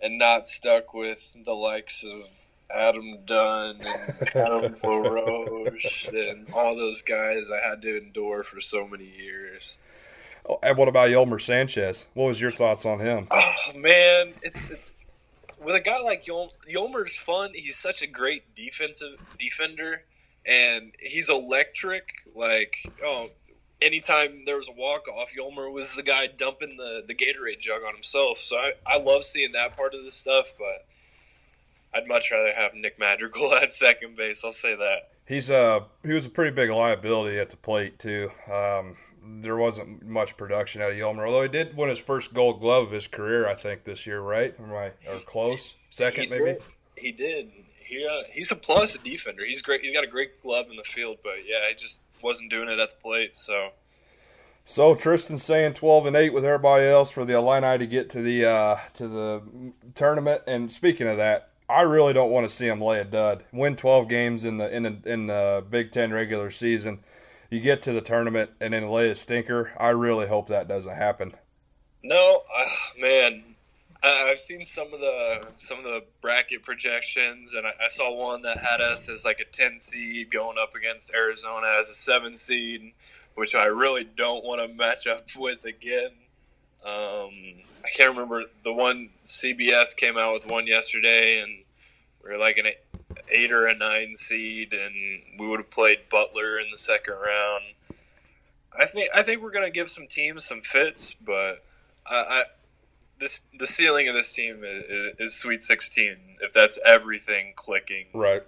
and 0.00 0.18
not 0.18 0.46
stuck 0.46 0.92
with 0.92 1.20
the 1.44 1.52
likes 1.52 2.04
of 2.04 2.28
Adam 2.74 3.18
Dunn 3.26 3.80
and 3.80 4.28
Adam 4.36 4.76
LaRoche 4.82 6.08
and 6.08 6.50
all 6.52 6.74
those 6.74 7.02
guys 7.02 7.50
I 7.50 7.60
had 7.60 7.82
to 7.82 7.98
endure 7.98 8.42
for 8.42 8.60
so 8.60 8.88
many 8.88 9.04
years. 9.04 9.78
Oh, 10.48 10.58
and 10.62 10.76
what 10.76 10.88
about 10.88 11.10
Yolmer 11.10 11.40
Sanchez? 11.40 12.06
What 12.14 12.26
was 12.26 12.40
your 12.40 12.50
thoughts 12.50 12.84
on 12.84 12.98
him? 12.98 13.28
Oh 13.30 13.52
man, 13.76 14.34
it's 14.42 14.70
it's 14.70 14.96
with 15.62 15.76
a 15.76 15.80
guy 15.80 16.00
like 16.00 16.24
Yol- 16.24 16.50
Yolmer's 16.68 17.14
fun. 17.14 17.52
He's 17.54 17.76
such 17.76 18.02
a 18.02 18.08
great 18.08 18.42
defensive 18.56 19.20
defender, 19.38 20.02
and 20.46 20.92
he's 21.00 21.28
electric. 21.28 22.08
Like 22.34 22.74
oh, 23.04 23.28
anytime 23.80 24.44
there 24.46 24.56
was 24.56 24.68
a 24.68 24.72
walk 24.72 25.08
off, 25.08 25.28
Yolmer 25.38 25.70
was 25.72 25.94
the 25.94 26.02
guy 26.02 26.26
dumping 26.26 26.76
the 26.76 27.02
the 27.06 27.14
Gatorade 27.14 27.60
jug 27.60 27.82
on 27.86 27.94
himself. 27.94 28.38
So 28.38 28.56
I 28.56 28.72
I 28.86 28.98
love 28.98 29.24
seeing 29.24 29.52
that 29.52 29.76
part 29.76 29.94
of 29.94 30.04
the 30.04 30.10
stuff, 30.10 30.52
but. 30.58 30.86
I'd 31.94 32.08
much 32.08 32.30
rather 32.30 32.54
have 32.54 32.72
Nick 32.72 32.98
Madrigal 32.98 33.52
at 33.62 33.70
second 33.70 34.16
base. 34.16 34.42
I'll 34.46 34.52
say 34.52 34.74
that. 34.74 35.10
He's 35.26 35.50
a 35.50 35.84
he 36.02 36.12
was 36.12 36.26
a 36.26 36.30
pretty 36.30 36.54
big 36.54 36.70
liability 36.70 37.38
at 37.38 37.50
the 37.50 37.56
plate 37.56 37.98
too. 37.98 38.30
Um, 38.50 38.96
there 39.42 39.56
wasn't 39.56 40.02
much 40.04 40.36
production 40.36 40.82
out 40.82 40.90
of 40.90 40.96
Yolmer, 40.96 41.26
although 41.26 41.42
he 41.42 41.48
did 41.48 41.76
win 41.76 41.88
his 41.88 41.98
first 41.98 42.34
Gold 42.34 42.60
Glove 42.60 42.86
of 42.86 42.90
his 42.90 43.06
career, 43.06 43.48
I 43.48 43.54
think, 43.54 43.84
this 43.84 44.06
year, 44.06 44.20
right? 44.20 44.54
Am 44.58 44.72
I 44.72 44.92
or 45.08 45.20
close 45.20 45.76
second 45.90 46.24
he 46.24 46.30
maybe? 46.30 46.44
Did. 46.44 46.62
He 46.96 47.12
did. 47.12 47.50
He 47.92 48.06
uh, 48.06 48.22
he's 48.30 48.50
a 48.50 48.56
plus 48.56 48.96
defender. 48.98 49.44
He's 49.44 49.62
great. 49.62 49.82
He's 49.82 49.94
got 49.94 50.04
a 50.04 50.08
great 50.08 50.42
glove 50.42 50.66
in 50.70 50.76
the 50.76 50.84
field, 50.84 51.18
but 51.22 51.36
yeah, 51.46 51.68
he 51.68 51.74
just 51.74 52.00
wasn't 52.22 52.50
doing 52.50 52.68
it 52.68 52.78
at 52.78 52.90
the 52.90 52.96
plate. 53.02 53.36
So 53.36 53.70
So 54.64 54.94
Tristan's 54.94 55.42
saying 55.44 55.74
twelve 55.74 56.06
and 56.06 56.16
eight 56.16 56.32
with 56.32 56.44
everybody 56.44 56.86
else 56.86 57.10
for 57.10 57.24
the 57.24 57.34
Illini 57.34 57.78
to 57.78 57.86
get 57.86 58.10
to 58.10 58.22
the 58.22 58.44
uh, 58.46 58.78
to 58.94 59.08
the 59.08 59.42
tournament. 59.94 60.42
And 60.46 60.72
speaking 60.72 61.08
of 61.08 61.16
that, 61.18 61.50
I 61.68 61.82
really 61.82 62.12
don't 62.12 62.30
want 62.30 62.48
to 62.48 62.54
see 62.54 62.68
them 62.68 62.80
lay 62.80 63.00
a 63.00 63.04
dud. 63.04 63.44
Win 63.52 63.76
twelve 63.76 64.08
games 64.08 64.44
in 64.44 64.58
the 64.58 64.74
in 64.74 64.82
the 64.84 64.98
in 65.04 65.26
the 65.26 65.64
Big 65.68 65.92
Ten 65.92 66.12
regular 66.12 66.50
season. 66.50 67.00
You 67.50 67.60
get 67.60 67.82
to 67.82 67.92
the 67.92 68.00
tournament 68.00 68.50
and 68.60 68.72
then 68.72 68.88
lay 68.88 69.10
a 69.10 69.14
stinker. 69.14 69.72
I 69.78 69.88
really 69.90 70.26
hope 70.26 70.48
that 70.48 70.68
doesn't 70.68 70.96
happen. 70.96 71.34
no, 72.02 72.42
uh, 72.56 72.64
man, 72.98 73.44
I've 74.02 74.40
seen 74.40 74.66
some 74.66 74.92
of 74.92 75.00
the 75.00 75.46
some 75.58 75.78
of 75.78 75.84
the 75.84 76.00
bracket 76.20 76.62
projections, 76.62 77.54
and 77.54 77.66
I, 77.66 77.70
I 77.84 77.88
saw 77.88 78.12
one 78.12 78.42
that 78.42 78.58
had 78.58 78.80
us 78.80 79.08
as 79.08 79.24
like 79.24 79.40
a 79.40 79.44
ten 79.44 79.78
seed 79.78 80.30
going 80.30 80.56
up 80.60 80.74
against 80.74 81.12
Arizona 81.14 81.68
as 81.80 81.88
a 81.88 81.94
seven 81.94 82.34
seed, 82.34 82.92
which 83.34 83.54
I 83.54 83.66
really 83.66 84.04
don't 84.16 84.44
want 84.44 84.60
to 84.60 84.68
match 84.74 85.06
up 85.06 85.24
with 85.36 85.64
again. 85.64 86.10
Um, 86.84 87.30
I 87.84 87.88
can't 87.94 88.10
remember 88.10 88.44
the 88.64 88.72
one 88.72 89.10
CBS 89.24 89.96
came 89.96 90.18
out 90.18 90.34
with 90.34 90.46
one 90.46 90.66
yesterday, 90.66 91.40
and 91.40 91.62
we 92.24 92.30
were 92.30 92.38
like 92.38 92.58
an 92.58 92.66
eight 93.30 93.52
or 93.52 93.66
a 93.66 93.74
nine 93.74 94.16
seed, 94.16 94.74
and 94.74 94.94
we 95.38 95.46
would 95.46 95.60
have 95.60 95.70
played 95.70 95.98
Butler 96.10 96.58
in 96.58 96.66
the 96.72 96.78
second 96.78 97.14
round. 97.14 97.64
I 98.76 98.86
think 98.86 99.10
I 99.14 99.22
think 99.22 99.42
we're 99.42 99.52
gonna 99.52 99.70
give 99.70 99.90
some 99.90 100.08
teams 100.08 100.44
some 100.44 100.62
fits, 100.62 101.14
but 101.24 101.62
I, 102.04 102.16
I 102.16 102.44
this 103.22 103.40
the 103.58 103.66
ceiling 103.66 104.08
of 104.08 104.14
this 104.14 104.32
team 104.32 104.62
is, 104.64 105.14
is, 105.18 105.34
Sweet 105.34 105.62
16. 105.62 106.16
If 106.40 106.52
that's 106.52 106.78
everything 106.84 107.52
clicking 107.56 108.06
Right. 108.12 108.42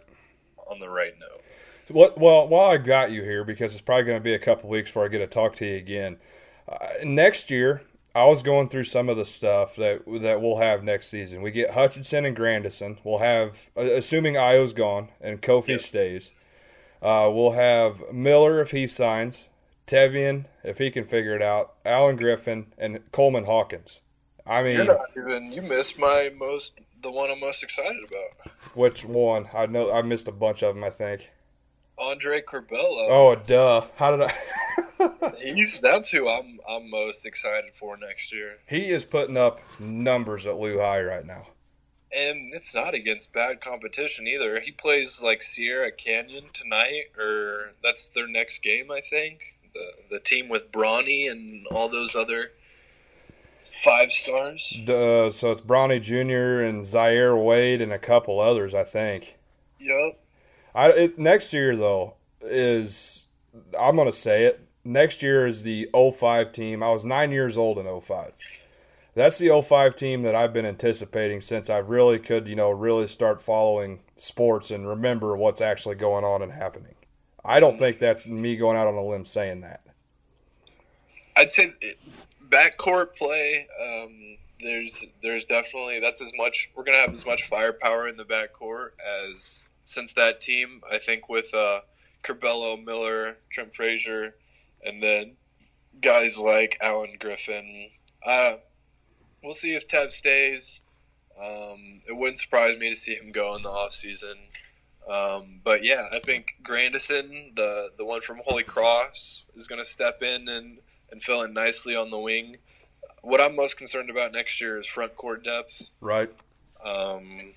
on 0.71 0.81
the 0.81 0.89
right 0.89 1.15
note. 1.19 1.43
What? 1.89 2.19
Well, 2.19 2.49
while 2.49 2.71
I 2.71 2.77
got 2.79 3.11
you 3.11 3.23
here, 3.23 3.45
because 3.45 3.73
it's 3.73 3.81
probably 3.81 4.05
going 4.05 4.19
to 4.19 4.25
be 4.25 4.35
a 4.35 4.39
couple 4.39 4.69
weeks 4.69 4.91
before 4.91 5.05
I 5.05 5.09
get 5.09 5.19
to 5.19 5.27
talk 5.27 5.55
to 5.57 5.67
you 5.67 5.77
again. 5.77 6.17
Uh, 6.69 6.79
next 7.05 7.51
year, 7.51 7.83
I 8.15 8.25
was 8.25 8.43
going 8.43 8.69
through 8.69 8.85
some 8.85 9.09
of 9.09 9.17
the 9.17 9.25
stuff 9.25 9.77
that 9.77 10.03
that 10.23 10.41
we'll 10.41 10.57
have 10.59 10.83
next 10.83 11.09
season. 11.09 11.43
We 11.43 11.51
get 11.51 11.73
Hutcherson 11.73 12.27
and 12.27 12.35
Grandison. 12.35 12.99
We'll 13.05 13.19
have, 13.19 13.59
uh, 13.77 13.83
assuming 13.83 14.35
Ayo's 14.35 14.73
gone 14.73 15.09
and 15.21 15.43
Kofi 15.43 15.69
Yep. 15.69 15.81
stays. 15.81 16.31
Uh, 17.03 17.31
we'll 17.33 17.53
have 17.53 18.13
Miller 18.13 18.63
if 18.63 18.71
he 18.71 18.87
signs, 18.87 19.49
Tevian 19.87 20.47
if 20.63 20.79
he 20.79 20.91
can 20.91 21.05
figure 21.05 21.37
it 21.37 21.43
out, 21.43 21.75
Alan 21.85 22.17
Griffin, 22.17 22.73
and 22.79 23.01
Coleman 23.13 23.45
Hawkins. 23.45 24.01
I 24.47 24.63
mean, 24.63 24.77
You're 24.77 24.85
not 24.85 25.11
even. 25.17 25.53
You 25.53 25.63
missed 25.63 25.99
my 25.99 26.31
most. 26.37 26.75
The 27.03 27.11
one 27.11 27.31
I'm 27.31 27.41
most 27.41 27.63
excited 27.63 28.03
about. 28.09 28.53
which 28.75 29.05
one? 29.05 29.47
I 29.55 29.67
know 29.67 29.93
I 29.93 30.03
missed 30.03 30.29
a 30.29 30.33
bunch 30.33 30.63
of 30.63 30.75
them. 30.75 30.85
I 30.85 30.91
think. 30.91 31.31
Andre 31.99 32.41
Curbelo. 32.41 33.07
Oh, 33.09 33.37
duh! 33.47 33.87
How 33.97 34.17
did 34.17 34.29
I? 34.29 35.33
He's 35.43 35.81
that's 35.81 36.11
who 36.11 36.29
I'm. 36.29 36.59
I'm 36.69 36.91
most 36.91 37.25
excited 37.25 37.73
for 37.79 37.97
next 37.97 38.33
year. 38.33 38.59
He 38.67 38.91
is 38.91 39.05
putting 39.05 39.37
up 39.37 39.61
numbers 39.79 40.47
at 40.47 40.55
LuHi 40.55 41.09
right 41.09 41.25
now. 41.27 41.47
And 42.13 42.55
it's 42.55 42.75
not 42.75 42.95
against 42.95 43.33
bad 43.33 43.61
competition 43.61 44.29
either. 44.29 44.61
He 44.61 44.71
plays 44.71 45.21
like 45.23 45.43
Sierra 45.43 45.91
Canyon 45.91 46.45
tonight, 46.53 47.07
or 47.19 47.73
that's 47.83 48.09
their 48.09 48.29
next 48.29 48.63
game, 48.63 48.91
I 48.91 49.01
think. 49.01 49.57
The 49.75 49.91
the 50.11 50.21
team 50.21 50.49
with 50.49 50.71
Bronny 50.71 51.31
and 51.31 51.67
all 51.69 51.89
those 51.89 52.15
other 52.15 52.53
five 53.83 54.13
stars. 54.13 54.77
Uh, 54.89 55.31
so 55.31 55.51
it's 55.51 55.61
Bronny 55.61 56.01
Jr. 56.01 56.63
and 56.63 56.85
Zaire 56.85 57.37
Wade 57.37 57.81
and 57.81 57.93
a 57.93 57.99
couple 57.99 58.41
others, 58.41 58.75
I 58.75 58.85
think. 58.85 59.37
Yup. 59.79 60.19
I 60.75 60.89
it, 60.91 61.19
next 61.19 61.53
year 61.53 61.77
though 61.77 62.15
is 62.41 63.27
I'm 63.79 63.97
gonna 63.97 64.13
say 64.13 64.45
it. 64.45 64.61
Next 64.85 65.23
year 65.23 65.47
is 65.47 65.63
the 65.63 65.89
05 65.95 66.53
team. 66.53 66.83
I 66.83 66.91
was 66.91 67.05
nine 67.05 67.31
years 67.31 67.57
old 67.57 67.79
in 67.79 68.01
05. 68.01 68.33
That's 69.15 69.39
the 69.39 69.63
05 69.63 69.97
team 69.97 70.23
that 70.23 70.35
I've 70.35 70.53
been 70.53 70.67
anticipating 70.67 71.41
since 71.41 71.71
I 71.71 71.79
really 71.79 72.19
could, 72.19 72.49
you 72.49 72.57
know, 72.57 72.71
really 72.71 73.07
start 73.09 73.41
following 73.41 74.01
sports 74.17 74.71
and 74.71 74.87
remember 74.87 75.37
what's 75.37 75.61
actually 75.61 75.95
going 75.95 76.25
on 76.25 76.43
and 76.43 76.53
happening. 76.53 76.97
I 77.45 77.61
don't 77.61 77.79
think 77.79 77.99
that's 77.99 78.27
me 78.27 78.57
going 78.57 78.77
out 78.77 78.89
on 78.89 78.95
a 78.95 79.05
limb 79.05 79.25
saying 79.25 79.61
that. 79.61 79.83
I'd 81.37 81.51
say 81.51 81.75
backcourt 82.55 83.17
play. 83.17 83.67
Um, 83.83 84.37
there's 84.61 85.05
there's 85.23 85.45
definitely 85.45 86.01
that's 86.01 86.21
as 86.21 86.33
much 86.37 86.71
we're 86.75 86.85
gonna 86.85 86.99
have 86.99 87.13
as 87.13 87.27
much 87.27 87.49
firepower 87.49 88.09
in 88.09 88.17
the 88.17 88.25
backcourt 88.25 88.91
as 89.33 89.65
since 89.85 90.13
that 90.15 90.41
team. 90.41 90.81
I 90.91 90.99
think 90.99 91.29
with 91.29 91.53
uh, 91.53 91.81
Curbelo, 92.23 92.83
Miller, 92.83 93.37
Trent 93.51 93.75
Frazier, 93.75 94.35
and 94.85 95.03
then 95.03 95.37
guys 96.01 96.39
like 96.39 96.79
Alan 96.81 97.17
Griffin. 97.19 97.91
Uh, 98.25 98.55
we'll 99.43 99.55
see 99.55 99.75
if 99.75 99.89
Tev 99.89 100.11
stays. 100.11 100.81
Um, 101.39 102.01
it 102.09 102.17
wouldn't 102.17 102.39
surprise 102.39 102.79
me 102.79 102.91
to 102.91 102.97
see 102.97 103.15
him 103.15 103.33
go 103.33 103.57
in 103.57 103.63
the 103.63 103.71
off 103.71 103.93
season. 103.93 104.37
Um, 105.11 105.61
but 105.63 105.85
yeah, 105.85 106.09
I 106.13 106.21
think 106.21 106.47
Grandison, 106.63 107.53
the 107.55 107.91
the 107.99 108.05
one 108.05 108.23
from 108.23 108.41
Holy 108.45 108.63
Cross, 108.63 109.45
is 109.55 109.67
going 109.67 109.83
to 109.83 109.89
step 109.89 110.23
in 110.23 110.49
and 110.49 110.79
and 111.15 111.23
fill 111.23 111.43
in 111.43 111.55
nicely 111.55 111.95
on 111.95 112.11
the 112.11 112.19
wing. 112.19 112.57
What 113.23 113.41
I'm 113.41 113.55
most 113.55 113.77
concerned 113.77 114.11
about 114.11 114.33
next 114.33 114.61
year 114.61 114.79
is 114.79 114.87
front 114.87 115.15
court 115.15 115.45
depth. 115.45 115.89
Right? 116.01 116.31
Um, 116.85 117.55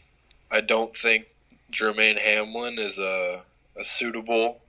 I 0.51 0.61
don't 0.61 0.95
think 0.95 1.25
Jermaine 1.73 2.19
Hamlin 2.19 2.77
is 2.77 2.99
a, 2.99 3.41
a 3.75 3.83
suitable 3.83 4.61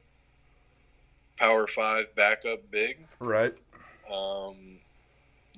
power 1.36 1.66
five 1.66 2.14
backup 2.16 2.68
big. 2.70 3.06
Right. 3.20 3.54
Um, 4.10 4.78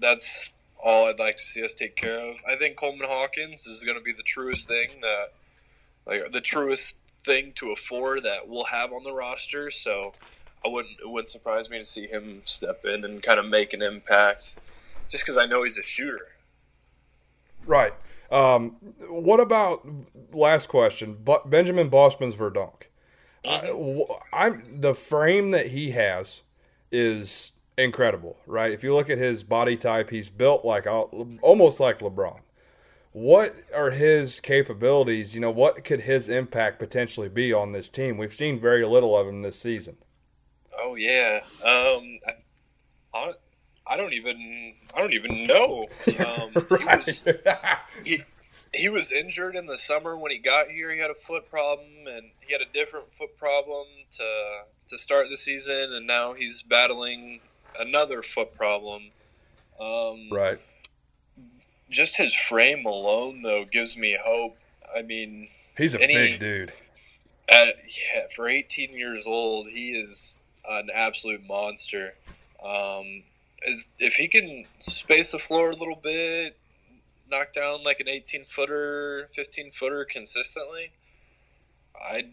that's 0.00 0.52
all 0.82 1.06
I'd 1.06 1.20
like 1.20 1.36
to 1.36 1.44
see 1.44 1.64
us 1.64 1.72
take 1.72 1.94
care 1.94 2.18
of. 2.18 2.36
I 2.46 2.56
think 2.56 2.76
Coleman 2.76 3.08
Hawkins 3.08 3.66
is 3.68 3.84
going 3.84 3.96
to 3.96 4.02
be 4.02 4.12
the 4.12 4.24
truest 4.24 4.66
thing 4.66 4.88
that, 5.02 5.32
like, 6.04 6.32
the 6.32 6.40
truest 6.40 6.96
thing 7.24 7.52
to 7.54 7.70
a 7.70 7.76
four 7.76 8.20
that 8.20 8.48
we'll 8.48 8.64
have 8.64 8.92
on 8.92 9.04
the 9.04 9.12
roster. 9.12 9.70
So 9.70 10.14
I 10.64 10.68
wouldn't 10.68 10.98
it 11.00 11.08
wouldn't 11.08 11.30
surprise 11.30 11.70
me 11.70 11.78
to 11.78 11.84
see 11.84 12.06
him 12.06 12.42
step 12.44 12.84
in 12.84 13.04
and 13.04 13.22
kind 13.22 13.40
of 13.40 13.46
make 13.46 13.72
an 13.72 13.82
impact, 13.82 14.54
just 15.08 15.24
because 15.24 15.38
I 15.38 15.46
know 15.46 15.62
he's 15.62 15.78
a 15.78 15.82
shooter. 15.82 16.28
Right. 17.66 17.94
Um, 18.30 18.76
what 19.08 19.40
about 19.40 19.86
last 20.32 20.68
question? 20.68 21.18
But 21.24 21.50
Benjamin 21.50 21.90
Bosmans-Verdonk. 21.90 22.82
I, 23.44 23.66
w- 23.66 24.06
I'm 24.32 24.80
the 24.80 24.94
frame 24.94 25.50
that 25.50 25.68
he 25.68 25.90
has 25.92 26.42
is 26.92 27.52
incredible, 27.76 28.36
right? 28.46 28.70
If 28.70 28.84
you 28.84 28.94
look 28.94 29.10
at 29.10 29.18
his 29.18 29.42
body 29.42 29.76
type, 29.76 30.10
he's 30.10 30.30
built 30.30 30.64
like 30.64 30.86
almost 30.86 31.80
like 31.80 32.00
LeBron. 32.00 32.40
What 33.12 33.56
are 33.74 33.90
his 33.90 34.38
capabilities? 34.38 35.34
You 35.34 35.40
know, 35.40 35.50
what 35.50 35.84
could 35.84 36.02
his 36.02 36.28
impact 36.28 36.78
potentially 36.78 37.28
be 37.28 37.52
on 37.52 37.72
this 37.72 37.88
team? 37.88 38.16
We've 38.16 38.34
seen 38.34 38.60
very 38.60 38.86
little 38.86 39.16
of 39.16 39.26
him 39.26 39.42
this 39.42 39.58
season. 39.58 39.96
Oh 40.82 40.94
yeah. 40.94 41.40
Um, 41.64 42.18
I, 43.14 43.32
I, 43.86 43.96
don't 43.96 44.12
even 44.12 44.74
I 44.94 45.00
don't 45.00 45.12
even 45.12 45.46
know. 45.46 45.86
Um, 46.18 46.66
he 46.78 46.84
was 46.84 47.20
he, 48.04 48.22
he 48.72 48.88
was 48.88 49.10
injured 49.12 49.56
in 49.56 49.66
the 49.66 49.76
summer 49.76 50.16
when 50.16 50.30
he 50.30 50.38
got 50.38 50.68
here. 50.68 50.92
He 50.92 51.00
had 51.00 51.10
a 51.10 51.14
foot 51.14 51.50
problem, 51.50 52.06
and 52.06 52.30
he 52.40 52.52
had 52.52 52.62
a 52.62 52.72
different 52.72 53.12
foot 53.14 53.36
problem 53.36 53.86
to 54.16 54.60
to 54.88 54.98
start 54.98 55.28
the 55.28 55.36
season, 55.36 55.92
and 55.92 56.06
now 56.06 56.32
he's 56.34 56.62
battling 56.62 57.40
another 57.78 58.22
foot 58.22 58.52
problem. 58.54 59.10
Um, 59.80 60.28
right. 60.30 60.60
Just 61.90 62.16
his 62.16 62.34
frame 62.34 62.86
alone, 62.86 63.42
though, 63.42 63.64
gives 63.64 63.96
me 63.96 64.16
hope. 64.22 64.56
I 64.96 65.02
mean, 65.02 65.48
He's 65.76 65.94
a 65.94 66.00
Any- 66.00 66.14
big 66.14 66.38
dude. 66.40 66.72
at, 67.48 67.74
yeah, 67.88 68.26
for 68.34 68.48
18 68.48 68.92
years 68.92 69.26
old, 69.26 69.68
he 69.68 69.90
is 69.90 70.40
an 70.70 70.88
absolute 70.92 71.46
monster. 71.46 72.14
Um, 72.64 73.24
is 73.62 73.88
if 73.98 74.14
he 74.14 74.28
can 74.28 74.64
space 74.78 75.32
the 75.32 75.38
floor 75.38 75.70
a 75.70 75.76
little 75.76 75.98
bit, 76.02 76.56
knock 77.30 77.52
down 77.52 77.82
like 77.84 78.00
an 78.00 78.08
18 78.08 78.44
footer, 78.44 79.28
15 79.34 79.70
footer 79.72 80.04
consistently, 80.04 80.90
I 81.94 82.26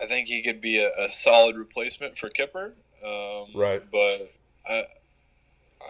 I 0.00 0.06
think 0.06 0.28
he 0.28 0.42
could 0.42 0.60
be 0.60 0.78
a, 0.78 0.90
a 0.98 1.08
solid 1.08 1.56
replacement 1.56 2.18
for 2.18 2.28
Kipper. 2.28 2.74
Um, 3.04 3.48
Right. 3.54 3.82
But 3.90 4.32
I 4.68 4.84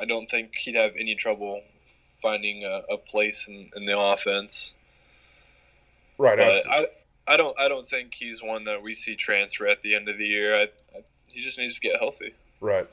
I 0.01 0.05
don't 0.05 0.31
think 0.31 0.55
he'd 0.55 0.77
have 0.77 0.93
any 0.97 1.15
trouble 1.15 1.63
finding 2.23 2.65
a, 2.65 2.83
a 2.93 2.97
place 2.97 3.47
in, 3.49 3.71
in 3.75 3.87
the 3.87 3.99
offense. 3.99 4.75
Right. 6.19 6.39
I, 6.69 6.87
I 7.27 7.37
don't 7.37 7.59
I 7.59 7.69
don't 7.69 7.89
think 7.89 8.15
he's 8.15 8.43
one 8.43 8.65
that 8.65 8.83
we 8.83 8.95
see 8.95 9.17
transfer 9.17 9.67
at 9.67 9.83
the 9.83 9.95
end 9.95 10.09
of 10.09 10.19
the 10.19 10.27
year. 10.27 10.55
I, 10.55 10.63
I, 10.97 11.03
he 11.33 11.43
just 11.43 11.59
needs 11.59 11.75
to 11.77 11.81
get 11.81 11.99
healthy. 11.99 12.35
Right. 12.61 12.89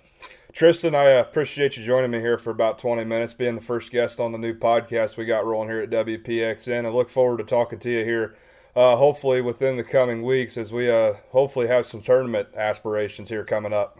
Tristan, 0.53 0.95
I 0.95 1.05
appreciate 1.05 1.77
you 1.77 1.85
joining 1.85 2.11
me 2.11 2.19
here 2.19 2.38
for 2.38 2.49
about 2.49 2.80
20 2.80 3.03
minutes, 3.03 3.34
being 3.34 3.55
the 3.55 3.61
first 3.61 3.91
guest 3.91 4.19
on 4.19 4.31
the 4.31 4.38
new 4.38 4.53
podcast 4.53 5.18
we 5.18 5.26
got 5.26 5.45
rolling 5.45 5.69
here 5.69 5.81
at 5.81 5.89
WPXN. 5.89 6.85
I 6.85 6.89
look 6.89 7.09
forward 7.09 7.38
to 7.38 7.43
talking 7.43 7.80
to 7.80 7.89
you 7.89 8.03
here 8.03 8.35
uh, 8.77 8.95
hopefully 8.95 9.41
within 9.41 9.76
the 9.76 9.84
coming 9.84 10.22
weeks 10.22 10.55
as 10.55 10.72
we 10.72 10.89
uh, 10.89 11.14
hopefully 11.31 11.68
have 11.68 11.88
some 11.88 11.99
tournament 11.99 12.47
aspirations 12.55 13.27
here 13.30 13.43
coming 13.43 13.73
up. 13.73 13.99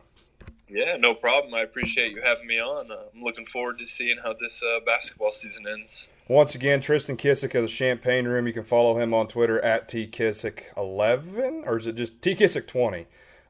Yeah, 0.70 0.98
no 0.98 1.16
problem. 1.16 1.56
I 1.56 1.62
appreciate 1.62 2.12
you 2.12 2.22
having 2.22 2.46
me 2.46 2.60
on. 2.60 2.92
Uh, 2.92 2.98
I'm 3.12 3.24
looking 3.24 3.46
forward 3.46 3.80
to 3.80 3.88
seeing 3.88 4.18
how 4.24 4.34
this 4.34 4.62
uh, 4.62 4.80
basketball 4.86 5.32
season 5.32 5.66
ends. 5.68 6.10
Once 6.28 6.54
again, 6.54 6.80
Tristan 6.80 7.18
Kissick 7.18 7.56
of 7.56 7.64
the 7.64 7.70
Champaign 7.70 8.28
Room. 8.28 8.46
You 8.46 8.54
can 8.54 8.66
follow 8.66 9.00
him 9.00 9.16
on 9.16 9.28
Twitter 9.28 9.60
at 9.62 9.90
tkissick11, 9.90 11.66
or 11.66 11.78
is 11.78 11.88
it 11.88 11.96
just 11.96 12.22
tkissick20? 12.22 13.08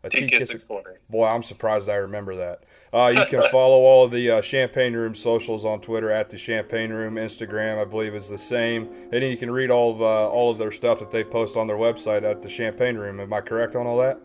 T 0.10 0.28
Kissick 0.30 0.66
20. 0.66 0.84
Boy, 1.10 1.26
I'm 1.26 1.44
surprised 1.44 1.90
I 1.90 1.96
remember 1.96 2.36
that. 2.36 2.64
Uh, 2.94 3.08
you 3.08 3.26
can 3.26 3.50
follow 3.52 3.80
all 3.80 4.06
of 4.06 4.12
the 4.12 4.32
uh, 4.32 4.42
Champaign 4.42 4.94
Room 4.94 5.14
socials 5.14 5.66
on 5.66 5.82
Twitter 5.82 6.10
at 6.10 6.30
the 6.30 6.38
Champaign 6.38 6.92
Room. 6.92 7.16
Instagram, 7.16 7.82
I 7.82 7.86
believe, 7.86 8.16
is 8.16 8.30
the 8.30 8.38
same. 8.38 8.88
And 9.12 9.14
then 9.14 9.24
you 9.24 9.38
can 9.38 9.52
read 9.52 9.70
all 9.70 9.92
of 9.92 10.02
uh, 10.02 10.30
all 10.30 10.52
of 10.52 10.58
their 10.58 10.72
stuff 10.72 11.00
that 11.00 11.12
they 11.12 11.24
post 11.24 11.58
on 11.58 11.68
their 11.68 11.76
website 11.76 12.24
at 12.24 12.42
the 12.42 12.50
Champaign 12.50 12.98
Room. 12.98 13.20
Am 13.20 13.34
I 13.34 13.42
correct 13.42 13.76
on 13.76 13.86
all 13.86 13.98
that? 13.98 14.20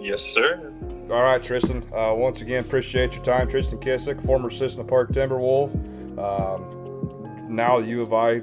Yes, 0.00 0.22
sir. 0.22 0.72
All 1.10 1.22
right, 1.22 1.42
Tristan. 1.42 1.82
Uh, 1.94 2.14
once 2.14 2.42
again, 2.42 2.64
appreciate 2.64 3.14
your 3.14 3.24
time, 3.24 3.48
Tristan 3.48 3.78
Kissick, 3.78 4.24
former 4.24 4.50
Cissna 4.50 4.84
Park 4.84 5.10
Timberwolf. 5.10 5.72
Um, 6.18 7.46
now 7.48 7.78
U 7.78 8.02
of 8.02 8.12
I 8.12 8.42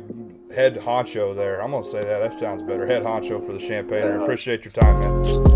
head 0.53 0.75
honcho 0.75 1.35
there. 1.35 1.61
I'm 1.61 1.71
gonna 1.71 1.83
say 1.83 2.03
that. 2.03 2.19
That 2.19 2.33
sounds 2.33 2.63
better. 2.63 2.85
Head 2.87 3.03
honcho 3.03 3.45
for 3.45 3.53
the 3.53 3.59
Champaign 3.59 4.03
Room. 4.05 4.21
Appreciate 4.23 4.65
your 4.65 4.71
time, 4.71 4.99
man. 5.01 5.52